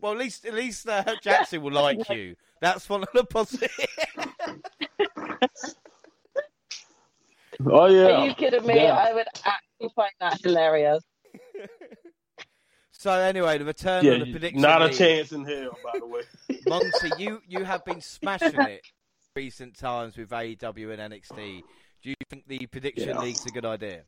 Well, 0.00 0.12
at 0.12 0.18
least 0.18 0.44
at 0.44 0.54
least 0.54 0.88
uh, 0.88 1.02
Jackson 1.20 1.60
will 1.60 1.72
like 1.72 2.08
you. 2.08 2.36
That's 2.60 2.88
one 2.88 3.02
of 3.02 3.08
the 3.12 3.24
positives. 3.24 3.74
Oh 7.66 7.86
yeah. 7.86 8.04
Are 8.04 8.10
yeah. 8.10 8.24
you 8.24 8.34
kidding 8.34 8.66
me? 8.66 8.76
Yeah. 8.76 8.94
I 8.94 9.12
would 9.12 9.26
actually 9.44 9.92
find 9.94 10.12
that 10.20 10.40
hilarious. 10.42 11.02
So 12.98 13.12
anyway, 13.12 13.56
the 13.58 13.64
return 13.64 14.04
Yeah, 14.04 14.12
of 14.12 14.26
the 14.26 14.32
prediction. 14.32 14.60
not 14.60 14.82
a 14.82 14.86
league. 14.86 14.94
chance 14.98 15.32
in 15.32 15.44
hell, 15.44 15.70
by 15.82 15.98
the 15.98 16.06
way. 16.06 16.20
Monty, 16.66 17.10
you 17.16 17.40
you 17.48 17.64
have 17.64 17.84
been 17.84 18.00
smashing 18.02 18.60
it 18.60 18.82
recent 19.36 19.76
times 19.78 20.16
with 20.16 20.28
AEW 20.30 20.98
and 20.98 21.12
NXT. 21.12 21.62
Do 22.02 22.10
you 22.10 22.14
think 22.28 22.46
the 22.46 22.66
prediction 22.66 23.08
Yeah. 23.10 23.20
league's 23.20 23.46
a 23.46 23.50
good 23.50 23.64
idea? 23.64 24.02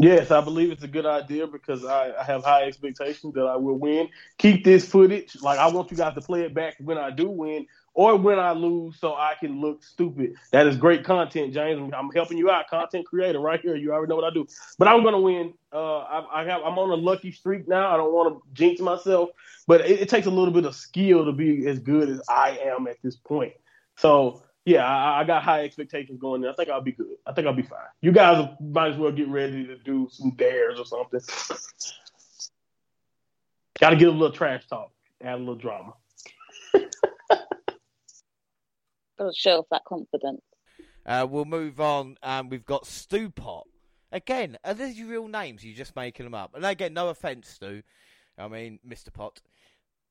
Yes, 0.00 0.30
I 0.30 0.42
believe 0.42 0.72
it's 0.72 0.84
a 0.84 0.88
good 0.88 1.06
idea 1.06 1.46
because 1.48 1.84
I, 1.84 2.12
I 2.20 2.24
have 2.24 2.44
high 2.44 2.64
expectations 2.64 3.34
that 3.34 3.46
I 3.46 3.56
will 3.56 3.78
win. 3.78 4.10
Keep 4.38 4.64
this 4.64 4.86
footage. 4.86 5.36
Like 5.42 5.58
I 5.58 5.68
want 5.68 5.90
you 5.90 5.98
guys 5.98 6.14
to 6.16 6.22
play 6.22 6.42
it 6.42 6.54
back 6.54 6.76
when 6.80 6.98
I 6.98 7.10
do 7.12 7.30
win 7.30 7.66
or 7.94 8.16
when 8.16 8.38
I 8.38 8.52
lose 8.52 9.00
so 9.00 9.14
I 9.14 9.36
can 9.40 9.62
look 9.62 9.84
stupid. 9.84 10.34
That 10.52 10.68
is 10.68 10.76
great 10.76 11.04
content, 11.04 11.54
James. 11.54 11.92
I'm 11.96 12.10
helping 12.12 12.38
you 12.38 12.50
out, 12.50 12.68
content 12.68 13.06
creator 13.06 13.40
right 13.40 13.60
here. 13.62 13.76
You 13.76 13.92
already 13.92 14.10
know 14.10 14.16
what 14.16 14.26
I 14.26 14.34
do. 14.34 14.46
But 14.78 14.88
I'm 14.88 15.02
gonna 15.04 15.20
win. 15.20 15.54
Uh, 15.72 16.00
I, 16.00 16.42
I 16.42 16.44
have 16.44 16.62
I'm 16.62 16.78
on 16.78 16.90
a 16.90 16.96
lucky 16.96 17.32
streak 17.32 17.68
now. 17.68 17.94
I 17.94 17.96
don't 17.96 18.12
want 18.12 18.34
to 18.34 18.42
jinx 18.54 18.82
myself, 18.82 19.30
but 19.66 19.82
it, 19.82 20.02
it 20.02 20.10
takes 20.10 20.28
a 20.28 20.30
little 20.30 20.54
bit 20.54 20.66
of 20.66 20.76
skill 20.76 21.24
to 21.24 21.32
be 21.32 21.66
as 21.68 21.80
good 21.80 22.10
as 22.10 22.22
I 22.28 22.58
am 22.64 22.86
at 22.88 22.98
this 23.02 23.16
point. 23.16 23.54
So 23.98 24.42
yeah, 24.70 24.86
I, 24.86 25.20
I 25.20 25.24
got 25.24 25.42
high 25.42 25.64
expectations 25.64 26.20
going 26.20 26.40
there. 26.42 26.52
I 26.52 26.54
think 26.54 26.68
I'll 26.70 26.80
be 26.80 26.92
good. 26.92 27.16
I 27.26 27.32
think 27.32 27.48
I'll 27.48 27.52
be 27.52 27.62
fine. 27.62 27.80
You 28.00 28.12
guys 28.12 28.48
might 28.60 28.92
as 28.92 28.96
well 28.96 29.10
get 29.10 29.28
ready 29.28 29.66
to 29.66 29.76
do 29.76 30.08
some 30.12 30.30
dares 30.36 30.78
or 30.78 30.84
something. 30.86 31.20
Got 33.80 33.90
to 33.90 33.96
get 33.96 34.08
a 34.08 34.12
little 34.12 34.30
trash 34.30 34.66
talk, 34.68 34.92
add 35.22 35.34
a 35.34 35.38
little 35.38 35.56
drama. 35.56 35.94
Doesn't 39.18 39.36
show 39.36 39.58
off 39.58 39.66
that 39.72 39.84
confidence. 39.84 40.40
Uh, 41.04 41.26
we'll 41.28 41.44
move 41.44 41.80
on, 41.80 42.16
and 42.22 42.48
we've 42.48 42.64
got 42.64 42.86
Stu 42.86 43.28
Pot. 43.28 43.66
Again, 44.12 44.56
are 44.64 44.74
these 44.74 44.98
your 44.98 45.08
real 45.08 45.26
names? 45.26 45.64
You're 45.64 45.76
just 45.76 45.96
making 45.96 46.24
them 46.24 46.34
up. 46.34 46.54
And 46.54 46.64
again, 46.64 46.94
no 46.94 47.08
offence, 47.08 47.48
Stu. 47.48 47.82
I 48.38 48.46
mean, 48.46 48.78
Mr. 48.88 49.12
Pot. 49.12 49.40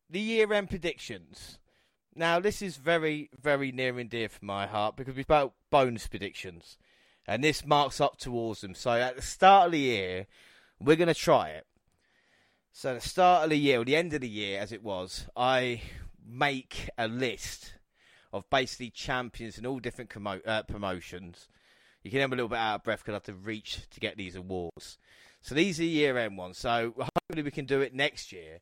the 0.09 0.19
year 0.19 0.51
end 0.51 0.69
predictions. 0.69 1.59
Now, 2.15 2.39
this 2.39 2.61
is 2.61 2.77
very, 2.77 3.29
very 3.39 3.71
near 3.71 3.97
and 3.99 4.09
dear 4.09 4.29
for 4.29 4.43
my 4.43 4.67
heart 4.67 4.95
because 4.95 5.15
we've 5.15 5.27
got 5.27 5.53
bonus 5.69 6.07
predictions. 6.07 6.77
And 7.27 7.43
this 7.43 7.65
marks 7.65 8.01
up 8.01 8.17
towards 8.17 8.61
them. 8.61 8.73
So 8.73 8.91
at 8.91 9.15
the 9.15 9.21
start 9.21 9.67
of 9.67 9.71
the 9.73 9.79
year, 9.79 10.27
we're 10.79 10.95
going 10.95 11.07
to 11.07 11.13
try 11.13 11.49
it. 11.49 11.67
So 12.71 12.91
at 12.91 13.01
the 13.01 13.07
start 13.07 13.43
of 13.43 13.49
the 13.51 13.57
year, 13.57 13.81
or 13.81 13.85
the 13.85 13.95
end 13.95 14.13
of 14.13 14.21
the 14.21 14.29
year 14.29 14.59
as 14.59 14.71
it 14.71 14.83
was, 14.83 15.27
I 15.35 15.81
make 16.27 16.89
a 16.97 17.07
list 17.07 17.73
of 18.31 18.49
basically 18.49 18.89
champions 18.89 19.57
in 19.57 19.65
all 19.65 19.79
different 19.79 20.09
commo- 20.09 20.47
uh, 20.47 20.63
promotions. 20.63 21.47
You 22.03 22.11
can 22.11 22.21
have 22.21 22.31
a 22.31 22.35
little 22.35 22.49
bit 22.49 22.57
out 22.57 22.75
of 22.75 22.83
breath 22.83 22.99
because 22.99 23.11
I 23.11 23.15
have 23.15 23.23
to 23.23 23.33
reach 23.33 23.89
to 23.89 23.99
get 23.99 24.17
these 24.17 24.35
awards. 24.35 24.97
So 25.41 25.55
these 25.55 25.79
are 25.79 25.83
year 25.83 26.17
end 26.17 26.37
ones. 26.37 26.57
So 26.57 26.93
hopefully 26.97 27.43
we 27.43 27.51
can 27.51 27.65
do 27.65 27.81
it 27.81 27.93
next 27.93 28.31
year. 28.31 28.59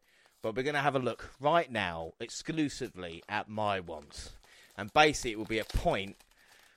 But 0.48 0.56
we're 0.56 0.64
going 0.64 0.76
to 0.76 0.82
have 0.82 0.96
a 0.96 1.00
look 1.00 1.32
right 1.40 1.72
now 1.72 2.14
exclusively 2.20 3.24
at 3.28 3.50
my 3.50 3.80
ones. 3.80 4.32
And 4.78 4.94
basically 4.94 5.32
it 5.32 5.38
will 5.38 5.46
be 5.46 5.60
a 5.60 5.66
point 5.66 6.16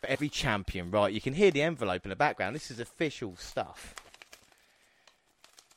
for 0.01 0.09
every 0.09 0.29
champion. 0.29 0.91
Right, 0.91 1.13
you 1.13 1.21
can 1.21 1.35
hear 1.35 1.51
the 1.51 1.63
envelope 1.63 2.05
in 2.05 2.11
the 2.11 2.17
background. 2.17 2.57
This 2.57 2.71
is 2.71 2.81
official 2.81 3.37
stuff. 3.37 3.95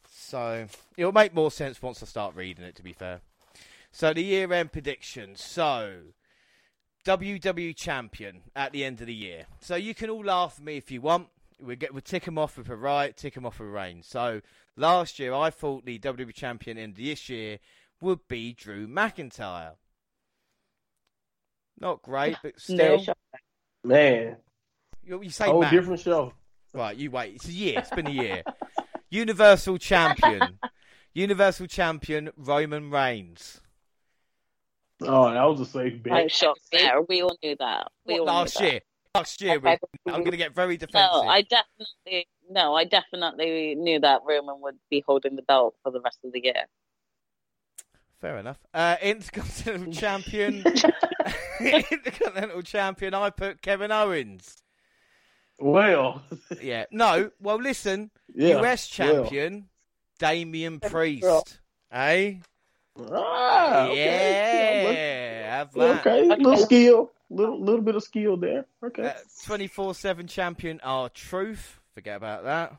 So 0.10 0.68
it'll 0.98 1.11
make 1.11 1.36
more 1.36 1.52
sense 1.52 1.82
once 1.82 2.02
I 2.02 2.07
start 2.07 2.36
reading 2.36 2.65
it, 2.65 2.76
to 2.78 2.84
be 2.84 2.94
fair. 2.94 3.22
So 3.91 4.14
the 4.14 4.24
year 4.24 4.52
end 4.52 4.72
predictions. 4.72 5.44
So 5.44 5.98
WWE 7.06 7.76
champion 7.76 8.41
at 8.56 8.72
the 8.72 8.84
end 8.84 9.02
of 9.02 9.07
the 9.07 9.14
year. 9.14 9.45
So 9.60 9.76
you 9.76 9.94
can 9.94 10.10
all 10.10 10.24
laugh 10.24 10.56
at 10.57 10.64
me 10.64 10.78
if 10.78 10.90
you 10.90 11.02
want. 11.02 11.28
We 11.61 11.76
get 11.76 11.94
we 11.94 12.02
tick 12.02 12.26
them 12.26 12.38
off 12.38 12.57
with 12.57 12.70
a 12.70 12.76
right, 12.76 13.15
tick 13.15 13.36
them 13.36 13.45
off 13.45 13.60
with 13.60 13.70
a 13.70 13.72
rain. 13.72 14.02
So 14.02 14.41
last 14.76 15.20
year 15.20 15.34
I 15.34 15.49
thought 15.49 15.86
the 15.86 15.99
WWE 15.99 16.34
champion 16.34 16.78
in 16.78 16.94
this 16.94 17.30
year 17.30 17.60
would 18.04 18.28
be 18.28 18.54
Drew 18.54 18.88
McIntyre. 18.88 19.74
Not 21.80 22.02
great, 22.02 22.38
but 22.44 22.54
still. 22.60 23.04
Man, 23.84 24.38
you, 25.04 25.22
you 25.24 25.30
say 25.30 25.48
whole 25.48 25.62
Matt. 25.62 25.72
different 25.72 26.00
show. 26.00 26.34
Right, 26.74 26.96
you 26.96 27.12
wait. 27.12 27.36
It's 27.36 27.48
a 27.48 27.52
year. 27.52 27.80
It's 27.80 27.90
been 27.90 28.08
a 28.08 28.12
year. 28.12 28.44
Universal 29.10 29.78
champion. 29.80 30.60
Universal 31.14 31.68
champion 31.68 32.32
Roman 32.38 32.90
Reigns. 32.90 33.60
Oh, 35.02 35.32
that 35.34 35.44
was 35.44 35.60
a 35.60 35.66
safe 35.66 36.02
bet. 36.02 36.14
I'm 36.14 36.30
shocked 36.30 36.62
there. 36.72 37.02
We 37.02 37.22
all 37.22 37.38
knew 37.44 37.56
that. 37.60 37.92
We 38.06 38.14
What, 38.14 38.30
all 38.30 38.36
last 38.38 38.60
knew 38.60 38.66
that. 38.68 38.72
year. 38.74 38.82
Last 39.16 39.42
year, 39.42 39.60
we- 39.60 39.70
I'm 40.08 40.22
going 40.22 40.32
to 40.32 40.38
get 40.38 40.56
very 40.56 40.78
defensive. 40.78 41.12
No, 41.14 41.28
I 41.28 41.42
definitely 41.42 42.28
no, 42.50 42.74
I 42.74 42.84
definitely 42.86 43.76
knew 43.76 44.00
that 44.00 44.22
Roman 44.28 44.60
would 44.62 44.78
be 44.90 45.04
holding 45.06 45.36
the 45.36 45.42
belt 45.44 45.76
for 45.84 45.92
the 45.92 46.02
rest 46.02 46.20
of 46.24 46.32
the 46.32 46.42
year. 46.44 46.66
Fair 48.24 48.38
enough. 48.38 48.58
Uh, 48.74 48.95
Intercontinental 49.02 49.91
champion. 50.02 50.64
Intercontinental 51.60 52.62
champion. 52.62 53.14
I 53.14 53.30
put 53.32 53.62
Kevin 53.62 53.91
Owens. 53.91 54.64
Well, 55.60 56.24
Yeah. 56.62 56.86
No. 56.90 57.32
Well, 57.41 57.58
listen. 57.58 58.12
yeah. 58.34 58.62
US 58.62 58.98
well. 58.98 59.24
champion 59.26 59.68
Damian 60.20 60.80
Priest. 60.80 61.60
Eh? 61.91 62.36
Ah, 63.12 63.88
okay. 63.88 65.44
Yeah. 65.44 65.58
Have 65.58 65.74
that. 65.74 66.00
Okay, 66.08 66.24
little 66.26 66.56
skill, 66.56 67.12
little 67.30 67.60
little 67.62 67.82
bit 67.82 67.95
of 67.95 68.04
skill 68.04 68.38
there. 68.38 68.66
Okay. 68.82 69.04
Uh, 69.08 69.14
Twenty 69.45 69.68
four 69.68 69.94
seven 69.94 70.28
champion. 70.28 70.80
R-Truth. 70.82 71.82
Forget 71.94 72.16
about 72.16 72.45
that. 72.45 72.78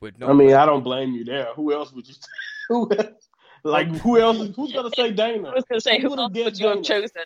Would 0.00 0.18
not. 0.18 0.30
I 0.30 0.32
mean, 0.32 0.54
I 0.54 0.64
don't 0.64 0.82
blame 0.82 1.12
you 1.12 1.24
there. 1.26 1.48
Who 1.54 1.74
else 1.74 1.92
would 1.92 2.08
you? 2.08 2.14
Who 2.68 2.90
else? 2.92 3.28
Like 3.62 3.88
um, 3.88 3.94
who 3.98 4.18
else? 4.18 4.36
Who's 4.56 4.72
gonna 4.72 4.90
say 4.94 5.10
Dana? 5.12 5.48
I 5.50 5.54
was 5.54 5.64
going 5.64 5.78
to 5.78 5.80
say, 5.80 5.96
Who 6.00 6.02
who 6.02 6.10
would've 6.10 6.18
else 6.20 6.32
would 6.32 6.44
guessed 6.44 6.60
you 6.60 6.66
have 6.68 6.82
chosen? 6.82 7.22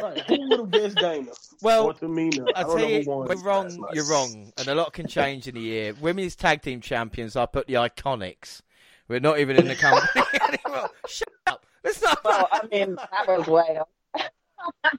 Right, 0.00 0.20
who 0.22 0.48
would 0.48 0.58
have 0.60 0.70
guessed 0.70 0.96
Dana? 0.96 1.30
well, 1.62 1.86
or 1.86 1.94
Tamina? 1.94 2.48
I 2.54 2.62
don't 2.62 2.76
tell 2.76 2.78
know 2.78 2.86
you, 2.88 3.02
who 3.04 3.10
won 3.10 3.28
we're 3.28 3.42
wrong. 3.42 3.66
night. 3.68 3.94
You're 3.94 4.08
wrong, 4.10 4.52
and 4.58 4.68
a 4.68 4.74
lot 4.74 4.92
can 4.92 5.06
change 5.06 5.46
in 5.48 5.56
a 5.56 5.60
year. 5.60 5.94
Women's 6.00 6.36
tag 6.36 6.62
team 6.62 6.80
champions. 6.80 7.36
I 7.36 7.46
put 7.46 7.66
the 7.66 7.74
Iconics. 7.74 8.60
We're 9.08 9.20
not 9.20 9.38
even 9.38 9.56
in 9.56 9.68
the 9.68 9.74
company 9.74 10.22
anymore. 10.64 10.90
Shut 11.06 11.28
up. 11.46 11.64
It's 11.84 12.02
not. 12.02 12.24
Well, 12.24 12.48
I 12.52 12.66
mean, 12.70 12.96
that 12.96 13.26
was 13.28 13.46
way 13.46 13.78
off. 13.78 14.92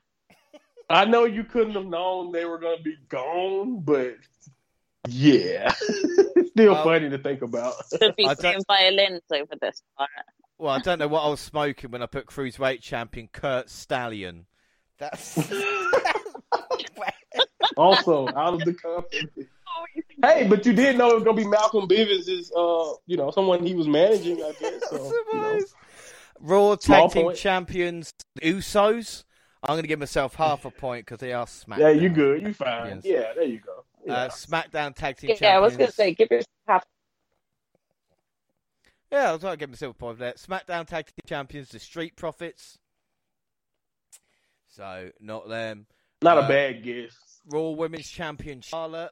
I 0.90 1.06
know 1.06 1.26
you 1.26 1.44
couldn't 1.44 1.74
have 1.74 1.86
known 1.88 2.32
they 2.32 2.46
were 2.46 2.60
gonna 2.60 2.82
be 2.82 2.96
gone, 3.10 3.80
but 3.82 4.16
yeah, 5.08 5.74
it's 6.36 6.52
still 6.52 6.74
Well- 6.74 6.84
funny 6.84 7.10
to 7.10 7.18
think 7.18 7.42
about. 7.42 7.74
Could 8.00 8.16
be 8.16 8.26
I 8.26 8.36
don't- 8.36 8.40
playing 8.40 8.62
violins 8.68 9.22
over 9.34 9.54
this 9.60 9.82
part. 9.98 10.10
Well, 10.58 10.74
I 10.74 10.80
don't 10.80 11.00
know 11.00 11.08
what 11.08 11.22
I 11.22 11.30
was 11.30 11.42
smoking 11.42 11.92
when 11.92 12.02
I 12.02 12.06
put 12.06 12.28
cruiserweight 12.28 12.82
champion 12.82 13.28
Curt 13.32 13.70
Stallion. 13.70 14.46
That's 14.98 15.38
also, 17.78 18.28
out 18.30 18.54
of 18.54 18.60
the 18.62 18.74
company. 18.74 19.28
Hey, 20.24 20.48
but 20.48 20.66
you 20.66 20.72
did 20.72 20.98
know 20.98 21.10
it 21.10 21.16
was 21.16 21.24
gonna 21.24 21.36
be 21.36 21.48
Malcolm 21.48 21.88
Bivens' 21.88 22.50
uh, 22.56 22.96
you 23.06 23.18
know, 23.18 23.32
someone 23.32 23.66
he 23.66 23.76
was 23.76 23.88
managing, 23.88 24.42
I 24.42 24.54
guess. 24.60 24.90
So, 24.90 25.12
you 25.34 25.40
know. 25.40 25.60
Raw 26.40 26.78
Small 26.78 26.78
tag 26.78 27.12
team 27.12 27.24
point. 27.24 27.38
champions 27.38 28.14
Usos. 28.42 29.24
I'm 29.64 29.74
going 29.74 29.84
to 29.84 29.88
give 29.88 30.00
myself 30.00 30.36
half 30.36 30.66
a 30.66 30.72
point 30.72 31.06
because 31.06 31.20
they 31.20 31.34
are 31.34 31.46
SmackDown. 31.46 31.80
Yeah, 31.80 31.90
you're 31.90 32.10
good. 32.12 32.42
You're 32.42 32.54
fine. 32.54 32.68
Champions. 32.68 33.06
Yeah, 33.06 33.34
there 33.36 33.46
you 33.46 33.60
go. 33.60 33.84
Yeah. 34.06 34.14
Uh, 34.14 34.30
SmackDown 34.30 34.96
tag 34.96 35.18
team 35.18 35.30
champions. 35.30 35.42
Yeah, 35.42 35.56
I 35.56 35.60
was 35.60 35.76
going 35.76 35.90
to 35.90 35.96
say, 35.96 36.14
give 36.14 36.30
yourself 36.30 36.48
half. 36.68 36.86
Yeah, 39.12 39.30
I'll 39.30 39.40
try 39.40 39.52
to 39.52 39.58
get 39.58 39.70
myself 39.70 39.96
a 39.96 39.98
point 39.98 40.20
there. 40.20 40.34
SmackDown 40.34 40.86
tag 40.88 41.06
team 41.08 41.24
champions, 41.28 41.70
the 41.70 41.80
Street 41.80 42.16
Profits. 42.16 42.78
So 44.68 45.12
not 45.20 45.48
them. 45.48 45.86
Not 46.22 46.38
uh, 46.38 46.42
a 46.42 46.48
bad 46.48 46.84
guess. 46.84 47.16
Raw 47.48 47.70
Women's 47.70 48.10
Champion 48.10 48.62
Charlotte. 48.62 49.12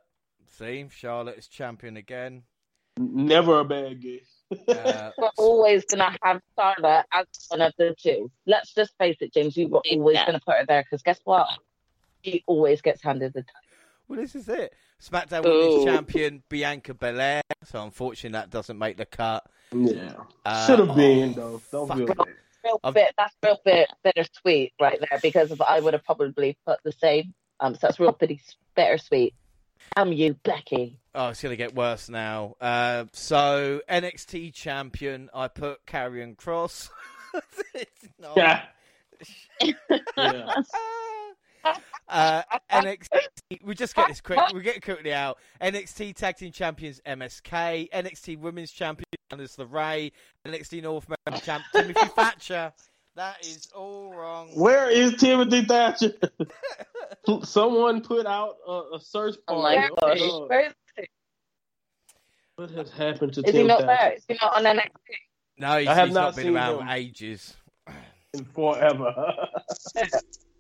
See, 0.57 0.85
Charlotte 0.91 1.37
is 1.37 1.47
champion 1.47 1.97
again. 1.97 2.43
Never 2.97 3.59
a 3.59 3.65
bad 3.65 4.01
guess. 4.01 4.67
Uh, 4.67 5.11
We're 5.17 5.29
always 5.37 5.83
going 5.85 5.99
to 5.99 6.17
have 6.21 6.41
Charlotte 6.57 7.05
as 7.13 7.25
one 7.49 7.61
of 7.61 7.73
the 7.77 7.95
two. 7.99 8.29
Let's 8.45 8.73
just 8.73 8.93
face 8.99 9.17
it, 9.21 9.33
James. 9.33 9.55
We 9.57 9.65
were 9.65 9.81
always 9.91 10.15
Yeah. 10.15 10.25
going 10.25 10.39
to 10.39 10.45
put 10.45 10.57
her 10.57 10.65
there 10.67 10.83
because 10.83 11.01
guess 11.01 11.19
what? 11.23 11.47
She 12.23 12.43
always 12.45 12.81
gets 12.81 13.01
handed 13.01 13.33
the 13.33 13.41
title. 13.41 13.53
well, 14.07 14.19
this 14.19 14.35
is 14.35 14.47
it. 14.49 14.73
SmackDown 15.01 15.43
Women's 15.43 15.85
Champion 15.85 16.43
Bianca 16.49 16.93
Belair. 16.93 17.41
So 17.65 17.83
unfortunately, 17.83 18.37
that 18.39 18.49
doesn't 18.49 18.77
make 18.77 18.97
the 18.97 19.05
cut. 19.05 19.45
Yeah, 19.73 20.13
Uh, 20.45 20.65
should 20.65 20.79
have 20.79 20.91
oh, 20.91 20.95
been 20.95 21.33
though. 21.33 21.61
Don't 21.71 21.87
fuck. 21.87 21.97
feel 21.97 22.07
bad. 22.07 22.27
Real 22.63 22.79
bit, 22.93 23.13
that's 23.17 23.35
real 23.43 23.59
bit 23.65 23.89
bittersweet 24.03 24.71
right 24.79 24.97
there 24.97 25.19
because 25.21 25.51
if 25.51 25.59
I 25.61 25.81
would 25.81 25.93
have 25.93 26.05
probably 26.05 26.57
put 26.65 26.79
the 26.83 26.93
same. 26.93 27.33
Um, 27.59 27.73
so 27.73 27.79
that's 27.83 27.99
real 27.99 28.13
bitty, 28.13 28.41
bittersweet. 28.75 29.33
Am 29.97 30.11
you, 30.13 30.35
Becky? 30.43 30.97
Oh, 31.13 31.29
it's 31.29 31.41
going 31.41 31.51
to 31.51 31.57
get 31.57 31.75
worse 31.75 32.09
now. 32.09 32.55
Uh, 32.59 33.05
so 33.11 33.81
NXT 33.89 34.53
champion, 34.53 35.29
I 35.33 35.49
put 35.49 35.85
Karrion 35.85 36.35
Kross. 36.35 36.89
Not. 38.19 38.37
Yeah. 38.37 38.63
yeah. 40.17 40.53
uh, 42.09 42.41
NXT. 42.71 43.63
We 43.63 43.75
just 43.75 43.95
get 43.95 44.07
this 44.07 44.21
quick. 44.21 44.39
We 44.53 44.61
get 44.61 44.77
it 44.77 44.83
quickly 44.83 45.13
out. 45.13 45.37
NXT 45.61 46.15
Tag 46.15 46.37
Team 46.37 46.51
Champions 46.51 47.01
MSK. 47.05 47.89
NXT 47.91 48.39
Women's 48.39 48.71
Champion 48.71 49.05
Candice 49.37 49.57
LeRae. 49.57 50.11
NXT 50.45 50.83
North 50.83 51.07
American 51.07 51.45
Champ 51.45 51.63
Timothy 51.73 52.07
Thatcher. 52.15 52.73
That 53.15 53.45
is 53.45 53.69
all 53.75 54.13
wrong. 54.13 54.49
Where 54.55 54.89
is 54.89 55.15
Timothy 55.15 55.63
Thatcher? 55.65 56.13
Someone 57.43 58.01
put 58.01 58.25
out 58.25 58.55
a, 58.67 58.81
a 58.95 58.99
search 58.99 59.35
Oh 59.47 59.61
my 59.61 59.89
party. 59.99 60.19
gosh. 60.19 60.29
Where 60.49 60.67
is 60.67 60.73
he? 60.97 61.03
what 62.55 62.69
has 62.71 62.91
happened 62.91 63.33
to 63.33 63.41
Is 63.41 63.53
he 63.53 63.63
not 63.63 63.81
Thatcher 63.81 63.97
there? 64.03 64.13
Is 64.13 64.23
he 64.27 64.37
not 64.41 64.57
on 64.57 64.63
NXT? 64.63 64.89
No, 65.59 65.77
he's, 65.77 65.87
I 65.87 65.93
have 65.93 66.07
he's 66.07 66.15
not 66.15 66.21
not 66.21 66.35
been 66.35 66.55
around 66.55 66.81
him. 66.81 66.89
ages. 66.89 67.55
in 68.33 68.45
forever? 68.45 69.13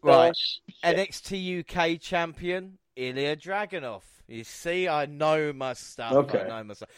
Right. 0.05 0.25
Oh, 0.25 0.27
gosh. 0.27 0.59
NXT 0.83 1.59
UK 1.69 1.97
champion 2.01 2.77
Ilya 2.97 3.37
Dragunov. 3.37 4.01
You 4.27 4.43
see, 4.43 4.89
I 4.89 5.05
know 5.05 5.53
my 5.53 5.71
stuff. 5.73 6.11
Okay. 6.11 6.41
I 6.41 6.47
know 6.59 6.63
my 6.65 6.73
stuff. 6.73 6.89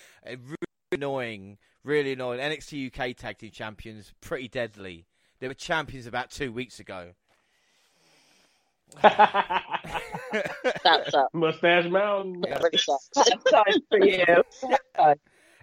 Really 0.96 1.06
annoying, 1.06 1.58
really 1.84 2.14
annoying. 2.14 2.40
NXT 2.40 2.88
UK 2.88 3.16
tag 3.18 3.38
team 3.38 3.52
champions, 3.52 4.14
pretty 4.22 4.48
deadly. 4.48 5.06
They 5.40 5.48
were 5.50 5.54
champions 5.54 6.08
about 6.08 6.32
two 6.32 6.52
weeks 6.54 6.80
ago. 6.80 7.12
That's 9.02 9.24
up. 11.14 11.30
Mustache 11.34 11.90
Mountain. 11.90 12.42
That 12.42 12.62
really 12.64 12.78
sucks. 12.78 13.10
That's 13.16 13.44
time 13.52 13.82
for 13.90 14.06
you. 14.06 14.24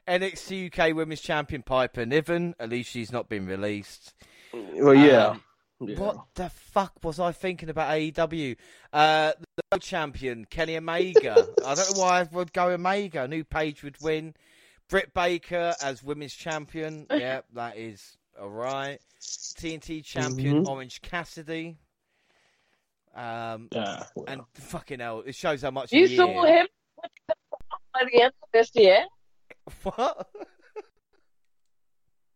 NXT 0.07 0.79
UK 0.79 0.95
Women's 0.95 1.21
Champion 1.21 1.63
Piper 1.63 2.05
Niven. 2.05 2.55
At 2.61 2.69
least 2.69 2.91
she's 2.91 3.13
not 3.13 3.29
been 3.29 3.47
released. 3.47 4.13
Well, 4.53 4.95
yeah. 4.95 5.29
Um, 5.29 5.43
Yeah. 5.81 5.99
What 5.99 6.19
the 6.35 6.51
fuck 6.51 6.93
was 7.03 7.19
I 7.19 7.33
thinking 7.33 7.71
about 7.71 7.91
AEW? 7.91 8.57
Uh, 8.93 9.33
the 9.39 9.63
world 9.73 9.83
champion 9.83 10.45
Kenny 10.45 10.77
Omega. 10.77 11.49
I 11.67 11.75
don't 11.75 11.97
know 11.97 12.03
why 12.03 12.21
I 12.21 12.23
would 12.33 12.53
go 12.53 12.69
Omega. 12.69 13.27
New 13.27 13.45
Page 13.45 13.83
would 13.83 13.97
win. 14.03 14.35
Britt 14.89 15.13
Baker 15.15 15.75
as 15.83 16.03
women's 16.03 16.35
champion. 16.35 17.07
yep, 17.11 17.47
that 17.55 17.77
is 17.77 18.17
All 18.41 18.49
right. 18.51 18.99
TNT 19.21 20.05
champion 20.05 20.65
Mhm. 20.65 20.69
Orange 20.69 21.01
Cassidy. 21.03 21.77
Um, 23.15 23.69
Yeah. 23.71 24.05
and 24.27 24.41
fucking 24.55 25.01
hell, 25.01 25.23
it 25.27 25.35
shows 25.35 25.63
how 25.63 25.71
much. 25.71 25.93
You 25.93 26.09
saw 26.09 26.45
him 26.45 26.67
by 27.93 28.05
the 28.11 28.23
end 28.23 28.33
of 28.43 28.49
this 28.53 28.71
year. 28.75 29.05
What? 29.85 30.29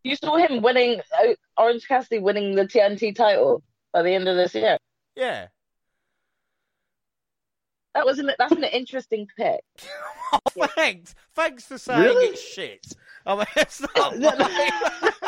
You 0.03 0.15
saw 0.15 0.37
him 0.37 0.61
winning 0.61 1.01
uh, 1.19 1.33
Orange 1.57 1.85
Cassidy 1.87 2.19
winning 2.19 2.55
the 2.55 2.63
TNT 2.65 3.13
title 3.13 3.61
by 3.91 4.03
the 4.03 4.11
end 4.13 4.29
of 4.29 4.37
this 4.37 4.53
year. 4.55 4.77
Yeah. 5.15 5.47
That 7.97 8.05
was 8.05 8.19
an 8.19 8.29
that's 8.37 8.51
an 8.51 8.63
interesting 8.63 9.27
pick. 9.35 9.61
Oh, 10.33 10.67
thanks. 10.75 11.15
Thanks 11.33 11.63
for 11.63 11.77
saying 11.77 12.01
Really? 12.01 12.25
it's 12.25 12.41
shit. 12.41 12.85
I 13.25 13.35
mean, 13.37 13.45
it's 13.55 13.79
not. 13.79 14.13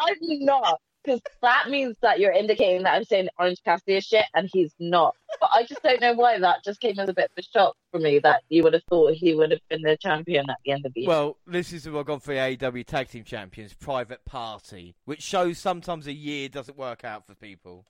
I'm 0.00 0.18
not 0.44 0.80
because 1.04 1.20
that 1.40 1.70
means 1.70 1.94
that 2.02 2.18
you're 2.18 2.32
indicating 2.32 2.82
that 2.82 2.94
I'm 2.94 3.04
saying 3.04 3.28
Orange 3.38 3.62
Cassidy 3.64 3.94
is 3.94 4.04
shit 4.04 4.24
and 4.34 4.50
he's 4.52 4.74
not. 4.80 5.14
But 5.40 5.50
I 5.54 5.62
just 5.62 5.84
don't 5.84 6.00
know 6.00 6.14
why 6.14 6.36
that 6.40 6.64
just 6.64 6.80
came 6.80 6.98
as 6.98 7.08
a 7.08 7.14
bit 7.14 7.30
of 7.36 7.38
a 7.38 7.42
shock 7.42 7.76
for 7.92 8.00
me 8.00 8.18
that 8.18 8.42
you 8.48 8.64
would 8.64 8.72
have 8.74 8.82
thought 8.90 9.14
he 9.14 9.36
would 9.36 9.52
have 9.52 9.60
been 9.70 9.82
the 9.82 9.96
champion 9.96 10.50
at 10.50 10.56
the 10.64 10.72
end 10.72 10.84
of 10.84 10.92
the 10.94 11.02
year. 11.02 11.08
well, 11.08 11.36
this 11.46 11.72
is 11.72 11.84
who 11.84 11.96
I've 11.96 12.06
gone 12.06 12.18
for 12.18 12.34
the 12.34 12.40
AEW 12.40 12.84
Tag 12.84 13.08
Team 13.08 13.22
Champions, 13.22 13.72
Private 13.72 14.24
Party, 14.24 14.96
which 15.04 15.22
shows 15.22 15.58
sometimes 15.58 16.08
a 16.08 16.12
year 16.12 16.48
doesn't 16.48 16.76
work 16.76 17.04
out 17.04 17.24
for 17.24 17.36
people. 17.36 17.86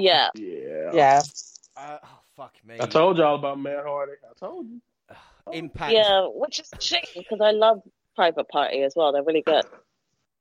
Yeah. 0.00 0.28
Yeah. 0.34 0.90
yeah. 0.92 1.20
Uh, 1.76 1.98
oh, 2.02 2.18
fuck 2.36 2.54
me. 2.66 2.76
I 2.80 2.86
told 2.86 3.18
y'all 3.18 3.36
about 3.36 3.58
Matt 3.60 3.84
Hardy. 3.84 4.12
I 4.28 4.32
told 4.38 4.66
you. 4.68 4.80
Impact. 5.52 5.92
Yeah, 5.92 6.26
which 6.32 6.60
is 6.60 6.70
a 6.76 6.80
shame 6.80 7.02
because 7.16 7.40
I 7.40 7.50
love 7.52 7.80
Private 8.16 8.48
Party 8.48 8.82
as 8.82 8.94
well. 8.96 9.12
They're 9.12 9.22
really 9.22 9.42
good. 9.42 9.64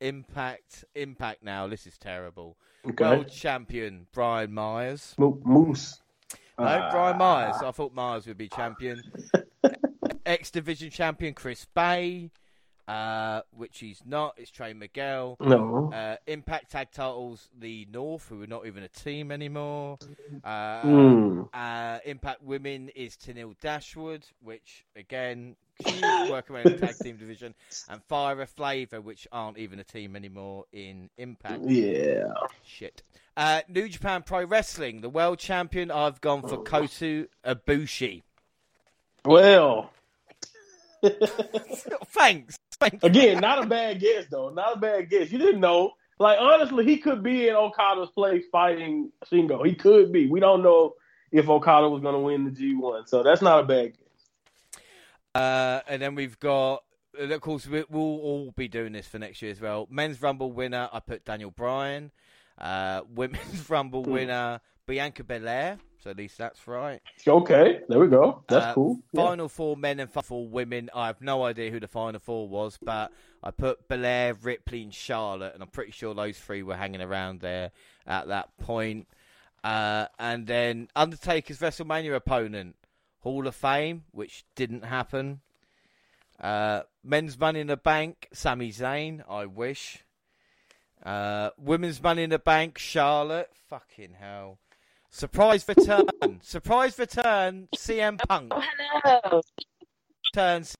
Impact. 0.01 0.85
Impact 0.95 1.43
now. 1.43 1.67
This 1.67 1.85
is 1.87 1.97
terrible. 1.97 2.57
Okay. 2.87 3.03
World 3.03 3.29
champion, 3.31 4.07
Brian 4.13 4.53
Myers. 4.53 5.13
Mo- 5.17 5.39
Moose. 5.43 5.99
No, 6.57 6.65
Ah. 6.65 6.89
Brian 6.91 7.17
Myers. 7.17 7.55
I 7.63 7.71
thought 7.71 7.93
Myers 7.93 8.25
would 8.27 8.37
be 8.37 8.49
champion. 8.49 9.01
X 10.25 10.51
Division 10.51 10.89
champion, 10.89 11.33
Chris 11.33 11.65
Bey. 11.73 12.31
Uh, 12.89 13.41
which 13.55 13.77
he's 13.77 14.01
not. 14.03 14.33
It's 14.37 14.49
Trey 14.49 14.73
Miguel. 14.73 15.37
No. 15.39 15.91
Uh, 15.93 16.15
Impact 16.25 16.71
Tag 16.71 16.87
Titles, 16.91 17.47
the 17.59 17.87
North, 17.93 18.27
who 18.27 18.41
are 18.41 18.47
not 18.47 18.65
even 18.65 18.81
a 18.81 18.87
team 18.87 19.31
anymore. 19.31 19.99
Uh, 20.43 20.81
Mm. 20.81 21.49
uh, 21.53 21.99
Impact 22.03 22.41
Women 22.41 22.89
is 22.95 23.15
Tenille 23.15 23.53
Dashwood, 23.61 24.25
which 24.41 24.85
again, 24.95 25.55
she's 25.85 26.01
working 26.31 26.55
around 26.55 26.65
the 26.65 26.77
tag 26.79 26.97
team 26.97 27.17
division, 27.17 27.53
and 27.89 28.03
Fire 28.05 28.43
Flavor, 28.47 29.01
which 29.01 29.27
aren't 29.31 29.59
even 29.59 29.79
a 29.79 29.83
team 29.83 30.15
anymore 30.15 30.65
in 30.73 31.11
Impact. 31.19 31.61
Yeah. 31.67 32.33
Shit. 32.65 33.03
Uh, 33.37 33.61
New 33.69 33.87
Japan 33.87 34.23
Pro 34.23 34.43
Wrestling, 34.45 35.01
the 35.01 35.09
world 35.09 35.37
champion. 35.37 35.91
I've 35.91 36.21
gone 36.21 36.41
for 36.41 36.63
Kota 36.63 37.27
Ibushi. 37.45 38.23
Well, 39.25 39.91
Thanks. 42.07 42.57
Again, 43.03 43.39
not 43.41 43.63
a 43.63 43.67
bad 43.67 43.99
guess 43.99 44.25
though. 44.29 44.49
Not 44.49 44.77
a 44.77 44.79
bad 44.79 45.09
guess. 45.09 45.31
You 45.31 45.37
didn't 45.37 45.61
know. 45.61 45.91
Like 46.19 46.37
honestly, 46.39 46.85
he 46.85 46.97
could 46.97 47.23
be 47.23 47.47
in 47.47 47.55
Okada's 47.55 48.09
place 48.09 48.43
fighting 48.51 49.11
Shingo. 49.31 49.65
He 49.65 49.75
could 49.75 50.11
be. 50.11 50.27
We 50.27 50.39
don't 50.39 50.63
know 50.63 50.95
if 51.31 51.47
Okada 51.47 51.87
was 51.89 52.01
going 52.01 52.15
to 52.15 52.19
win 52.19 52.45
the 52.45 52.51
G1, 52.51 53.07
so 53.07 53.23
that's 53.23 53.41
not 53.41 53.63
a 53.63 53.63
bad 53.67 53.93
guess. 53.93 54.81
Uh, 55.35 55.81
and 55.87 56.01
then 56.01 56.15
we've 56.15 56.39
got, 56.39 56.83
of 57.17 57.41
course, 57.41 57.67
we- 57.67 57.85
we'll 57.89 58.01
all 58.01 58.51
be 58.55 58.67
doing 58.67 58.93
this 58.93 59.07
for 59.07 59.19
next 59.19 59.41
year 59.41 59.51
as 59.51 59.61
well. 59.61 59.87
Men's 59.91 60.21
Rumble 60.21 60.51
winner, 60.51 60.89
I 60.91 60.99
put 60.99 61.23
Daniel 61.25 61.51
Bryan. 61.51 62.11
Uh, 62.57 63.01
women's 63.13 63.69
Rumble 63.69 64.03
Hmm. 64.03 64.11
winner, 64.11 64.61
Bianca 64.89 65.23
Belair. 65.23 65.77
So 66.03 66.09
at 66.09 66.17
least 66.17 66.37
that's 66.37 66.67
right. 66.67 66.99
Okay, 67.27 67.81
there 67.87 67.99
we 67.99 68.07
go. 68.07 68.43
That's 68.47 68.65
Uh, 68.67 68.73
cool. 68.73 68.99
Yeah. 69.11 69.21
Final 69.23 69.49
four 69.49 69.77
men 69.77 69.99
and 69.99 70.09
final 70.09 70.23
four 70.23 70.47
women. 70.47 70.89
I 70.95 71.07
have 71.07 71.21
no 71.21 71.43
idea 71.43 71.69
who 71.71 71.79
the 71.79 71.87
final 71.87 72.19
four 72.19 72.47
was, 72.47 72.79
but 72.81 73.11
I 73.43 73.51
put 73.51 73.87
Belair, 73.87 74.33
Ripley, 74.33 74.81
and 74.81 74.93
Charlotte, 74.93 75.53
and 75.53 75.61
I'm 75.61 75.69
pretty 75.69 75.91
sure 75.91 76.13
those 76.15 76.39
three 76.39 76.63
were 76.63 76.75
hanging 76.77 77.01
around 77.01 77.41
there 77.41 77.71
at 78.07 78.29
that 78.29 78.57
point. 78.57 79.07
Uh, 79.63 80.07
and 80.17 80.47
then 80.47 80.87
Undertaker's 80.95 81.59
WrestleMania 81.59 82.15
opponent, 82.15 82.75
Hall 83.19 83.45
of 83.45 83.53
Fame, 83.55 84.05
which 84.11 84.45
didn't 84.55 84.85
happen. 84.85 85.41
Uh, 86.41 86.83
men's 87.03 87.37
Money 87.37 87.59
in 87.59 87.67
the 87.67 87.77
Bank, 87.77 88.29
Sami 88.31 88.71
Zayn. 88.71 89.21
I 89.29 89.45
wish. 89.45 90.05
Uh, 91.03 91.49
women's 91.57 92.01
Money 92.01 92.23
in 92.23 92.29
the 92.29 92.39
Bank, 92.39 92.77
Charlotte. 92.77 93.51
Fucking 93.69 94.15
hell. 94.19 94.57
Surprise 95.11 95.65
return. 95.67 96.05
Surprise 96.41 96.97
return. 96.99 97.67
CM 97.75 98.19
Punk. 98.27 98.51
Oh, 98.55 98.63
hello. 99.03 99.41
Turns. 100.33 100.75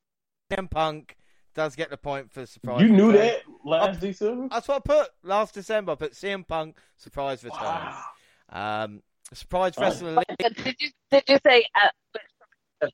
CM 0.52 0.70
Punk 0.70 1.16
does 1.56 1.76
get 1.76 1.90
the 1.90 1.98
point 1.98 2.32
for 2.32 2.46
surprise. 2.46 2.82
You 2.82 2.90
knew 2.90 3.12
that 3.14 3.42
last 3.66 4.00
December. 4.00 4.48
That's 4.52 4.68
what 4.68 4.78
I 4.78 4.80
put 4.80 5.10
last 5.24 5.54
December. 5.56 5.94
I 5.94 5.96
put 5.96 6.14
CM 6.14 6.48
Punk 6.48 6.78
surprise 6.98 7.44
return. 7.44 7.60
Wow. 7.62 8.04
Um, 8.52 9.02
surprise 9.34 9.74
Oh. 9.78 9.82
wrestler. 9.82 10.24
Did 10.38 10.58
you 10.80 10.90
did 11.12 11.24
you 11.28 11.38
say 11.46 11.66
uh, 11.76 12.88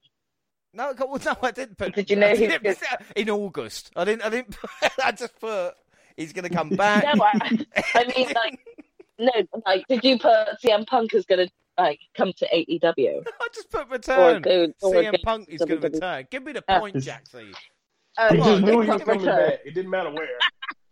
No, 0.74 0.94
well, 0.98 1.20
no, 1.26 1.36
I 1.41 1.52
didn't 1.52 1.78
put. 1.78 1.95
Did 1.95 2.10
you 2.10 2.16
know 2.16 2.30
he 2.36 2.48
didn't 2.48 2.64
was- 2.64 2.78
put- 2.78 3.18
in 3.18 3.30
August? 3.30 3.91
I 3.95 4.06
didn't. 4.06 4.24
I 4.24 4.30
didn't. 4.30 4.57
I 5.03 5.12
just 5.12 5.40
put 5.40 5.74
he's 6.18 6.32
going 6.34 6.48
to 6.48 6.53
come 6.53 6.70
back. 6.78 7.03
no? 7.16 7.24
I, 7.24 7.66
I 7.94 8.03
mean, 8.16 8.28
like, 8.34 8.60
no, 9.20 9.32
like, 9.66 9.86
did 9.88 10.04
you 10.04 10.18
put 10.20 10.34
CM 10.64 10.86
Punk 10.88 11.14
is 11.14 11.26
gonna 11.26 11.48
like 11.78 12.00
come 12.16 12.34
to 12.38 12.48
AEW? 12.48 13.24
I 13.42 13.48
just 13.54 13.70
put 13.70 13.90
return. 13.90 14.42
go, 14.42 14.68
or 14.82 14.94
CM 14.94 15.22
Punk 15.24 15.50
is 15.50 15.60
going 15.62 15.82
to 15.82 15.90
return. 15.90 16.28
Give 16.32 16.44
me 16.44 16.52
the 16.54 16.64
Uh, 16.68 16.80
point, 16.80 16.96
Jaxie. 16.98 17.54
Uh, 18.18 18.32
He 18.34 18.40
Come 18.40 18.48
just 18.48 18.62
knew 18.64 18.82
he 18.82 18.90
was 18.92 19.02
coming 19.04 19.26
back. 19.26 19.60
It 19.66 19.74
didn't 19.74 19.90
matter 19.92 20.10
where. 20.12 20.28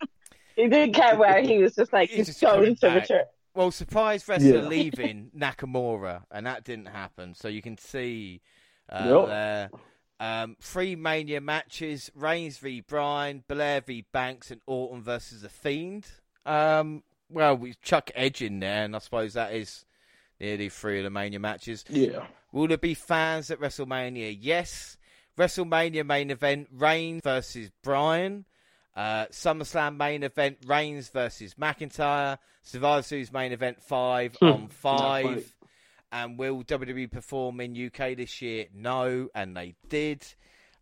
He 0.55 0.67
didn't 0.69 0.93
care 0.93 1.17
where 1.17 1.41
he 1.41 1.57
was 1.57 1.73
just 1.73 1.91
like 1.91 2.09
He's 2.09 2.27
he's, 2.27 2.27
just 2.27 2.41
going 2.41 2.75
to 2.75 2.87
back. 2.87 3.01
return. 3.01 3.23
Well, 3.55 3.71
surprise 3.71 4.27
wrestler 4.27 4.61
Yeah. 4.61 4.67
leaving 4.67 5.31
Nakamura, 5.35 6.23
and 6.29 6.45
that 6.45 6.63
didn't 6.63 6.87
happen. 6.87 7.33
So 7.33 7.47
you 7.47 7.61
can 7.63 7.75
see 7.77 8.41
uh, 8.87 9.07
Yep. 9.07 9.27
there. 9.27 9.71
Um, 10.19 10.55
three 10.61 10.95
Mania 10.95 11.41
matches: 11.41 12.11
Reigns 12.15 12.59
v 12.59 12.81
Bryan, 12.81 13.43
Blair 13.47 13.81
v 13.81 14.05
Banks, 14.11 14.51
and 14.51 14.61
Orton 14.67 15.01
versus 15.01 15.41
the 15.41 15.49
Fiend. 15.49 16.05
Um, 16.45 17.01
well, 17.33 17.57
we 17.57 17.75
chuck 17.81 18.11
Edge 18.15 18.41
in 18.41 18.59
there, 18.59 18.83
and 18.85 18.95
I 18.95 18.99
suppose 18.99 19.33
that 19.33 19.53
is 19.53 19.85
nearly 20.39 20.69
three 20.69 20.99
of 20.99 21.03
the 21.03 21.09
Mania 21.09 21.39
matches. 21.39 21.83
Yeah. 21.89 22.25
Will 22.51 22.67
there 22.67 22.77
be 22.77 22.93
fans 22.93 23.49
at 23.51 23.59
WrestleMania? 23.59 24.37
Yes. 24.39 24.97
WrestleMania 25.37 26.05
main 26.05 26.29
event: 26.29 26.67
Reigns 26.71 27.21
versus 27.23 27.71
Bryan. 27.83 28.45
Uh, 28.95 29.25
SummerSlam 29.31 29.97
main 29.97 30.21
event: 30.23 30.57
Reigns 30.65 31.09
versus 31.09 31.55
McIntyre. 31.55 32.37
Survivor 32.61 33.01
Series 33.01 33.31
main 33.33 33.51
event 33.51 33.81
five 33.81 34.35
Hmm. 34.39 34.45
on 34.45 34.67
five. 34.67 35.55
And 36.11 36.37
will 36.37 36.63
WWE 36.63 37.07
perform 37.11 37.59
in 37.59 37.75
UK 37.75 38.13
this 38.15 38.39
year? 38.39 38.67
No, 38.71 39.29
and 39.33 39.57
they 39.57 39.73
did. 39.89 40.23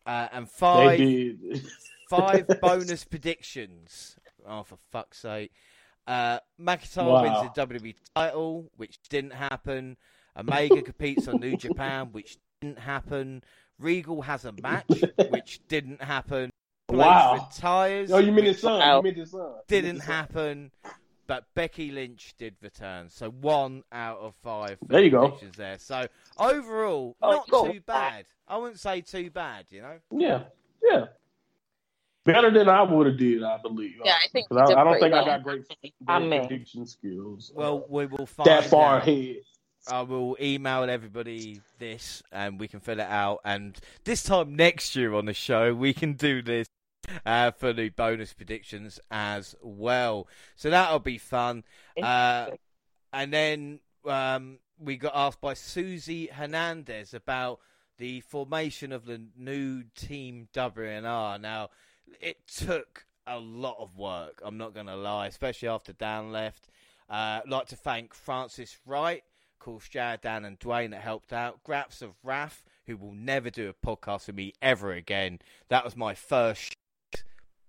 Uh, 0.05 0.27
and 0.33 0.49
five 0.49 0.97
did. 0.97 1.65
five 2.09 2.45
bonus 2.61 3.05
predictions. 3.05 4.17
Oh, 4.45 4.63
for 4.63 4.77
fuck's 4.91 5.19
sake. 5.19 5.53
Uh, 6.07 6.39
McIntyre 6.59 7.07
Wow. 7.07 7.21
wins 7.21 7.53
the 7.53 7.61
WWE 7.67 7.95
title, 8.15 8.69
which 8.77 8.99
didn't 9.09 9.33
happen. 9.33 9.97
Omega 10.37 10.81
competes 10.83 11.27
on 11.27 11.39
New 11.39 11.55
Japan, 11.57 12.09
which 12.11 12.37
didn't 12.61 12.79
happen. 12.79 13.43
Regal 13.79 14.21
has 14.21 14.45
a 14.45 14.51
match, 14.61 15.03
which 15.29 15.59
didn't 15.67 16.01
happen. 16.01 16.49
Blake 16.87 17.05
Wow. 17.07 17.47
retires. 17.49 18.11
Oh, 18.11 18.17
you 18.17 18.31
mean 18.31 18.45
his 18.45 18.59
son? 18.61 18.97
You 18.97 19.03
meant 19.03 19.17
his 19.17 19.31
son. 19.31 19.53
Didn't 19.67 19.95
his 19.97 20.03
son. 20.05 20.13
happen. 20.15 20.71
But 21.27 21.45
Becky 21.55 21.91
Lynch 21.91 22.33
did 22.37 22.55
return. 22.61 23.09
So 23.09 23.29
one 23.29 23.83
out 23.91 24.17
of 24.19 24.35
five 24.43 24.77
There 24.87 25.01
you 25.01 25.11
go. 25.11 25.37
there. 25.55 25.77
So 25.79 26.07
overall, 26.37 27.15
Oh, 27.21 27.31
not 27.31 27.49
cool. 27.49 27.71
too 27.71 27.79
bad. 27.81 28.25
I 28.47 28.57
wouldn't 28.57 28.79
say 28.79 28.99
too 29.01 29.29
bad, 29.29 29.65
you 29.69 29.81
know? 29.81 29.99
Yeah. 30.11 30.43
Yeah. 30.83 31.05
Better 32.23 32.51
than 32.51 32.69
I 32.69 32.83
would 32.83 33.07
have 33.07 33.17
did, 33.17 33.43
I 33.43 33.57
believe. 33.57 33.95
Yeah, 34.05 34.13
I 34.23 34.27
think 34.31 34.47
'Cause 34.49 34.69
you 34.69 34.75
I, 34.75 34.81
I 34.81 34.83
don't 34.83 34.99
pretty 34.99 35.05
think 35.05 35.13
I 35.15 35.25
got 35.25 35.43
great, 35.43 35.63
I 36.07 36.19
great 36.19 36.29
mean- 36.29 36.47
prediction 36.47 36.85
skills. 36.85 37.51
Well, 37.55 37.77
uh, 37.77 37.87
we 37.89 38.05
will 38.05 38.25
find 38.27 38.45
that 38.45 38.65
far 38.65 38.97
out. 38.97 39.07
ahead. 39.07 39.37
I 39.91 40.01
will 40.03 40.37
email 40.39 40.83
everybody 40.83 41.59
this 41.79 42.21
and 42.31 42.59
we 42.59 42.67
can 42.67 42.79
fill 42.81 42.99
it 42.99 43.07
out. 43.07 43.39
And 43.43 43.75
this 44.03 44.21
time 44.21 44.55
next 44.55 44.95
year 44.95 45.13
on 45.15 45.25
the 45.25 45.33
show, 45.33 45.73
we 45.73 45.93
can 45.95 46.13
do 46.13 46.43
this 46.43 46.67
uh, 47.25 47.49
for 47.49 47.73
the 47.73 47.89
bonus 47.89 48.31
predictions 48.33 48.99
as 49.09 49.55
well. 49.63 50.27
So 50.55 50.69
that'll 50.69 50.99
be 50.99 51.17
fun. 51.17 51.63
Uh, 52.01 52.51
and 53.11 53.33
then 53.33 53.79
um, 54.05 54.59
we 54.77 54.97
got 54.97 55.13
asked 55.15 55.41
by 55.41 55.55
Susie 55.55 56.27
Hernandez 56.27 57.15
about 57.15 57.59
the 57.97 58.21
formation 58.21 58.91
of 58.91 59.05
the 59.05 59.19
new 59.35 59.83
team 59.95 60.47
WNR. 60.53 61.41
Now, 61.41 61.69
it 62.19 62.37
took 62.47 63.05
a 63.27 63.39
lot 63.39 63.77
of 63.79 63.97
work. 63.97 64.41
I'm 64.43 64.57
not 64.57 64.73
going 64.73 64.87
to 64.87 64.95
lie, 64.95 65.27
especially 65.27 65.69
after 65.69 65.93
Dan 65.93 66.31
left. 66.31 66.67
Uh, 67.09 67.41
I'd 67.43 67.49
like 67.49 67.67
to 67.67 67.75
thank 67.75 68.13
Francis 68.13 68.77
Wright, 68.85 69.23
of 69.53 69.59
course, 69.59 69.87
Jared, 69.89 70.21
Dan, 70.21 70.45
and 70.45 70.59
Dwayne 70.59 70.91
that 70.91 71.01
helped 71.01 71.33
out. 71.33 71.63
Graps 71.63 72.01
of 72.01 72.11
Wrath, 72.23 72.63
who 72.87 72.97
will 72.97 73.13
never 73.13 73.49
do 73.49 73.69
a 73.69 73.85
podcast 73.85 74.27
with 74.27 74.35
me 74.35 74.53
ever 74.61 74.93
again. 74.93 75.39
That 75.69 75.83
was 75.83 75.95
my 75.95 76.15
first 76.15 76.75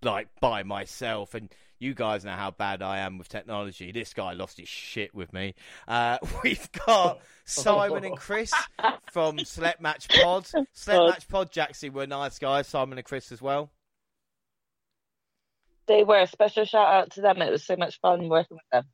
like 0.05 0.29
by 0.41 0.65
myself 0.65 1.33
and 1.33 1.49
you 1.83 1.95
guys 1.95 2.25
know 2.25 2.33
how 2.33 2.53
bad 2.53 2.81
I 2.81 2.99
am 2.99 3.19
with 3.19 3.29
technology. 3.29 3.91
This 3.91 4.15
guy 4.15 4.35
lost 4.35 4.59
his 4.59 4.69
shit 4.69 5.13
with 5.15 5.33
me. 5.33 5.55
Uh, 5.89 6.19
we've 6.45 6.71
got 6.87 7.21
Simon 7.45 8.05
and 8.05 8.17
Chris 8.17 8.53
from 9.13 9.39
Select 9.41 9.81
Match 9.81 10.09
Pod. 10.09 10.47
Select 10.73 11.11
Match 11.11 11.29
Pod, 11.29 11.53
Jaxie 11.53 11.93
were 11.93 12.07
nice 12.07 12.39
guys. 12.39 12.69
Simon 12.69 12.99
and 12.99 13.05
Chris 13.05 13.33
as 13.33 13.43
well. 13.43 13.71
They 15.87 16.05
were 16.05 16.21
a 16.21 16.27
special 16.27 16.65
shout 16.65 16.89
out 16.89 17.11
to 17.13 17.21
them. 17.21 17.43
It 17.43 17.51
was 17.51 17.65
so 17.65 17.77
much 17.77 18.01
fun 18.01 18.29
working 18.29 18.57
with 18.57 18.71
them. 18.71 18.85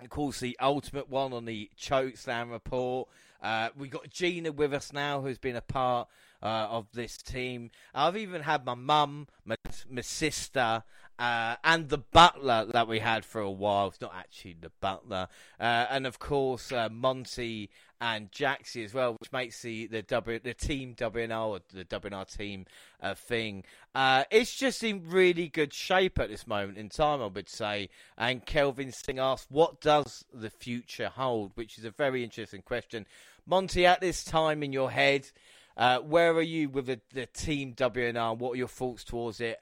Of 0.00 0.10
course, 0.10 0.40
the 0.40 0.56
ultimate 0.60 1.08
one 1.08 1.32
on 1.32 1.44
the 1.44 1.70
Choke 1.76 2.16
Slam 2.16 2.50
report. 2.50 3.08
Uh, 3.40 3.68
we 3.76 3.88
got 3.88 4.08
Gina 4.10 4.52
with 4.52 4.72
us 4.74 4.92
now, 4.92 5.20
who's 5.20 5.38
been 5.38 5.56
a 5.56 5.60
part 5.60 6.08
uh, 6.42 6.66
of 6.70 6.86
this 6.92 7.16
team. 7.16 7.70
I've 7.94 8.16
even 8.16 8.42
had 8.42 8.64
my 8.64 8.74
mum, 8.74 9.28
my, 9.44 9.56
my 9.88 10.00
sister, 10.00 10.82
uh, 11.18 11.56
and 11.62 11.88
the 11.88 11.98
butler 11.98 12.66
that 12.72 12.88
we 12.88 12.98
had 12.98 13.24
for 13.24 13.40
a 13.40 13.50
while. 13.50 13.88
It's 13.88 14.00
not 14.00 14.14
actually 14.16 14.56
the 14.60 14.70
butler, 14.80 15.28
uh, 15.60 15.86
and 15.90 16.06
of 16.06 16.18
course 16.18 16.72
uh, 16.72 16.88
Monty 16.90 17.70
and 18.00 18.30
Jaxie 18.32 18.84
as 18.84 18.92
well, 18.92 19.16
which 19.18 19.32
makes 19.32 19.62
the 19.62 19.86
the 19.86 20.02
W 20.02 20.38
the 20.38 20.54
team 20.54 20.94
WNR 20.94 21.46
or 21.46 21.60
the 21.72 21.84
WNR 21.84 22.36
team 22.36 22.66
uh, 23.00 23.14
thing. 23.14 23.64
Uh, 23.94 24.24
it's 24.30 24.54
just 24.54 24.82
in 24.82 25.08
really 25.08 25.48
good 25.48 25.72
shape 25.72 26.18
at 26.18 26.28
this 26.28 26.46
moment 26.46 26.78
in 26.78 26.88
time, 26.88 27.22
I 27.22 27.26
would 27.26 27.48
say. 27.48 27.88
And 28.18 28.44
Kelvin 28.44 28.92
Singh 28.92 29.18
asked, 29.18 29.50
"What 29.50 29.80
does 29.80 30.24
the 30.32 30.50
future 30.50 31.08
hold?" 31.08 31.52
Which 31.54 31.78
is 31.78 31.84
a 31.84 31.90
very 31.90 32.24
interesting 32.24 32.62
question. 32.62 33.06
Monty, 33.46 33.86
at 33.86 34.00
this 34.00 34.24
time 34.24 34.62
in 34.62 34.72
your 34.72 34.90
head, 34.90 35.30
uh, 35.76 35.98
where 35.98 36.32
are 36.32 36.42
you 36.42 36.68
with 36.68 36.86
the, 36.86 37.00
the 37.12 37.26
team 37.26 37.74
WNR? 37.74 38.38
What 38.38 38.52
are 38.52 38.56
your 38.56 38.68
thoughts 38.68 39.04
towards 39.04 39.40
it? 39.40 39.58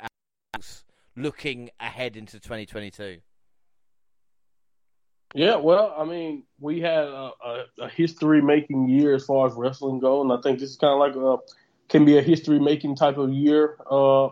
Looking 1.17 1.71
ahead 1.81 2.17
into 2.17 2.41
2022? 2.41 3.19
Yeah, 5.35 5.57
well, 5.57 5.95
I 5.97 6.05
mean, 6.05 6.45
we 6.61 6.81
had 6.81 7.05
a, 7.05 7.31
a, 7.45 7.65
a 7.81 7.89
history-making 7.89 8.89
year 8.89 9.15
as 9.15 9.25
far 9.25 9.47
as 9.47 9.55
wrestling 9.55 9.99
go, 9.99 10.21
and 10.21 10.31
I 10.31 10.37
think 10.43 10.59
this 10.59 10.71
is 10.71 10.77
kind 10.77 10.93
of 10.93 10.99
like 10.99 11.17
a 11.17 11.39
can 11.89 12.05
be 12.05 12.19
a 12.19 12.23
history-making 12.23 12.97
type 12.97 13.19
of 13.19 13.33
year 13.33 13.77
uh, 13.91 14.29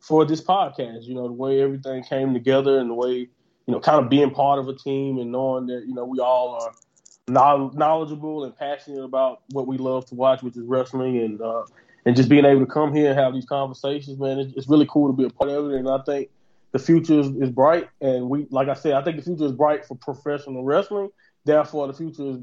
for 0.00 0.24
this 0.24 0.42
podcast. 0.42 1.04
You 1.04 1.14
know, 1.14 1.26
the 1.26 1.32
way 1.32 1.60
everything 1.60 2.02
came 2.02 2.32
together, 2.32 2.78
and 2.78 2.88
the 2.88 2.94
way 2.94 3.28
you 3.66 3.72
know, 3.72 3.80
kind 3.80 4.02
of 4.02 4.10
being 4.10 4.30
part 4.30 4.58
of 4.58 4.68
a 4.68 4.74
team 4.74 5.18
and 5.18 5.30
knowing 5.30 5.66
that 5.66 5.84
you 5.86 5.94
know 5.94 6.04
we 6.04 6.18
all 6.18 6.62
are 6.62 6.72
knowledgeable 7.28 8.44
and 8.44 8.56
passionate 8.56 9.02
about 9.02 9.42
what 9.50 9.66
we 9.66 9.78
love 9.78 10.06
to 10.06 10.14
watch, 10.14 10.42
which 10.42 10.56
is 10.56 10.64
wrestling, 10.64 11.18
and 11.18 11.40
uh, 11.40 11.62
and 12.04 12.16
just 12.16 12.28
being 12.28 12.44
able 12.44 12.60
to 12.60 12.66
come 12.66 12.94
here 12.94 13.10
and 13.10 13.18
have 13.18 13.32
these 13.32 13.46
conversations, 13.46 14.18
man, 14.18 14.38
it's, 14.38 14.52
it's 14.56 14.68
really 14.68 14.86
cool 14.88 15.08
to 15.08 15.12
be 15.12 15.24
a 15.24 15.30
part 15.30 15.50
of 15.50 15.70
it. 15.70 15.76
And 15.76 15.88
I 15.88 15.98
think 16.04 16.30
the 16.72 16.78
future 16.78 17.20
is, 17.20 17.28
is, 17.36 17.50
bright. 17.50 17.88
And 18.00 18.28
we, 18.28 18.46
like 18.50 18.68
I 18.68 18.74
said, 18.74 18.94
I 18.94 19.02
think 19.02 19.16
the 19.16 19.22
future 19.22 19.44
is 19.44 19.52
bright 19.52 19.84
for 19.84 19.94
professional 19.96 20.64
wrestling. 20.64 21.10
Therefore, 21.44 21.86
the 21.86 21.92
future 21.92 22.30
is 22.30 22.38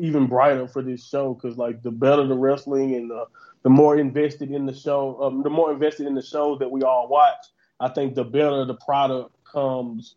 even 0.00 0.26
brighter 0.26 0.68
for 0.68 0.82
this 0.82 1.06
show 1.06 1.34
because, 1.34 1.56
like, 1.56 1.82
the 1.82 1.90
better 1.90 2.26
the 2.26 2.34
wrestling 2.34 2.94
and 2.94 3.10
the, 3.10 3.24
the 3.62 3.70
more 3.70 3.96
invested 3.96 4.50
in 4.50 4.66
the 4.66 4.74
show, 4.74 5.22
um, 5.22 5.42
the 5.42 5.50
more 5.50 5.72
invested 5.72 6.06
in 6.06 6.14
the 6.14 6.22
shows 6.22 6.58
that 6.58 6.70
we 6.70 6.82
all 6.82 7.08
watch, 7.08 7.46
I 7.80 7.88
think 7.88 8.14
the 8.14 8.24
better 8.24 8.64
the 8.64 8.74
product 8.74 9.34
comes. 9.44 10.16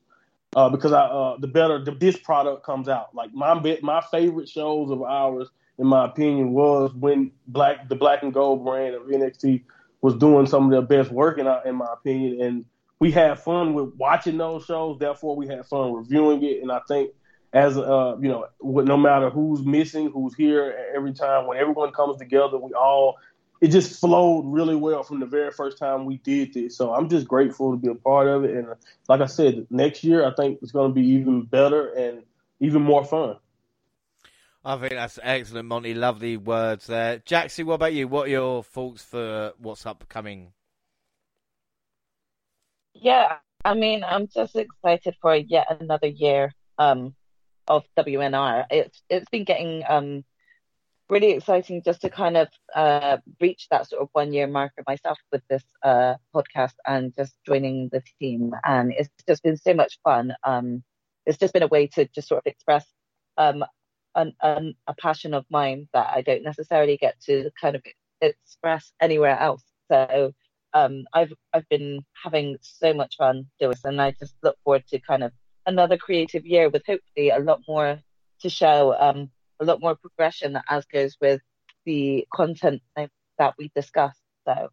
Uh, 0.54 0.68
because 0.68 0.92
I, 0.92 1.04
uh, 1.04 1.38
the 1.38 1.48
better 1.48 1.82
the, 1.82 1.92
this 1.92 2.18
product 2.18 2.66
comes 2.66 2.90
out. 2.90 3.16
Like 3.16 3.34
my 3.34 3.80
my 3.82 4.02
favorite 4.12 4.50
shows 4.50 4.92
of 4.92 5.02
ours 5.02 5.48
in 5.82 5.88
my 5.88 6.06
opinion, 6.06 6.54
was 6.54 6.94
when 6.94 7.32
black 7.48 7.90
the 7.90 7.96
black 7.96 8.22
and 8.22 8.32
gold 8.32 8.64
brand 8.64 8.94
of 8.94 9.02
NXT 9.08 9.64
was 10.00 10.14
doing 10.16 10.46
some 10.46 10.66
of 10.66 10.72
their 10.72 10.84
best 10.84 11.12
work 11.12 11.40
in, 11.40 11.48
in 11.66 11.76
my 11.76 11.88
opinion. 11.92 12.40
And 12.40 12.66
we 13.00 13.12
had 13.12 13.40
fun 13.40 13.74
with 13.74 13.96
watching 13.98 14.38
those 14.38 14.64
shows. 14.64 15.00
Therefore, 15.00 15.36
we 15.36 15.48
had 15.48 15.66
fun 15.66 15.94
reviewing 15.94 16.44
it. 16.44 16.62
And 16.62 16.72
I 16.72 16.82
think 16.88 17.14
as 17.52 17.80
uh, 17.80 18.16
you 18.22 18.30
know, 18.30 18.46
no 18.62 18.96
matter 18.96 19.32
who's 19.32 19.66
missing, 19.66 20.12
who's 20.12 20.36
here, 20.36 20.94
every 20.96 21.14
time 21.14 21.48
when 21.48 21.58
everyone 21.58 21.92
comes 21.92 22.18
together, 22.18 22.60
we 22.60 22.74
all 22.74 23.18
it 23.60 23.70
just 23.70 24.00
flowed 24.00 24.46
really 24.46 24.76
well 24.76 25.02
from 25.02 25.20
the 25.20 25.26
very 25.26 25.50
first 25.50 25.80
time 25.80 26.06
we 26.06 26.18
did 26.18 26.54
this. 26.54 26.78
So 26.78 26.94
I'm 26.94 27.10
just 27.10 27.28
grateful 27.28 27.72
to 27.72 27.78
be 27.78 27.88
a 27.90 27.96
part 27.96 28.28
of 28.28 28.44
it. 28.44 28.56
And 28.56 28.68
like 29.10 29.22
I 29.22 29.26
said, 29.26 29.66
next 29.72 30.04
year 30.04 30.26
I 30.26 30.34
think 30.36 30.60
it's 30.62 30.72
going 30.72 30.92
to 30.92 30.96
be 30.96 31.08
even 31.08 31.42
better 31.44 31.92
and 31.92 32.22
even 32.60 32.84
more 32.84 33.04
fun. 33.04 33.38
I 34.64 34.78
think 34.78 34.94
that's 34.94 35.18
excellent, 35.24 35.68
Monty. 35.68 35.94
Lovely 35.94 36.38
words 36.38 36.86
there. 36.88 37.20
Jaxie, 37.20 37.64
what 37.64 37.76
about 37.76 37.94
you? 37.94 38.08
What 38.08 38.28
are 38.28 38.32
your 38.32 38.64
thoughts 38.64 39.04
for 39.04 39.54
what's 39.58 39.86
upcoming? 39.88 40.54
Yeah, 42.94 43.38
I 43.66 43.74
mean, 43.74 44.04
I'm 44.04 44.28
just 44.28 44.56
excited 44.56 45.16
for 45.20 45.36
yet 45.36 45.82
another 45.82 46.08
year 46.08 46.54
um, 46.78 47.16
of 47.68 47.84
WNR. 47.98 48.66
It's 48.70 49.02
it's 49.10 49.30
been 49.30 49.46
getting 49.46 49.84
um, 49.90 50.24
really 51.10 51.32
exciting 51.32 51.82
just 51.84 52.02
to 52.02 52.10
kind 52.10 52.38
of 52.38 52.48
uh, 52.76 53.18
reach 53.40 53.68
that 53.72 53.90
sort 53.90 54.04
of 54.04 54.10
one 54.14 54.32
year 54.32 54.46
marker 54.46 54.84
myself 54.88 55.18
with 55.32 55.42
this 55.50 55.64
uh, 55.84 56.16
podcast 56.36 56.74
and 56.86 57.16
just 57.16 57.34
joining 57.48 57.90
the 57.92 58.04
team. 58.20 58.54
And 58.64 58.94
it's 58.96 59.10
just 59.28 59.42
been 59.42 59.58
so 59.58 59.74
much 59.74 60.00
fun. 60.04 60.34
Um, 60.44 60.84
it's 61.26 61.38
just 61.38 61.54
been 61.54 61.64
a 61.64 61.68
way 61.68 61.88
to 61.88 62.08
just 62.14 62.28
sort 62.28 62.40
of 62.40 62.50
express 62.50 62.86
um, 63.38 63.64
an, 64.16 64.34
an, 64.42 64.76
a 64.88 64.94
passion 64.94 65.34
of 65.34 65.46
mine 65.50 65.88
that 65.94 66.08
I 66.14 66.22
don't 66.22 66.44
necessarily 66.44 66.98
get 66.98 67.20
to 67.22 67.50
kind 67.60 67.76
of 67.76 67.84
express 68.22 68.92
anywhere 69.02 69.38
else. 69.40 69.64
So 69.92 70.34
um, 70.74 71.06
I've 71.14 71.34
I've 71.54 71.68
been 71.70 72.06
having 72.24 72.58
so 72.62 72.94
much 72.94 73.18
fun 73.18 73.48
doing 73.60 73.72
this, 73.72 73.84
and 73.84 74.02
I 74.02 74.12
just 74.12 74.36
look 74.44 74.58
forward 74.64 74.86
to 74.88 75.00
kind 75.00 75.24
of 75.24 75.32
another 75.66 75.98
creative 75.98 76.46
year 76.46 76.70
with 76.70 76.84
hopefully 76.86 77.30
a 77.30 77.40
lot 77.40 77.62
more 77.68 78.00
to 78.42 78.50
show, 78.50 78.96
um, 79.00 79.30
a 79.60 79.66
lot 79.66 79.82
more 79.82 79.96
progression 79.96 80.60
as 80.70 80.86
goes 80.86 81.18
with 81.22 81.42
the 81.86 82.26
content 82.34 82.82
that 83.38 83.54
we 83.58 83.72
discussed. 83.76 84.22
So, 84.48 84.70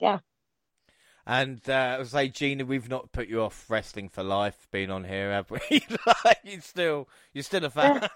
yeah. 0.00 0.18
And 1.30 1.60
uh, 1.68 1.94
I 1.94 1.98
was 1.98 2.12
like, 2.12 2.34
Gina, 2.34 2.64
we've 2.64 2.88
not 2.88 3.12
put 3.12 3.28
you 3.28 3.40
off 3.40 3.70
wrestling 3.70 4.08
for 4.08 4.24
life 4.24 4.66
being 4.72 4.90
on 4.90 5.04
here, 5.04 5.30
have 5.30 5.48
we? 5.48 5.60
you 6.42 6.60
still, 6.60 7.08
you're 7.32 7.44
still 7.44 7.64
a 7.64 7.70
fan. 7.70 8.00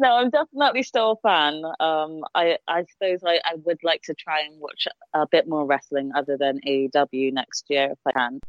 no, 0.00 0.08
I'm 0.08 0.30
definitely 0.30 0.82
still 0.82 1.12
a 1.12 1.16
fan. 1.28 1.62
Um, 1.78 2.24
I, 2.34 2.58
I 2.66 2.82
suppose 2.90 3.20
I, 3.24 3.38
I 3.44 3.54
would 3.64 3.78
like 3.84 4.02
to 4.06 4.14
try 4.14 4.40
and 4.40 4.58
watch 4.58 4.88
a 5.14 5.24
bit 5.30 5.46
more 5.46 5.64
wrestling 5.64 6.10
other 6.16 6.36
than 6.36 6.58
AEW 6.66 7.32
next 7.32 7.66
year 7.68 7.92
if 7.92 7.98
I 8.04 8.10
can. 8.10 8.40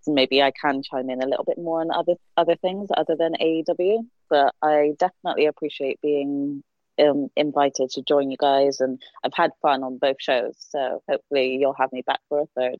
So 0.00 0.12
maybe 0.12 0.42
I 0.42 0.50
can 0.50 0.82
chime 0.82 1.08
in 1.08 1.22
a 1.22 1.28
little 1.28 1.44
bit 1.44 1.58
more 1.58 1.82
on 1.82 1.92
other 1.92 2.14
other 2.36 2.56
things 2.56 2.88
other 2.96 3.14
than 3.16 3.34
AEW. 3.40 3.98
But 4.28 4.56
I 4.60 4.94
definitely 4.98 5.46
appreciate 5.46 6.00
being 6.00 6.64
um, 7.00 7.28
invited 7.36 7.90
to 7.90 8.02
join 8.02 8.30
you 8.30 8.36
guys, 8.38 8.80
and 8.80 9.00
I've 9.24 9.34
had 9.34 9.52
fun 9.62 9.82
on 9.82 9.98
both 9.98 10.16
shows. 10.20 10.54
So 10.58 11.02
hopefully 11.08 11.56
you'll 11.60 11.74
have 11.74 11.92
me 11.92 12.02
back 12.02 12.20
for 12.28 12.40
a 12.40 12.46
third. 12.56 12.78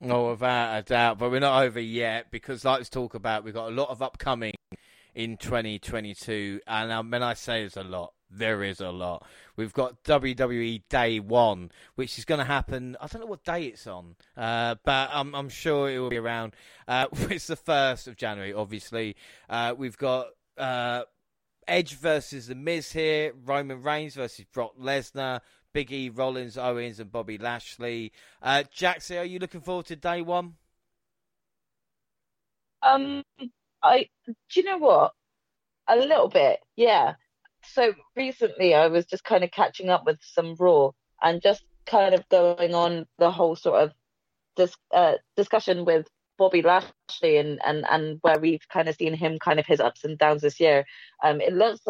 No, 0.00 0.30
without 0.30 0.78
a 0.78 0.82
doubt. 0.82 1.18
But 1.18 1.30
we're 1.30 1.40
not 1.40 1.62
over 1.62 1.80
yet 1.80 2.30
because, 2.30 2.64
like, 2.64 2.78
let's 2.78 2.88
talk 2.88 3.14
about 3.14 3.44
we've 3.44 3.54
got 3.54 3.68
a 3.68 3.74
lot 3.74 3.88
of 3.88 4.02
upcoming 4.02 4.54
in 5.14 5.36
2022, 5.36 6.60
and 6.66 7.12
when 7.12 7.22
I 7.22 7.34
say 7.34 7.60
there's 7.60 7.76
a 7.76 7.84
lot, 7.84 8.14
there 8.30 8.62
is 8.62 8.80
a 8.80 8.90
lot. 8.90 9.26
We've 9.56 9.72
got 9.72 10.02
WWE 10.04 10.82
Day 10.88 11.20
One, 11.20 11.70
which 11.94 12.18
is 12.18 12.24
going 12.24 12.38
to 12.38 12.44
happen. 12.44 12.96
I 13.00 13.06
don't 13.06 13.20
know 13.20 13.26
what 13.26 13.44
day 13.44 13.64
it's 13.64 13.86
on, 13.86 14.16
uh, 14.36 14.76
but 14.84 15.10
I'm, 15.12 15.34
I'm, 15.34 15.50
sure 15.50 15.90
it 15.90 15.98
will 15.98 16.08
be 16.08 16.16
around. 16.16 16.54
Uh, 16.88 17.06
it's 17.12 17.46
the 17.46 17.56
first 17.56 18.08
of 18.08 18.16
January, 18.16 18.54
obviously. 18.54 19.16
Uh, 19.50 19.74
we've 19.76 19.98
got 19.98 20.28
uh, 20.56 21.02
Edge 21.66 21.94
versus 21.94 22.46
The 22.46 22.54
Miz 22.54 22.92
here, 22.92 23.32
Roman 23.44 23.82
Reigns 23.82 24.14
versus 24.14 24.44
Brock 24.52 24.74
Lesnar, 24.80 25.40
Big 25.72 25.90
E, 25.92 26.08
Rollins, 26.08 26.58
Owens, 26.58 27.00
and 27.00 27.10
Bobby 27.10 27.38
Lashley. 27.38 28.12
Uh, 28.42 28.64
Jaxie, 28.74 29.18
are 29.18 29.24
you 29.24 29.38
looking 29.38 29.60
forward 29.60 29.86
to 29.86 29.96
day 29.96 30.22
one? 30.22 30.54
Um, 32.82 33.22
I 33.82 34.08
do 34.26 34.34
you 34.54 34.64
know 34.64 34.78
what? 34.78 35.12
A 35.88 35.96
little 35.96 36.28
bit, 36.28 36.60
yeah. 36.76 37.14
So 37.64 37.94
recently, 38.16 38.74
I 38.74 38.88
was 38.88 39.06
just 39.06 39.24
kind 39.24 39.44
of 39.44 39.50
catching 39.50 39.88
up 39.88 40.04
with 40.04 40.18
some 40.20 40.56
Raw 40.58 40.90
and 41.22 41.40
just 41.40 41.64
kind 41.86 42.14
of 42.14 42.28
going 42.28 42.74
on 42.74 43.06
the 43.18 43.30
whole 43.30 43.56
sort 43.56 43.82
of 43.82 43.92
dis- 44.56 44.76
uh, 44.92 45.14
discussion 45.36 45.84
with 45.84 46.06
Bobby 46.38 46.62
Lashley 46.62 47.36
and, 47.36 47.60
and, 47.64 47.84
and 47.90 48.18
where 48.22 48.38
we've 48.38 48.66
kind 48.72 48.88
of 48.88 48.96
seen 48.96 49.14
him 49.14 49.38
kind 49.38 49.60
of 49.60 49.66
his 49.66 49.80
ups 49.80 50.04
and 50.04 50.18
downs 50.18 50.42
this 50.42 50.60
year, 50.60 50.84
um, 51.22 51.40
it 51.40 51.52
looks 51.52 51.80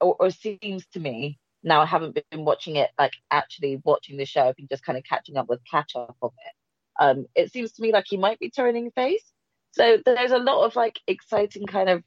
or, 0.00 0.16
or 0.18 0.30
seems 0.30 0.86
to 0.92 1.00
me, 1.00 1.38
now 1.62 1.80
I 1.80 1.86
haven't 1.86 2.18
been 2.30 2.44
watching 2.44 2.76
it 2.76 2.90
like 2.98 3.12
actually 3.30 3.80
watching 3.84 4.16
the 4.16 4.26
show, 4.26 4.48
I've 4.48 4.56
been 4.56 4.68
just 4.70 4.84
kind 4.84 4.98
of 4.98 5.04
catching 5.04 5.36
up 5.36 5.48
with 5.48 5.60
catch 5.70 5.92
up 5.96 6.16
of 6.20 6.32
it. 6.46 7.02
Um, 7.02 7.26
it 7.34 7.52
seems 7.52 7.72
to 7.72 7.82
me 7.82 7.92
like 7.92 8.06
he 8.08 8.16
might 8.16 8.38
be 8.38 8.50
turning 8.50 8.90
face. 8.90 9.24
So 9.72 9.98
there's 10.04 10.32
a 10.32 10.38
lot 10.38 10.64
of 10.66 10.76
like 10.76 11.00
exciting 11.06 11.66
kind 11.66 11.88
of 11.88 12.02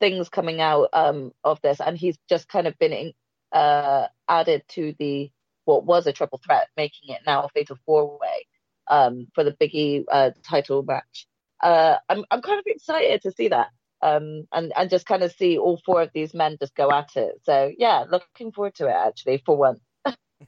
things 0.00 0.28
coming 0.28 0.60
out 0.60 0.88
um, 0.92 1.32
of 1.44 1.60
this, 1.62 1.80
and 1.80 1.96
he's 1.96 2.18
just 2.28 2.48
kind 2.48 2.66
of 2.66 2.78
been 2.78 2.92
in, 2.92 3.12
uh, 3.52 4.06
added 4.28 4.62
to 4.70 4.94
the 4.98 5.30
what 5.64 5.84
was 5.84 6.06
a 6.06 6.12
triple 6.12 6.40
threat, 6.44 6.68
making 6.76 7.14
it 7.14 7.20
now 7.26 7.42
a 7.42 7.48
fatal 7.50 7.76
four 7.84 8.18
way 8.18 8.46
um, 8.88 9.28
for 9.34 9.44
the 9.44 9.52
Biggie 9.52 10.04
uh, 10.10 10.30
title 10.42 10.82
match. 10.82 11.26
Uh, 11.62 11.96
I'm 12.08 12.24
I'm 12.30 12.42
kind 12.42 12.58
of 12.58 12.64
excited 12.66 13.22
to 13.22 13.32
see 13.32 13.48
that 13.48 13.68
um, 14.02 14.46
and 14.52 14.72
and 14.76 14.90
just 14.90 15.06
kind 15.06 15.22
of 15.22 15.32
see 15.32 15.58
all 15.58 15.80
four 15.84 16.02
of 16.02 16.10
these 16.14 16.34
men 16.34 16.56
just 16.60 16.74
go 16.74 16.90
at 16.90 17.16
it. 17.16 17.40
So 17.44 17.72
yeah, 17.76 18.04
looking 18.08 18.52
forward 18.52 18.74
to 18.76 18.86
it 18.86 18.94
actually 18.94 19.42
for 19.44 19.56
one. 19.56 19.80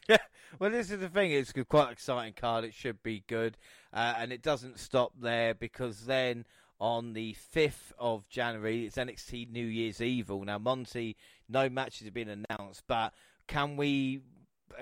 yeah, 0.08 0.16
well, 0.58 0.70
this 0.70 0.90
is 0.90 1.00
the 1.00 1.08
thing. 1.08 1.32
It's 1.32 1.52
quite 1.68 1.92
exciting 1.92 2.34
card. 2.34 2.64
It 2.64 2.74
should 2.74 3.02
be 3.02 3.24
good, 3.26 3.56
uh, 3.92 4.14
and 4.18 4.32
it 4.32 4.42
doesn't 4.42 4.78
stop 4.78 5.12
there 5.20 5.54
because 5.54 6.06
then 6.06 6.44
on 6.80 7.12
the 7.12 7.36
5th 7.54 7.92
of 7.98 8.26
January. 8.30 8.86
It's 8.86 8.96
NXT 8.96 9.50
New 9.50 9.66
Year's 9.66 10.00
Evil. 10.00 10.42
Now, 10.46 10.56
Monty, 10.56 11.14
no 11.46 11.68
matches 11.68 12.06
have 12.06 12.14
been 12.14 12.44
announced, 12.48 12.84
but 12.88 13.12
can 13.46 13.76
we 13.76 14.20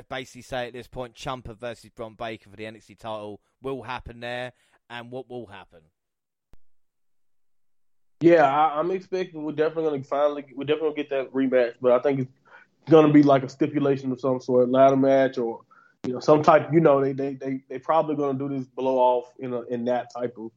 basically 0.08 0.42
say 0.42 0.68
at 0.68 0.72
this 0.72 0.86
point, 0.86 1.14
Ciampa 1.14 1.56
versus 1.56 1.90
Bron 1.90 2.14
Breakker 2.14 2.50
for 2.50 2.56
the 2.56 2.64
NXT 2.64 2.98
title 2.98 3.40
will 3.62 3.82
happen 3.82 4.20
there, 4.20 4.52
and 4.90 5.10
what 5.10 5.28
will 5.28 5.46
happen? 5.46 5.80
Yeah, 8.20 8.44
I, 8.44 8.80
am 8.80 8.90
expecting 8.90 9.44
we're 9.44 9.52
definitely 9.52 9.90
going 9.90 10.02
to 10.02 10.08
finally 10.08 10.44
we're 10.54 10.64
definitely 10.64 10.88
going 10.88 10.94
to 10.94 11.02
get 11.02 11.10
that 11.10 11.32
rematch, 11.32 11.74
but 11.80 11.92
I 11.92 12.00
think 12.00 12.20
it's 12.20 12.30
going 12.90 13.06
to 13.06 13.12
be 13.12 13.22
like 13.22 13.44
a 13.44 13.48
stipulation 13.48 14.10
of 14.10 14.20
some 14.20 14.40
sort, 14.40 14.68
ladder 14.68 14.96
match 14.96 15.38
or 15.38 15.60
you 16.04 16.14
know 16.14 16.20
some 16.20 16.42
type. 16.42 16.68
You 16.72 16.80
know, 16.80 17.00
they 17.00 17.12
they 17.12 17.34
they 17.34 17.60
they 17.68 17.78
probably 17.78 18.16
going 18.16 18.36
to 18.36 18.48
do 18.48 18.56
this 18.56 18.66
blow 18.66 18.98
off 18.98 19.32
in 19.38 19.52
a 19.52 19.60
in 19.62 19.84
that 19.84 20.12
type 20.12 20.36
of 20.36 20.50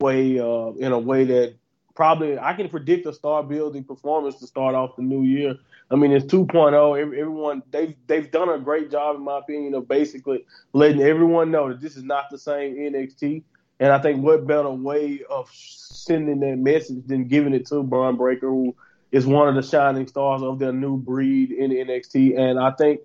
way, 0.00 0.40
uh, 0.40 0.72
in 0.78 0.92
a 0.92 0.98
way 0.98 1.24
that 1.24 1.54
probably 1.98 2.38
I 2.38 2.52
can 2.52 2.68
predict 2.68 3.06
a 3.06 3.12
star 3.12 3.42
building 3.42 3.82
performance 3.82 4.36
to 4.36 4.46
start 4.46 4.76
off 4.76 4.94
the 4.94 5.02
new 5.02 5.24
year. 5.24 5.56
I 5.90 5.96
mean, 5.96 6.12
it's 6.12 6.26
2.0. 6.26 6.96
Everyone 6.96 7.60
they've 7.72 7.96
they've 8.06 8.30
done 8.30 8.48
a 8.48 8.58
great 8.60 8.88
job, 8.88 9.16
in 9.16 9.22
my 9.22 9.38
opinion, 9.38 9.74
of 9.74 9.88
basically 9.88 10.46
letting 10.72 11.02
everyone 11.02 11.50
know 11.50 11.70
that 11.70 11.80
this 11.80 11.96
is 11.96 12.04
not 12.04 12.26
the 12.30 12.38
same 12.38 12.76
NXT. 12.76 13.42
And 13.80 13.92
I 13.92 14.00
think 14.00 14.22
what 14.22 14.46
better 14.46 14.70
way 14.70 15.22
of 15.28 15.50
sending 15.52 16.38
that 16.38 16.56
message 16.58 17.04
than 17.04 17.26
giving 17.26 17.52
it 17.52 17.66
to 17.66 17.82
Bron 17.82 18.16
Breakker, 18.16 18.46
who 18.46 18.76
is 19.10 19.26
one 19.26 19.48
of 19.48 19.56
the 19.56 19.68
shining 19.68 20.06
stars 20.06 20.40
of 20.40 20.60
their 20.60 20.72
new 20.72 20.98
breed 20.98 21.50
in 21.50 21.72
NXT. 21.72 22.38
And 22.38 22.60
I 22.60 22.70
think 22.70 23.00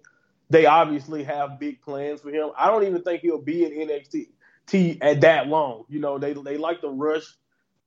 they 0.51 0.67
obviously 0.67 1.23
have 1.23 1.57
big 1.59 1.81
plans 1.81 2.21
for 2.21 2.29
him. 2.29 2.51
I 2.55 2.67
don't 2.67 2.83
even 2.83 3.01
think 3.01 3.21
he'll 3.21 3.41
be 3.41 3.65
in 3.65 3.89
NXT 3.89 4.99
at 5.01 5.21
that 5.21 5.47
long. 5.47 5.85
You 5.89 5.99
know, 5.99 6.19
they 6.19 6.33
they 6.33 6.57
like 6.57 6.81
to 6.81 6.89
rush 6.89 7.25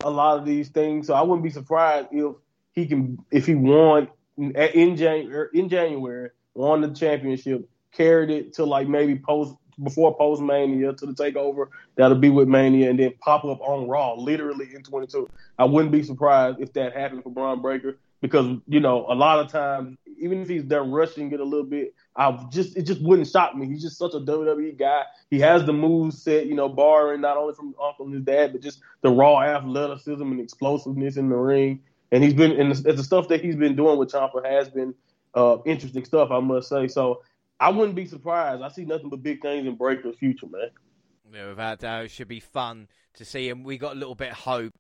a 0.07 0.11
lot 0.11 0.39
of 0.39 0.45
these 0.45 0.69
things, 0.69 1.07
so 1.07 1.15
I 1.15 1.23
wouldn't 1.23 1.43
be 1.43 1.51
surprised 1.51 2.09
if 2.13 2.37
he 2.73 2.87
can 2.87 3.19
if 3.31 3.47
he 3.47 3.55
won 3.55 4.09
in 4.37 4.97
January 4.97 5.35
er, 5.35 5.51
in 5.53 5.69
January 5.69 6.31
won 6.55 6.81
the 6.81 6.91
championship, 6.91 7.69
carried 7.93 8.31
it 8.31 8.55
to 8.55 8.65
like 8.65 8.89
maybe 8.89 9.17
post 9.17 9.55
before 9.83 10.17
post 10.17 10.41
Mania 10.41 10.93
to 10.93 11.07
the 11.07 11.13
takeover. 11.13 11.69
That'll 11.97 12.19
be 12.19 12.31
with 12.31 12.49
Mania 12.49 12.89
and 12.89 12.99
then 12.99 13.15
pop 13.21 13.45
up 13.45 13.61
on 13.61 13.89
Raw 13.89 14.15
literally 14.15 14.75
in 14.75 14.83
22. 14.83 15.29
I 15.59 15.65
wouldn't 15.65 15.93
be 15.93 16.03
surprised 16.03 16.61
if 16.61 16.73
that 16.75 16.97
happened 16.97 17.25
for 17.25 17.31
Bron 17.31 17.61
Breakker 17.61 17.99
because 18.21 18.59
you 18.69 18.81
know 18.81 19.07
a 19.09 19.15
lot 19.15 19.41
of 19.41 19.51
times 19.51 19.97
even 20.19 20.41
if 20.41 20.49
he's 20.49 20.63
done 20.63 20.93
rushing 20.93 21.33
it 21.33 21.41
a 21.41 21.45
little 21.45 21.67
bit, 21.67 21.95
I 22.17 22.47
just 22.51 22.77
it 22.77 22.83
just 22.83 23.03
wouldn't 23.03 23.29
shock 23.29 23.55
me. 23.55 23.67
He's 23.67 23.83
just 23.83 23.99
such 23.99 24.15
a 24.15 24.21
WWE 24.21 24.79
guy. 24.79 25.03
He 25.31 25.39
has 25.41 25.65
the 25.65 25.73
moves 25.73 26.23
set, 26.23 26.47
you 26.47 26.55
know, 26.55 26.69
borrowing 26.69 27.21
not 27.21 27.37
only 27.37 27.55
from 27.55 27.75
Uncle 27.83 28.07
and 28.07 28.15
his 28.15 28.25
dad, 28.25 28.53
but 28.53 28.63
just 28.63 28.81
the 29.03 29.11
raw 29.11 29.41
athleticism 29.43 30.23
and 30.23 30.41
explosiveness 30.41 31.17
in 31.17 31.29
the 31.29 31.37
ring. 31.37 31.83
And 32.11 32.25
he's 32.25 32.35
been 32.35 32.53
and 32.53 32.75
the, 32.75 32.93
the 32.95 33.05
stuff 33.05 33.29
that 33.29 33.45
he's 33.45 33.57
been 33.57 33.77
doing 33.77 33.99
with 33.99 34.13
Ciampa 34.13 34.45
has 34.45 34.71
been 34.71 34.95
uh, 35.35 35.59
interesting 35.67 36.05
stuff, 36.05 36.31
I 36.31 36.41
must 36.41 36.69
say. 36.69 36.89
So 36.89 37.23
I 37.61 37.71
wouldn't 37.71 37.97
be 37.97 38.07
surprised. 38.07 38.63
I 38.63 38.69
see 38.69 38.85
nothing 38.85 39.11
but 39.11 39.23
big 39.23 39.43
things 39.43 39.67
in 39.67 39.77
Breakker's 39.77 40.17
future, 40.17 40.47
man. 40.47 40.71
Yeah, 41.33 41.49
without 41.49 41.81
doubt, 41.81 42.05
it 42.05 42.11
should 42.11 42.29
be 42.29 42.41
fun 42.41 42.89
to 43.15 43.25
see 43.25 43.49
him. 43.49 43.63
We 43.63 43.79
got 43.79 43.93
a 43.93 43.99
little 43.99 44.15
bit 44.15 44.31
of 44.31 44.39
hope. 44.39 44.73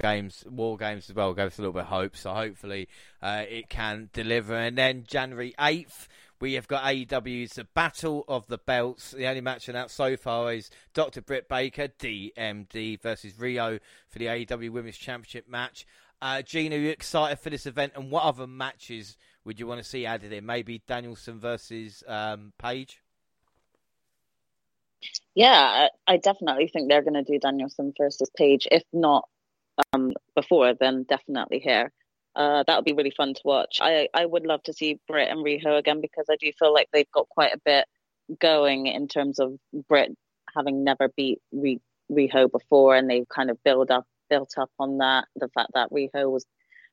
Games, 0.00 0.44
war 0.48 0.76
games 0.76 1.10
as 1.10 1.16
well, 1.16 1.34
gave 1.34 1.46
us 1.48 1.58
a 1.58 1.60
little 1.60 1.72
bit 1.72 1.82
of 1.82 1.88
hope. 1.88 2.16
So 2.16 2.32
hopefully 2.32 2.88
uh, 3.20 3.42
it 3.48 3.68
can 3.68 4.10
deliver. 4.12 4.54
And 4.54 4.78
then 4.78 5.02
January 5.04 5.54
eighth, 5.58 6.06
we 6.40 6.54
have 6.54 6.68
got 6.68 6.84
AEW's 6.84 7.54
The 7.54 7.64
Battle 7.64 8.24
of 8.28 8.46
the 8.46 8.58
Belts. 8.58 9.10
The 9.10 9.26
only 9.26 9.40
match 9.40 9.68
announced 9.68 9.96
so 9.96 10.16
far 10.16 10.52
is 10.52 10.70
Dr. 10.94 11.20
Britt 11.20 11.48
Baker, 11.48 11.88
DMD, 11.88 13.00
versus 13.00 13.34
Riho 13.34 13.80
for 14.08 14.18
the 14.18 14.26
AEW 14.26 14.70
Women's 14.70 14.96
Championship 14.96 15.48
match. 15.48 15.86
Uh, 16.20 16.42
Gina, 16.42 16.76
are 16.76 16.78
you 16.78 16.90
excited 16.90 17.38
for 17.38 17.50
this 17.50 17.66
event? 17.66 17.92
And 17.96 18.10
what 18.10 18.24
other 18.24 18.46
matches 18.46 19.16
would 19.44 19.58
you 19.58 19.66
want 19.66 19.82
to 19.82 19.88
see 19.88 20.06
added 20.06 20.32
in? 20.32 20.46
Maybe 20.46 20.82
Danielson 20.86 21.40
versus 21.40 22.02
um, 22.06 22.52
Page? 22.58 23.00
Yeah, 25.34 25.88
I 26.06 26.16
definitely 26.16 26.68
think 26.68 26.88
they're 26.88 27.02
going 27.02 27.14
to 27.14 27.22
do 27.22 27.38
Danielson 27.38 27.94
versus 27.96 28.30
Page. 28.36 28.66
If 28.70 28.82
not 28.92 29.28
um, 29.92 30.12
before, 30.34 30.74
then 30.74 31.04
definitely 31.04 31.60
here. 31.60 31.92
Uh, 32.38 32.62
that 32.68 32.76
would 32.76 32.84
be 32.84 32.92
really 32.92 33.10
fun 33.10 33.34
to 33.34 33.40
watch. 33.44 33.80
I, 33.82 34.08
I 34.14 34.24
would 34.24 34.46
love 34.46 34.62
to 34.62 34.72
see 34.72 35.00
Britt 35.08 35.28
and 35.28 35.44
Riho 35.44 35.76
again 35.76 36.00
because 36.00 36.26
I 36.30 36.36
do 36.36 36.52
feel 36.56 36.72
like 36.72 36.88
they've 36.92 37.10
got 37.10 37.28
quite 37.28 37.52
a 37.52 37.60
bit 37.64 37.84
going 38.40 38.86
in 38.86 39.08
terms 39.08 39.40
of 39.40 39.58
Britt 39.88 40.16
having 40.54 40.84
never 40.84 41.08
beat 41.16 41.40
Riho 41.52 42.50
before, 42.50 42.94
and 42.94 43.10
they've 43.10 43.28
kind 43.28 43.50
of 43.50 43.62
built 43.64 43.90
up 43.90 44.06
built 44.30 44.52
up 44.56 44.70
on 44.78 44.98
that. 44.98 45.24
The 45.34 45.48
fact 45.48 45.72
that 45.74 45.90
Riho 45.90 46.30
was 46.30 46.46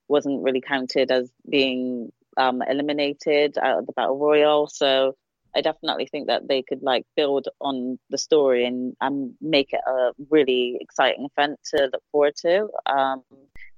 wasn't 0.07 0.43
really 0.43 0.61
counted 0.61 1.11
as 1.11 1.31
being 1.47 2.11
um, 2.37 2.63
eliminated 2.67 3.59
out 3.59 3.79
of 3.79 3.85
the 3.85 3.93
battle 3.93 4.17
royal. 4.17 4.67
So 4.67 5.15
I 5.55 5.61
definitely 5.61 6.07
think 6.07 6.27
that 6.27 6.47
they 6.47 6.63
could 6.63 6.81
like 6.81 7.05
build 7.15 7.47
on 7.61 7.99
the 8.09 8.17
story 8.17 8.65
and, 8.65 8.95
and 8.99 9.35
make 9.41 9.73
it 9.73 9.81
a 9.87 10.11
really 10.29 10.77
exciting 10.81 11.27
event 11.37 11.59
to 11.73 11.89
look 11.93 12.03
forward 12.11 12.35
to. 12.37 12.67
Um, 12.85 13.23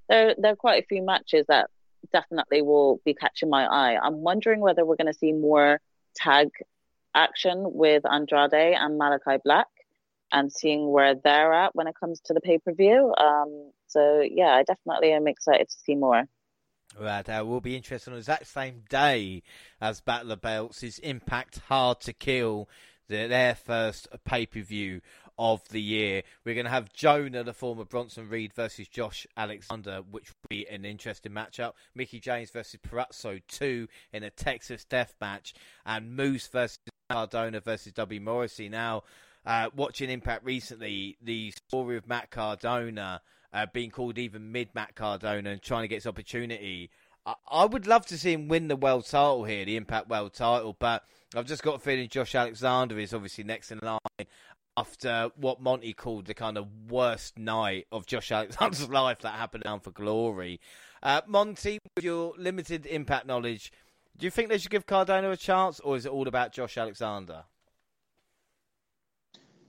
there, 0.09 0.35
there 0.37 0.53
are 0.53 0.57
quite 0.57 0.83
a 0.83 0.87
few 0.87 1.03
matches 1.03 1.45
that 1.47 1.69
definitely 2.11 2.61
will 2.61 3.01
be 3.05 3.13
catching 3.13 3.49
my 3.49 3.65
eye. 3.65 3.97
I'm 4.01 4.21
wondering 4.21 4.59
whether 4.59 4.85
we're 4.85 4.95
going 4.95 5.11
to 5.11 5.17
see 5.17 5.33
more 5.33 5.81
tag 6.15 6.49
action 7.13 7.63
with 7.65 8.03
Andrade 8.05 8.53
and 8.53 8.99
Malakai 8.99 9.39
Black 9.43 9.67
and 10.31 10.51
seeing 10.51 10.89
where 10.89 11.15
they're 11.15 11.53
at 11.53 11.75
when 11.75 11.87
it 11.87 11.95
comes 11.99 12.19
to 12.21 12.33
the 12.33 12.41
pay 12.41 12.59
per 12.59 12.73
view. 12.73 13.13
Um, 13.17 13.71
so 13.87 14.21
yeah, 14.21 14.49
I 14.49 14.63
definitely 14.63 15.13
am 15.13 15.27
excited 15.27 15.69
to 15.69 15.77
see 15.83 15.95
more. 15.95 16.25
Right, 16.99 17.27
uh, 17.27 17.43
will 17.45 17.61
be 17.61 17.75
interested 17.75 18.09
on 18.09 18.15
the 18.15 18.19
exact 18.19 18.47
same 18.47 18.83
day 18.89 19.43
as 19.81 20.01
Battle 20.01 20.31
of 20.31 20.41
Belts 20.41 20.83
is 20.83 20.99
Impact 20.99 21.59
Hard 21.67 21.99
to 22.01 22.13
Kill, 22.13 22.69
the, 23.07 23.27
their 23.27 23.55
first 23.55 24.07
pay 24.25 24.45
per 24.45 24.61
view 24.61 25.01
of 25.37 25.67
the 25.69 25.81
year. 25.81 26.23
We're 26.45 26.55
going 26.55 26.65
to 26.65 26.71
have 26.71 26.93
Jonah, 26.93 27.43
the 27.43 27.53
former 27.53 27.85
Bronson 27.85 28.29
Reed, 28.29 28.53
versus 28.53 28.87
Josh 28.87 29.27
Alexander, 29.35 30.01
which 30.09 30.29
will 30.29 30.47
be 30.49 30.67
an 30.67 30.85
interesting 30.85 31.31
matchup. 31.31 31.73
Mickie 31.95 32.19
James 32.19 32.51
versus 32.51 32.79
Purrazzo 32.87 33.41
2 33.47 33.87
in 34.13 34.23
a 34.23 34.29
Texas 34.29 34.85
death 34.85 35.15
match, 35.21 35.53
and 35.85 36.15
Moose 36.15 36.47
versus 36.47 36.79
Cardona 37.09 37.59
versus 37.59 37.93
W. 37.93 38.19
Morrissey. 38.19 38.69
Now, 38.69 39.03
uh, 39.45 39.69
watching 39.75 40.09
Impact 40.09 40.43
recently, 40.43 41.17
the 41.21 41.53
story 41.69 41.97
of 41.97 42.07
Matt 42.07 42.31
Cardona 42.31 43.21
uh, 43.53 43.65
being 43.71 43.91
called 43.91 44.17
even 44.17 44.51
mid 44.51 44.69
Matt 44.75 44.95
Cardona 44.95 45.51
and 45.51 45.61
trying 45.61 45.83
to 45.83 45.87
get 45.87 45.95
his 45.95 46.07
opportunity. 46.07 46.89
I-, 47.25 47.35
I 47.49 47.65
would 47.65 47.87
love 47.87 48.05
to 48.07 48.17
see 48.17 48.33
him 48.33 48.47
win 48.47 48.67
the 48.67 48.75
world 48.75 49.05
title 49.05 49.45
here, 49.45 49.65
the 49.65 49.77
Impact 49.77 50.09
World 50.09 50.33
title, 50.33 50.75
but 50.77 51.03
I've 51.35 51.45
just 51.45 51.63
got 51.63 51.75
a 51.75 51.79
feeling 51.79 52.07
Josh 52.07 52.35
Alexander 52.35 52.97
is 52.99 53.13
obviously 53.13 53.43
next 53.43 53.71
in 53.71 53.79
line 53.81 53.99
after 54.77 55.31
what 55.35 55.59
Monty 55.59 55.91
called 55.91 56.27
the 56.27 56.35
kind 56.35 56.57
of 56.57 56.67
worst 56.89 57.37
night 57.37 57.87
of 57.91 58.05
Josh 58.05 58.31
Alexander's 58.31 58.87
life 58.89 59.19
that 59.19 59.33
happened 59.33 59.63
Bound 59.63 59.83
for 59.83 59.91
Glory. 59.91 60.61
Uh, 61.01 61.21
Monty, 61.27 61.79
with 61.95 62.05
your 62.05 62.33
limited 62.37 62.85
impact 62.85 63.25
knowledge, 63.25 63.71
do 64.17 64.25
you 64.25 64.31
think 64.31 64.49
they 64.49 64.57
should 64.57 64.71
give 64.71 64.85
Cardona 64.85 65.31
a 65.31 65.37
chance, 65.37 65.79
or 65.79 65.95
is 65.97 66.05
it 66.05 66.11
all 66.11 66.27
about 66.27 66.53
Josh 66.53 66.77
Alexander? 66.77 67.43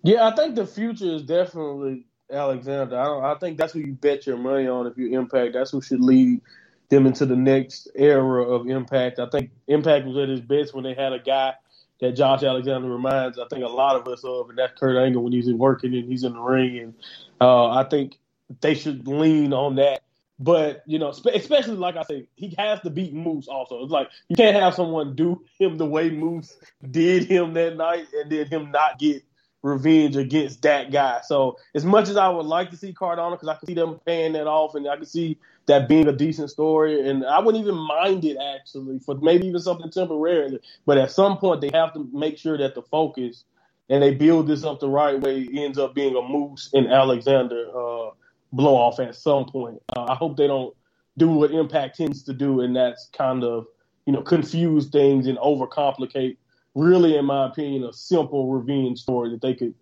Yeah, 0.02 0.28
I 0.28 0.34
think 0.36 0.54
the 0.54 0.66
future 0.66 1.14
is 1.14 1.22
definitely 1.22 2.06
Alexander. 2.30 2.98
I. 2.98 3.32
I 3.32 3.38
think 3.38 3.58
that's 3.58 3.72
who 3.72 3.80
you 3.80 3.94
bet 3.94 4.26
your 4.26 4.36
money 4.36 4.66
on 4.68 4.86
if 4.86 4.96
you 4.96 5.18
Impact. 5.18 5.54
That's 5.54 5.70
who 5.70 5.80
should 5.80 6.00
lead 6.00 6.40
them 6.88 7.06
into 7.06 7.26
the 7.26 7.36
next 7.36 7.88
era 7.94 8.42
of 8.44 8.68
Impact. 8.68 9.18
I 9.18 9.28
think 9.28 9.50
Impact 9.66 10.06
was 10.06 10.16
at 10.16 10.28
its 10.28 10.40
best 10.40 10.74
when 10.74 10.84
they 10.84 10.94
had 10.94 11.12
a 11.12 11.18
guy 11.18 11.54
that 12.00 12.12
Josh 12.12 12.42
Alexander 12.42 12.88
reminds. 12.88 13.38
I 13.38 13.46
think 13.48 13.64
a 13.64 13.68
lot 13.68 13.96
of 13.96 14.06
us 14.08 14.24
of, 14.24 14.50
and 14.50 14.58
that's 14.58 14.78
Kurt 14.78 14.96
Angle 14.96 15.22
when 15.22 15.32
he's 15.32 15.52
working 15.52 15.94
and 15.94 16.08
he's 16.08 16.24
in 16.24 16.34
the 16.34 16.40
ring. 16.40 16.78
And 16.78 16.94
uh, 17.40 17.68
I 17.70 17.84
think 17.84 18.18
they 18.60 18.74
should 18.74 19.06
lean 19.06 19.52
on 19.52 19.76
that. 19.76 20.02
But 20.40 20.84
you 20.86 21.00
know, 21.00 21.08
especially 21.08 21.76
like 21.76 21.96
I 21.96 22.04
say, 22.04 22.28
he 22.36 22.54
has 22.58 22.80
to 22.82 22.90
beat 22.90 23.12
Moose. 23.12 23.48
Also, 23.48 23.82
it's 23.82 23.90
like 23.90 24.08
you 24.28 24.36
can't 24.36 24.56
have 24.56 24.74
someone 24.74 25.16
do 25.16 25.42
him 25.58 25.78
the 25.78 25.86
way 25.86 26.10
Moose 26.10 26.56
did 26.88 27.24
him 27.24 27.54
that 27.54 27.76
night, 27.76 28.06
and 28.14 28.30
then 28.30 28.46
him 28.46 28.70
not 28.70 29.00
get 29.00 29.24
revenge 29.62 30.16
against 30.16 30.62
that 30.62 30.90
guy. 30.92 31.20
So 31.24 31.58
as 31.74 31.84
much 31.84 32.08
as 32.08 32.16
I 32.16 32.28
would 32.28 32.46
like 32.46 32.70
to 32.70 32.76
see 32.76 32.92
Cardona, 32.92 33.36
because 33.36 33.48
I 33.48 33.54
can 33.56 33.66
see 33.66 33.74
them 33.74 34.00
paying 34.06 34.32
that 34.34 34.46
off, 34.46 34.74
and 34.74 34.88
I 34.88 34.96
can 34.96 35.06
see 35.06 35.38
that 35.66 35.88
being 35.88 36.08
a 36.08 36.12
decent 36.12 36.50
story, 36.50 37.08
and 37.08 37.24
I 37.24 37.40
wouldn't 37.40 37.62
even 37.62 37.76
mind 37.76 38.24
it 38.24 38.36
actually 38.56 38.98
for 39.00 39.16
maybe 39.16 39.46
even 39.46 39.60
something 39.60 39.90
temporarily. 39.90 40.60
But 40.86 40.98
at 40.98 41.10
some 41.10 41.38
point, 41.38 41.60
they 41.60 41.70
have 41.74 41.92
to 41.94 42.08
make 42.12 42.38
sure 42.38 42.56
that 42.56 42.74
the 42.74 42.82
focus 42.82 43.44
and 43.90 44.02
they 44.02 44.14
build 44.14 44.46
this 44.46 44.64
up 44.64 44.80
the 44.80 44.88
right 44.88 45.18
way 45.20 45.48
ends 45.54 45.78
up 45.78 45.94
being 45.94 46.14
a 46.14 46.22
Moose 46.22 46.70
and 46.72 46.88
Alexander 46.88 47.68
uh, 47.74 48.10
blow 48.52 48.74
off 48.74 49.00
at 49.00 49.14
some 49.14 49.46
point. 49.46 49.82
Uh, 49.96 50.04
I 50.04 50.14
hope 50.14 50.36
they 50.36 50.46
don't 50.46 50.74
do 51.16 51.30
what 51.30 51.50
Impact 51.50 51.96
tends 51.96 52.22
to 52.24 52.32
do, 52.32 52.60
and 52.60 52.76
that's 52.76 53.08
kind 53.12 53.44
of 53.44 53.66
you 54.06 54.12
know 54.12 54.22
confuse 54.22 54.88
things 54.88 55.26
and 55.26 55.38
overcomplicate 55.38 56.36
really, 56.78 57.16
in 57.16 57.24
my 57.24 57.46
opinion, 57.46 57.84
a 57.84 57.92
simple 57.92 58.50
revenge 58.50 59.00
story 59.00 59.30
that 59.30 59.42
they 59.42 59.54
could 59.54 59.74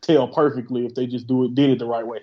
tell 0.00 0.28
perfectly 0.28 0.86
if 0.86 0.94
they 0.94 1.06
just 1.06 1.26
do 1.26 1.44
it 1.44 1.54
did 1.54 1.70
it 1.70 1.78
the 1.78 1.86
right 1.86 2.06
way. 2.06 2.20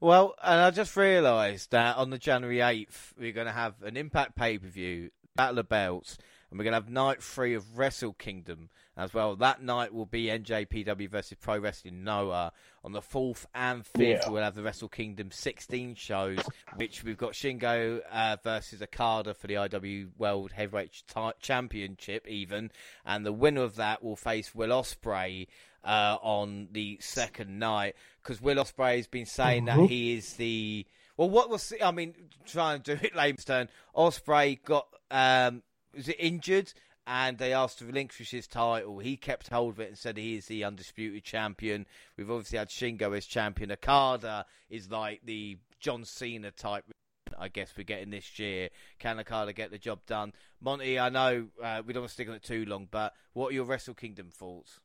Well, 0.00 0.34
and 0.42 0.60
I 0.60 0.70
just 0.70 0.96
realised 0.96 1.70
that 1.70 1.96
on 1.96 2.10
the 2.10 2.18
January 2.18 2.60
eighth, 2.60 3.14
we're 3.18 3.32
going 3.32 3.46
to 3.46 3.52
have 3.52 3.82
an 3.82 3.96
Impact 3.96 4.36
pay 4.36 4.58
per 4.58 4.66
view, 4.66 5.10
Battle 5.34 5.60
of 5.60 5.68
Belts, 5.68 6.18
and 6.50 6.58
we're 6.58 6.64
going 6.64 6.72
to 6.72 6.80
have 6.80 6.90
night 6.90 7.22
three 7.22 7.54
of 7.54 7.78
Wrestle 7.78 8.12
Kingdom 8.12 8.68
as 8.96 9.12
well. 9.12 9.36
That 9.36 9.62
night 9.62 9.92
will 9.92 10.06
be 10.06 10.24
NJPW 10.26 11.10
versus 11.10 11.36
Pro 11.40 11.58
Wrestling 11.58 12.02
Noah. 12.02 12.52
On 12.84 12.92
the 12.92 13.00
4th 13.00 13.46
and 13.54 13.82
5th, 13.82 13.98
yeah. 13.98 14.28
we'll 14.28 14.44
have 14.44 14.54
the 14.54 14.62
Wrestle 14.62 14.88
Kingdom 14.88 15.32
16 15.32 15.96
shows, 15.96 16.38
which 16.76 17.02
we've 17.02 17.18
got 17.18 17.32
Shingo 17.32 18.00
uh, 18.10 18.36
versus 18.44 18.80
Okada 18.80 19.34
for 19.34 19.48
the 19.48 19.54
IW 19.54 20.10
World 20.16 20.52
Heavyweight 20.52 21.02
t- 21.12 21.30
Championship, 21.40 22.26
even. 22.28 22.70
And 23.04 23.26
the 23.26 23.32
winner 23.32 23.62
of 23.62 23.76
that 23.76 24.04
will 24.04 24.16
face 24.16 24.54
Will 24.54 24.70
Ospreay. 24.70 25.48
Uh, 25.84 26.18
on 26.20 26.66
the 26.72 26.98
second 27.00 27.60
night, 27.60 27.94
because 28.20 28.42
Will 28.42 28.56
Ospreay 28.56 28.96
has 28.96 29.06
been 29.06 29.24
saying 29.24 29.66
mm-hmm. 29.66 29.82
that 29.82 29.88
he 29.88 30.14
is 30.14 30.32
the 30.32 30.84
well. 31.16 31.30
What 31.30 31.48
was 31.48 31.72
I 31.80 31.92
mean? 31.92 32.12
Trying 32.44 32.82
to 32.82 32.96
do 32.96 33.06
it 33.06 33.14
layman's 33.14 33.44
turn. 33.44 33.68
Ospreay 33.94 34.60
got 34.64 34.88
um, 35.12 35.62
was 35.94 36.08
it 36.08 36.16
injured 36.18 36.72
and 37.06 37.38
they 37.38 37.52
asked 37.52 37.78
to 37.78 37.86
relinquish 37.86 38.30
his 38.30 38.46
title. 38.46 38.98
He 38.98 39.16
kept 39.16 39.48
hold 39.48 39.74
of 39.74 39.80
it 39.80 39.88
and 39.88 39.98
said 39.98 40.16
he 40.16 40.36
is 40.36 40.46
the 40.46 40.64
undisputed 40.64 41.24
champion. 41.24 41.86
We've 42.16 42.30
obviously 42.30 42.58
had 42.58 42.68
Shingo 42.68 43.16
as 43.16 43.26
champion. 43.26 43.70
Okada 43.70 44.46
is 44.68 44.90
like 44.90 45.20
the 45.24 45.58
John 45.78 46.04
Cena 46.04 46.50
type. 46.50 46.84
I 47.38 47.48
guess 47.48 47.72
we're 47.76 47.84
getting 47.84 48.10
this 48.10 48.38
year. 48.38 48.70
Can 48.98 49.20
Okada 49.20 49.52
get 49.52 49.70
the 49.70 49.78
job 49.78 50.00
done? 50.06 50.32
Monty, 50.60 50.98
I 50.98 51.08
know 51.08 51.48
uh, 51.62 51.82
we 51.86 51.92
don't 51.92 52.02
want 52.02 52.10
to 52.10 52.14
stick 52.14 52.28
on 52.28 52.34
it 52.34 52.42
too 52.42 52.64
long, 52.64 52.88
but 52.90 53.14
what 53.34 53.50
are 53.50 53.54
your 53.54 53.64
Wrestle 53.64 53.94
Kingdom 53.94 54.30
thoughts? 54.30 54.80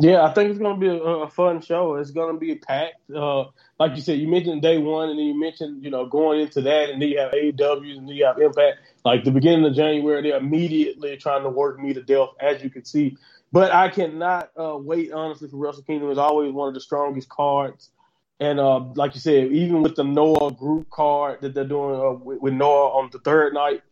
Yeah, 0.00 0.22
I 0.22 0.32
think 0.32 0.50
it's 0.50 0.60
going 0.60 0.78
to 0.78 0.80
be 0.80 0.86
a, 0.86 1.02
a, 1.02 1.28
fun 1.28 1.60
show. 1.60 1.96
It's 1.96 2.12
going 2.12 2.32
to 2.32 2.38
be 2.38 2.54
packed. 2.54 3.10
Uh, 3.10 3.46
like 3.80 3.96
you 3.96 4.00
said, 4.00 4.20
you 4.20 4.28
mentioned 4.28 4.62
day 4.62 4.78
one, 4.78 5.08
and 5.08 5.18
then 5.18 5.26
you 5.26 5.38
mentioned 5.38 5.82
you 5.82 5.90
know 5.90 6.06
going 6.06 6.40
into 6.40 6.60
that, 6.60 6.90
and 6.90 7.02
then 7.02 7.08
you 7.08 7.18
have 7.18 7.32
AEW, 7.32 7.98
and 7.98 8.08
then 8.08 8.14
you 8.14 8.24
have 8.24 8.38
Impact. 8.38 8.78
Like 9.04 9.24
the 9.24 9.32
beginning 9.32 9.64
of 9.64 9.74
January, 9.74 10.22
they're 10.22 10.36
immediately 10.36 11.16
trying 11.16 11.42
to 11.42 11.48
work 11.48 11.80
me 11.80 11.94
to 11.94 12.02
death, 12.02 12.28
as 12.40 12.62
you 12.62 12.70
can 12.70 12.84
see. 12.84 13.16
But 13.50 13.72
I 13.72 13.88
cannot 13.88 14.50
uh, 14.56 14.76
wait 14.76 15.10
honestly 15.10 15.48
for 15.48 15.56
Wrestle 15.56 15.82
Kingdom. 15.82 16.10
It's 16.10 16.18
always 16.18 16.52
one 16.52 16.68
of 16.68 16.74
the 16.74 16.80
strongest 16.80 17.28
cards, 17.28 17.90
and 18.38 18.60
uh, 18.60 18.78
like 18.94 19.14
you 19.14 19.20
said, 19.20 19.50
even 19.50 19.82
with 19.82 19.96
the 19.96 20.04
Noah 20.04 20.52
group 20.52 20.90
card 20.90 21.40
that 21.40 21.54
they're 21.54 21.64
doing 21.64 22.00
uh, 22.00 22.12
with, 22.12 22.40
with 22.40 22.54
Noah 22.54 22.90
on 22.90 23.10
the 23.10 23.18
third 23.18 23.52
night, 23.52 23.82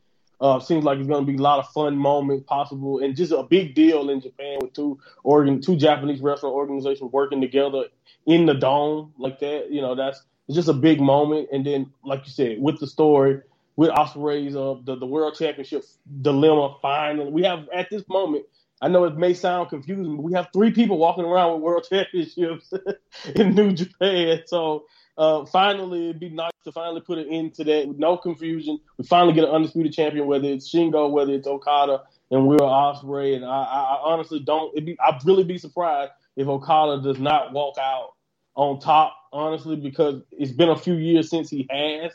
uh, 0.41 0.61
seems 0.61 0.85
like 0.85 0.99
it's 0.99 1.09
going 1.09 1.25
to 1.25 1.33
be 1.33 1.39
a 1.39 1.43
lot 1.43 1.59
of 1.59 1.69
fun 1.71 1.97
moments 1.97 2.45
possible, 2.47 2.99
and 2.99 3.17
just 3.17 3.33
a 3.33 3.43
big 3.43 3.75
deal 3.75 4.11
in 4.11 4.21
Japan 4.21 4.59
with 4.61 4.73
two 4.75 4.99
organ, 5.25 5.61
two 5.61 5.77
Japanese 5.77 6.21
wrestling 6.21 6.53
organizations 6.53 7.13
working 7.13 7.41
together 7.41 7.85
in 8.27 8.47
the 8.47 8.55
dome 8.55 9.13
like 9.19 9.41
that. 9.41 9.71
You 9.71 9.81
know, 9.81 9.95
that's 9.95 10.23
it's 10.49 10.57
just 10.57 10.69
a 10.69 10.75
big 10.75 11.01
moment. 11.01 11.49
And 11.53 11.65
then, 11.65 11.93
like 12.05 12.27
you 12.27 12.33
said, 12.33 12.61
with 12.61 12.79
the 12.79 12.87
story, 12.87 13.41
with 13.77 13.91
Ospreay's 13.91 14.57
uh, 14.57 14.77
the 14.85 14.97
the 14.97 15.07
World 15.07 15.37
Championship 15.39 15.85
dilemma. 16.23 16.77
Finally, 16.83 17.31
we 17.31 17.43
have 17.45 17.69
at 17.73 17.89
this 17.91 18.07
moment. 18.09 18.45
I 18.83 18.89
know 18.89 19.05
it 19.05 19.17
may 19.17 19.33
sound 19.33 19.71
confusing, 19.71 20.17
but 20.17 20.23
we 20.23 20.35
have 20.35 20.49
three 20.53 20.71
people 20.71 20.99
walking 20.99 21.25
around 21.25 21.55
with 21.55 21.63
world 21.63 21.87
championships 21.91 22.73
in 23.35 23.55
New 23.55 23.73
Japan. 23.73 24.43
So 24.47 24.85
uh, 25.19 25.47
finally, 25.47 26.11
it'd 26.11 26.21
be 26.21 26.29
nice 26.29 26.53
to 26.65 26.73
finally 26.73 27.01
put 27.01 27.19
an 27.19 27.29
end 27.31 27.55
to 27.55 27.65
that 27.65 27.89
with 27.89 27.99
no 27.99 28.17
confusion. 28.19 28.79
We 28.99 29.07
finally 29.07 29.33
get 29.33 29.45
an 29.45 29.51
undisputed 29.51 29.95
champion, 29.95 30.27
whether 30.27 30.47
it's 30.47 30.71
Shingo, 30.71 31.11
whether 31.11 31.33
it's 31.33 31.47
Okada, 31.47 32.03
and 32.31 32.47
Will 32.47 32.59
Ospreay. 32.59 33.35
And 33.37 33.45
I, 33.45 33.49
I 33.49 34.01
honestly 34.05 34.41
don't. 34.41 34.75
Be, 34.85 34.97
I'd 35.01 35.25
really 35.25 35.45
be 35.45 35.57
surprised 35.57 36.13
if 36.37 36.47
Okada 36.49 37.03
does 37.03 37.19
not 37.19 37.53
walk 37.53 37.79
out 37.79 38.15
on 38.55 38.79
top. 38.79 39.15
Honestly, 39.33 39.77
because 39.77 40.23
it's 40.33 40.53
been 40.53 40.69
a 40.69 40.77
few 40.77 40.95
years 40.95 41.31
since 41.31 41.51
he 41.51 41.67
has, 41.71 42.13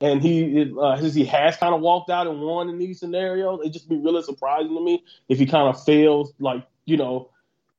and 0.00 0.20
he 0.20 0.72
uh, 0.80 0.98
since 1.00 1.14
he 1.14 1.24
has 1.24 1.56
kind 1.56 1.74
of 1.74 1.80
walked 1.80 2.10
out 2.10 2.26
and 2.26 2.40
won 2.40 2.68
in 2.68 2.78
these 2.78 2.98
scenarios. 2.98 3.60
It'd 3.60 3.72
just 3.72 3.88
be 3.88 3.96
really 3.96 4.22
surprising 4.22 4.74
to 4.74 4.84
me 4.84 5.04
if 5.28 5.38
he 5.38 5.46
kind 5.46 5.68
of 5.68 5.82
fails, 5.84 6.32
like 6.40 6.66
you 6.86 6.96
know, 6.96 7.30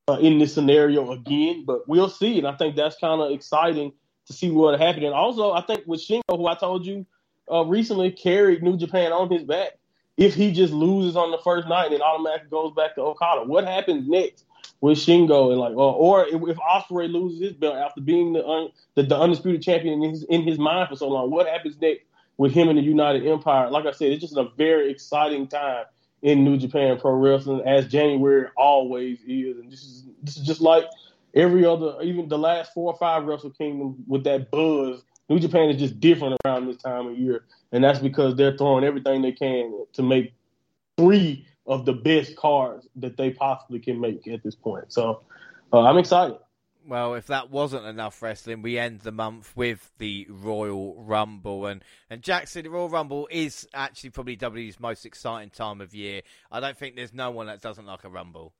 uh, 0.08 0.14
in 0.14 0.38
this 0.38 0.54
scenario 0.54 1.12
again. 1.12 1.64
But 1.66 1.86
we'll 1.86 2.08
see, 2.08 2.38
and 2.38 2.46
I 2.46 2.56
think 2.56 2.76
that's 2.76 2.96
kind 2.96 3.20
of 3.20 3.30
exciting 3.30 3.92
to 4.26 4.32
see 4.32 4.50
what 4.50 4.80
happened. 4.80 5.04
And 5.04 5.14
also, 5.14 5.52
I 5.52 5.60
think 5.62 5.84
with 5.86 6.00
Shingo, 6.00 6.36
who 6.36 6.46
I 6.46 6.54
told 6.54 6.86
you 6.86 7.06
uh, 7.50 7.64
recently 7.64 8.10
carried 8.10 8.62
New 8.62 8.76
Japan 8.76 9.12
on 9.12 9.30
his 9.30 9.42
back, 9.42 9.78
if 10.16 10.34
he 10.34 10.52
just 10.52 10.72
loses 10.72 11.16
on 11.16 11.30
the 11.30 11.38
first 11.38 11.68
night 11.68 11.92
and 11.92 12.02
automatically 12.02 12.48
goes 12.50 12.72
back 12.74 12.94
to 12.94 13.02
Okada, 13.02 13.44
what 13.44 13.64
happens 13.64 14.08
next 14.08 14.44
with 14.80 14.98
Shingo? 14.98 15.50
And 15.50 15.60
like, 15.60 15.74
or, 15.74 16.26
if, 16.26 16.34
if 16.34 16.56
Ospreay 16.56 17.12
loses 17.12 17.40
his 17.40 17.52
belt 17.52 17.76
after 17.76 18.00
being 18.00 18.32
the, 18.32 18.46
un, 18.46 18.68
the, 18.94 19.02
the 19.02 19.18
undisputed 19.18 19.62
champion 19.62 20.02
in 20.02 20.10
his, 20.10 20.22
in 20.24 20.42
his 20.42 20.58
mind 20.58 20.88
for 20.88 20.96
so 20.96 21.08
long, 21.08 21.30
what 21.30 21.48
happens 21.48 21.80
next 21.80 22.04
with 22.36 22.52
him 22.52 22.68
and 22.68 22.78
the 22.78 22.82
United 22.82 23.26
Empire? 23.26 23.70
Like 23.70 23.86
I 23.86 23.92
said, 23.92 24.12
it's 24.12 24.20
just 24.20 24.36
a 24.36 24.48
very 24.56 24.90
exciting 24.90 25.48
time 25.48 25.84
in 26.22 26.42
New 26.42 26.56
Japan 26.56 26.98
Pro 26.98 27.12
Wrestling, 27.12 27.60
as 27.66 27.86
January 27.86 28.48
always 28.56 29.20
is. 29.26 29.58
And 29.58 29.70
this 29.70 29.82
is 29.82 30.04
this 30.22 30.36
is 30.36 30.46
just 30.46 30.60
like 30.60 30.86
every 31.34 31.64
other, 31.64 31.96
even 32.02 32.28
the 32.28 32.38
last 32.38 32.72
four 32.72 32.92
or 32.92 32.98
five 32.98 33.24
Wrestle 33.24 33.50
Kingdom 33.50 33.96
with 34.06 34.24
that 34.24 34.50
buzz. 34.50 35.02
New 35.28 35.38
Japan 35.38 35.70
is 35.70 35.78
just 35.78 35.98
different 36.00 36.36
around 36.44 36.66
this 36.66 36.76
time 36.76 37.06
of 37.06 37.18
year, 37.18 37.44
and 37.72 37.82
that's 37.82 37.98
because 37.98 38.36
they're 38.36 38.56
throwing 38.56 38.84
everything 38.84 39.22
they 39.22 39.32
can 39.32 39.86
to 39.94 40.02
make 40.02 40.34
three 40.98 41.46
of 41.66 41.86
the 41.86 41.94
best 41.94 42.36
cards 42.36 42.86
that 42.96 43.16
they 43.16 43.30
possibly 43.30 43.78
can 43.78 44.00
make 44.00 44.26
at 44.28 44.42
this 44.42 44.54
point. 44.54 44.92
So 44.92 45.22
uh, 45.72 45.80
I'm 45.80 45.96
excited. 45.96 46.36
Well, 46.86 47.14
if 47.14 47.28
that 47.28 47.50
wasn't 47.50 47.86
enough 47.86 48.20
wrestling, 48.20 48.60
we 48.60 48.78
end 48.78 49.00
the 49.00 49.12
month 49.12 49.56
with 49.56 49.90
the 49.96 50.26
Royal 50.28 50.94
Rumble. 51.02 51.64
And, 51.64 51.82
and 52.10 52.20
Jackson, 52.20 52.64
the 52.64 52.70
Royal 52.70 52.90
Rumble 52.90 53.26
is 53.30 53.66
actually 53.72 54.10
probably 54.10 54.36
WWE's 54.36 54.78
most 54.78 55.06
exciting 55.06 55.48
time 55.48 55.80
of 55.80 55.94
year. 55.94 56.20
I 56.52 56.60
don't 56.60 56.76
think 56.76 56.94
there's 56.94 57.14
no 57.14 57.30
one 57.30 57.46
that 57.46 57.62
doesn't 57.62 57.86
like 57.86 58.04
a 58.04 58.10
Rumble. 58.10 58.52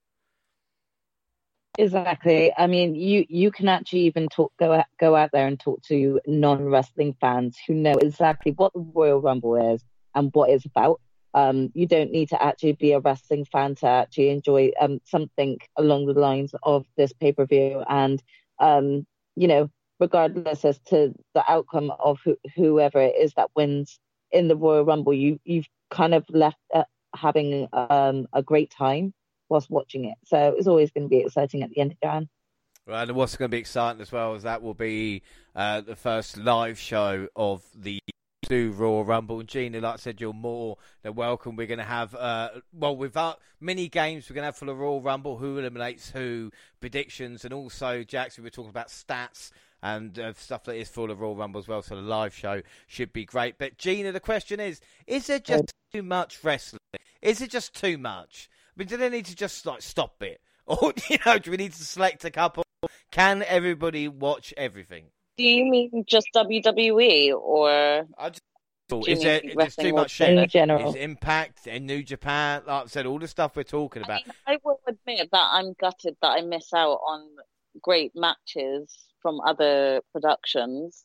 Exactly. 1.76 2.52
I 2.56 2.68
mean, 2.68 2.94
you 2.94 3.24
you 3.28 3.50
can 3.50 3.68
actually 3.68 4.02
even 4.02 4.28
talk 4.28 4.52
go 4.58 4.72
out, 4.74 4.86
go 5.00 5.16
out 5.16 5.30
there 5.32 5.46
and 5.48 5.58
talk 5.58 5.82
to 5.88 6.20
non 6.26 6.64
wrestling 6.66 7.16
fans 7.20 7.58
who 7.66 7.74
know 7.74 7.94
exactly 7.94 8.52
what 8.52 8.72
the 8.74 8.80
Royal 8.94 9.20
Rumble 9.20 9.56
is 9.74 9.82
and 10.14 10.30
what 10.34 10.50
it's 10.50 10.64
about. 10.64 11.00
Um, 11.34 11.70
you 11.74 11.88
don't 11.88 12.12
need 12.12 12.28
to 12.28 12.40
actually 12.40 12.74
be 12.74 12.92
a 12.92 13.00
wrestling 13.00 13.44
fan 13.44 13.74
to 13.76 13.86
actually 13.88 14.30
enjoy 14.30 14.70
um, 14.80 15.00
something 15.04 15.58
along 15.76 16.06
the 16.06 16.12
lines 16.12 16.54
of 16.62 16.86
this 16.96 17.12
pay 17.12 17.32
per 17.32 17.44
view. 17.44 17.82
And 17.88 18.22
um, 18.60 19.04
you 19.34 19.48
know, 19.48 19.68
regardless 19.98 20.64
as 20.64 20.78
to 20.90 21.12
the 21.34 21.44
outcome 21.50 21.90
of 21.98 22.20
who, 22.24 22.36
whoever 22.54 23.00
it 23.00 23.16
is 23.18 23.32
that 23.34 23.50
wins 23.56 23.98
in 24.30 24.46
the 24.46 24.56
Royal 24.56 24.84
Rumble, 24.84 25.12
you 25.14 25.40
you've 25.44 25.68
kind 25.90 26.14
of 26.14 26.24
left 26.30 26.58
uh, 26.72 26.84
having 27.16 27.66
um, 27.72 28.28
a 28.32 28.44
great 28.44 28.70
time 28.70 29.12
whilst 29.48 29.70
watching 29.70 30.06
it. 30.06 30.16
So 30.24 30.54
it's 30.56 30.66
always 30.66 30.90
going 30.90 31.04
to 31.04 31.08
be 31.08 31.20
exciting 31.20 31.62
at 31.62 31.70
the 31.70 31.80
end 31.80 31.92
of 31.92 32.00
Jan. 32.02 32.28
Right, 32.86 33.08
and 33.08 33.16
what's 33.16 33.36
going 33.36 33.50
to 33.50 33.54
be 33.54 33.60
exciting 33.60 34.02
as 34.02 34.12
well 34.12 34.34
is 34.34 34.42
that 34.42 34.62
will 34.62 34.74
be 34.74 35.22
uh, 35.54 35.80
the 35.80 35.96
first 35.96 36.36
live 36.36 36.78
show 36.78 37.28
of 37.34 37.62
the 37.74 37.98
do 38.48 38.72
Royal 38.72 39.04
Rumble. 39.04 39.40
And 39.40 39.48
Gina, 39.48 39.80
like 39.80 39.94
I 39.94 39.96
said, 39.96 40.20
you're 40.20 40.32
more 40.32 40.76
than 41.02 41.14
welcome. 41.14 41.56
We're 41.56 41.66
going 41.66 41.78
to 41.78 41.84
have, 41.84 42.14
uh, 42.14 42.50
well, 42.72 42.96
without 42.96 43.40
mini 43.60 43.88
games, 43.88 44.28
we're 44.28 44.34
going 44.34 44.42
to 44.42 44.46
have 44.46 44.56
for 44.56 44.66
the 44.66 44.74
Royal 44.74 45.00
Rumble 45.00 45.38
who 45.38 45.58
eliminates 45.58 46.10
who, 46.10 46.50
predictions, 46.80 47.44
and 47.44 47.54
also, 47.54 48.02
Jackson, 48.02 48.44
we're 48.44 48.50
talking 48.50 48.70
about 48.70 48.88
stats 48.88 49.50
and 49.82 50.18
uh, 50.18 50.32
stuff 50.34 50.64
that 50.64 50.76
is 50.76 50.88
for 50.88 51.08
the 51.08 51.16
Royal 51.16 51.36
Rumble 51.36 51.60
as 51.60 51.68
well. 51.68 51.82
So 51.82 51.96
the 51.96 52.02
live 52.02 52.34
show 52.34 52.62
should 52.86 53.12
be 53.12 53.24
great. 53.24 53.58
But 53.58 53.78
Gina, 53.78 54.12
the 54.12 54.20
question 54.20 54.60
is: 54.60 54.80
Is 55.06 55.26
there 55.26 55.38
just 55.38 55.72
too 55.92 56.02
much 56.02 56.42
wrestling? 56.42 56.80
Is 57.22 57.40
it 57.40 57.50
just 57.50 57.74
too 57.74 57.98
much? 57.98 58.48
But 58.76 58.88
do 58.88 58.96
they 58.96 59.08
need 59.08 59.26
to 59.26 59.36
just 59.36 59.66
like 59.66 59.82
stop 59.82 60.22
it, 60.22 60.40
or 60.66 60.92
you 61.08 61.18
know, 61.24 61.38
do 61.38 61.50
we 61.50 61.56
need 61.56 61.72
to 61.72 61.84
select 61.84 62.24
a 62.24 62.30
couple? 62.30 62.64
Can 63.10 63.42
everybody 63.42 64.08
watch 64.08 64.52
everything? 64.56 65.06
Do 65.36 65.44
you 65.44 65.64
mean 65.64 66.04
just 66.06 66.28
WWE 66.34 67.34
or? 67.34 68.06
I 68.18 68.28
just 68.30 68.40
Is 69.08 69.22
there, 69.22 69.40
there's 69.56 69.76
too 69.76 69.92
much 69.92 70.10
shit? 70.10 70.36
in 70.36 70.48
general. 70.48 70.90
Is 70.90 70.94
Impact 70.96 71.66
and 71.66 71.86
New 71.86 72.02
Japan, 72.02 72.62
like 72.66 72.84
I 72.84 72.86
said, 72.86 73.06
all 73.06 73.18
the 73.18 73.28
stuff 73.28 73.56
we're 73.56 73.62
talking 73.64 74.02
I 74.02 74.06
about. 74.06 74.26
mean, 74.26 74.34
I 74.46 74.58
will 74.64 74.80
admit 74.86 75.28
that 75.32 75.48
I'm 75.52 75.74
gutted 75.80 76.16
that 76.22 76.28
I 76.28 76.42
miss 76.42 76.72
out 76.72 76.98
on 77.08 77.28
great 77.82 78.12
matches 78.14 78.94
from 79.22 79.40
other 79.40 80.00
productions 80.12 81.04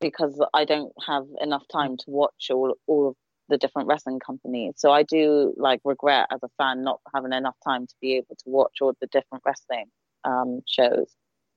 because 0.00 0.42
I 0.54 0.64
don't 0.64 0.92
have 1.06 1.24
enough 1.40 1.64
time 1.70 1.96
to 1.96 2.04
watch 2.08 2.50
all 2.50 2.74
all 2.86 3.08
of 3.08 3.16
the 3.48 3.58
different 3.58 3.88
wrestling 3.88 4.20
companies. 4.20 4.74
So 4.76 4.90
I 4.90 5.02
do 5.02 5.54
like 5.56 5.80
regret 5.84 6.26
as 6.30 6.40
a 6.42 6.48
fan 6.58 6.82
not 6.82 7.00
having 7.14 7.32
enough 7.32 7.56
time 7.64 7.86
to 7.86 7.94
be 8.00 8.16
able 8.16 8.36
to 8.36 8.44
watch 8.46 8.78
all 8.80 8.94
the 9.00 9.06
different 9.08 9.42
wrestling 9.46 9.86
um, 10.24 10.60
shows. 10.66 11.14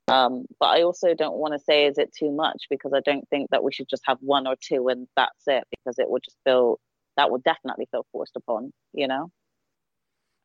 Um, 0.07 0.45
but 0.59 0.67
I 0.67 0.83
also 0.83 1.13
don't 1.13 1.37
want 1.37 1.53
to 1.53 1.59
say 1.59 1.85
is 1.85 1.97
it 1.97 2.13
too 2.17 2.31
much 2.31 2.63
because 2.69 2.91
I 2.93 2.99
don't 3.01 3.27
think 3.29 3.49
that 3.51 3.63
we 3.63 3.71
should 3.71 3.87
just 3.89 4.03
have 4.05 4.17
one 4.19 4.47
or 4.47 4.55
two 4.59 4.87
and 4.89 5.07
that's 5.15 5.47
it 5.47 5.63
because 5.69 5.99
it 5.99 6.09
would 6.09 6.23
just 6.23 6.37
feel 6.43 6.79
that 7.17 7.31
would 7.31 7.43
definitely 7.43 7.87
feel 7.91 8.05
forced 8.11 8.35
upon, 8.35 8.71
you 8.93 9.07
know. 9.07 9.31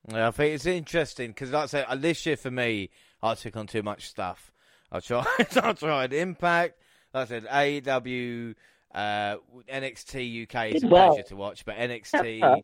Yeah, 0.09 0.29
I 0.29 0.31
think 0.31 0.55
it's 0.55 0.67
interesting 0.67 1.29
because, 1.31 1.51
like 1.51 1.65
I 1.65 1.67
said, 1.67 1.87
uh, 1.89 1.97
this 1.97 2.27
year 2.27 2.37
for 2.37 2.51
me, 2.51 2.91
I 3.23 3.35
took 3.35 3.57
on 3.57 3.67
too 3.67 3.83
much 3.83 4.09
stuff. 4.09 4.53
I 4.93 5.01
tried, 5.01 5.27
I 5.57 5.73
tried 5.73 6.13
Impact. 6.13 6.81
I 7.13 7.25
said, 7.25 7.47
AEW, 7.47 8.55
uh, 8.95 9.37
NXT 9.69 10.45
UK 10.45 10.75
is 10.75 10.85
a 10.85 10.89
well. 10.89 11.09
pleasure 11.09 11.29
to 11.29 11.37
watch, 11.37 11.65
but 11.65 11.77
NXT, 11.77 12.63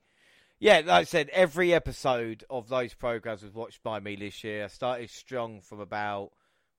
yeah, 0.58 0.76
like 0.78 0.88
I 0.88 1.04
said, 1.04 1.28
every 1.30 1.74
episode 1.74 2.44
of 2.48 2.68
those 2.68 2.94
programs 2.94 3.42
was 3.42 3.54
watched 3.54 3.82
by 3.82 4.00
me 4.00 4.16
this 4.16 4.44
year. 4.44 4.64
I 4.64 4.68
started 4.68 5.10
strong 5.10 5.60
from 5.60 5.80
about 5.80 6.30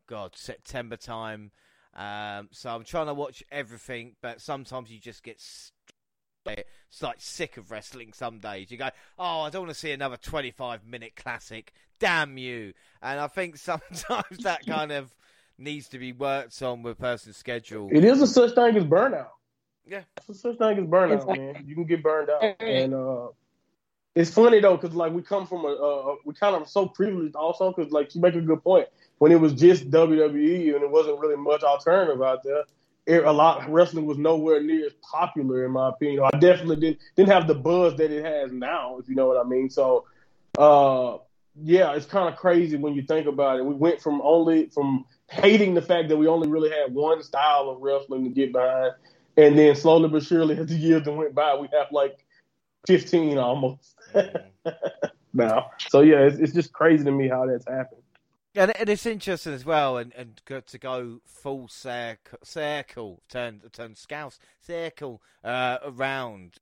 God 0.07 0.35
September 0.35 0.97
time, 0.97 1.51
um, 1.95 2.49
so 2.51 2.69
I'm 2.69 2.83
trying 2.83 3.07
to 3.07 3.13
watch 3.13 3.43
everything, 3.51 4.15
but 4.21 4.41
sometimes 4.41 4.91
you 4.91 4.99
just 4.99 5.23
get. 5.23 5.39
St- 5.39 5.73
it's 6.45 7.01
like 7.01 7.21
sick 7.21 7.55
of 7.55 7.71
wrestling 7.71 8.11
some 8.13 8.39
days. 8.39 8.69
You 8.69 8.77
go, 8.77 8.89
oh, 9.17 9.41
I 9.41 9.49
don't 9.49 9.63
want 9.63 9.73
to 9.73 9.79
see 9.79 9.91
another 9.91 10.17
25 10.17 10.85
minute 10.85 11.15
classic. 11.15 11.71
Damn 11.99 12.37
you. 12.37 12.73
And 13.01 13.19
I 13.19 13.27
think 13.27 13.55
sometimes 13.57 14.39
that 14.43 14.65
kind 14.65 14.91
of 14.91 15.15
needs 15.57 15.87
to 15.89 15.99
be 15.99 16.11
worked 16.11 16.61
on 16.61 16.83
with 16.83 16.93
a 16.93 17.01
person's 17.01 17.37
schedule. 17.37 17.89
It 17.91 18.03
is 18.03 18.21
a 18.21 18.27
such 18.27 18.55
thing 18.55 18.75
as 18.75 18.83
burnout. 18.83 19.27
Yeah. 19.85 20.01
It's 20.17 20.29
a 20.29 20.33
such 20.33 20.57
thing 20.57 20.77
as 20.77 20.85
burnout, 20.85 21.13
Exactly. 21.13 21.39
man. 21.39 21.63
You 21.65 21.75
can 21.75 21.85
get 21.85 22.03
burned 22.03 22.29
out, 22.29 22.55
and 22.59 22.93
uh, 22.93 23.27
it's 24.15 24.31
funny 24.31 24.59
though, 24.59 24.77
because 24.77 24.95
like 24.95 25.11
we 25.11 25.21
come 25.21 25.45
from 25.47 25.65
a, 25.65 25.73
uh, 25.73 26.15
we 26.25 26.33
kind 26.33 26.55
of 26.55 26.67
so 26.69 26.87
privileged 26.87 27.35
also, 27.35 27.71
because 27.71 27.91
like 27.91 28.13
you 28.15 28.21
make 28.21 28.35
a 28.35 28.41
good 28.41 28.63
point. 28.63 28.87
When 29.19 29.31
it 29.31 29.39
was 29.39 29.53
just 29.53 29.89
WWE 29.89 30.75
and 30.75 30.83
it 30.83 30.89
wasn't 30.89 31.19
really 31.19 31.37
much 31.37 31.63
alternative 31.63 32.21
out 32.21 32.43
there, 32.43 32.63
it, 33.05 33.23
a 33.23 33.31
lot 33.31 33.69
wrestling 33.69 34.05
was 34.05 34.17
nowhere 34.17 34.61
near 34.61 34.85
as 34.85 34.93
popular 35.01 35.65
in 35.65 35.71
my 35.71 35.89
opinion. 35.89 36.23
I 36.33 36.37
definitely 36.37 36.77
didn't 36.77 36.99
didn't 37.15 37.29
have 37.29 37.47
the 37.47 37.55
buzz 37.55 37.95
that 37.97 38.11
it 38.11 38.23
has 38.25 38.51
now, 38.51 38.97
if 38.99 39.07
you 39.07 39.15
know 39.15 39.27
what 39.27 39.37
I 39.37 39.47
mean. 39.47 39.69
So, 39.69 40.05
uh, 40.57 41.17
yeah, 41.63 41.93
it's 41.93 42.05
kind 42.05 42.27
of 42.27 42.37
crazy 42.39 42.77
when 42.77 42.93
you 42.95 43.03
think 43.03 43.27
about 43.27 43.59
it. 43.59 43.65
We 43.65 43.75
went 43.75 44.01
from 44.01 44.21
only 44.23 44.67
from 44.67 45.05
hating 45.33 45.73
the 45.73 45.81
fact 45.81 46.09
that 46.09 46.17
we 46.17 46.27
only 46.27 46.47
really 46.47 46.69
had 46.69 46.93
one 46.93 47.21
style 47.23 47.69
of 47.69 47.81
wrestling 47.81 48.23
to 48.23 48.29
get 48.29 48.51
behind, 48.51 48.93
and 49.37 49.57
then 49.57 49.75
slowly 49.75 50.09
but 50.09 50.23
surely, 50.23 50.57
as 50.59 50.67
the 50.67 50.75
years 50.75 51.05
went 51.05 51.35
by, 51.35 51.55
we 51.55 51.67
have 51.77 51.87
like 51.91 52.25
fifteen 52.87 53.37
almost 53.37 53.95
now. 55.33 55.71
So 55.89 56.01
yeah, 56.01 56.19
it's, 56.19 56.37
it's 56.37 56.53
just 56.53 56.73
crazy 56.73 57.03
to 57.03 57.11
me 57.11 57.27
how 57.27 57.45
that's 57.45 57.67
happened. 57.67 58.01
And, 58.55 58.71
and 58.77 58.87
it's 58.87 59.07
interesting 59.07 59.53
as 59.53 59.65
well, 59.65 59.97
and, 59.97 60.13
and 60.13 60.39
to 60.45 60.77
go 60.77 61.21
full 61.25 61.67
circle, 61.67 62.37
circle 62.43 63.23
turn 63.27 63.61
turn 63.71 63.95
scouse 63.95 64.37
circle 64.61 65.23
uh, 65.43 65.79
around, 65.83 66.57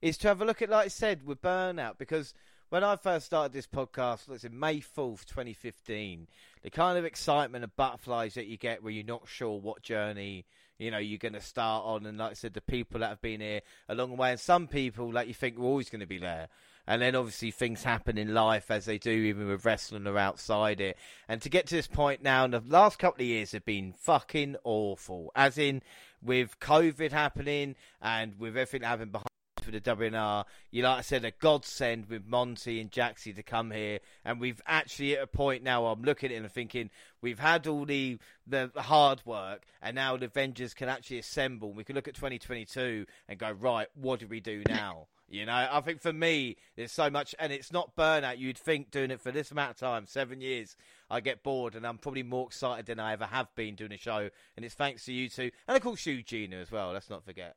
is 0.00 0.16
to 0.18 0.28
have 0.28 0.40
a 0.40 0.44
look 0.44 0.62
at, 0.62 0.70
like 0.70 0.84
I 0.86 0.88
said, 0.88 1.24
with 1.24 1.42
burnout. 1.42 1.98
Because 1.98 2.34
when 2.72 2.84
I 2.84 2.96
first 2.96 3.26
started 3.26 3.52
this 3.52 3.66
podcast, 3.66 4.28
let's 4.28 4.40
say 4.40 4.48
May 4.50 4.80
fourth, 4.80 5.26
twenty 5.26 5.52
fifteen, 5.52 6.26
the 6.62 6.70
kind 6.70 6.96
of 6.96 7.04
excitement 7.04 7.64
and 7.64 7.76
butterflies 7.76 8.32
that 8.32 8.46
you 8.46 8.56
get 8.56 8.82
where 8.82 8.90
you're 8.90 9.04
not 9.04 9.28
sure 9.28 9.60
what 9.60 9.82
journey 9.82 10.46
you 10.78 10.90
know 10.90 10.96
you're 10.96 11.18
going 11.18 11.34
to 11.34 11.40
start 11.42 11.84
on, 11.84 12.06
and 12.06 12.16
like 12.16 12.30
I 12.30 12.34
said, 12.34 12.54
the 12.54 12.62
people 12.62 13.00
that 13.00 13.10
have 13.10 13.20
been 13.20 13.42
here 13.42 13.60
a 13.90 13.94
long 13.94 14.16
way, 14.16 14.30
and 14.30 14.40
some 14.40 14.68
people 14.68 15.12
like 15.12 15.28
you 15.28 15.34
think 15.34 15.58
were 15.58 15.66
always 15.66 15.90
going 15.90 16.00
to 16.00 16.06
be 16.06 16.16
there. 16.16 16.48
And 16.86 17.02
then 17.02 17.14
obviously 17.14 17.50
things 17.50 17.84
happen 17.84 18.16
in 18.16 18.32
life 18.32 18.70
as 18.70 18.86
they 18.86 18.96
do, 18.96 19.10
even 19.10 19.48
with 19.48 19.66
wrestling 19.66 20.06
or 20.06 20.16
outside 20.16 20.80
it. 20.80 20.96
And 21.28 21.42
to 21.42 21.50
get 21.50 21.66
to 21.66 21.74
this 21.74 21.86
point 21.86 22.22
now, 22.22 22.46
the 22.46 22.62
last 22.66 22.98
couple 22.98 23.20
of 23.20 23.28
years 23.28 23.52
have 23.52 23.66
been 23.66 23.92
fucking 23.92 24.56
awful. 24.64 25.30
As 25.36 25.58
in, 25.58 25.82
with 26.22 26.58
COVID 26.58 27.12
happening 27.12 27.76
and 28.00 28.38
with 28.38 28.56
everything 28.56 28.82
happening 28.82 29.10
behind 29.10 29.28
for 29.62 29.70
the 29.70 29.80
WNR, 29.80 30.44
you 30.70 30.82
like 30.82 30.98
I 30.98 31.02
said, 31.02 31.24
a 31.24 31.30
godsend 31.30 32.06
with 32.06 32.26
Monty 32.26 32.80
and 32.80 32.90
Jaxie 32.90 33.34
to 33.34 33.42
come 33.42 33.70
here. 33.70 34.00
And 34.24 34.40
we've 34.40 34.60
actually 34.66 35.16
at 35.16 35.22
a 35.22 35.26
point 35.26 35.62
now, 35.62 35.86
I'm 35.86 36.02
looking 36.02 36.30
at 36.30 36.34
it 36.34 36.38
and 36.38 36.50
thinking, 36.50 36.90
we've 37.20 37.38
had 37.38 37.66
all 37.66 37.84
the, 37.84 38.18
the 38.46 38.70
hard 38.76 39.22
work, 39.24 39.64
and 39.80 39.94
now 39.94 40.16
the 40.16 40.26
Avengers 40.26 40.74
can 40.74 40.88
actually 40.88 41.18
assemble. 41.18 41.72
We 41.72 41.84
can 41.84 41.96
look 41.96 42.08
at 42.08 42.14
2022 42.14 43.06
and 43.28 43.38
go, 43.38 43.50
right, 43.52 43.88
what 43.94 44.20
do 44.20 44.26
we 44.26 44.40
do 44.40 44.62
now? 44.68 45.06
You 45.32 45.46
know, 45.46 45.68
I 45.72 45.80
think 45.80 46.02
for 46.02 46.12
me, 46.12 46.58
there's 46.76 46.92
so 46.92 47.08
much, 47.08 47.34
and 47.38 47.50
it's 47.54 47.72
not 47.72 47.96
burnout. 47.96 48.38
You'd 48.38 48.58
think 48.58 48.90
doing 48.90 49.10
it 49.10 49.18
for 49.18 49.30
this 49.30 49.50
amount 49.50 49.70
of 49.70 49.76
time, 49.78 50.04
seven 50.06 50.42
years, 50.42 50.76
I 51.08 51.20
get 51.20 51.42
bored, 51.42 51.74
and 51.74 51.86
I'm 51.86 51.96
probably 51.96 52.22
more 52.22 52.46
excited 52.48 52.84
than 52.84 53.00
I 53.00 53.14
ever 53.14 53.24
have 53.24 53.48
been 53.54 53.74
doing 53.74 53.92
a 53.92 53.96
show. 53.96 54.28
And 54.56 54.64
it's 54.64 54.74
thanks 54.74 55.06
to 55.06 55.12
you 55.12 55.30
two, 55.30 55.50
and 55.66 55.74
of 55.74 55.82
course 55.82 56.04
you, 56.04 56.22
Gina, 56.22 56.56
as 56.56 56.70
well. 56.70 56.92
Let's 56.92 57.08
not 57.08 57.24
forget. 57.24 57.56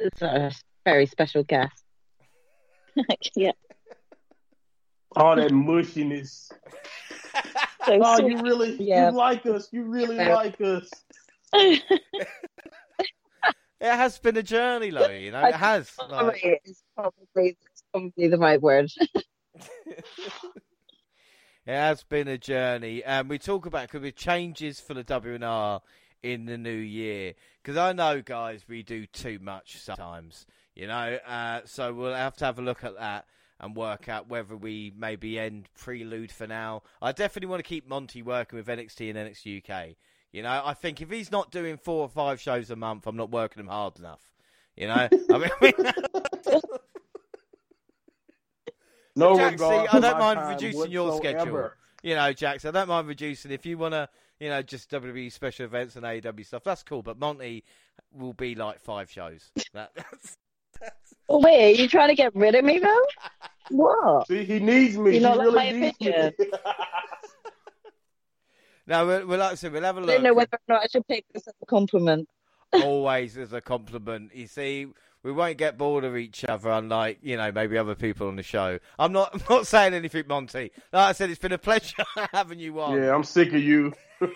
It's 0.00 0.22
a 0.22 0.50
very 0.84 1.06
special 1.06 1.42
guest. 1.44 1.84
yeah. 3.36 3.52
All 5.16 5.36
that 5.36 5.50
mushiness. 5.52 6.50
So 7.86 7.98
Oh, 8.02 8.16
sweet. 8.18 8.32
you 8.32 8.42
really, 8.42 8.76
Yeah. 8.82 9.10
you 9.10 9.16
like 9.16 9.44
us. 9.46 9.68
You 9.72 9.84
really 9.84 10.16
Yeah. 10.16 10.34
like 10.34 10.60
us. 10.60 10.88
It 13.82 13.86
has 13.96 14.18
been 14.18 14.36
a 14.36 14.42
journey, 14.42 14.90
though. 14.90 15.08
You 15.08 15.30
know, 15.30 15.42
it 15.46 15.54
has. 15.54 15.90
Like, 15.98 16.08
Probably, 16.10 16.40
it's 16.64 16.84
probably, 16.94 17.56
it's 17.72 17.82
probably 17.90 18.28
the 18.28 18.36
right 18.36 18.60
word. 18.60 18.90
it 19.86 20.04
has 21.66 22.02
been 22.04 22.28
a 22.28 22.36
journey, 22.36 23.02
and 23.02 23.30
we 23.30 23.38
talk 23.38 23.64
about 23.64 23.88
could 23.88 24.02
be 24.02 24.12
changes 24.12 24.80
for 24.80 24.92
the 24.92 25.02
WNR 25.02 25.80
in 26.22 26.46
the 26.46 26.58
new 26.58 26.70
year 26.70 27.34
because 27.62 27.76
I 27.76 27.92
know, 27.92 28.22
guys, 28.22 28.64
we 28.68 28.82
do 28.82 29.06
too 29.06 29.38
much 29.40 29.78
sometimes. 29.78 30.46
You 30.74 30.86
know, 30.86 31.18
uh, 31.26 31.60
so 31.64 31.92
we'll 31.92 32.14
have 32.14 32.36
to 32.38 32.44
have 32.44 32.58
a 32.58 32.62
look 32.62 32.84
at 32.84 32.96
that 32.98 33.26
and 33.58 33.76
work 33.76 34.08
out 34.08 34.28
whether 34.28 34.56
we 34.56 34.92
maybe 34.96 35.38
end 35.38 35.68
prelude 35.78 36.32
for 36.32 36.46
now. 36.46 36.82
I 37.02 37.12
definitely 37.12 37.48
want 37.48 37.62
to 37.62 37.68
keep 37.68 37.86
Monty 37.88 38.22
working 38.22 38.56
with 38.58 38.66
NXT 38.66 39.10
and 39.10 39.18
NXT 39.18 39.70
UK. 39.70 39.96
You 40.32 40.42
know, 40.42 40.62
I 40.64 40.74
think 40.74 41.02
if 41.02 41.10
he's 41.10 41.30
not 41.30 41.50
doing 41.50 41.76
four 41.76 42.02
or 42.02 42.08
five 42.08 42.40
shows 42.40 42.70
a 42.70 42.76
month, 42.76 43.06
I'm 43.06 43.16
not 43.16 43.30
working 43.30 43.60
him 43.60 43.68
hard 43.68 43.98
enough. 43.98 44.22
You 44.76 44.86
know, 44.86 45.08
I 45.30 45.38
mean, 45.60 45.72
No 49.16 49.36
Jack, 49.36 49.52
regard 49.52 49.90
see, 49.90 49.96
I 49.96 50.00
don't 50.00 50.18
mind 50.18 50.48
reducing 50.48 50.90
your 50.90 51.16
schedule. 51.16 51.70
you 52.02 52.14
know, 52.14 52.32
Jax, 52.32 52.64
I 52.64 52.70
don't 52.70 52.88
mind 52.88 53.08
reducing. 53.08 53.50
If 53.50 53.66
you 53.66 53.76
want 53.76 53.92
to, 53.92 54.08
you 54.40 54.48
know, 54.48 54.62
just 54.62 54.90
WWE 54.90 55.30
special 55.30 55.66
events 55.66 55.96
and 55.96 56.04
AEW 56.04 56.44
stuff, 56.46 56.64
that's 56.64 56.82
cool. 56.82 57.02
But 57.02 57.18
Monty 57.18 57.62
will 58.12 58.32
be 58.32 58.54
like 58.54 58.80
five 58.80 59.10
shows. 59.10 59.50
That, 59.74 59.90
that's, 59.94 60.36
that's, 60.80 61.14
Oh, 61.28 61.38
wait, 61.40 61.78
are 61.78 61.82
you 61.82 61.88
trying 61.88 62.08
to 62.08 62.14
get 62.16 62.34
rid 62.34 62.56
of 62.56 62.64
me 62.64 62.78
though? 62.80 63.02
What? 63.72 64.26
See, 64.26 64.42
he 64.42 64.58
needs 64.58 64.96
me. 64.98 65.10
You 65.10 65.18
he 65.18 65.20
not 65.20 65.36
like 65.36 65.46
really 65.46 65.56
my 65.56 65.70
needs 65.70 66.00
me. 66.00 66.08
opinion? 66.08 66.32
no, 68.88 69.06
we'll, 69.06 69.26
we'll, 69.28 69.38
like 69.38 69.52
I 69.52 69.54
said, 69.54 69.72
we'll 69.72 69.82
have 69.84 69.96
a 69.96 70.00
I 70.00 70.06
don't 70.06 70.22
know 70.24 70.30
look. 70.30 70.38
whether 70.38 70.56
or 70.68 70.74
not 70.74 70.82
I 70.82 70.86
should 70.88 71.06
take 71.06 71.24
this 71.32 71.46
as 71.46 71.54
a 71.62 71.66
compliment. 71.66 72.28
Always 72.72 73.36
as 73.36 73.52
a 73.52 73.60
compliment. 73.60 74.34
You 74.34 74.48
see, 74.48 74.88
we 75.22 75.32
won't 75.32 75.58
get 75.58 75.76
bored 75.76 76.04
of 76.04 76.16
each 76.16 76.44
other, 76.44 76.70
unlike 76.70 77.18
you 77.22 77.36
know 77.36 77.52
maybe 77.52 77.76
other 77.76 77.94
people 77.94 78.28
on 78.28 78.36
the 78.36 78.42
show. 78.42 78.78
I'm 78.98 79.12
not. 79.12 79.30
I'm 79.34 79.42
not 79.48 79.66
saying 79.66 79.94
anything, 79.94 80.24
Monty. 80.28 80.72
Like 80.92 81.08
I 81.08 81.12
said, 81.12 81.30
it's 81.30 81.38
been 81.38 81.52
a 81.52 81.58
pleasure 81.58 82.04
having 82.32 82.58
you 82.58 82.80
on. 82.80 82.96
yeah, 82.96 83.14
I'm 83.14 83.24
sick 83.24 83.48
of 83.48 83.62
you. 83.62 83.92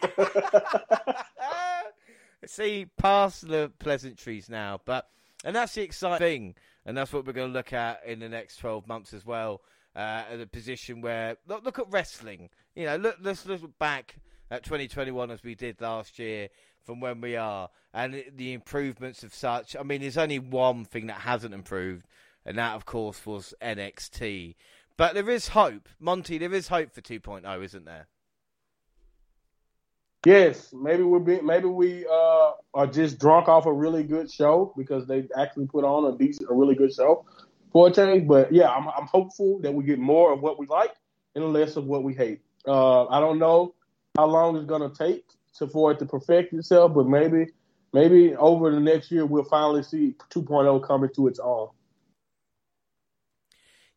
See, 2.47 2.86
past 2.98 3.48
the 3.48 3.73
pleasantries 3.78 4.51
now, 4.51 4.81
but 4.85 5.09
and 5.44 5.56
that's 5.56 5.74
the 5.74 5.82
exciting 5.82 6.19
thing, 6.19 6.55
and 6.85 6.97
that's 6.97 7.12
what 7.12 7.27
we're 7.27 7.32
going 7.32 7.48
to 7.48 7.55
look 7.55 7.73
at 7.73 8.02
in 8.05 8.19
the 8.19 8.28
next 8.28 8.59
twelve 8.59 8.86
months 8.86 9.15
as 9.15 9.24
well. 9.24 9.62
Uh, 9.97 10.24
at 10.32 10.40
a 10.40 10.47
position 10.47 11.01
where 11.01 11.36
look, 11.47 11.65
look 11.65 11.78
at 11.78 11.86
wrestling. 11.90 12.51
You 12.74 12.86
know, 12.86 12.97
look, 12.97 13.16
let's 13.23 13.47
look 13.47 13.78
back 13.78 14.16
at 14.51 14.65
2021 14.65 15.31
as 15.31 15.43
we 15.43 15.55
did 15.55 15.81
last 15.81 16.19
year 16.19 16.48
from 16.85 17.01
when 17.01 17.20
we 17.20 17.36
are, 17.36 17.70
and 17.93 18.24
the 18.36 18.52
improvements 18.52 19.23
of 19.23 19.35
such. 19.35 19.77
I 19.77 19.82
mean, 19.82 20.01
there's 20.01 20.19
only 20.19 20.39
one 20.39 20.85
thing 20.85 21.06
that 21.06 21.20
hasn't 21.20 21.55
improved, 21.55 22.06
and 22.44 22.59
that, 22.59 22.74
of 22.74 22.85
course, 22.86 23.24
was 23.24 23.55
NXT. 23.62 24.55
But 24.97 25.15
there 25.15 25.28
is 25.28 25.48
hope, 25.48 25.89
Monty. 25.98 26.39
There 26.39 26.55
is 26.55 26.69
hope 26.69 26.93
for 26.93 27.01
2.0, 27.01 27.65
isn't 27.65 27.85
there? 27.85 28.06
yes, 30.24 30.73
maybe 30.73 31.02
we're 31.02 31.19
being, 31.19 31.44
maybe 31.44 31.66
we 31.66 32.06
uh 32.06 32.52
are 32.73 32.86
just 32.86 33.19
drunk 33.19 33.48
off 33.48 33.66
a 33.66 33.73
really 33.73 34.02
good 34.02 34.31
show 34.31 34.73
because 34.77 35.06
they 35.06 35.28
actually 35.39 35.66
put 35.66 35.85
on 35.85 36.12
a 36.12 36.16
decent, 36.16 36.51
a 36.51 36.55
really 36.55 36.74
good 36.74 36.93
show 36.93 37.24
for 37.73 37.89
a 37.89 37.93
change. 37.93 38.27
But 38.27 38.52
yeah, 38.52 38.69
I'm, 38.69 38.89
I'm 38.89 39.06
hopeful 39.06 39.61
that 39.61 39.73
we 39.73 39.85
get 39.85 39.98
more 39.98 40.32
of 40.32 40.40
what 40.40 40.59
we 40.59 40.66
like 40.66 40.94
and 41.35 41.52
less 41.52 41.77
of 41.77 41.85
what 41.85 42.02
we 42.02 42.15
hate. 42.15 42.40
Uh, 42.66 43.06
I 43.06 43.20
don't 43.20 43.39
know 43.39 43.74
how 44.16 44.27
long 44.27 44.56
it's 44.56 44.66
going 44.66 44.89
to 44.89 44.97
take 44.97 45.24
to, 45.59 45.66
for 45.66 45.93
it 45.93 45.98
to 46.01 46.06
perfect 46.06 46.52
itself, 46.52 46.94
but 46.94 47.06
maybe 47.06 47.47
maybe 47.93 48.35
over 48.36 48.70
the 48.70 48.81
next 48.81 49.10
year 49.10 49.24
we'll 49.24 49.44
finally 49.44 49.82
see 49.82 50.14
2.0 50.31 50.86
coming 50.86 51.10
to 51.14 51.28
its 51.28 51.39
own. 51.39 51.68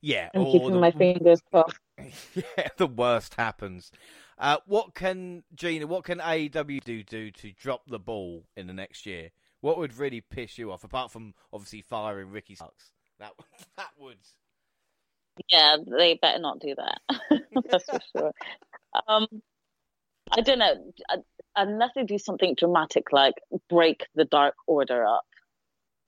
Yeah, 0.01 0.29
I'm 0.33 0.45
keeping 0.45 0.73
the, 0.73 0.79
my 0.79 0.91
fingers 0.91 1.41
crossed. 1.51 1.77
Yeah, 2.35 2.67
the 2.77 2.85
worst 2.85 3.33
happens. 3.33 3.91
Uh, 4.37 4.57
what 4.67 4.93
can 4.93 5.43
Gina? 5.55 5.87
What 5.87 6.03
can 6.03 6.19
AEW 6.19 6.83
do, 6.83 7.03
do 7.03 7.31
to 7.31 7.51
drop 7.51 7.81
the 7.87 7.97
ball 7.97 8.45
in 8.55 8.67
the 8.67 8.73
next 8.73 9.07
year? 9.07 9.31
What 9.61 9.79
would 9.79 9.97
really 9.97 10.21
piss 10.21 10.59
you 10.59 10.71
off, 10.71 10.83
apart 10.83 11.11
from 11.11 11.33
obviously 11.51 11.81
firing 11.81 12.29
Ricky 12.29 12.53
Starks? 12.53 12.91
That 13.19 13.31
that 13.77 13.89
would. 13.97 14.17
Yeah, 15.49 15.77
they 15.85 16.19
better 16.21 16.39
not 16.39 16.59
do 16.59 16.75
that. 16.75 16.99
That's 17.69 17.85
for 17.85 17.99
sure. 18.15 18.31
Um, 19.07 19.27
I 20.31 20.41
don't 20.41 20.59
know. 20.59 20.93
Unless 21.57 21.91
they 21.95 22.03
do 22.03 22.17
something 22.17 22.55
dramatic 22.55 23.11
like 23.11 23.33
break 23.67 24.05
the 24.15 24.25
Dark 24.25 24.55
Order 24.67 25.05
up, 25.05 25.25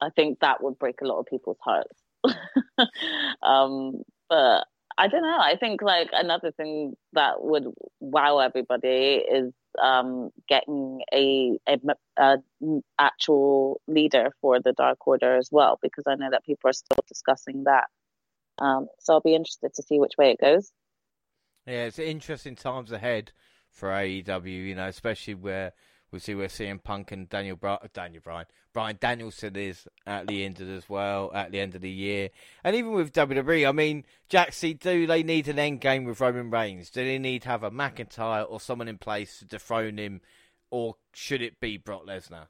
I 0.01 0.09
think 0.15 0.39
that 0.39 0.63
would 0.63 0.79
break 0.79 1.01
a 1.01 1.05
lot 1.05 1.19
of 1.19 1.25
people's 1.25 1.57
hearts. 1.61 1.99
um, 3.43 4.03
but 4.29 4.65
I 4.97 5.07
don't 5.07 5.23
know. 5.23 5.39
I 5.39 5.55
think 5.59 5.81
like 5.81 6.09
another 6.13 6.51
thing 6.51 6.93
that 7.13 7.41
would 7.41 7.65
wow 7.99 8.39
everybody 8.39 9.23
is 9.31 9.53
um, 9.81 10.29
getting 10.47 11.01
a, 11.13 11.57
a, 11.67 11.79
a, 12.17 12.37
actual 12.99 13.81
leader 13.87 14.31
for 14.41 14.59
the 14.59 14.73
Dark 14.73 15.07
Order 15.07 15.37
as 15.37 15.49
well, 15.51 15.79
because 15.81 16.03
I 16.07 16.15
know 16.15 16.29
that 16.31 16.45
people 16.45 16.69
are 16.69 16.73
still 16.73 17.03
discussing 17.07 17.63
that. 17.63 17.85
Um, 18.59 18.87
so 18.99 19.13
I'll 19.13 19.21
be 19.21 19.35
interested 19.35 19.73
to 19.75 19.83
see 19.83 19.99
which 19.99 20.13
way 20.17 20.31
it 20.31 20.41
goes. 20.41 20.71
Yeah, 21.65 21.85
it's 21.85 21.99
interesting 21.99 22.55
times 22.55 22.91
ahead 22.91 23.31
for 23.71 23.89
AEW. 23.89 24.67
You 24.67 24.75
know, 24.75 24.87
especially 24.87 25.35
where 25.35 25.73
we 26.11 26.19
see 26.19 26.35
where 26.35 26.47
CM 26.47 26.83
Punk 26.83 27.11
and 27.11 27.29
Daniel 27.29 27.55
Bra- 27.55 27.79
Daniel 27.93 28.21
Bryan 28.23 28.47
Bryan 28.73 28.97
Danielson 28.99 29.55
is 29.55 29.87
at 30.05 30.27
the 30.27 30.43
end 30.43 30.59
of 30.61 30.69
as 30.69 30.89
well 30.89 31.31
at 31.33 31.51
the 31.51 31.59
end 31.59 31.75
of 31.75 31.81
the 31.81 31.89
year, 31.89 32.29
and 32.63 32.75
even 32.75 32.93
with 32.93 33.13
WWE. 33.13 33.67
I 33.67 33.71
mean, 33.71 34.05
see, 34.51 34.73
do 34.73 35.07
they 35.07 35.23
need 35.23 35.47
an 35.47 35.59
end 35.59 35.81
game 35.81 36.05
with 36.05 36.19
Roman 36.21 36.49
Reigns? 36.49 36.89
Do 36.89 37.03
they 37.03 37.19
need 37.19 37.43
to 37.43 37.49
have 37.49 37.63
a 37.63 37.71
McIntyre 37.71 38.45
or 38.49 38.59
someone 38.59 38.87
in 38.87 38.97
place 38.97 39.39
to 39.39 39.45
dethrone 39.45 39.97
him, 39.97 40.21
or 40.71 40.95
should 41.13 41.41
it 41.41 41.59
be 41.59 41.77
Brock 41.77 42.05
Lesnar? 42.07 42.47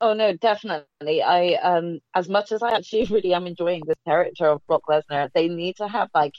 Oh 0.00 0.14
no, 0.14 0.36
definitely. 0.36 1.22
I 1.22 1.54
um 1.62 2.00
as 2.14 2.28
much 2.28 2.52
as 2.52 2.62
I 2.62 2.74
actually 2.76 3.04
really 3.10 3.34
am 3.34 3.46
enjoying 3.46 3.82
this 3.86 3.98
character 4.04 4.46
of 4.46 4.66
Brock 4.66 4.82
Lesnar, 4.88 5.30
they 5.32 5.48
need 5.48 5.76
to 5.76 5.86
have 5.88 6.10
like 6.14 6.34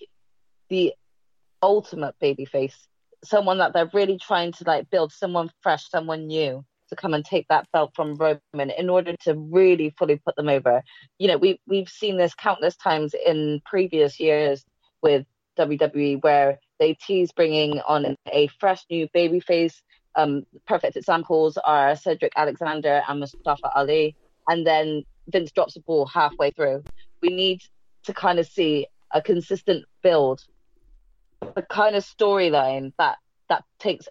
the 0.70 0.94
ultimate 1.64 2.14
babyface, 2.22 2.76
someone 3.24 3.58
that 3.58 3.74
they're 3.74 3.90
really 3.94 4.20
trying 4.20 4.52
to 4.52 4.64
like 4.66 4.90
build, 4.92 5.12
someone 5.12 5.50
fresh, 5.62 5.90
someone 5.90 6.28
new 6.28 6.64
to 6.90 6.96
come 6.96 7.14
and 7.14 7.26
take 7.26 7.48
that 7.48 7.68
belt 7.72 7.92
from 7.96 8.16
Roman 8.16 8.70
in 8.78 8.90
order 8.90 9.16
to 9.22 9.34
really 9.34 9.96
fully 9.98 10.22
put 10.24 10.36
them 10.36 10.50
over. 10.50 10.84
You 11.18 11.30
know, 11.30 11.38
we 11.38 11.60
we've 11.66 11.90
seen 11.90 12.18
this 12.18 12.36
countless 12.36 12.76
times 12.76 13.16
in 13.26 13.62
previous 13.66 14.20
years 14.20 14.64
with 15.02 15.26
WWE 15.58 16.22
where 16.22 16.60
they 16.80 16.94
tease 16.94 17.32
bringing 17.32 17.80
on 17.82 18.18
a 18.32 18.48
fresh 18.60 18.84
new 18.90 19.08
babyface. 19.16 19.82
Um, 20.16 20.46
perfect 20.68 20.98
examples 20.98 21.58
are 21.58 21.96
Cedric 21.96 22.34
Alexander 22.36 23.02
and 23.08 23.20
Mustafa 23.20 23.72
Ali, 23.74 24.16
and 24.48 24.68
then 24.68 25.04
Vince 25.28 25.52
drops 25.52 25.76
the 25.76 25.80
ball 25.80 26.06
halfway 26.06 26.52
through. 26.52 26.84
We 27.22 27.30
need 27.30 27.62
to 28.04 28.14
kind 28.14 28.38
of 28.38 28.46
see 28.46 28.88
a 29.12 29.22
consistent 29.22 29.86
build, 30.02 30.44
the 31.56 31.62
kind 31.62 31.96
of 31.96 32.04
storyline 32.04 32.94
that 32.98 33.18
that 33.50 33.64
takes 33.80 34.08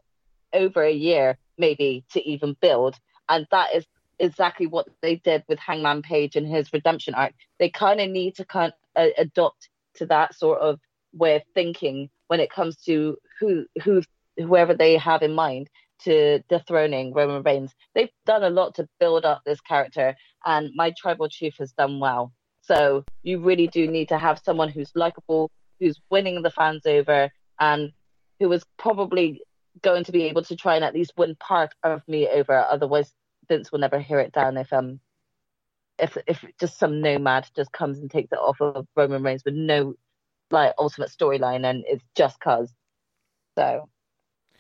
over 0.53 0.83
a 0.83 0.93
year 0.93 1.39
maybe 1.59 2.05
to 2.13 2.29
even 2.29 2.57
build. 2.61 2.99
And 3.29 3.47
that 3.51 3.75
is 3.75 3.87
exactly 4.19 4.67
what 4.67 4.89
they 5.01 5.17
did 5.17 5.45
with 5.49 5.59
Hangman 5.59 6.03
Page 6.03 6.37
and 6.37 6.47
his 6.47 6.73
redemption 6.73 7.15
arc. 7.15 7.33
They 7.59 7.71
kind 7.71 8.01
of 8.01 8.11
need 8.11 8.37
to 8.37 8.45
kind 8.45 8.73
of 8.97 9.11
adopt 9.19 9.69
to 9.95 10.07
that 10.07 10.35
sort 10.35 10.61
of 10.61 10.81
way 11.13 11.37
of 11.37 11.43
thinking 11.55 12.09
when 12.29 12.41
it 12.41 12.51
comes 12.51 12.77
to 12.85 13.17
who 13.39 13.67
who 13.83 14.03
whoever 14.39 14.75
they 14.75 14.97
have 14.97 15.23
in 15.23 15.35
mind 15.35 15.69
to 16.05 16.41
dethroning 16.49 17.13
Roman 17.13 17.43
Reigns. 17.43 17.73
They've 17.95 18.11
done 18.27 18.43
a 18.43 18.51
lot 18.51 18.75
to 18.77 18.89
build 18.99 19.25
up 19.25 19.43
this 19.45 19.61
character, 19.61 20.17
and 20.45 20.71
my 20.75 20.93
tribal 20.97 21.29
chief 21.29 21.55
has 21.59 21.73
done 21.73 22.01
well. 22.01 22.33
So 22.63 23.05
you 23.23 23.41
really 23.41 23.67
do 23.67 23.87
need 23.87 24.09
to 24.09 24.19
have 24.19 24.41
someone 24.45 24.69
who's 24.69 24.93
likable, 24.95 25.51
who's 25.81 26.01
winning 26.11 26.43
the 26.43 26.51
fans 26.51 26.87
over, 26.87 27.31
and 27.61 27.93
who 28.41 28.53
is 28.53 28.65
probably 28.79 29.43
going 29.81 30.05
to 30.05 30.13
be 30.13 30.25
able 30.25 30.43
to 30.45 30.57
try 30.57 30.77
and 30.77 30.85
at 30.85 30.95
least 30.95 31.13
win 31.17 31.35
part 31.37 31.73
of 31.83 32.03
me 32.07 32.29
over. 32.29 32.57
Otherwise, 32.57 33.13
Vince 33.49 33.73
will 33.73 33.79
never 33.79 33.99
hear 33.99 34.21
it 34.21 34.33
down 34.33 34.57
if 34.57 34.73
um 34.73 35.01
if 35.99 36.17
if 36.27 36.45
just 36.61 36.79
some 36.79 37.01
nomad 37.01 37.49
just 37.55 37.73
comes 37.73 37.99
and 37.99 38.11
takes 38.11 38.33
it 38.33 38.39
off 38.39 38.61
of 38.61 38.87
Roman 38.97 39.23
Reigns 39.23 39.45
with 39.45 39.55
no 39.55 39.95
like 40.51 40.75
ultimate 40.79 41.11
storyline 41.11 41.69
and 41.69 41.85
it's 41.87 42.05
just 42.15 42.39
cause. 42.41 42.73
So 43.57 43.89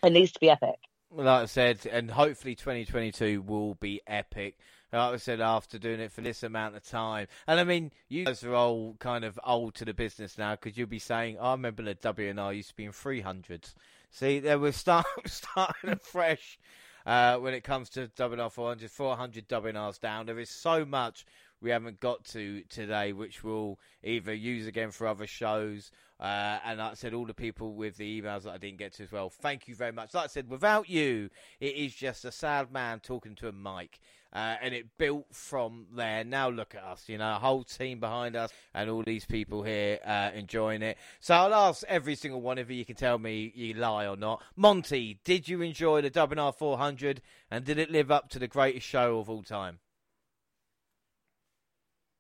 it 0.02 0.10
needs 0.10 0.32
to 0.32 0.40
be 0.40 0.51
epic. 0.51 0.76
Like 1.10 1.26
I 1.26 1.44
said, 1.47 1.86
and 1.90 2.10
hopefully 2.10 2.55
2022 2.55 3.43
will 3.43 3.74
be 3.74 4.01
epic. 4.06 4.56
Like 4.93 5.14
I 5.14 5.16
said, 5.16 5.40
after 5.40 5.78
doing 5.78 6.01
it 6.01 6.12
for 6.12 6.20
this 6.20 6.43
amount 6.43 6.77
of 6.77 6.85
time, 6.85 7.28
and 7.47 7.59
I 7.59 7.64
mean, 7.64 7.93
you 8.09 8.27
guys 8.27 8.44
are 8.44 8.55
all 8.55 8.94
kind 8.98 9.24
of 9.24 9.40
old 9.44 9.74
to 9.77 9.85
the 9.86 9.94
business 9.94 10.36
now 10.36 10.55
because 10.55 10.77
you'll 10.77 10.86
be 10.86 10.98
saying, 10.98 11.39
"I 11.40 11.52
remember 11.52 11.82
the 11.82 11.94
WNR 11.94 12.55
used 12.55 12.70
to 12.70 12.77
be 12.77 12.85
in 12.85 12.93
300s." 12.93 13.74
See, 14.10 14.39
they 14.39 14.56
were 14.56 14.73
start, 14.73 15.06
starting 15.27 15.90
afresh 15.90 16.59
uh, 17.06 17.39
when 17.39 17.55
it 17.55 17.64
comes 17.64 17.89
to 17.90 18.09
WNR 18.09 18.52
400, 18.52 18.90
400 18.90 19.48
WNRs 19.48 19.98
down. 19.98 20.27
There 20.27 20.39
is 20.39 20.51
so 20.51 20.85
much 20.85 21.24
we 21.62 21.70
haven't 21.70 22.01
got 22.01 22.24
to 22.24 22.62
today, 22.69 23.12
which 23.12 23.44
we'll 23.44 23.78
either 24.02 24.35
use 24.35 24.66
again 24.66 24.90
for 24.90 25.06
other 25.06 25.27
shows. 25.27 25.90
Uh, 26.20 26.59
and 26.64 26.78
like 26.78 26.93
I 26.93 26.94
said, 26.94 27.14
all 27.14 27.24
the 27.24 27.35
people 27.35 27.74
with 27.74 27.97
the 27.97 28.20
emails 28.20 28.43
that 28.43 28.52
I 28.52 28.59
didn't 28.59 28.78
get 28.78 28.94
to 28.94 29.05
as 29.05 29.12
well. 29.12 29.31
Thank 29.31 29.69
you 29.69 29.74
very 29.74 29.93
much. 29.93 30.12
Like 30.12 30.24
I 30.24 30.28
said, 30.28 30.51
without 30.51 30.89
you, 30.89 31.31
it 31.60 31.74
is 31.77 31.94
just 31.94 32.24
a 32.24 32.32
sad 32.32 32.73
man 32.73 33.01
talking 33.01 33.35
to 33.36 33.48
a 33.48 33.52
mic. 33.52 34.01
Uh, 34.33 34.57
and 34.63 34.75
it 34.75 34.87
built 34.97 35.27
from 35.31 35.87
there. 35.95 36.25
Now 36.25 36.49
look 36.49 36.75
at 36.75 36.83
us, 36.83 37.05
you 37.07 37.19
know, 37.19 37.37
a 37.37 37.39
whole 37.39 37.65
team 37.65 38.01
behind 38.01 38.35
us, 38.35 38.51
and 38.73 38.89
all 38.89 39.03
these 39.03 39.27
people 39.27 39.63
here 39.63 39.99
uh, 40.07 40.31
enjoying 40.35 40.83
it. 40.83 40.97
So 41.21 41.35
I'll 41.35 41.55
ask 41.55 41.85
every 41.87 42.15
single 42.15 42.41
one 42.41 42.59
of 42.59 42.71
you. 42.71 42.79
You 42.79 42.85
can 42.87 42.97
tell 42.97 43.19
me 43.19 43.53
you 43.55 43.75
lie 43.75 44.07
or 44.07 44.17
not. 44.17 44.43
Monty, 44.57 45.21
did 45.25 45.49
you 45.49 45.61
enjoy 45.61 46.01
the 46.01 46.11
WNR 46.11 46.55
400, 46.55 47.21
and 47.51 47.65
did 47.65 47.79
it 47.79 47.91
live 47.91 48.11
up 48.11 48.31
to 48.31 48.39
the 48.39 48.49
greatest 48.49 48.87
show 48.87 49.19
of 49.19 49.29
all 49.29 49.43
time? 49.43 49.81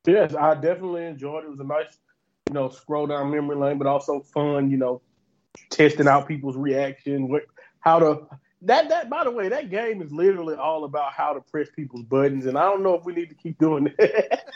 Yes, 0.06 0.34
I 0.34 0.54
definitely 0.54 1.06
enjoyed 1.06 1.44
it. 1.44 1.46
It 1.46 1.50
was 1.50 1.60
a 1.60 1.64
nice, 1.64 1.96
you 2.48 2.54
know, 2.54 2.68
scroll 2.68 3.06
down 3.06 3.30
memory 3.30 3.56
lane, 3.56 3.78
but 3.78 3.86
also 3.86 4.20
fun. 4.20 4.70
You 4.70 4.76
know, 4.76 5.00
testing 5.70 6.08
out 6.08 6.28
people's 6.28 6.56
reaction, 6.56 7.28
what, 7.28 7.44
how 7.80 7.98
to 8.00 8.26
that 8.62 8.88
that 8.90 9.10
by 9.10 9.24
the 9.24 9.30
way, 9.30 9.48
that 9.48 9.70
game 9.70 10.02
is 10.02 10.12
literally 10.12 10.54
all 10.54 10.84
about 10.84 11.12
how 11.12 11.32
to 11.32 11.40
press 11.40 11.68
people's 11.74 12.04
buttons, 12.04 12.46
and 12.46 12.56
I 12.56 12.62
don't 12.62 12.82
know 12.82 12.94
if 12.94 13.04
we 13.04 13.12
need 13.12 13.28
to 13.30 13.34
keep 13.34 13.58
doing 13.58 13.84
that. 13.84 14.44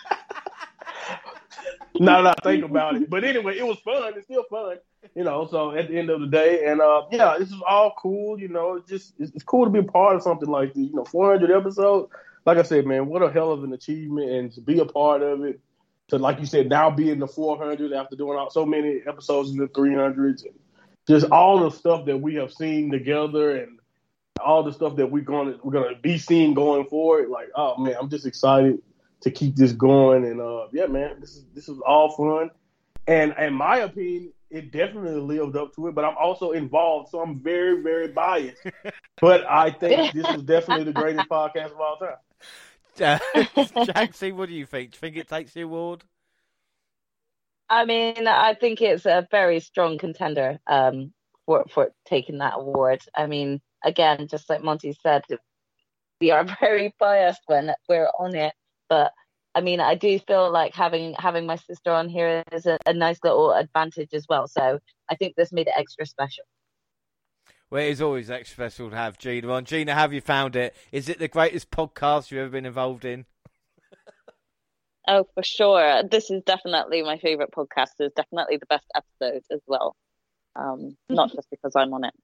now 2.01 2.23
that 2.23 2.39
I 2.41 2.51
think 2.51 2.65
about 2.65 2.97
it, 2.97 3.11
but 3.11 3.25
anyway, 3.25 3.59
it 3.59 3.67
was 3.67 3.79
fun. 3.79 4.13
It's 4.17 4.27
still 4.27 4.45
fun, 4.49 4.79
you 5.15 5.25
know. 5.25 5.49
So 5.51 5.73
at 5.73 5.89
the 5.89 5.99
end 5.99 6.11
of 6.11 6.21
the 6.21 6.29
day, 6.29 6.67
and 6.67 6.81
uh, 6.81 7.03
yeah, 7.11 7.37
this 7.39 7.49
is 7.49 7.61
all 7.67 7.95
cool. 7.99 8.39
You 8.39 8.49
know, 8.49 8.75
it's 8.75 8.89
just 8.89 9.15
it's, 9.19 9.33
it's 9.35 9.45
cool 9.45 9.65
to 9.65 9.71
be 9.71 9.81
a 9.81 9.85
part 9.85 10.17
of 10.17 10.23
something 10.23 10.49
like 10.49 10.75
this. 10.75 10.89
You 10.89 10.95
know, 10.95 11.05
400 11.05 11.51
episodes. 11.51 12.13
Like 12.45 12.59
I 12.59 12.63
said, 12.63 12.87
man, 12.87 13.07
what 13.07 13.23
a 13.23 13.31
hell 13.31 13.51
of 13.51 13.65
an 13.65 13.73
achievement, 13.73 14.31
and 14.31 14.53
to 14.53 14.61
be 14.61 14.79
a 14.79 14.87
part 14.87 15.23
of 15.23 15.43
it. 15.45 15.61
To 16.09 16.19
like 16.19 16.39
you 16.39 16.47
said, 16.47 16.69
now 16.69 16.89
be 16.89 17.11
in 17.11 17.19
the 17.19 17.27
400 17.27 17.93
after 17.93 18.15
doing 18.15 18.39
all, 18.39 18.51
so 18.51 18.65
many 18.65 19.01
episodes 19.09 19.51
in 19.51 19.57
the 19.57 19.67
300s, 19.67 20.45
and 20.45 20.55
just 21.09 21.27
all 21.33 21.59
the 21.59 21.77
stuff 21.77 22.07
that 22.07 22.17
we 22.17 22.37
have 22.37 22.53
seen 22.53 22.93
together, 22.93 23.57
and 23.57 23.81
all 24.41 24.63
the 24.63 24.73
stuff 24.73 24.97
that 24.97 25.11
we're 25.11 25.23
going 25.23 25.53
to 25.53 25.61
we're 25.63 25.73
going 25.73 25.95
to 25.95 26.01
be 26.01 26.19
seeing 26.19 26.55
going 26.55 26.87
forward. 26.87 27.29
Like, 27.29 27.49
oh 27.55 27.77
man, 27.79 27.97
I'm 28.01 28.09
just 28.09 28.27
excited 28.27 28.81
to 29.23 29.31
keep 29.31 29.57
this 29.57 29.73
going. 29.73 30.25
And 30.25 30.41
uh, 30.41 30.67
yeah, 30.73 30.87
man, 30.87 31.21
this 31.21 31.37
is 31.37 31.45
this 31.55 31.69
is 31.69 31.79
all 31.87 32.11
fun. 32.11 32.51
And 33.07 33.35
in 33.39 33.55
my 33.55 33.79
opinion, 33.79 34.33
it 34.51 34.73
definitely 34.73 35.21
lived 35.21 35.57
up 35.57 35.75
to 35.77 35.89
it. 35.89 35.95
But 35.95 36.05
I'm 36.05 36.17
also 36.17 36.53
involved, 36.53 37.11
so 37.11 37.21
I'm 37.21 37.41
very 37.41 37.83
very 37.83 38.09
biased. 38.09 38.63
but 39.21 39.45
I 39.49 39.71
think 39.71 40.13
this 40.13 40.29
is 40.29 40.43
definitely 40.43 40.85
the 40.85 40.93
greatest 40.93 41.29
podcast 41.29 41.73
of 41.73 41.81
all 41.81 41.97
time. 41.97 42.17
Uh, 42.99 43.85
Jackson, 43.85 44.37
what 44.37 44.49
do 44.49 44.55
you 44.55 44.67
think? 44.67 44.93
Do 44.93 44.97
you 44.97 45.01
think 45.01 45.17
it 45.17 45.29
takes 45.29 45.53
the 45.53 45.63
award? 45.63 46.05
I 47.69 47.85
mean, 47.85 48.29
I 48.29 48.55
think 48.55 48.81
it's 48.81 49.07
a 49.07 49.27
very 49.31 49.61
strong 49.61 49.99
contender 49.99 50.59
um, 50.67 51.13
for 51.47 51.65
for 51.69 51.93
taking 52.05 52.39
that 52.39 52.55
award. 52.57 53.03
I 53.15 53.27
mean, 53.27 53.61
again, 53.85 54.29
just 54.29 54.49
like 54.49 54.63
Monty 54.63 54.97
said, 55.03 55.23
we 56.21 56.31
are 56.31 56.45
very 56.61 56.95
biased 56.99 57.43
when 57.47 57.73
we're 57.89 58.11
on 58.19 58.35
it. 58.35 58.55
But 58.89 59.13
I 59.55 59.61
mean, 59.61 59.81
I 59.81 59.95
do 59.95 60.19
feel 60.19 60.51
like 60.51 60.75
having 60.75 61.15
having 61.19 61.47
my 61.47 61.57
sister 61.57 61.91
on 61.91 62.09
here 62.09 62.43
is 62.53 62.67
a, 62.67 62.79
a 62.87 62.93
nice 62.93 63.19
little 63.25 63.53
advantage 63.53 64.13
as 64.13 64.27
well. 64.29 64.47
So 64.49 64.79
I 65.09 65.15
think 65.15 65.35
this 65.35 65.53
made 65.53 65.67
it 65.67 65.75
extra 65.77 66.07
special. 66.07 66.45
Well, 67.71 67.83
it 67.83 67.89
is 67.91 68.01
always 68.01 68.31
extra 68.31 68.71
special 68.71 68.91
to 68.91 68.97
have 68.97 69.19
Gina 69.19 69.49
on. 69.49 69.65
Gina, 69.65 69.95
have 69.95 70.13
you 70.13 70.21
found 70.21 70.55
it? 70.55 70.77
Is 70.93 71.09
it 71.09 71.19
the 71.19 71.27
greatest 71.27 71.71
podcast 71.71 72.31
you've 72.31 72.41
ever 72.41 72.51
been 72.51 72.67
involved 72.67 73.05
in? 73.05 73.27
Oh, 75.09 75.25
for 75.35 75.45
sure. 75.45 76.03
This 76.03 76.33
is 76.33 76.43
definitely 76.43 77.01
my 77.01 77.17
favorite 77.19 77.53
podcast. 77.53 77.91
It's 78.01 78.13
definitely 78.17 78.57
the 78.57 78.67
best 78.67 78.87
episode 78.93 79.45
as 79.53 79.61
well. 79.69 79.95
Um, 80.57 80.97
not 81.09 81.31
just 81.35 81.49
because 81.49 81.77
I'm 81.77 81.93
on 81.93 82.03
it, 82.03 82.15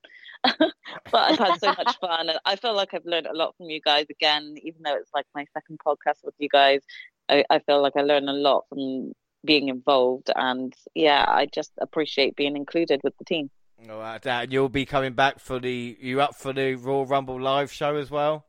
but 0.59 0.73
I've 1.15 1.39
had 1.39 1.61
so 1.61 1.69
much 1.69 1.97
fun. 2.01 2.29
And 2.29 2.39
I 2.45 2.57
feel 2.57 2.75
like 2.75 2.95
I've 2.95 3.07
learned 3.07 3.27
a 3.27 3.37
lot 3.37 3.57
from 3.57 3.71
you 3.71 3.81
guys 3.81 4.07
again, 4.11 4.57
even 4.63 4.83
though 4.83 4.97
it's 4.97 5.11
like 5.15 5.27
my 5.35 5.45
second 5.53 5.79
podcast 5.87 6.25
with 6.25 6.35
you 6.39 6.49
guys. 6.49 6.81
I, 7.29 7.45
I 7.51 7.61
feel 7.61 7.83
like 7.83 7.95
I 7.97 8.03
learn 8.03 8.29
a 8.29 8.33
lot 8.33 8.65
from 8.69 9.13
being 9.45 9.69
involved. 9.69 10.31
And 10.35 10.75
yeah, 10.95 11.25
I 11.29 11.47
just 11.47 11.73
appreciate 11.81 12.37
being 12.37 12.57
included 12.57 13.01
with 13.05 13.17
the 13.19 13.25
team. 13.25 13.51
All 13.91 13.99
right, 13.99 14.23
Dan, 14.23 14.51
you'll 14.51 14.69
be 14.69 14.87
coming 14.87 15.15
back 15.15 15.41
for 15.41 15.59
the. 15.59 15.97
You 16.01 16.21
up 16.21 16.37
for 16.37 16.53
the 16.53 16.75
Royal 16.77 17.05
Rumble 17.05 17.41
live 17.41 17.73
show 17.73 17.97
as 17.97 18.11
well? 18.11 18.47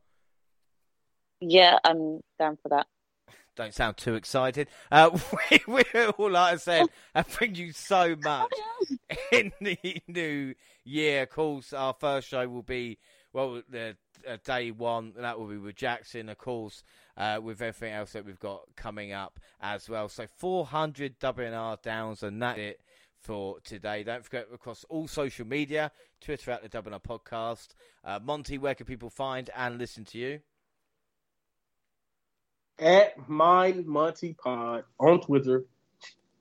Yeah, 1.40 1.78
I'm 1.84 2.20
down 2.38 2.56
for 2.62 2.68
that. 2.68 2.86
Don't 3.56 3.74
sound 3.74 3.96
too 3.96 4.14
excited. 4.14 4.68
Uh, 4.90 5.16
we, 5.50 5.60
we 5.66 5.82
all, 6.18 6.30
like 6.30 6.54
I 6.54 6.56
said, 6.56 6.86
have 7.14 7.28
bring 7.36 7.54
you 7.54 7.72
so 7.72 8.16
much 8.22 8.52
in 9.32 9.52
the 9.60 10.02
new 10.08 10.54
year. 10.84 11.22
Of 11.22 11.30
course, 11.30 11.72
our 11.72 11.94
first 11.98 12.28
show 12.28 12.48
will 12.48 12.62
be 12.62 12.98
well, 13.34 13.62
the 13.68 13.96
uh, 14.26 14.36
day 14.44 14.70
one. 14.70 15.12
That 15.18 15.38
will 15.38 15.48
be 15.48 15.58
with 15.58 15.74
Jackson, 15.74 16.28
of 16.28 16.38
course, 16.38 16.82
uh, 17.16 17.40
with 17.42 17.60
everything 17.60 17.92
else 17.92 18.12
that 18.12 18.24
we've 18.24 18.38
got 18.38 18.62
coming 18.76 19.12
up 19.12 19.38
as 19.60 19.88
well. 19.88 20.08
So 20.08 20.26
400 20.38 21.18
WNR 21.18 21.82
downs, 21.82 22.22
and 22.22 22.40
that's 22.40 22.58
it 22.58 22.80
for 23.18 23.58
today. 23.60 24.04
Don't 24.04 24.24
forget 24.24 24.46
across 24.54 24.84
all 24.88 25.08
social 25.08 25.46
media, 25.46 25.90
Twitter 26.20 26.52
at 26.52 26.62
the 26.62 26.68
WNR 26.68 27.02
Podcast. 27.02 27.68
Uh, 28.04 28.20
Monty, 28.22 28.56
where 28.56 28.74
can 28.74 28.86
people 28.86 29.10
find 29.10 29.50
and 29.56 29.78
listen 29.78 30.04
to 30.06 30.18
you? 30.18 30.40
At 32.78 33.28
Mind 33.28 33.86
Monty 33.86 34.34
Pod 34.34 34.84
on 34.98 35.20
Twitter. 35.20 35.64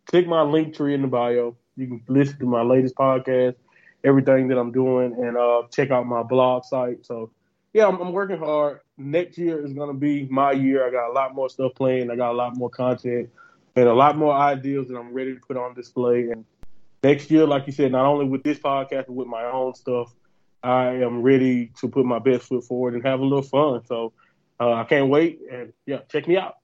Click 0.06 0.28
my 0.28 0.44
Linktree 0.44 0.94
in 0.94 1.02
the 1.02 1.08
bio. 1.08 1.56
You 1.76 1.88
can 1.88 2.04
listen 2.08 2.40
to 2.40 2.46
my 2.46 2.62
latest 2.62 2.96
podcast, 2.96 3.56
everything 4.04 4.48
that 4.50 4.58
I'm 4.58 4.72
doing, 4.72 5.14
and 5.14 5.38
uh, 5.38 5.64
check 5.72 5.92
out 5.92 6.06
my 6.06 6.24
blog 6.24 6.66
site. 6.66 7.06
So, 7.06 7.32
yeah, 7.74 7.88
I'm, 7.88 8.00
I'm 8.02 8.12
working 8.12 8.38
hard. 8.38 8.82
Next 8.98 9.38
year 9.38 9.64
is 9.66 9.74
going 9.74 9.90
to 9.90 9.94
be 9.94 10.28
my 10.28 10.52
year. 10.52 10.88
I 10.88 10.92
got 10.92 11.10
a 11.10 11.14
lot 11.14 11.34
more 11.34 11.50
stuff 11.50 11.74
playing. 11.76 12.12
I 12.12 12.16
got 12.16 12.32
a 12.32 12.38
lot 12.38 12.56
more 12.56 12.70
content 12.70 13.30
and 13.76 13.88
a 13.88 13.94
lot 13.94 14.18
more 14.18 14.34
ideas 14.34 14.88
that 14.88 14.98
I'm 14.98 15.14
ready 15.14 15.34
to 15.34 15.40
put 15.40 15.58
on 15.58 15.74
display. 15.74 16.30
And 16.30 16.46
next 17.04 17.32
year, 17.32 17.48
like 17.48 17.66
you 17.66 17.74
said, 17.74 17.92
not 17.92 18.06
only 18.06 18.26
with 18.26 18.44
this 18.44 18.60
podcast, 18.60 19.08
but 19.08 19.14
with 19.14 19.28
my 19.28 19.46
own 19.46 19.74
stuff, 19.76 20.14
I 20.62 20.96
am 20.96 21.22
ready 21.22 21.72
to 21.80 21.90
put 21.90 22.06
my 22.06 22.20
best 22.20 22.44
foot 22.44 22.64
forward 22.64 22.94
and 22.94 23.04
have 23.06 23.20
a 23.20 23.24
little 23.24 23.42
fun. 23.42 23.84
So 23.86 24.14
uh, 24.60 24.74
I 24.74 24.84
can't 24.86 25.10
wait. 25.10 25.40
And 25.52 25.74
yeah, 25.86 26.00
check 26.10 26.28
me 26.28 26.38
out. 26.38 26.58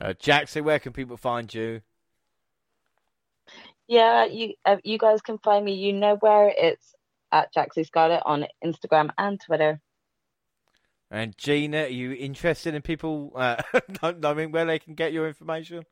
Uh, 0.00 0.14
Jackson, 0.18 0.64
where 0.64 0.78
can 0.78 0.92
people 0.92 1.16
find 1.16 1.52
you? 1.52 1.80
Yeah, 3.88 4.26
you 4.26 4.54
uh, 4.64 4.76
you 4.84 4.98
guys 4.98 5.22
can 5.22 5.38
find 5.38 5.64
me. 5.64 5.74
You 5.74 5.94
know 5.94 6.16
where 6.16 6.52
it's 6.56 6.94
at 7.32 7.52
Jaxie 7.54 7.86
Scarlett 7.86 8.22
on 8.24 8.46
Instagram 8.64 9.10
and 9.16 9.40
Twitter. 9.40 9.80
And 11.10 11.36
Gina, 11.38 11.84
are 11.84 11.88
you 11.88 12.12
interested 12.12 12.74
in 12.74 12.82
people 12.82 13.32
uh, 13.34 13.56
knowing 14.18 14.52
where 14.52 14.66
they 14.66 14.78
can 14.78 14.94
get 14.94 15.14
your 15.14 15.26
information? 15.26 15.84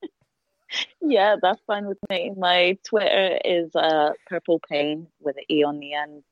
yeah, 1.00 1.36
that's 1.42 1.60
fine 1.66 1.86
with 1.86 1.98
me. 2.08 2.32
My 2.36 2.78
Twitter 2.84 3.38
is 3.44 3.74
uh, 3.74 4.10
Purple 4.28 4.60
Pain 4.68 5.08
with 5.20 5.36
an 5.36 5.44
E 5.50 5.64
on 5.64 5.80
the 5.80 5.94
end, 5.94 6.22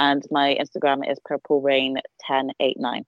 and 0.00 0.26
my 0.30 0.56
Instagram 0.58 1.08
is 1.08 1.18
Purple 1.24 1.60
Rain 1.60 1.98
ten 2.26 2.50
eight 2.58 2.80
nine. 2.80 3.04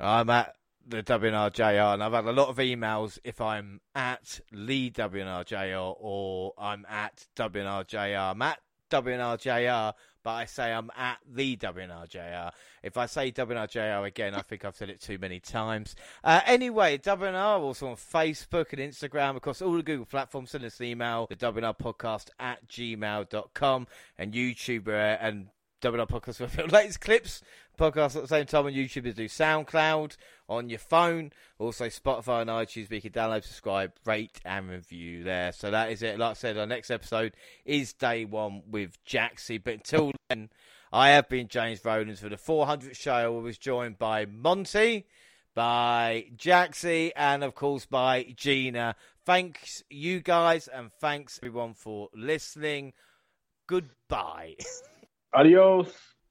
I'm 0.00 0.30
at 0.30 0.54
the 0.88 1.02
WNRJR, 1.02 1.94
and 1.94 2.02
I've 2.02 2.12
had 2.12 2.24
a 2.24 2.32
lot 2.32 2.48
of 2.48 2.56
emails 2.56 3.18
if 3.22 3.40
I'm 3.40 3.80
at 3.94 4.40
Lee 4.50 4.90
WNRJR 4.90 5.94
or 6.00 6.54
I'm 6.58 6.86
at 6.88 7.26
WNRJR. 7.36 8.30
I'm 8.30 8.40
at 8.42 8.58
WNRJR, 8.90 9.92
but 10.24 10.30
I 10.30 10.46
say 10.46 10.72
I'm 10.72 10.90
at 10.96 11.18
the 11.30 11.56
WNRJR. 11.58 12.50
If 12.82 12.96
I 12.96 13.04
say 13.04 13.30
WNRJR 13.30 14.06
again, 14.06 14.34
I 14.34 14.40
think 14.40 14.64
I've 14.64 14.74
said 14.74 14.88
it 14.88 15.02
too 15.02 15.18
many 15.18 15.38
times. 15.38 15.96
Uh, 16.24 16.40
anyway, 16.46 16.96
WNR 16.96 17.60
also 17.60 17.88
on 17.88 17.96
Facebook 17.96 18.72
and 18.72 18.80
Instagram, 18.80 19.36
across 19.36 19.60
all 19.60 19.74
the 19.74 19.82
Google 19.82 20.06
platforms. 20.06 20.52
Send 20.52 20.64
us 20.64 20.80
an 20.80 20.86
email, 20.86 21.26
the 21.28 21.36
WNR 21.36 21.78
podcast 21.78 22.30
at 22.40 22.66
gmail.com, 22.68 23.86
and 24.18 24.32
YouTube 24.32 24.88
uh, 24.88 25.18
and 25.20 25.48
WNR 25.80 26.08
podcast 26.08 26.40
with 26.40 26.52
the 26.54 26.66
latest 26.66 27.00
clips 27.00 27.42
podcast 27.78 28.14
at 28.14 28.22
the 28.22 28.28
same 28.28 28.44
time 28.44 28.66
on 28.66 28.72
YouTube 28.72 29.06
as 29.06 29.14
do 29.14 29.26
SoundCloud 29.26 30.16
on 30.48 30.68
your 30.68 30.78
phone, 30.78 31.32
also 31.58 31.86
Spotify 31.86 32.42
and 32.42 32.50
iTunes. 32.50 32.90
We 32.90 33.00
can 33.00 33.12
download, 33.12 33.44
subscribe, 33.44 33.92
rate, 34.04 34.40
and 34.44 34.68
review 34.68 35.24
there. 35.24 35.52
So 35.52 35.70
that 35.70 35.90
is 35.90 36.02
it. 36.02 36.18
Like 36.18 36.32
I 36.32 36.34
said, 36.34 36.58
our 36.58 36.66
next 36.66 36.90
episode 36.90 37.32
is 37.64 37.94
day 37.94 38.26
one 38.26 38.62
with 38.70 39.02
Jaxie. 39.06 39.62
But 39.62 39.74
until 39.74 40.12
then, 40.28 40.50
I 40.92 41.10
have 41.10 41.28
been 41.28 41.48
James 41.48 41.82
Rowlands 41.82 42.20
for 42.20 42.28
the 42.28 42.36
400th 42.36 42.96
show. 42.96 43.12
I 43.12 43.28
was 43.28 43.56
joined 43.56 43.98
by 43.98 44.26
Monty, 44.26 45.06
by 45.54 46.26
Jaxie, 46.36 47.12
and 47.16 47.42
of 47.42 47.54
course 47.54 47.86
by 47.86 48.34
Gina. 48.36 48.96
Thanks, 49.24 49.82
you 49.88 50.20
guys, 50.20 50.68
and 50.68 50.92
thanks 51.00 51.38
everyone 51.42 51.72
for 51.72 52.08
listening. 52.14 52.92
Goodbye. 53.66 54.56
Adios. 55.32 55.88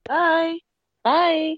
Bye. 0.08 0.60
Bye. 1.04 1.58